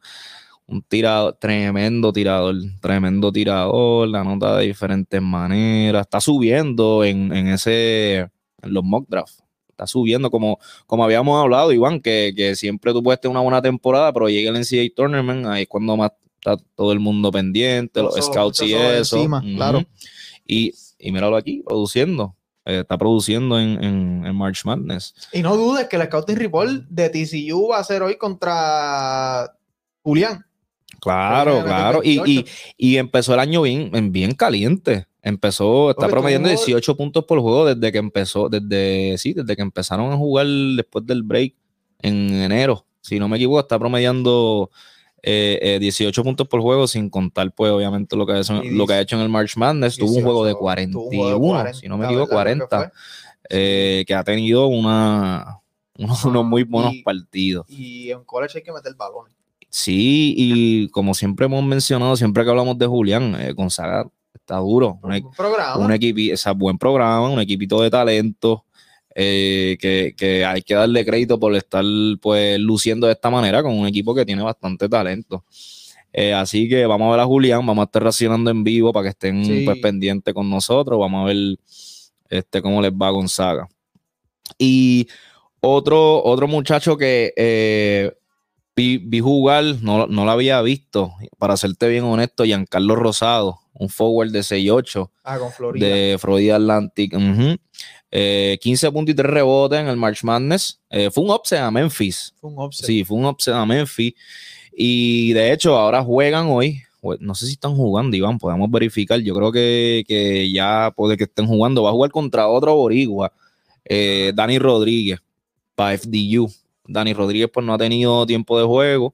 Un 0.66 0.82
tirador, 0.82 1.38
tremendo 1.40 2.14
tirador, 2.14 2.56
tremendo 2.82 3.32
tirador, 3.32 4.08
la 4.08 4.24
nota 4.24 4.58
de 4.58 4.68
diferentes 4.68 5.22
maneras. 5.22 6.02
Está 6.02 6.22
subiendo 6.22 7.04
en, 7.04 7.34
en 7.34 7.48
ese, 7.48 8.20
en 8.20 8.30
los 8.62 8.84
mock 8.84 9.08
draft. 9.10 9.40
Está 9.70 9.88
subiendo, 9.88 10.32
como, 10.32 10.60
como 10.86 11.04
habíamos 11.04 11.42
hablado, 11.42 11.72
Iván, 11.72 12.00
que, 12.00 12.34
que 12.36 12.56
siempre 12.56 12.94
tú 12.94 13.04
puedes 13.04 13.20
tener 13.20 13.32
una 13.32 13.42
buena 13.42 13.62
temporada, 13.62 14.14
pero 14.14 14.30
llega 14.30 14.52
el 14.52 14.58
NCAA 14.60 14.94
Tournament, 14.96 15.46
ahí 15.48 15.64
es 15.64 15.68
cuando 15.68 15.98
más 15.98 16.12
está 16.36 16.58
todo 16.76 16.92
el 16.92 17.00
mundo 17.00 17.32
pendiente, 17.32 18.02
los, 18.02 18.16
scouts 18.16 18.62
y 18.62 18.74
eso. 18.74 19.18
encima, 19.18 19.40
Ujú. 19.40 19.56
claro. 19.56 19.84
Y, 20.46 20.74
y 21.00 21.12
míralo 21.12 21.36
aquí, 21.38 21.64
produciendo. 21.66 22.36
Eh, 22.66 22.80
está 22.80 22.98
produciendo 22.98 23.60
en, 23.60 23.84
en, 23.84 24.26
en 24.26 24.36
March 24.36 24.64
Madness. 24.64 25.14
Y 25.34 25.42
no 25.42 25.58
dudes 25.58 25.88
que 25.90 25.98
el 25.98 26.04
Scouting 26.04 26.38
Report 26.38 26.70
de 26.90 27.10
TCU 27.10 27.70
va 27.70 27.80
a 27.80 27.84
ser 27.84 28.04
hoy 28.04 28.18
contra 28.18 29.54
Julián. 30.02 30.46
Claro, 31.04 31.64
claro. 31.64 32.02
Y, 32.04 32.12
y, 32.12 32.18
28. 32.20 32.52
y 32.78 32.98
empezó 32.98 33.34
el 33.34 33.40
año 33.40 33.62
bien, 33.62 33.90
en- 33.94 34.12
bien 34.12 34.32
caliente. 34.34 35.06
Empezó, 35.22 35.90
está 35.92 36.02
Porque 36.02 36.12
promediando 36.12 36.50
tuvo- 36.50 36.56
18 36.58 36.98
puntos 36.98 37.26
por 37.26 37.40
juego 37.40 37.66
desde 37.66 37.92
que 37.92 37.98
empezó, 37.98 38.50
desde, 38.50 39.18
sí, 39.18 39.34
desde 39.34 39.56
que 39.56 39.62
empezaron 39.62 40.12
a 40.12 40.18
jugar 40.18 40.46
después 40.76 41.06
del 41.06 41.24
break 41.24 41.54
en 42.00 42.34
enero. 42.42 42.86
Si 43.02 43.20
no 43.20 43.28
me 43.28 43.38
equivoco, 43.38 43.60
está 43.60 43.78
promediando 43.80 44.70
eh, 45.22 45.58
eh, 45.62 45.80
18 45.80 46.22
puntos 46.24 46.48
por 46.50 46.60
juego, 46.62 46.86
sin 46.88 47.10
contar, 47.10 47.54
pues, 47.54 47.72
obviamente, 47.72 48.16
lo 48.18 48.26
que 48.26 48.34
ha 48.34 48.40
hecho, 48.40 48.62
lo 48.62 48.86
que 48.86 48.94
ha 48.94 49.00
hecho 49.02 49.16
en 49.16 49.22
el 49.22 49.30
March 49.30 49.56
Madness. 49.56 49.96
Tuvo 49.96 50.08
un 50.08 50.14
18, 50.16 50.26
juego 50.26 50.46
de 50.46 50.52
tuvo 50.52 50.60
un 50.60 50.64
41, 50.66 51.18
juego 51.18 51.30
de 51.30 51.40
40, 51.40 51.74
si 51.80 51.88
no 51.88 51.98
me 51.98 52.06
equivoco, 52.06 52.36
¿verdad? 52.36 52.54
Creo 52.56 52.68
que 52.68 52.68
40. 52.70 52.92
eh, 53.50 54.04
que 54.08 54.14
ha 54.16 54.24
tenido 54.26 54.68
una, 54.68 55.60
unos, 55.98 56.26
unos 56.26 56.44
muy 56.46 56.64
buenos 56.64 56.94
y- 56.94 57.04
partidos. 57.04 57.66
Y 57.70 58.12
en 58.12 58.24
college 58.26 58.58
hay 58.58 58.64
que 58.64 58.72
meter 58.74 58.94
balones. 58.96 59.34
Sí, 59.76 60.36
y 60.38 60.88
como 60.90 61.16
siempre 61.16 61.48
hemos 61.48 61.64
mencionado, 61.64 62.16
siempre 62.16 62.44
que 62.44 62.50
hablamos 62.52 62.78
de 62.78 62.86
Julián, 62.86 63.36
eh, 63.42 63.54
Gonzaga 63.54 64.06
está 64.32 64.58
duro. 64.58 65.00
Un, 65.02 65.14
e- 65.16 65.24
programa. 65.36 65.78
un 65.84 65.92
equipi- 65.92 66.32
o 66.32 66.38
sea, 66.38 66.52
buen 66.52 66.78
programa, 66.78 67.28
un 67.28 67.40
equipito 67.40 67.82
de 67.82 67.90
talento 67.90 68.66
eh, 69.16 69.76
que, 69.82 70.14
que 70.16 70.46
hay 70.46 70.62
que 70.62 70.76
darle 70.76 71.04
crédito 71.04 71.40
por 71.40 71.56
estar 71.56 71.84
pues 72.22 72.60
luciendo 72.60 73.08
de 73.08 73.14
esta 73.14 73.32
manera 73.32 73.64
con 73.64 73.74
un 73.74 73.88
equipo 73.88 74.14
que 74.14 74.26
tiene 74.28 74.44
bastante 74.44 74.88
talento. 74.88 75.44
Eh, 76.12 76.34
así 76.36 76.70
que 76.70 76.86
vamos 76.86 77.08
a 77.08 77.12
ver 77.12 77.20
a 77.22 77.26
Julián, 77.26 77.66
vamos 77.66 77.82
a 77.82 77.86
estar 77.86 78.04
reaccionando 78.04 78.52
en 78.52 78.64
vivo 78.64 78.94
para 78.94 79.06
que 79.06 79.10
estén 79.10 79.44
Sí. 79.44 79.64
pues, 79.66 79.80
pendientes 79.80 80.36
con 80.36 80.48
nosotros. 80.52 81.00
Vamos 81.00 81.24
a 81.24 81.34
ver 81.34 81.58
este, 82.30 82.62
cómo 82.62 82.80
les 82.80 82.92
va 82.92 83.08
a 83.08 83.12
Gonzaga. 83.12 83.68
Y 84.60 85.08
otro, 85.62 86.24
otro 86.24 86.48
muchacho 86.48 86.96
que 86.96 87.34
eh, 87.36 88.12
vi, 88.76 88.98
vi 88.98 89.20
jugar, 89.20 89.64
no, 89.82 90.08
no 90.08 90.26
lo 90.26 90.32
había 90.32 90.62
visto, 90.62 91.14
para 91.38 91.58
serte 91.58 91.88
bien 91.90 92.04
honesto, 92.04 92.44
Giancarlo 92.46 92.96
Rosado, 92.96 93.60
un 93.74 93.90
forward 93.90 94.32
de 94.32 94.40
6'8 94.44 95.10
Ah, 95.24 95.38
de 95.76 96.18
Florida 96.20 96.56
Atlantic. 96.56 97.14
ujú. 97.16 97.56
Eh, 98.16 98.60
15 98.62 98.92
puntos 98.92 99.14
y 99.14 99.16
3 99.16 99.32
rebotes 99.32 99.80
en 99.80 99.88
el 99.88 99.98
March 99.98 100.24
Madness. 100.24 100.80
Eh, 100.90 101.10
fue 101.12 101.24
un 101.24 101.32
upset 101.32 101.60
a 101.60 101.72
Memphis. 101.72 102.34
Fue 102.40 102.52
un 102.52 102.60
upset. 102.60 102.86
Sí, 102.86 103.04
fue 103.04 103.18
un 103.18 103.26
upset 103.26 103.56
a 103.56 103.66
Memphis. 103.66 104.14
Y 104.76 105.34
de 105.34 105.52
hecho, 105.52 105.76
ahora 105.78 106.04
juegan 106.04 106.46
hoy. 106.48 106.82
No 107.20 107.34
sé 107.36 107.48
si 107.48 107.54
están 107.54 107.76
jugando, 107.76 108.16
Iván, 108.16 108.38
podemos 108.38 108.70
verificar. 108.72 109.20
Yo 109.20 109.34
creo 109.34 109.52
que, 109.52 110.04
que 110.08 110.52
ya 110.52 110.94
puede 110.96 111.18
que 111.18 111.24
estén 111.26 111.48
jugando. 111.48 111.84
Va 111.84 111.90
a 111.90 111.94
jugar 111.94 112.12
contra 112.12 112.48
otro 112.48 112.76
boricua, 112.76 113.34
eh, 113.84 114.32
Dani 114.36 114.58
Rodríguez, 114.60 115.20
para 115.76 115.98
FDU. 115.98 116.50
Dani 116.86 117.14
Rodríguez 117.14 117.50
pues 117.54 117.66
no 117.66 117.74
ha 117.74 117.78
tenido 117.78 118.26
tiempo 118.26 118.58
de 118.60 118.66
juego. 118.66 119.14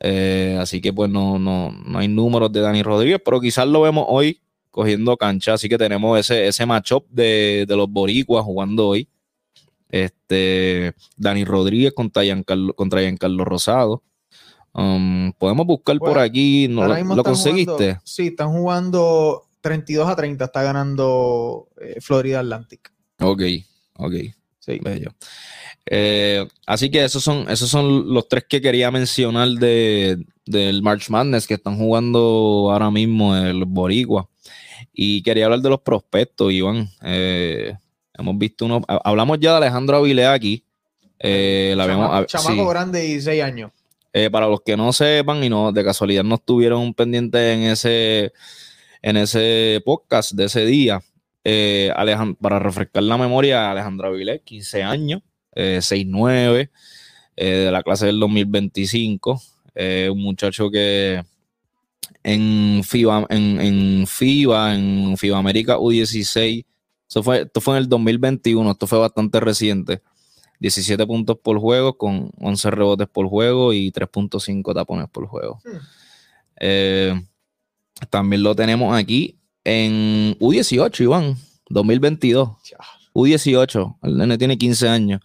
eh, 0.00 0.58
así 0.60 0.80
que 0.80 0.92
pues 0.92 1.08
no, 1.10 1.38
no, 1.38 1.70
no 1.70 1.98
hay 1.98 2.08
números 2.08 2.52
de 2.52 2.60
Dani 2.60 2.82
Rodríguez, 2.82 3.20
pero 3.24 3.40
quizás 3.40 3.66
lo 3.68 3.82
vemos 3.82 4.04
hoy 4.08 4.40
cogiendo 4.70 5.16
cancha. 5.16 5.54
Así 5.54 5.68
que 5.68 5.78
tenemos 5.78 6.18
ese, 6.18 6.46
ese 6.48 6.66
matchup 6.66 7.06
de, 7.10 7.64
de 7.68 7.76
los 7.76 7.88
boricuas 7.88 8.44
jugando 8.44 8.88
hoy. 8.88 9.08
Este, 9.88 10.94
Dani 11.16 11.44
Rodríguez 11.44 11.92
contra 11.92 12.22
Giancarlo, 12.24 12.74
contra 12.74 13.00
Giancarlo 13.00 13.44
Rosado. 13.44 14.02
Um, 14.74 15.32
podemos 15.34 15.66
buscar 15.66 15.98
por 15.98 16.18
aquí. 16.18 16.66
¿no, 16.68 16.86
¿Lo, 16.86 17.22
conseguiste? 17.22 17.72
jugando- 17.72 18.00
sí, 18.04 18.28
están 18.28 18.52
jugando 18.52 19.42
32 19.60 20.08
a 20.08 20.16
30. 20.16 20.44
Está 20.46 20.62
ganando 20.62 21.68
eh, 21.80 21.98
Florida 22.00 22.40
Atlantic. 22.40 22.90
Ok, 23.20 23.42
ok. 23.98 24.14
Sí. 24.58 24.78
Bello. 24.82 25.10
Eh, 25.86 26.46
así 26.66 26.90
que 26.90 27.04
esos 27.04 27.22
son, 27.24 27.48
esos 27.50 27.68
son 27.68 28.12
los 28.14 28.28
tres 28.28 28.44
que 28.48 28.60
quería 28.60 28.90
mencionar 28.90 29.48
de, 29.48 30.24
del 30.46 30.82
March 30.82 31.10
Madness 31.10 31.46
que 31.46 31.54
están 31.54 31.76
jugando 31.76 32.68
ahora 32.70 32.90
mismo 32.90 33.36
el 33.36 33.64
Boricua. 33.64 34.28
Y 34.92 35.22
quería 35.22 35.46
hablar 35.46 35.60
de 35.60 35.70
los 35.70 35.80
prospectos, 35.80 36.52
Iván. 36.52 36.88
Eh, 37.02 37.74
hemos 38.14 38.38
visto 38.38 38.64
uno. 38.66 38.82
ha- 38.88 39.00
Hablamos 39.04 39.38
ya 39.40 39.52
de 39.52 39.56
Alejandro 39.58 39.96
Avilés 39.96 40.26
aquí. 40.28 40.64
Eh, 41.18 41.74
la 41.76 41.86
Chama- 41.86 42.26
chamaco 42.26 42.62
sí. 42.64 42.68
grande, 42.68 43.00
16 43.00 43.42
años. 43.42 43.70
Eh, 44.12 44.28
para 44.30 44.46
los 44.48 44.60
que 44.60 44.76
no 44.76 44.92
sepan 44.92 45.42
y 45.42 45.48
no 45.48 45.72
de 45.72 45.82
casualidad 45.84 46.22
no 46.24 46.34
estuvieron 46.34 46.92
pendientes 46.92 47.40
en 47.56 47.62
ese, 47.62 48.32
en 49.00 49.16
ese 49.16 49.80
podcast 49.86 50.32
de 50.32 50.44
ese 50.44 50.66
día, 50.66 51.00
para 52.40 52.58
refrescar 52.58 53.02
la 53.04 53.16
memoria, 53.16 53.70
Alejandro 53.70 54.08
Avilés, 54.08 54.42
15 54.44 54.82
años, 54.82 55.22
eh, 55.52 55.78
6'9", 55.80 56.70
eh, 57.36 57.46
de 57.46 57.70
la 57.70 57.82
clase 57.82 58.06
del 58.06 58.20
2025, 58.20 59.40
eh, 59.74 60.08
un 60.12 60.22
muchacho 60.22 60.70
que 60.70 61.22
en 62.22 62.82
FIBA, 62.84 63.26
en, 63.30 63.60
en 63.60 64.06
FIBA, 64.06 64.74
en 64.74 65.16
FIBA 65.16 65.38
América 65.38 65.78
U16, 65.78 66.64
eso 67.08 67.22
fue, 67.22 67.42
esto 67.42 67.60
fue 67.60 67.76
en 67.76 67.82
el 67.82 67.88
2021, 67.88 68.70
esto 68.70 68.86
fue 68.86 68.98
bastante 68.98 69.38
reciente. 69.40 70.02
17 70.60 71.04
puntos 71.06 71.36
por 71.42 71.58
juego 71.58 71.98
con 71.98 72.30
11 72.38 72.70
rebotes 72.70 73.08
por 73.08 73.26
juego 73.28 73.72
y 73.72 73.90
3.5 73.90 74.72
tapones 74.72 75.08
por 75.10 75.26
juego. 75.26 75.60
Eh, 76.60 77.20
también 78.08 78.42
lo 78.44 78.54
tenemos 78.54 78.96
aquí 78.96 79.36
en 79.64 80.38
U18, 80.38 81.00
Iván, 81.02 81.36
2022. 81.68 82.48
U18, 83.12 83.96
el 84.02 84.16
nene 84.16 84.38
tiene 84.38 84.56
15 84.56 84.88
años. 84.88 85.20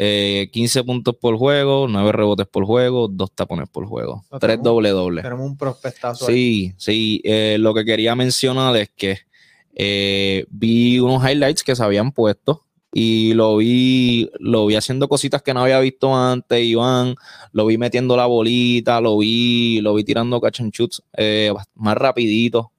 Eh, 0.00 0.48
15 0.52 0.84
puntos 0.84 1.16
por 1.20 1.36
juego, 1.36 1.88
9 1.88 2.12
rebotes 2.12 2.46
por 2.46 2.64
juego, 2.64 3.08
2 3.08 3.32
tapones 3.34 3.68
por 3.68 3.84
juego. 3.86 4.24
No, 4.30 4.38
3 4.38 4.52
tenemos- 4.52 4.64
doble 4.64 4.90
doble. 4.90 5.22
Tenemos 5.22 5.44
un 5.50 5.56
prospectazo 5.56 6.28
ahí. 6.28 6.34
Sí, 6.68 6.74
sí. 6.76 7.20
eh, 7.24 7.56
lo 7.58 7.74
que 7.74 7.84
quería 7.84 8.14
mencionar 8.14 8.76
es 8.76 8.90
que 8.96 9.18
eh, 9.74 10.44
vi 10.50 11.00
unos 11.00 11.22
highlights 11.28 11.64
que 11.64 11.74
se 11.74 11.82
habían 11.82 12.12
puesto 12.12 12.64
y 12.92 13.34
lo 13.34 13.56
vi, 13.56 14.30
lo 14.38 14.66
vi 14.66 14.76
haciendo 14.76 15.08
cositas 15.08 15.42
que 15.42 15.52
no 15.52 15.62
había 15.62 15.78
visto 15.80 16.16
antes, 16.16 16.64
Iván, 16.64 17.16
lo 17.52 17.66
vi 17.66 17.76
metiendo 17.76 18.16
la 18.16 18.26
bolita, 18.26 19.00
lo 19.00 19.18
vi, 19.18 19.80
lo 19.82 19.94
vi 19.94 20.04
tirando 20.04 20.40
catch 20.40 20.60
and 20.60 20.72
shoots, 20.72 21.02
eh, 21.16 21.52
más 21.74 21.96
rapidito, 21.96 22.70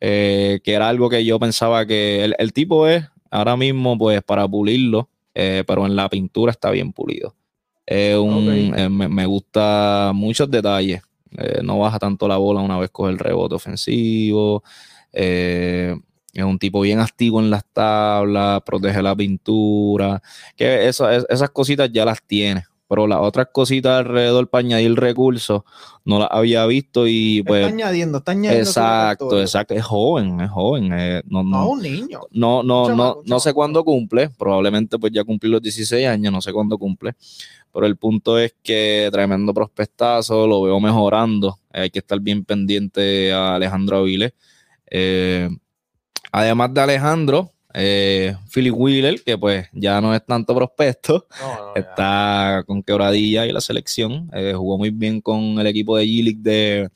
que 0.00 0.60
era 0.64 0.88
algo 0.88 1.08
que 1.08 1.24
yo 1.24 1.38
pensaba 1.38 1.86
que 1.86 2.24
el, 2.24 2.34
el 2.38 2.52
tipo 2.52 2.86
es 2.88 3.04
ahora 3.30 3.56
mismo 3.56 3.96
pues 3.96 4.22
para 4.22 4.46
pulirlo, 4.48 5.08
eh, 5.34 5.64
pero 5.66 5.86
en 5.86 5.96
la 5.96 6.08
pintura 6.08 6.50
está 6.52 6.70
bien 6.70 6.92
pulido. 6.92 7.34
Un- 8.18 8.74
eh, 8.78 8.88
me, 8.88 9.08
me 9.08 9.26
gusta 9.26 10.12
muchos 10.14 10.50
detalles. 10.50 11.02
Eh, 11.36 11.60
no 11.62 11.78
baja 11.78 11.98
tanto 11.98 12.28
la 12.28 12.36
bola 12.36 12.60
una 12.60 12.78
vez 12.78 12.90
coge 12.90 13.10
el 13.12 13.18
rebote 13.18 13.54
ofensivo. 13.54 14.62
Es 16.34 16.44
un 16.44 16.58
tipo 16.58 16.80
bien 16.80 16.98
activo 17.00 17.40
en 17.40 17.50
las 17.50 17.64
tablas, 17.72 18.62
protege 18.64 19.02
la 19.02 19.14
pintura. 19.14 20.22
Que 20.56 20.88
eso, 20.88 21.10
es- 21.10 21.26
esas 21.28 21.50
cositas 21.50 21.90
ya 21.92 22.04
las 22.04 22.22
tiene. 22.22 22.64
Pero 22.92 23.06
las 23.06 23.20
otras 23.20 23.46
cositas 23.50 24.00
alrededor 24.00 24.50
para 24.50 24.66
añadir 24.66 24.94
recursos 24.96 25.62
no 26.04 26.18
las 26.18 26.28
había 26.30 26.66
visto 26.66 27.06
y 27.06 27.42
pues. 27.42 27.62
está 27.62 27.72
añadiendo, 27.74 28.18
está 28.18 28.32
añadiendo. 28.32 28.68
Exacto, 28.68 29.40
exacto. 29.40 29.72
Es 29.72 29.82
joven, 29.82 30.38
es 30.42 30.50
joven. 30.50 30.92
eh, 30.92 31.22
no, 31.24 31.42
No, 31.42 31.60
no, 31.62 31.68
un 31.70 31.80
niño. 31.80 32.20
no, 32.32 32.62
no, 32.62 32.82
no, 32.82 32.86
chamaco, 32.88 33.22
no 33.24 33.40
sé 33.40 33.54
cuándo 33.54 33.82
cumple. 33.82 34.28
Probablemente 34.28 34.98
pues 34.98 35.10
ya 35.10 35.24
cumplí 35.24 35.48
los 35.48 35.62
16 35.62 36.06
años, 36.06 36.30
no 36.34 36.42
sé 36.42 36.52
cuándo 36.52 36.76
cumple. 36.76 37.14
Pero 37.72 37.86
el 37.86 37.96
punto 37.96 38.38
es 38.38 38.54
que 38.62 39.08
tremendo 39.10 39.54
prospectazo, 39.54 40.46
lo 40.46 40.60
veo 40.60 40.78
mejorando. 40.78 41.58
Hay 41.72 41.88
que 41.88 42.00
estar 42.00 42.20
bien 42.20 42.44
pendiente 42.44 43.32
a 43.32 43.54
Alejandro 43.54 44.00
Aviles. 44.00 44.34
Eh, 44.90 45.48
además 46.30 46.74
de 46.74 46.80
Alejandro, 46.82 47.52
eh, 47.74 48.36
Philip 48.52 48.74
Wheeler, 48.76 49.22
que 49.22 49.36
pues 49.38 49.68
ya 49.72 50.00
no 50.00 50.14
es 50.14 50.24
tanto 50.24 50.54
prospecto, 50.54 51.26
está 51.76 52.64
con 52.66 52.82
quebradilla 52.82 53.46
y 53.46 53.52
la 53.52 53.60
selección. 53.60 54.30
Eh, 54.34 54.54
jugó 54.56 54.78
muy 54.78 54.90
bien 54.90 55.20
con 55.20 55.58
el 55.58 55.66
equipo 55.66 55.96
de 55.96 56.04
G-League 56.04 56.38
de, 56.40 56.90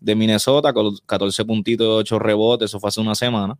de 0.00 0.14
Minnesota, 0.14 0.72
con 0.72 0.96
14 1.06 1.44
puntitos 1.44 1.86
y 1.86 1.90
8 1.90 2.18
rebotes, 2.18 2.70
eso 2.70 2.80
fue 2.80 2.88
hace 2.88 3.00
una 3.00 3.14
semana. 3.14 3.58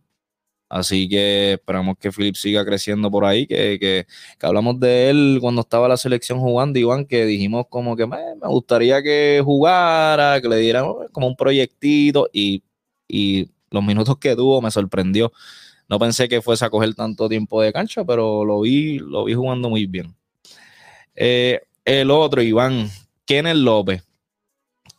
Así 0.71 1.09
que 1.09 1.53
esperamos 1.53 1.97
que 1.99 2.11
Philip 2.11 2.35
siga 2.35 2.63
creciendo 2.63 3.09
por 3.09 3.25
ahí, 3.25 3.47
que, 3.47 3.79
que- 3.79 4.05
que 4.39 4.45
hablamos 4.45 4.79
de 4.79 5.09
él 5.09 5.39
cuando 5.41 5.61
estaba 5.61 5.87
la 5.87 5.97
selección 5.97 6.39
jugando, 6.39 6.77
Iván, 6.77 7.05
que 7.07 7.25
dijimos 7.25 7.65
como 7.69 7.95
que 7.95 8.05
"Me- 8.05 8.17
gustaría 8.43 9.01
que 9.01 9.41
jugara, 9.43 10.39
que 10.41 10.47
le 10.47 10.57
diera 10.57 10.85
oh, 10.85 11.07
como 11.11 11.25
un 11.27 11.35
proyectito 11.35 12.29
y, 12.31 12.61
y 13.07 13.49
los 13.71 13.83
minutos 13.83 14.17
que 14.19 14.35
tuvo 14.35 14.61
me 14.61 14.69
sorprendió. 14.69 15.31
No 15.89 15.97
pensé 15.97 16.29
que 16.29 16.41
fuese 16.41 16.63
a 16.63 16.69
coger 16.69 16.93
tanto 16.93 17.27
tiempo 17.27 17.61
de 17.61 17.73
cancha, 17.73 18.05
pero 18.05 18.45
lo 18.45 18.61
vi, 18.61 18.99
lo 18.99 19.25
vi 19.25 19.33
jugando 19.33 19.69
muy 19.69 19.87
bien. 19.87 20.15
Eh, 21.15 21.59
el 21.83 22.11
otro, 22.11 22.41
Iván, 22.41 22.89
Kenneth 23.25 23.55
López. 23.55 24.03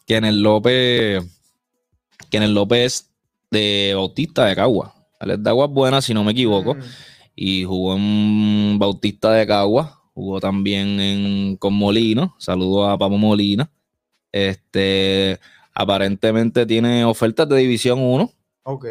Kenneth 0.07 0.35
López, 0.35 1.23
Kenneth 2.31 2.51
López 2.51 2.81
es 2.85 3.11
de 3.53 3.93
Bautista 3.95 4.45
de 4.47 4.57
Cagua. 4.57 4.95
Él 5.21 5.31
es 5.31 5.43
de 5.43 5.51
Aguas 5.51 5.71
Buenas, 5.71 6.05
si 6.05 6.12
no 6.15 6.25
me 6.25 6.33
equivoco. 6.33 6.77
Y 7.37 7.65
jugó 7.65 7.95
en 7.95 8.79
Bautista 8.79 9.33
de 9.33 9.47
Cagua. 9.47 10.03
Jugó 10.15 10.41
también 10.41 10.99
en, 10.99 11.57
con 11.57 11.75
Molino. 11.75 12.35
Saludo 12.39 12.89
a 12.89 12.99
Papo 12.99 13.17
Molina. 13.17 13.71
Este, 14.33 15.39
aparentemente 15.73 16.67
tiene 16.67 17.05
ofertas 17.05 17.49
de 17.49 17.57
División 17.59 18.01
1. 18.01 18.33
Ok. 18.65 18.87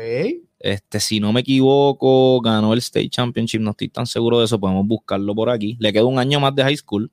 Este, 0.60 0.99
si 0.99 1.22
no 1.22 1.31
me 1.31 1.40
equivoco, 1.40 2.41
ganó 2.41 2.73
el 2.73 2.80
State 2.80 3.10
Championship. 3.10 3.61
No 3.61 3.72
estoy 3.72 3.90
tan 3.90 4.06
seguro 4.06 4.40
de 4.40 4.45
eso. 4.45 4.60
Podemos 4.60 4.86
buscarlo 4.86 5.34
por 5.34 5.49
aquí. 5.49 5.77
Le 5.80 5.94
queda 5.94 6.06
un 6.06 6.19
año 6.19 6.40
más 6.40 6.53
de 6.53 6.64
high 6.64 6.77
school. 6.77 7.11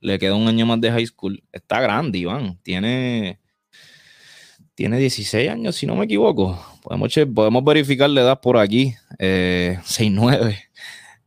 Le 0.00 0.18
queda 0.18 0.34
un 0.34 0.46
año 0.46 0.64
más 0.66 0.80
de 0.80 0.90
high 0.90 1.06
school. 1.06 1.42
Está 1.52 1.80
grande, 1.80 2.18
Iván. 2.18 2.58
Tiene, 2.62 3.40
tiene 4.74 4.98
16 4.98 5.50
años, 5.50 5.76
si 5.76 5.86
no 5.86 5.96
me 5.96 6.04
equivoco. 6.04 6.58
Podemos, 6.82 7.12
podemos 7.34 7.64
verificar 7.64 8.08
la 8.08 8.20
edad 8.22 8.40
por 8.40 8.56
aquí. 8.56 8.94
Eh, 9.18 9.78
6'9". 9.84 10.56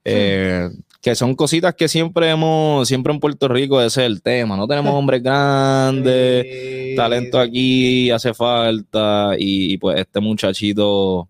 Eh, 0.05 0.69
que 1.01 1.15
son 1.15 1.35
cositas 1.35 1.75
que 1.75 1.87
siempre 1.87 2.29
hemos, 2.29 2.87
siempre 2.87 3.13
en 3.13 3.19
Puerto 3.19 3.47
Rico 3.49 3.81
ese 3.81 4.01
es 4.01 4.07
el 4.07 4.21
tema. 4.21 4.55
No 4.55 4.67
tenemos 4.67 4.93
hombres 4.95 5.21
grandes, 5.21 6.95
talento 6.95 7.37
aquí 7.37 8.09
hace 8.09 8.33
falta. 8.33 9.35
Y, 9.37 9.73
y, 9.73 9.77
pues 9.77 9.99
este 9.99 10.21
muchachito 10.21 11.29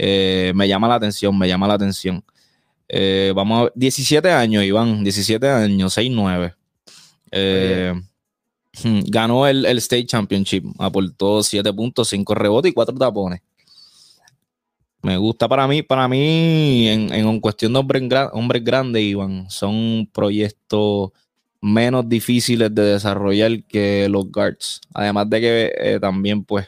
eh, 0.00 0.52
me 0.54 0.68
llama 0.68 0.86
la 0.88 0.94
atención, 0.94 1.36
me 1.36 1.48
llama 1.48 1.66
la 1.66 1.74
atención. 1.74 2.22
Eh, 2.88 3.32
vamos 3.34 3.58
a 3.58 3.62
ver, 3.64 3.72
17 3.74 4.30
años, 4.30 4.62
Iván, 4.64 5.02
17 5.02 5.48
años, 5.48 5.92
6'9". 5.92 6.54
Eh, 7.32 7.92
hmm, 8.84 9.00
ganó 9.08 9.46
el, 9.46 9.66
el 9.66 9.78
State 9.78 10.06
Championship, 10.06 10.64
aportó 10.78 11.42
7 11.42 11.72
puntos, 11.72 12.08
5 12.08 12.34
rebotes 12.34 12.70
y 12.70 12.74
4 12.74 12.94
tapones. 12.96 13.40
Me 15.02 15.16
gusta 15.16 15.48
para 15.48 15.66
mí, 15.68 15.82
para 15.82 16.08
mí, 16.08 16.88
en, 16.88 17.12
en 17.12 17.40
cuestión 17.40 17.72
de 17.72 17.78
hombres, 17.78 18.02
gra- 18.02 18.30
hombres 18.32 18.64
grandes, 18.64 19.02
Iván, 19.02 19.48
son 19.48 20.08
proyectos 20.12 21.10
menos 21.60 22.08
difíciles 22.08 22.74
de 22.74 22.82
desarrollar 22.82 23.62
que 23.64 24.08
los 24.08 24.30
guards. 24.30 24.80
Además 24.94 25.28
de 25.30 25.40
que 25.40 25.72
eh, 25.78 25.98
también, 26.00 26.44
pues, 26.44 26.66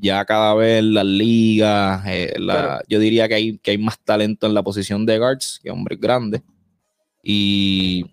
ya 0.00 0.24
cada 0.24 0.54
vez 0.54 0.82
las 0.82 1.04
ligas, 1.04 2.02
eh, 2.06 2.34
la- 2.38 2.82
yo 2.88 2.98
diría 2.98 3.28
que 3.28 3.34
hay, 3.34 3.58
que 3.58 3.72
hay 3.72 3.78
más 3.78 3.98
talento 4.00 4.46
en 4.46 4.54
la 4.54 4.62
posición 4.62 5.04
de 5.06 5.18
guards 5.18 5.60
que 5.62 5.70
hombres 5.70 6.00
grandes. 6.00 6.42
Y, 7.22 8.04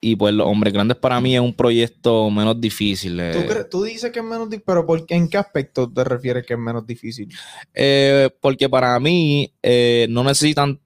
y 0.00 0.16
pues 0.16 0.34
los 0.34 0.46
hombres 0.46 0.72
grandes 0.72 0.96
para 0.96 1.20
mí 1.20 1.34
es 1.34 1.40
un 1.40 1.54
proyecto 1.54 2.30
menos 2.30 2.60
difícil. 2.60 3.18
eh. 3.20 3.32
¿Tú, 3.32 3.54
tú 3.70 3.84
dices 3.84 4.10
que 4.12 4.20
es 4.20 4.24
menos 4.24 4.48
difícil, 4.48 4.64
pero 4.66 4.86
¿por 4.86 5.04
qué, 5.06 5.14
¿en 5.16 5.28
qué 5.28 5.38
aspecto 5.38 5.90
te 5.90 6.04
refieres 6.04 6.44
que 6.46 6.54
es 6.54 6.58
menos 6.60 6.86
difícil? 6.86 7.28
Eh, 7.74 8.30
porque 8.40 8.68
para 8.68 8.98
mí 9.00 9.52
eh, 9.62 10.06
no 10.10 10.22
necesitan 10.24 10.80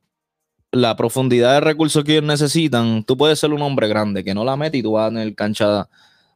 la 0.73 0.97
profundidad 0.97 1.55
de 1.55 1.61
recursos 1.61 2.05
que 2.05 2.13
ellos 2.13 2.25
necesitan. 2.25 3.05
Tú 3.05 3.17
puedes 3.17 3.39
ser 3.39 3.53
un 3.53 3.63
hombre 3.63 3.89
grande 3.89 4.23
que 4.25 4.35
no 4.35 4.45
la 4.45 4.57
mete 4.57 4.79
y 4.79 4.83
tú 4.83 4.93
vas 4.93 5.07
a 5.07 5.11
tener 5.11 5.35
cancha. 5.35 5.89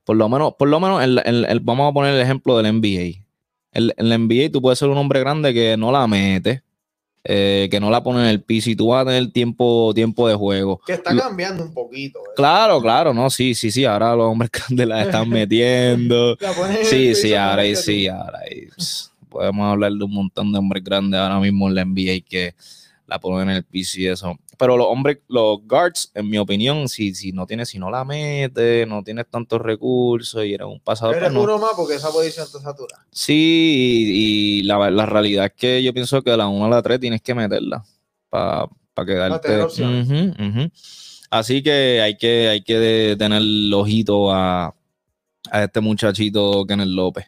Por 0.05 0.17
lo 0.17 0.29
menos, 0.29 0.55
por 0.59 0.69
lo 0.69 0.81
menos 0.81 1.03
en 1.03 1.19
en 1.27 1.45
el- 1.45 1.61
vamos 1.61 1.91
a 1.91 1.93
poner 1.93 2.15
el 2.15 2.21
ejemplo 2.23 2.57
del 2.57 2.67
NBA. 2.81 3.25
En, 3.73 3.93
en 3.97 4.09
la 4.09 4.19
NBA 4.19 4.51
tú 4.53 4.61
puedes 4.61 4.79
ser 4.79 4.89
un 4.89 4.99
hombre 4.99 5.21
grande 5.21 5.55
que 5.55 5.77
no 5.77 5.93
la 5.93 6.07
mete, 6.07 6.63
eh, 7.23 7.69
que 7.71 7.81
no 7.81 7.91
la 7.91 8.03
pone 8.03 8.21
en 8.21 8.27
el 8.27 8.43
piso 8.43 8.71
y 8.71 8.77
tú 8.77 8.89
vas 8.89 9.03
a 9.03 9.11
tener 9.11 9.31
tiempo, 9.31 9.93
tiempo 9.95 10.27
de 10.27 10.35
juego. 10.35 10.81
Que 10.87 10.95
está 10.95 11.15
cambiando 11.15 11.63
un 11.63 11.75
poquito. 11.75 12.19
¿eh? 12.19 12.33
Claro, 12.35 12.81
claro, 12.81 13.13
no, 13.13 13.29
sí, 13.29 13.55
sí, 13.55 13.71
sí, 13.71 13.85
ahora 13.85 14.17
los 14.17 14.27
hombres 14.27 14.51
grandes 14.69 14.87
la 14.87 15.03
están 15.03 15.29
metiendo. 15.29 16.37
La 16.41 16.53
Sí, 16.83 17.15
sí, 17.15 17.35
ahora 17.35 17.63
más 17.65 17.85
sí, 17.85 18.09
ahora 18.09 18.41
pss, 18.77 19.13
Podemos 19.29 19.71
hablar 19.71 19.93
de 19.93 20.05
un 20.05 20.13
montón 20.13 20.51
de 20.51 20.59
hombres 20.59 20.83
grandes 20.83 21.21
ahora 21.21 21.39
mismo 21.39 21.69
en 21.69 21.75
la 21.75 21.85
NBA 21.85 22.25
que 22.29 22.55
la 23.11 23.19
ponen 23.19 23.51
en 23.51 23.57
el 23.57 23.65
piso 23.65 24.01
y 24.01 24.07
eso. 24.07 24.39
Pero 24.57 24.77
los 24.77 24.87
hombres, 24.87 25.19
los 25.29 25.59
guards, 25.67 26.13
en 26.15 26.31
mi 26.31 26.39
opinión, 26.39 26.89
si, 26.89 27.13
si 27.15 27.33
no 27.33 27.45
tienes, 27.45 27.69
si 27.71 27.79
no 27.79 27.91
la 27.91 28.05
metes, 28.05 28.87
no 28.87 29.03
tienes 29.03 29.27
tantos 29.29 29.61
recursos 29.61 30.45
y 30.45 30.55
eres 30.55 30.69
un 30.69 30.81
pasador. 30.81 31.17
Eres 31.17 31.31
pues 31.31 31.35
no. 31.35 31.43
uno 31.43 31.59
más 31.59 31.73
porque 31.77 31.97
esa 31.97 32.11
posición 32.11 32.47
está 32.47 32.61
saturada. 32.61 33.05
Sí, 33.11 33.35
y, 34.13 34.61
y 34.61 34.63
la, 34.63 34.91
la 34.91 35.07
realidad 35.07 35.47
es 35.47 35.53
que 35.55 35.83
yo 35.83 35.93
pienso 35.93 36.23
que 36.23 36.31
de 36.31 36.37
la 36.37 36.47
1 36.47 36.65
a 36.65 36.69
la 36.69 36.83
3 36.83 37.01
tienes 37.01 37.21
que 37.21 37.35
meterla 37.35 37.85
para 38.29 38.69
quedarte. 39.05 39.61
Ujú, 39.61 40.35
ujú. 40.39 40.71
Así 41.31 41.63
que 41.63 42.01
hay 42.01 42.17
que, 42.17 42.49
hay 42.49 42.63
que 42.63 43.17
tener 43.19 43.43
el 43.43 43.73
ojito 43.75 44.33
a, 44.33 44.75
a 45.51 45.65
este 45.65 45.81
muchachito 45.81 46.65
Kenneth 46.65 46.89
López. 46.89 47.27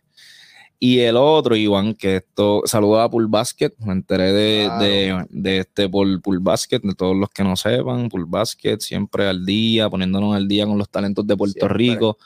Y 0.84 0.98
el 0.98 1.16
otro, 1.16 1.54
Iván, 1.54 1.94
que 1.94 2.16
esto, 2.16 2.62
saludaba 2.64 3.04
a 3.04 3.08
Pool 3.08 3.28
Basket, 3.28 3.70
me 3.86 3.92
enteré 3.92 4.32
de, 4.32 4.68
de, 4.80 5.26
de 5.30 5.58
este 5.58 5.88
por 5.88 6.20
Pool 6.20 6.40
Basket, 6.40 6.80
de 6.82 6.92
todos 6.96 7.14
los 7.16 7.30
que 7.30 7.44
no 7.44 7.54
sepan, 7.54 8.08
Pool 8.08 8.26
Basket, 8.26 8.78
siempre 8.80 9.28
al 9.28 9.46
día, 9.46 9.88
poniéndonos 9.88 10.34
al 10.34 10.48
día 10.48 10.66
con 10.66 10.76
los 10.78 10.88
talentos 10.90 11.24
de 11.24 11.36
Puerto 11.36 11.68
Rico. 11.68 12.18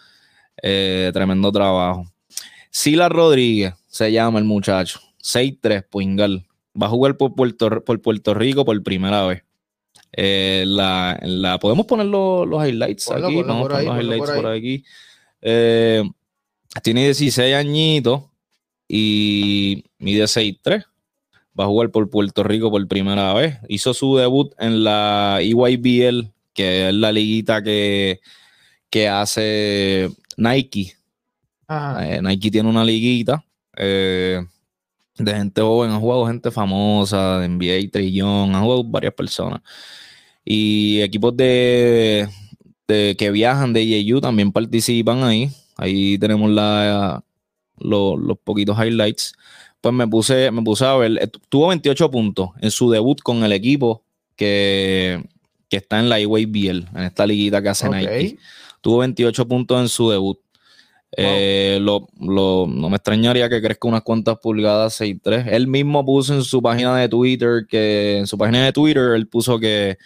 Eh, 0.63 1.11
tremendo 1.13 1.53
trabajo. 1.53 2.07
Sila 2.71 3.11
Rodríguez 3.11 3.75
se 3.89 4.11
llama 4.11 4.39
el 4.39 4.47
muchacho. 4.47 5.01
6'3, 5.23 5.85
Puingal. 5.91 6.47
Va 6.81 6.87
a 6.87 6.89
jugar 6.89 7.19
por 7.19 7.35
Puerto, 7.35 7.85
por 7.85 8.01
Puerto 8.01 8.33
Rico 8.33 8.65
por 8.65 8.83
primera 8.83 9.27
vez. 9.27 9.43
Eh, 10.13 10.65
la, 10.67 11.19
la- 11.25 11.59
podemos 11.59 11.85
poner 11.85 12.07
los, 12.07 12.49
los 12.49 12.67
highlights 12.67 13.05
Ponlo, 13.05 13.27
aquí. 13.27 13.37
ponlo 13.37 13.53
Vamos 13.53 13.67
a 13.67 13.69
poner 13.75 13.85
los 13.87 14.01
highlights 14.03 14.31
por 14.31 14.47
aquí. 14.47 14.83
Eh, 15.43 16.03
tiene 16.83 17.05
16 17.05 17.55
añitos 17.55 18.23
y 18.89 19.85
mide 19.99 20.25
6'3. 20.25 20.85
Va 21.59 21.65
a 21.65 21.69
jugar 21.69 21.91
por 21.91 22.11
Puerto 22.11 22.43
Rico 22.43 22.71
por 22.71 22.87
primera 22.89 23.33
vez. 23.35 23.59
Hizo 23.69 23.95
su 23.95 24.17
debut 24.17 24.53
en 24.59 24.85
la 24.85 25.39
EYBL, 25.41 26.31
que 26.53 26.89
es 26.89 26.95
la 26.95 27.13
liguita 27.13 27.63
que, 27.63 28.21
que 28.91 29.09
hace 29.09 30.11
Nike. 30.37 30.95
Ajá. 31.69 32.07
Eh, 32.17 32.23
Nike 32.23 32.51
tiene 32.51 32.69
una 32.69 32.85
liguita. 32.85 33.45
eh, 33.77 34.41
de 35.19 35.35
gente 35.35 35.61
joven, 35.63 35.91
han 35.91 36.01
jugado 36.01 36.27
gente 36.27 36.51
famosa, 36.51 37.41
de 37.41 37.49
NBA, 37.49 37.91
Trillón, 37.91 38.55
han 38.55 38.63
jugado 38.63 38.85
varias 38.85 39.15
personas. 39.15 39.61
Y 40.45 41.01
equipos 41.03 41.37
de, 41.37 42.29
de 42.87 43.17
que 43.19 43.31
viajan 43.31 43.73
de 43.73 44.05
YU 44.05 44.21
también 44.21 44.53
participan 44.53 45.25
ahí. 45.25 45.51
Ahí 45.77 46.19
tenemos 46.19 46.51
la, 46.51 47.23
lo- 47.79 48.17
los 48.17 48.39
poquitos 48.39 48.77
highlights. 48.79 49.35
Pues 49.81 49.95
me 49.95 50.07
puse, 50.09 50.51
me 50.51 50.63
puse 50.63 50.85
a 50.85 50.95
ver, 50.97 51.19
eh, 51.21 51.29
tuvo 51.49 51.69
28 51.69 52.11
puntos 52.11 52.51
en 52.61 52.71
su 52.71 52.91
debut 52.91 53.21
con 53.23 53.45
el 53.45 53.53
equipo 53.53 54.03
que, 54.35 55.23
que 55.69 55.77
está 55.79 55.99
en 56.01 56.09
la 56.09 56.19
EYBL, 56.19 56.89
en 56.95 57.03
esta 57.05 57.27
liguita 57.27 57.63
que 57.63 57.69
hace 57.69 57.87
Ok. 57.89 57.95
Nike. 57.95 58.39
Tuvo 58.81 58.99
28 58.99 59.47
puntos 59.49 59.81
en 59.81 59.89
su 59.89 60.11
debut. 60.11 60.39
Eh, 61.19 61.79
lo- 61.81 62.09
lo- 62.21 62.67
no 62.69 62.91
me 62.91 62.97
extrañaría 62.97 63.49
que 63.49 63.63
crezca 63.63 63.89
unas 63.89 64.03
cuantas 64.03 64.39
pulgadas 64.39 64.95
6'3. 65.01 65.47
Él 65.49 65.67
mismo 65.67 66.05
puso 66.05 66.35
en 66.35 66.43
su 66.45 66.61
página 66.61 66.97
de 66.97 67.09
Twitter 67.09 67.67
que 67.69 68.19
en 68.19 68.27
su 68.27 68.37
página 68.37 68.65
de 68.65 68.73
Twitter 68.73 69.13
él 69.15 69.27
puso 69.29 69.59
que, 69.59 69.97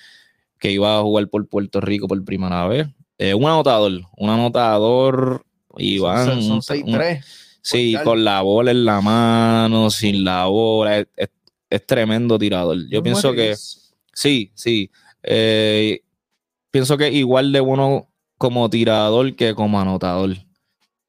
que 0.58 0.70
iba 0.70 0.98
a 0.98 1.02
jugar 1.02 1.26
por 1.28 1.48
Puerto 1.48 1.80
Rico 1.80 2.06
por 2.06 2.22
primera 2.24 2.66
vez. 2.68 2.86
Eh, 3.18 3.34
un 3.34 3.44
anotador, 3.44 3.92
un 4.16 4.30
anotador, 4.30 5.44
Iván. 5.78 6.26
Son- 6.26 6.42
son 6.42 6.52
un- 6.52 6.62
6'3". 6.62 7.24
Sí, 7.62 7.92
con 8.04 8.24
la 8.24 8.40
bola 8.42 8.70
en 8.70 8.84
la 8.84 9.00
mano, 9.00 9.90
sin 9.90 10.24
la 10.24 10.46
bola. 10.46 10.98
Es, 10.98 11.06
es- 11.16 11.28
es 11.68 11.86
tremendo 11.86 12.36
tirador. 12.38 12.78
Yo 12.88 13.00
pienso 13.02 13.32
que 13.32 13.50
sí, 14.12 14.50
sí. 14.54 14.90
Eh, 15.22 16.00
pienso 16.72 16.96
que 16.98 17.12
igual 17.12 17.52
de 17.52 17.60
bueno 17.60 18.08
como 18.38 18.68
tirador 18.70 19.36
que 19.36 19.54
como 19.54 19.80
anotador. 19.80 20.36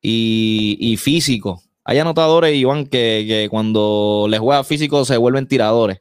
Y, 0.02 0.78
y 0.80 0.98
físico. 0.98 1.62
Hay 1.84 1.98
anotadores, 2.00 2.56
Iván, 2.56 2.86
que, 2.86 3.26
que 3.28 3.48
cuando 3.50 4.28
les 4.30 4.40
juega 4.40 4.64
físico 4.64 5.04
se 5.06 5.18
vuelven 5.18 5.48
tiradores. 5.48 6.00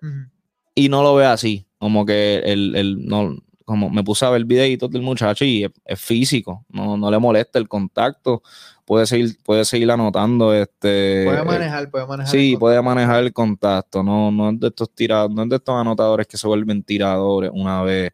Y 0.74 0.88
no 0.88 1.02
lo 1.02 1.14
ve 1.14 1.24
así. 1.26 1.66
Como 1.78 2.04
que 2.04 2.38
el, 2.44 2.76
el- 2.76 3.06
no, 3.06 3.36
como 3.64 3.88
me 3.88 4.02
puse 4.04 4.24
a 4.26 4.30
ver 4.30 4.44
videitos 4.44 4.90
del 4.90 5.02
muchacho 5.02 5.44
y 5.44 5.64
es, 5.64 5.70
es 5.84 6.00
físico. 6.00 6.64
No, 6.68 6.96
no 6.96 7.10
le 7.10 7.18
molesta 7.18 7.58
el 7.58 7.68
contacto. 7.68 8.42
Puede 8.90 9.06
seguir, 9.06 9.38
puede 9.44 9.64
seguir 9.64 9.88
anotando. 9.88 10.52
Este, 10.52 11.22
Puede 11.24 11.44
manejar, 11.44 11.88
puede 11.92 12.06
manejar. 12.08 12.28
Sí, 12.32 12.56
puede 12.56 12.82
manejar 12.82 13.22
el 13.22 13.32
contacto. 13.32 14.02
No, 14.02 14.32
no 14.32 14.50
es 14.50 14.58
de 14.58 14.66
estos 14.66 14.92
tirados, 14.92 15.30
no 15.30 15.44
es 15.44 15.48
de 15.48 15.54
estos 15.54 15.76
anotadores 15.76 16.26
que 16.26 16.36
se 16.36 16.48
vuelven 16.48 16.82
tiradores 16.82 17.52
una 17.54 17.84
vez, 17.84 18.10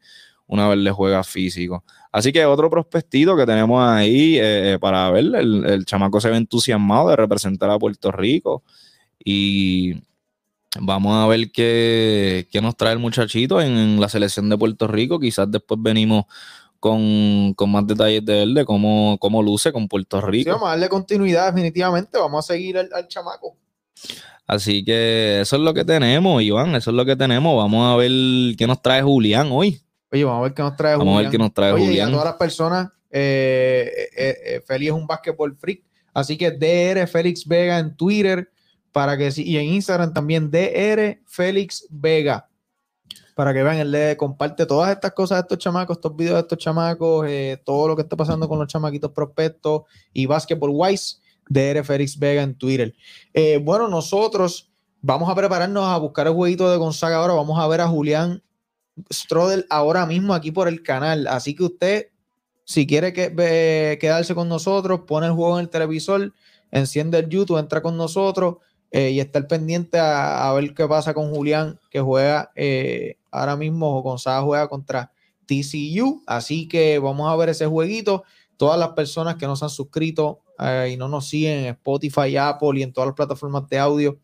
una 0.47 0.69
vez 0.69 0.77
le 0.77 0.91
juega 0.91 1.25
físico. 1.25 1.83
Así 2.13 2.31
que 2.31 2.45
otro 2.45 2.69
prospectito 2.69 3.35
que 3.39 3.47
tenemos 3.47 3.83
ahí 3.83 4.37
eh, 4.37 4.75
eh, 4.75 4.79
para 4.79 5.11
ver, 5.11 5.25
el, 5.35 5.65
el 5.65 5.87
chamaco 5.87 6.21
se 6.21 6.29
ve 6.29 6.37
entusiasmado 6.37 7.09
de 7.09 7.17
representar 7.17 7.71
a 7.71 7.79
Puerto 7.79 8.13
Rico. 8.13 8.63
Y 9.25 9.95
vamos 10.79 11.17
a 11.17 11.27
ver 11.27 11.51
qué, 11.53 12.49
qué 12.53 12.61
nos 12.61 12.77
trae 12.77 12.93
el 12.93 12.99
muchachito 12.99 13.63
en, 13.63 13.79
en 13.79 13.99
la 13.99 14.11
selección 14.11 14.51
de 14.51 14.59
Puerto 14.59 14.87
Rico. 14.89 15.19
Quizás 15.19 15.51
después 15.51 15.81
venimos 15.83 16.27
con, 16.91 17.53
con 17.55 17.71
más 17.71 17.87
detalles 17.87 18.25
de 18.25 18.43
él, 18.45 18.55
de 18.55 18.65
cómo, 18.65 19.17
cómo 19.19 19.43
luce 19.43 19.73
con 19.73 19.89
Puerto 19.89 20.21
Sí, 20.21 20.27
Rico. 20.27 20.51
vamos 20.53 20.67
a 20.69 20.71
darle 20.71 20.89
continuidad 20.89 21.53
definitivamente. 21.53 22.17
Vamos 22.19 22.45
a 22.49 22.53
seguir 22.55 22.79
al, 22.79 22.89
al 22.95 23.09
chamaco. 23.09 23.57
Así 24.47 24.85
que 24.85 25.41
eso 25.41 25.57
es 25.57 25.63
lo 25.63 25.75
que 25.75 25.85
tenemos, 25.85 26.41
Iván. 26.43 26.75
Eso 26.77 26.91
es 26.91 26.97
lo 26.97 27.05
que 27.05 27.17
tenemos. 27.17 27.57
Vamos 27.57 27.93
a 27.93 27.97
ver 27.97 28.11
qué 28.57 28.67
nos 28.67 28.81
trae 28.81 29.03
Julián 29.03 29.49
hoy. 29.51 29.81
Oye, 30.13 30.25
vamos 30.25 30.41
a 30.41 30.43
ver 30.45 30.55
qué 30.55 30.63
nos 30.63 30.77
trae 30.77 30.97
Vamos 30.97 31.15
a 31.15 31.17
ver 31.19 31.27
Julián. 31.27 31.33
qué 31.33 31.39
nos 31.39 31.53
trae 31.53 31.73
Oye, 31.73 31.83
y 31.83 31.87
Julián. 31.89 32.09
a 32.09 32.13
todas 32.13 32.27
las 32.27 32.35
personas, 32.37 32.89
eh, 33.11 33.91
eh, 34.17 34.37
eh, 34.47 34.61
Félix 34.65 34.93
es 34.93 34.97
un 35.01 35.07
basketball 35.07 35.57
freak. 35.57 35.83
Así 36.15 36.37
que 36.39 36.51
DR 36.53 37.07
Félix 37.09 37.47
Vega 37.47 37.79
en 37.79 37.97
Twitter 37.97 38.49
para 38.93 39.19
que 39.19 39.31
y 39.37 39.57
en 39.59 39.65
Instagram 39.65 40.15
también 40.15 40.51
DR 40.51 41.19
Félix 41.27 41.87
Vega. 41.91 42.49
Para 43.37 43.53
que 43.53 43.63
vean, 43.63 43.77
él 43.77 43.91
le 43.91 44.17
comparte 44.17 44.65
todas 44.65 44.91
estas 44.91 45.13
cosas 45.13 45.37
de 45.37 45.41
estos 45.43 45.59
chamacos, 45.59 45.99
estos 45.99 46.17
videos 46.17 46.37
de 46.37 46.41
estos 46.41 46.57
chamacos, 46.57 47.27
eh, 47.29 47.61
todo 47.67 47.87
lo 47.87 47.95
que 47.95 48.01
está 48.01 48.17
pasando 48.17 48.49
con 48.49 48.59
los 48.59 48.67
chamaquitos 48.67 49.11
prospectos 49.11 49.83
y 50.15 50.25
Basketball 50.25 50.71
Wise, 50.73 51.17
DR 51.47 51.85
Félix 51.85 52.19
Vega 52.19 52.43
en 52.43 52.55
Twitter. 52.55 52.95
Eh, 53.35 53.61
bueno, 53.63 53.89
nosotros 53.89 54.71
vamos 55.03 55.29
a 55.29 55.35
prepararnos 55.35 55.85
a 55.85 55.99
buscar 55.99 56.27
el 56.27 56.33
jueguito 56.33 56.71
de 56.71 56.79
Gonzaga 56.79 57.17
ahora. 57.17 57.35
Vamos 57.35 57.59
a 57.59 57.69
ver 57.69 57.83
a 57.83 57.89
Julián 57.89 58.43
Strodel 59.13 59.67
ahora 59.69 60.07
mismo 60.07 60.33
aquí 60.33 60.51
por 60.51 60.67
el 60.67 60.83
canal. 60.83 61.27
Así 61.27 61.55
que 61.55 61.65
usted, 61.65 62.07
si 62.65 62.87
quiere 62.87 63.13
que, 63.13 63.99
quedarse 64.01 64.35
con 64.35 64.49
nosotros, 64.49 65.01
pone 65.07 65.27
el 65.27 65.35
juego 65.35 65.59
en 65.59 65.65
el 65.65 65.69
televisor, 65.69 66.33
enciende 66.71 67.19
el 67.19 67.29
YouTube, 67.29 67.59
entra 67.59 67.83
con 67.83 67.99
nosotros 67.99 68.57
eh, 68.93 69.11
y 69.11 69.21
estar 69.21 69.47
pendiente 69.47 69.99
a, 69.99 70.49
a 70.49 70.55
ver 70.55 70.73
qué 70.73 70.89
pasa 70.89 71.13
con 71.13 71.35
Julián, 71.35 71.79
que 71.91 72.01
juega 72.01 72.51
eh, 72.55 73.19
ahora 73.41 73.57
mismo, 73.57 74.03
Gonzaga 74.03 74.43
juega 74.43 74.69
contra 74.69 75.13
TCU. 75.47 76.23
Así 76.27 76.69
que 76.69 76.99
vamos 76.99 77.31
a 77.31 77.37
ver 77.37 77.51
ese 77.51 77.67
jueguito. 77.67 78.25
Todas 78.57 78.79
las 78.79 78.91
personas 78.91 79.37
que 79.37 79.47
no 79.47 79.57
se 79.57 79.65
han 79.65 79.71
suscrito 79.71 80.41
eh, 80.59 80.91
y 80.93 80.97
no 80.97 81.09
nos 81.09 81.29
siguen 81.29 81.61
en 81.61 81.67
Spotify, 81.67 82.37
Apple 82.37 82.81
y 82.81 82.83
en 82.83 82.93
todas 82.93 83.09
las 83.09 83.17
plataformas 83.17 83.69
de 83.69 83.79
audio, 83.79 84.19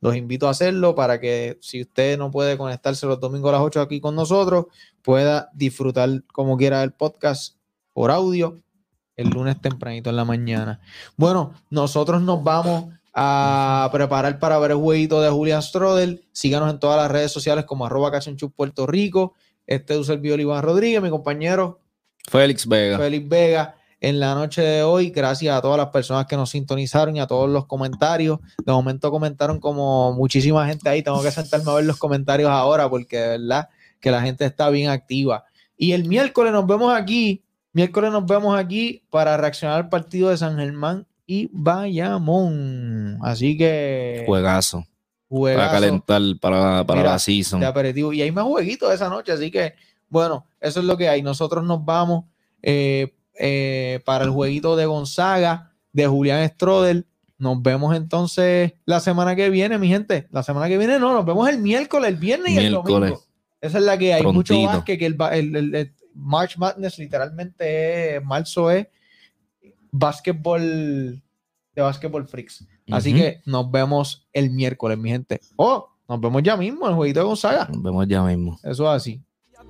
los 0.00 0.16
invito 0.16 0.46
a 0.46 0.50
hacerlo 0.50 0.94
para 0.94 1.20
que 1.20 1.58
si 1.60 1.82
usted 1.82 2.18
no 2.18 2.30
puede 2.30 2.56
conectarse 2.56 3.06
los 3.06 3.20
domingos 3.20 3.50
a 3.50 3.52
las 3.52 3.62
8 3.62 3.80
aquí 3.80 4.00
con 4.00 4.14
nosotros, 4.14 4.66
pueda 5.02 5.50
disfrutar 5.54 6.22
como 6.32 6.56
quiera 6.56 6.80
del 6.80 6.92
podcast 6.92 7.56
por 7.92 8.10
audio 8.10 8.56
el 9.16 9.28
lunes 9.28 9.60
tempranito 9.60 10.08
en 10.08 10.16
la 10.16 10.24
mañana. 10.24 10.80
Bueno, 11.16 11.52
nosotros 11.68 12.22
nos 12.22 12.42
vamos 12.42 12.86
a 13.12 13.88
preparar 13.92 14.38
para 14.38 14.58
ver 14.58 14.72
el 14.72 14.76
jueguito 14.76 15.20
de 15.20 15.30
Julian 15.30 15.62
Strodel. 15.62 16.24
Síganos 16.32 16.70
en 16.70 16.78
todas 16.78 16.96
las 16.96 17.10
redes 17.10 17.32
sociales 17.32 17.64
como 17.64 17.86
arroba 17.86 18.12
Puerto 18.54 18.86
Rico. 18.86 19.34
Este 19.66 19.92
es 19.92 19.98
el 20.00 20.04
servidor 20.04 20.40
Iván 20.40 20.62
Rodríguez, 20.62 21.02
mi 21.02 21.10
compañero 21.10 21.80
Félix 22.28 22.66
Vega. 22.66 22.98
Félix 22.98 23.28
Vega 23.28 23.74
en 24.00 24.18
la 24.18 24.34
noche 24.34 24.62
de 24.62 24.82
hoy. 24.82 25.10
Gracias 25.10 25.56
a 25.56 25.60
todas 25.60 25.78
las 25.78 25.88
personas 25.88 26.26
que 26.26 26.36
nos 26.36 26.50
sintonizaron 26.50 27.16
y 27.16 27.20
a 27.20 27.26
todos 27.26 27.48
los 27.48 27.66
comentarios. 27.66 28.38
De 28.64 28.72
momento 28.72 29.10
comentaron 29.10 29.60
como 29.60 30.12
muchísima 30.12 30.66
gente 30.66 30.88
ahí. 30.88 31.02
Tengo 31.02 31.22
que 31.22 31.30
sentarme 31.30 31.70
a 31.70 31.74
ver 31.74 31.84
los 31.84 31.98
comentarios 31.98 32.50
ahora 32.50 32.88
porque 32.88 33.18
de 33.18 33.28
verdad 33.38 33.68
que 34.00 34.10
la 34.10 34.22
gente 34.22 34.44
está 34.44 34.70
bien 34.70 34.90
activa. 34.90 35.44
Y 35.76 35.92
el 35.92 36.06
miércoles 36.06 36.52
nos 36.52 36.66
vemos 36.66 36.94
aquí. 36.94 37.44
Miércoles 37.72 38.10
nos 38.10 38.26
vemos 38.26 38.58
aquí 38.58 39.04
para 39.10 39.36
reaccionar 39.36 39.76
al 39.76 39.88
partido 39.88 40.30
de 40.30 40.36
San 40.36 40.56
Germán 40.56 41.06
y 41.32 41.48
Bayamón. 41.52 43.18
Así 43.22 43.56
que 43.56 44.24
Juegazo. 44.26 44.84
Juegazo. 45.28 45.60
Para 45.68 45.72
calentar 45.72 46.22
para, 46.40 46.84
para 46.84 47.00
Mira, 47.00 47.12
la 47.12 47.18
season. 47.18 47.60
de 47.60 47.66
aperitivo. 47.66 48.12
Y 48.12 48.22
hay 48.22 48.32
más 48.32 48.44
jueguitos 48.44 48.92
esa 48.92 49.08
noche, 49.08 49.30
así 49.32 49.50
que 49.50 49.74
bueno, 50.08 50.44
eso 50.60 50.80
es 50.80 50.86
lo 50.86 50.96
que 50.96 51.08
hay. 51.08 51.22
Nosotros 51.22 51.64
nos 51.64 51.84
vamos 51.84 52.24
eh, 52.62 53.14
eh, 53.38 54.00
para 54.04 54.24
el 54.24 54.30
jueguito 54.30 54.74
de 54.74 54.86
Gonzaga, 54.86 55.70
de 55.92 56.06
Julián 56.08 56.48
Strodel. 56.48 57.06
Nos 57.38 57.62
vemos 57.62 57.96
entonces 57.96 58.72
la 58.84 58.98
semana 59.00 59.36
que 59.36 59.50
viene, 59.50 59.78
mi 59.78 59.86
gente. 59.88 60.26
La 60.32 60.42
semana 60.42 60.66
que 60.68 60.78
viene 60.78 60.98
no, 60.98 61.12
nos 61.14 61.24
vemos 61.24 61.48
el 61.48 61.58
miércoles, 61.58 62.08
el 62.10 62.16
viernes 62.16 62.52
y 62.52 62.56
el 62.58 62.70
Miércoles. 62.70 63.10
domingo. 63.10 63.22
Esa 63.60 63.78
es 63.78 63.84
la 63.84 63.96
que 63.96 64.14
hay. 64.14 64.22
Mucho 64.24 64.60
básquet, 64.64 64.98
que 64.98 65.06
el, 65.06 65.14
ba- 65.14 65.36
el- 65.36 65.54
el- 65.54 65.74
el 65.74 65.94
March 66.14 66.56
Madness 66.58 66.98
literalmente 66.98 68.16
es, 68.16 68.24
marzo 68.24 68.70
es 68.70 68.88
básquetbol 69.92 70.60
de 71.74 71.82
básquetbol 71.82 72.26
freaks. 72.26 72.66
Así 72.90 73.10
Ujú. 73.10 73.18
que 73.22 73.42
nos 73.46 73.70
vemos 73.70 74.28
el 74.32 74.50
miércoles, 74.50 74.98
mi 74.98 75.10
gente. 75.10 75.40
Oh, 75.56 75.88
nos 76.08 76.20
vemos 76.20 76.42
ya 76.42 76.56
mismo 76.56 76.84
en 76.86 76.90
el 76.90 76.96
jueguito 76.96 77.20
de 77.20 77.26
Gonzaga. 77.26 77.68
Nos 77.72 77.82
vemos 77.82 78.06
ya 78.08 78.22
mismo. 78.22 78.58
Eso 78.64 78.84
es 78.84 78.96
así. 79.02 79.22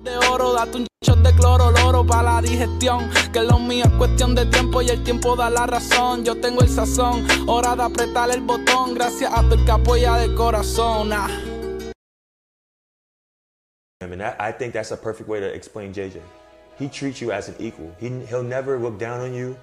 de 0.03 0.17
oro, 0.17 0.53
date 0.53 0.77
un 0.77 0.87
shot 1.05 1.19
de 1.19 1.31
cloro, 1.35 1.69
loro 1.71 2.03
para 2.05 2.23
la 2.35 2.41
digestión. 2.41 3.09
Que 3.31 3.41
lo 3.43 3.59
mío 3.59 3.83
es 3.85 3.91
cuestión 3.91 4.33
de 4.33 4.45
tiempo 4.47 4.81
y 4.81 4.89
el 4.89 5.03
tiempo 5.03 5.35
da 5.35 5.49
la 5.51 5.67
razón. 5.67 6.23
Yo 6.25 6.39
tengo 6.41 6.61
el 6.61 6.69
sazón, 6.69 7.23
hora 7.47 7.75
de 7.75 7.83
apretar 7.83 8.31
el 8.31 8.41
botón. 8.41 8.95
Gracias 8.95 9.31
a 9.31 9.41
todo 9.43 9.55
el 9.55 9.65
que 9.65 9.71
apoya 9.71 10.15
de 10.15 10.33
corazón. 10.33 11.11
ah. 11.13 11.27
I 14.03 14.07
mean, 14.07 14.17
that, 14.19 14.35
I 14.39 14.51
think 14.51 14.73
that's 14.73 14.91
a 14.91 14.97
perfect 14.97 15.29
way 15.29 15.39
to 15.39 15.45
explain 15.53 15.93
JJ. 15.93 16.19
He 16.79 16.87
treats 16.87 17.21
you 17.21 17.31
as 17.31 17.49
an 17.49 17.55
equal. 17.59 17.91
He, 17.99 18.09
he'll 18.25 18.41
never 18.43 18.79
look 18.79 18.97
down 18.97 19.21
on 19.21 19.33
you 19.35 19.55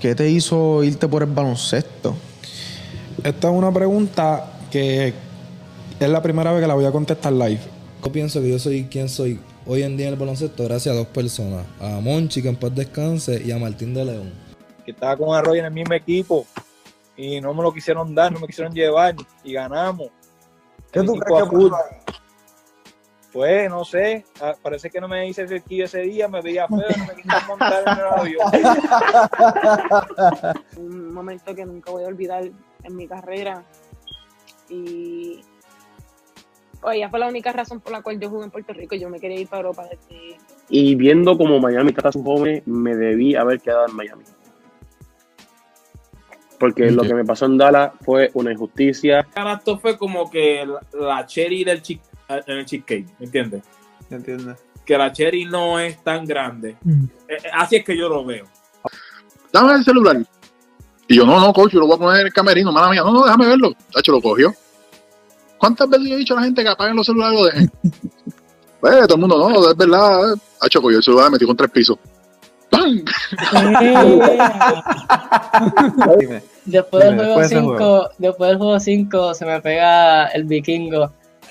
¿Qué 0.00 0.14
te 0.14 0.30
hizo 0.30 0.82
irte 0.82 1.08
por 1.08 1.22
el 1.22 1.30
baloncesto? 1.30 2.14
Esta 3.22 3.48
es 3.48 3.54
una 3.54 3.72
pregunta 3.72 4.52
que 4.70 5.12
es 6.00 6.08
la 6.08 6.22
primera 6.22 6.52
vez 6.52 6.60
que 6.60 6.66
la 6.66 6.74
voy 6.74 6.84
a 6.84 6.92
contestar 6.92 7.32
live. 7.32 7.60
Yo 8.04 8.12
pienso 8.12 8.40
que 8.40 8.50
yo 8.50 8.58
soy 8.58 8.84
quien 8.84 9.08
soy 9.08 9.40
hoy 9.66 9.82
en 9.82 9.96
día 9.96 10.08
en 10.08 10.14
el 10.14 10.18
baloncesto 10.18 10.64
gracias 10.64 10.94
a 10.94 10.98
dos 10.98 11.06
personas. 11.08 11.64
A 11.80 12.00
Monchi, 12.00 12.42
que 12.42 12.48
en 12.48 12.56
paz 12.56 12.74
descanse, 12.74 13.42
y 13.44 13.50
a 13.50 13.58
Martín 13.58 13.94
de 13.94 14.04
León. 14.04 14.32
que 14.84 14.90
estaba 14.90 15.16
con 15.16 15.34
Arroyo 15.34 15.60
en 15.60 15.66
el 15.66 15.72
mismo 15.72 15.94
equipo 15.94 16.46
y 17.16 17.40
no 17.40 17.54
me 17.54 17.62
lo 17.62 17.72
quisieron 17.72 18.14
dar, 18.14 18.32
no 18.32 18.40
me 18.40 18.46
quisieron 18.46 18.74
llevar 18.74 19.14
y 19.42 19.52
ganamos. 19.52 20.08
¿Qué 20.92 21.00
El 21.00 21.06
tú 21.06 21.14
crees 21.14 21.42
que 21.42 22.03
Pues 23.34 23.68
no 23.68 23.84
sé, 23.84 24.24
ah, 24.40 24.54
parece 24.62 24.88
que 24.90 25.00
no 25.00 25.08
me 25.08 25.26
hice 25.26 25.48
cerquillo 25.48 25.86
ese 25.86 26.02
día, 26.02 26.28
me 26.28 26.40
veía 26.40 26.68
feo, 26.68 26.78
no 26.78 27.04
me 27.04 27.14
quisieron 27.16 27.48
montar 27.48 27.82
en 27.84 27.98
el 27.98 28.06
avión. 28.06 28.46
Un 30.76 31.12
momento 31.12 31.52
que 31.52 31.66
nunca 31.66 31.90
voy 31.90 32.04
a 32.04 32.06
olvidar 32.06 32.44
en 32.44 32.96
mi 32.96 33.08
carrera 33.08 33.64
Y 34.68 35.40
oye, 36.82 36.98
ella 36.98 37.10
fue 37.10 37.18
la 37.18 37.26
única 37.26 37.52
razón 37.52 37.80
por 37.80 37.90
la 37.90 38.02
cual 38.02 38.20
yo 38.20 38.30
jugué 38.30 38.44
en 38.44 38.52
Puerto 38.52 38.72
Rico. 38.72 38.94
Yo 38.94 39.10
me 39.10 39.18
quería 39.18 39.40
ir 39.40 39.48
para 39.48 39.62
Europa 39.62 39.88
desde... 39.90 40.36
Y 40.68 40.94
viendo 40.94 41.36
como 41.36 41.58
Miami 41.58 41.92
trata 41.92 42.10
a 42.10 42.12
sus 42.12 42.22
jóvenes, 42.22 42.64
me 42.66 42.94
debí 42.94 43.34
haber 43.34 43.60
quedado 43.60 43.88
en 43.88 43.96
Miami. 43.96 44.22
Porque 46.60 46.88
lo 46.92 47.02
que 47.02 47.14
me 47.14 47.24
pasó 47.24 47.46
en 47.46 47.58
Dallas 47.58 47.94
fue 48.00 48.30
una 48.34 48.52
injusticia. 48.52 49.26
Esto 49.34 49.76
fue 49.80 49.98
como 49.98 50.30
que 50.30 50.64
la, 50.92 51.26
cherry 51.26 51.64
del 51.64 51.82
chick, 51.82 52.00
en 52.28 52.58
el 52.58 52.64
cheesecake, 52.64 53.06
¿me 53.18 53.26
entiendes? 53.26 53.62
Que 54.84 54.98
la 54.98 55.12
cherry 55.12 55.44
no 55.44 55.78
es 55.78 56.02
tan 56.02 56.24
grande. 56.24 56.70
Eh, 56.70 57.08
eh, 57.28 57.36
así 57.52 57.76
es 57.76 57.84
que 57.84 57.96
yo 57.96 58.08
lo 58.08 58.24
veo. 58.24 58.46
Dame 59.52 59.74
el 59.74 59.84
celular. 59.84 60.16
Y 61.08 61.16
yo, 61.16 61.26
no, 61.26 61.40
no, 61.40 61.52
coach, 61.52 61.72
yo 61.72 61.80
lo 61.80 61.86
voy 61.86 61.96
a 61.96 61.98
poner 61.98 62.20
en 62.20 62.26
el 62.26 62.32
camerino, 62.32 62.72
mala 62.72 62.90
mía. 62.90 63.02
No, 63.02 63.12
no, 63.12 63.24
déjame 63.24 63.46
verlo. 63.46 63.72
Tacho, 63.92 64.12
lo 64.12 64.20
cogió. 64.20 64.54
¿Cuántas 65.58 65.88
veces 65.88 66.08
yo 66.08 66.14
he 66.14 66.18
dicho 66.18 66.34
a 66.34 66.40
la 66.40 66.44
gente 66.44 66.62
que 66.62 66.68
apaguen 66.68 66.96
los 66.96 67.06
celulares 67.06 67.34
y 67.34 67.42
lo 67.42 67.46
dejen? 67.46 67.70
pues, 68.80 69.06
todo 69.06 69.14
el 69.14 69.20
mundo, 69.20 69.48
no, 69.48 69.70
es 69.70 69.76
verdad. 69.76 70.34
Tacho, 70.60 70.82
cogió 70.82 70.98
el 70.98 71.04
celular, 71.04 71.30
metió 71.30 71.46
con 71.46 71.56
tres 71.56 71.70
pisos. 71.70 71.98
¡Pam! 72.70 73.04
Después 76.64 77.04
del 77.04 77.16
juego 77.16 77.40
después 77.40 77.50
de 77.50 77.56
ese 77.56 77.60
5, 77.60 78.10
después 78.18 78.48
del 78.48 78.58
juego 78.58 78.80
5 78.80 79.34
se 79.34 79.44
me 79.44 79.60
pega 79.60 80.28
el 80.28 80.44
vikingo. 80.44 81.12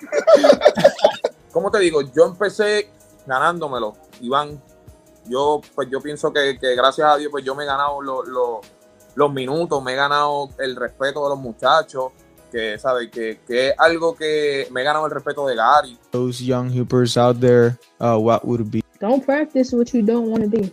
¿Cómo 1.52 1.70
te 1.70 1.78
digo? 1.80 2.00
Yo 2.02 2.26
empecé 2.26 2.90
ganándomelo, 3.26 3.94
Iván. 4.20 4.62
Yo, 5.26 5.60
pues 5.74 5.88
yo 5.90 6.00
pienso 6.00 6.32
que, 6.32 6.58
que 6.58 6.74
gracias 6.74 7.08
a 7.08 7.16
Dios, 7.16 7.30
pues 7.30 7.44
yo 7.44 7.54
me 7.54 7.64
he 7.64 7.66
ganado 7.66 8.00
lo- 8.00 8.22
lo- 8.24 8.60
los 9.14 9.32
minutos, 9.32 9.82
me 9.82 9.92
he 9.92 9.96
ganado 9.96 10.48
el 10.58 10.76
respeto 10.76 11.22
de 11.24 11.30
los 11.30 11.38
muchachos, 11.38 12.12
que, 12.50 12.78
¿sabes? 12.78 13.10
Que, 13.10 13.40
que 13.46 13.68
es 13.68 13.74
algo 13.78 14.14
que 14.14 14.66
me 14.70 14.80
he 14.80 14.84
ganado 14.84 15.06
el 15.06 15.12
respeto 15.12 15.46
de 15.46 15.56
Gary. 15.56 15.98
Those 16.10 16.42
young 16.44 16.70
hoopers 16.70 17.16
out 17.16 17.38
there, 17.40 17.76
uh, 18.00 18.16
what 18.18 18.44
would 18.44 18.70
be 18.70 18.82
Don't 19.00 19.24
practice 19.24 19.74
what 19.74 19.86
you 19.92 20.02
don't 20.02 20.28
want 20.28 20.44
to 20.44 20.48
be. 20.50 20.72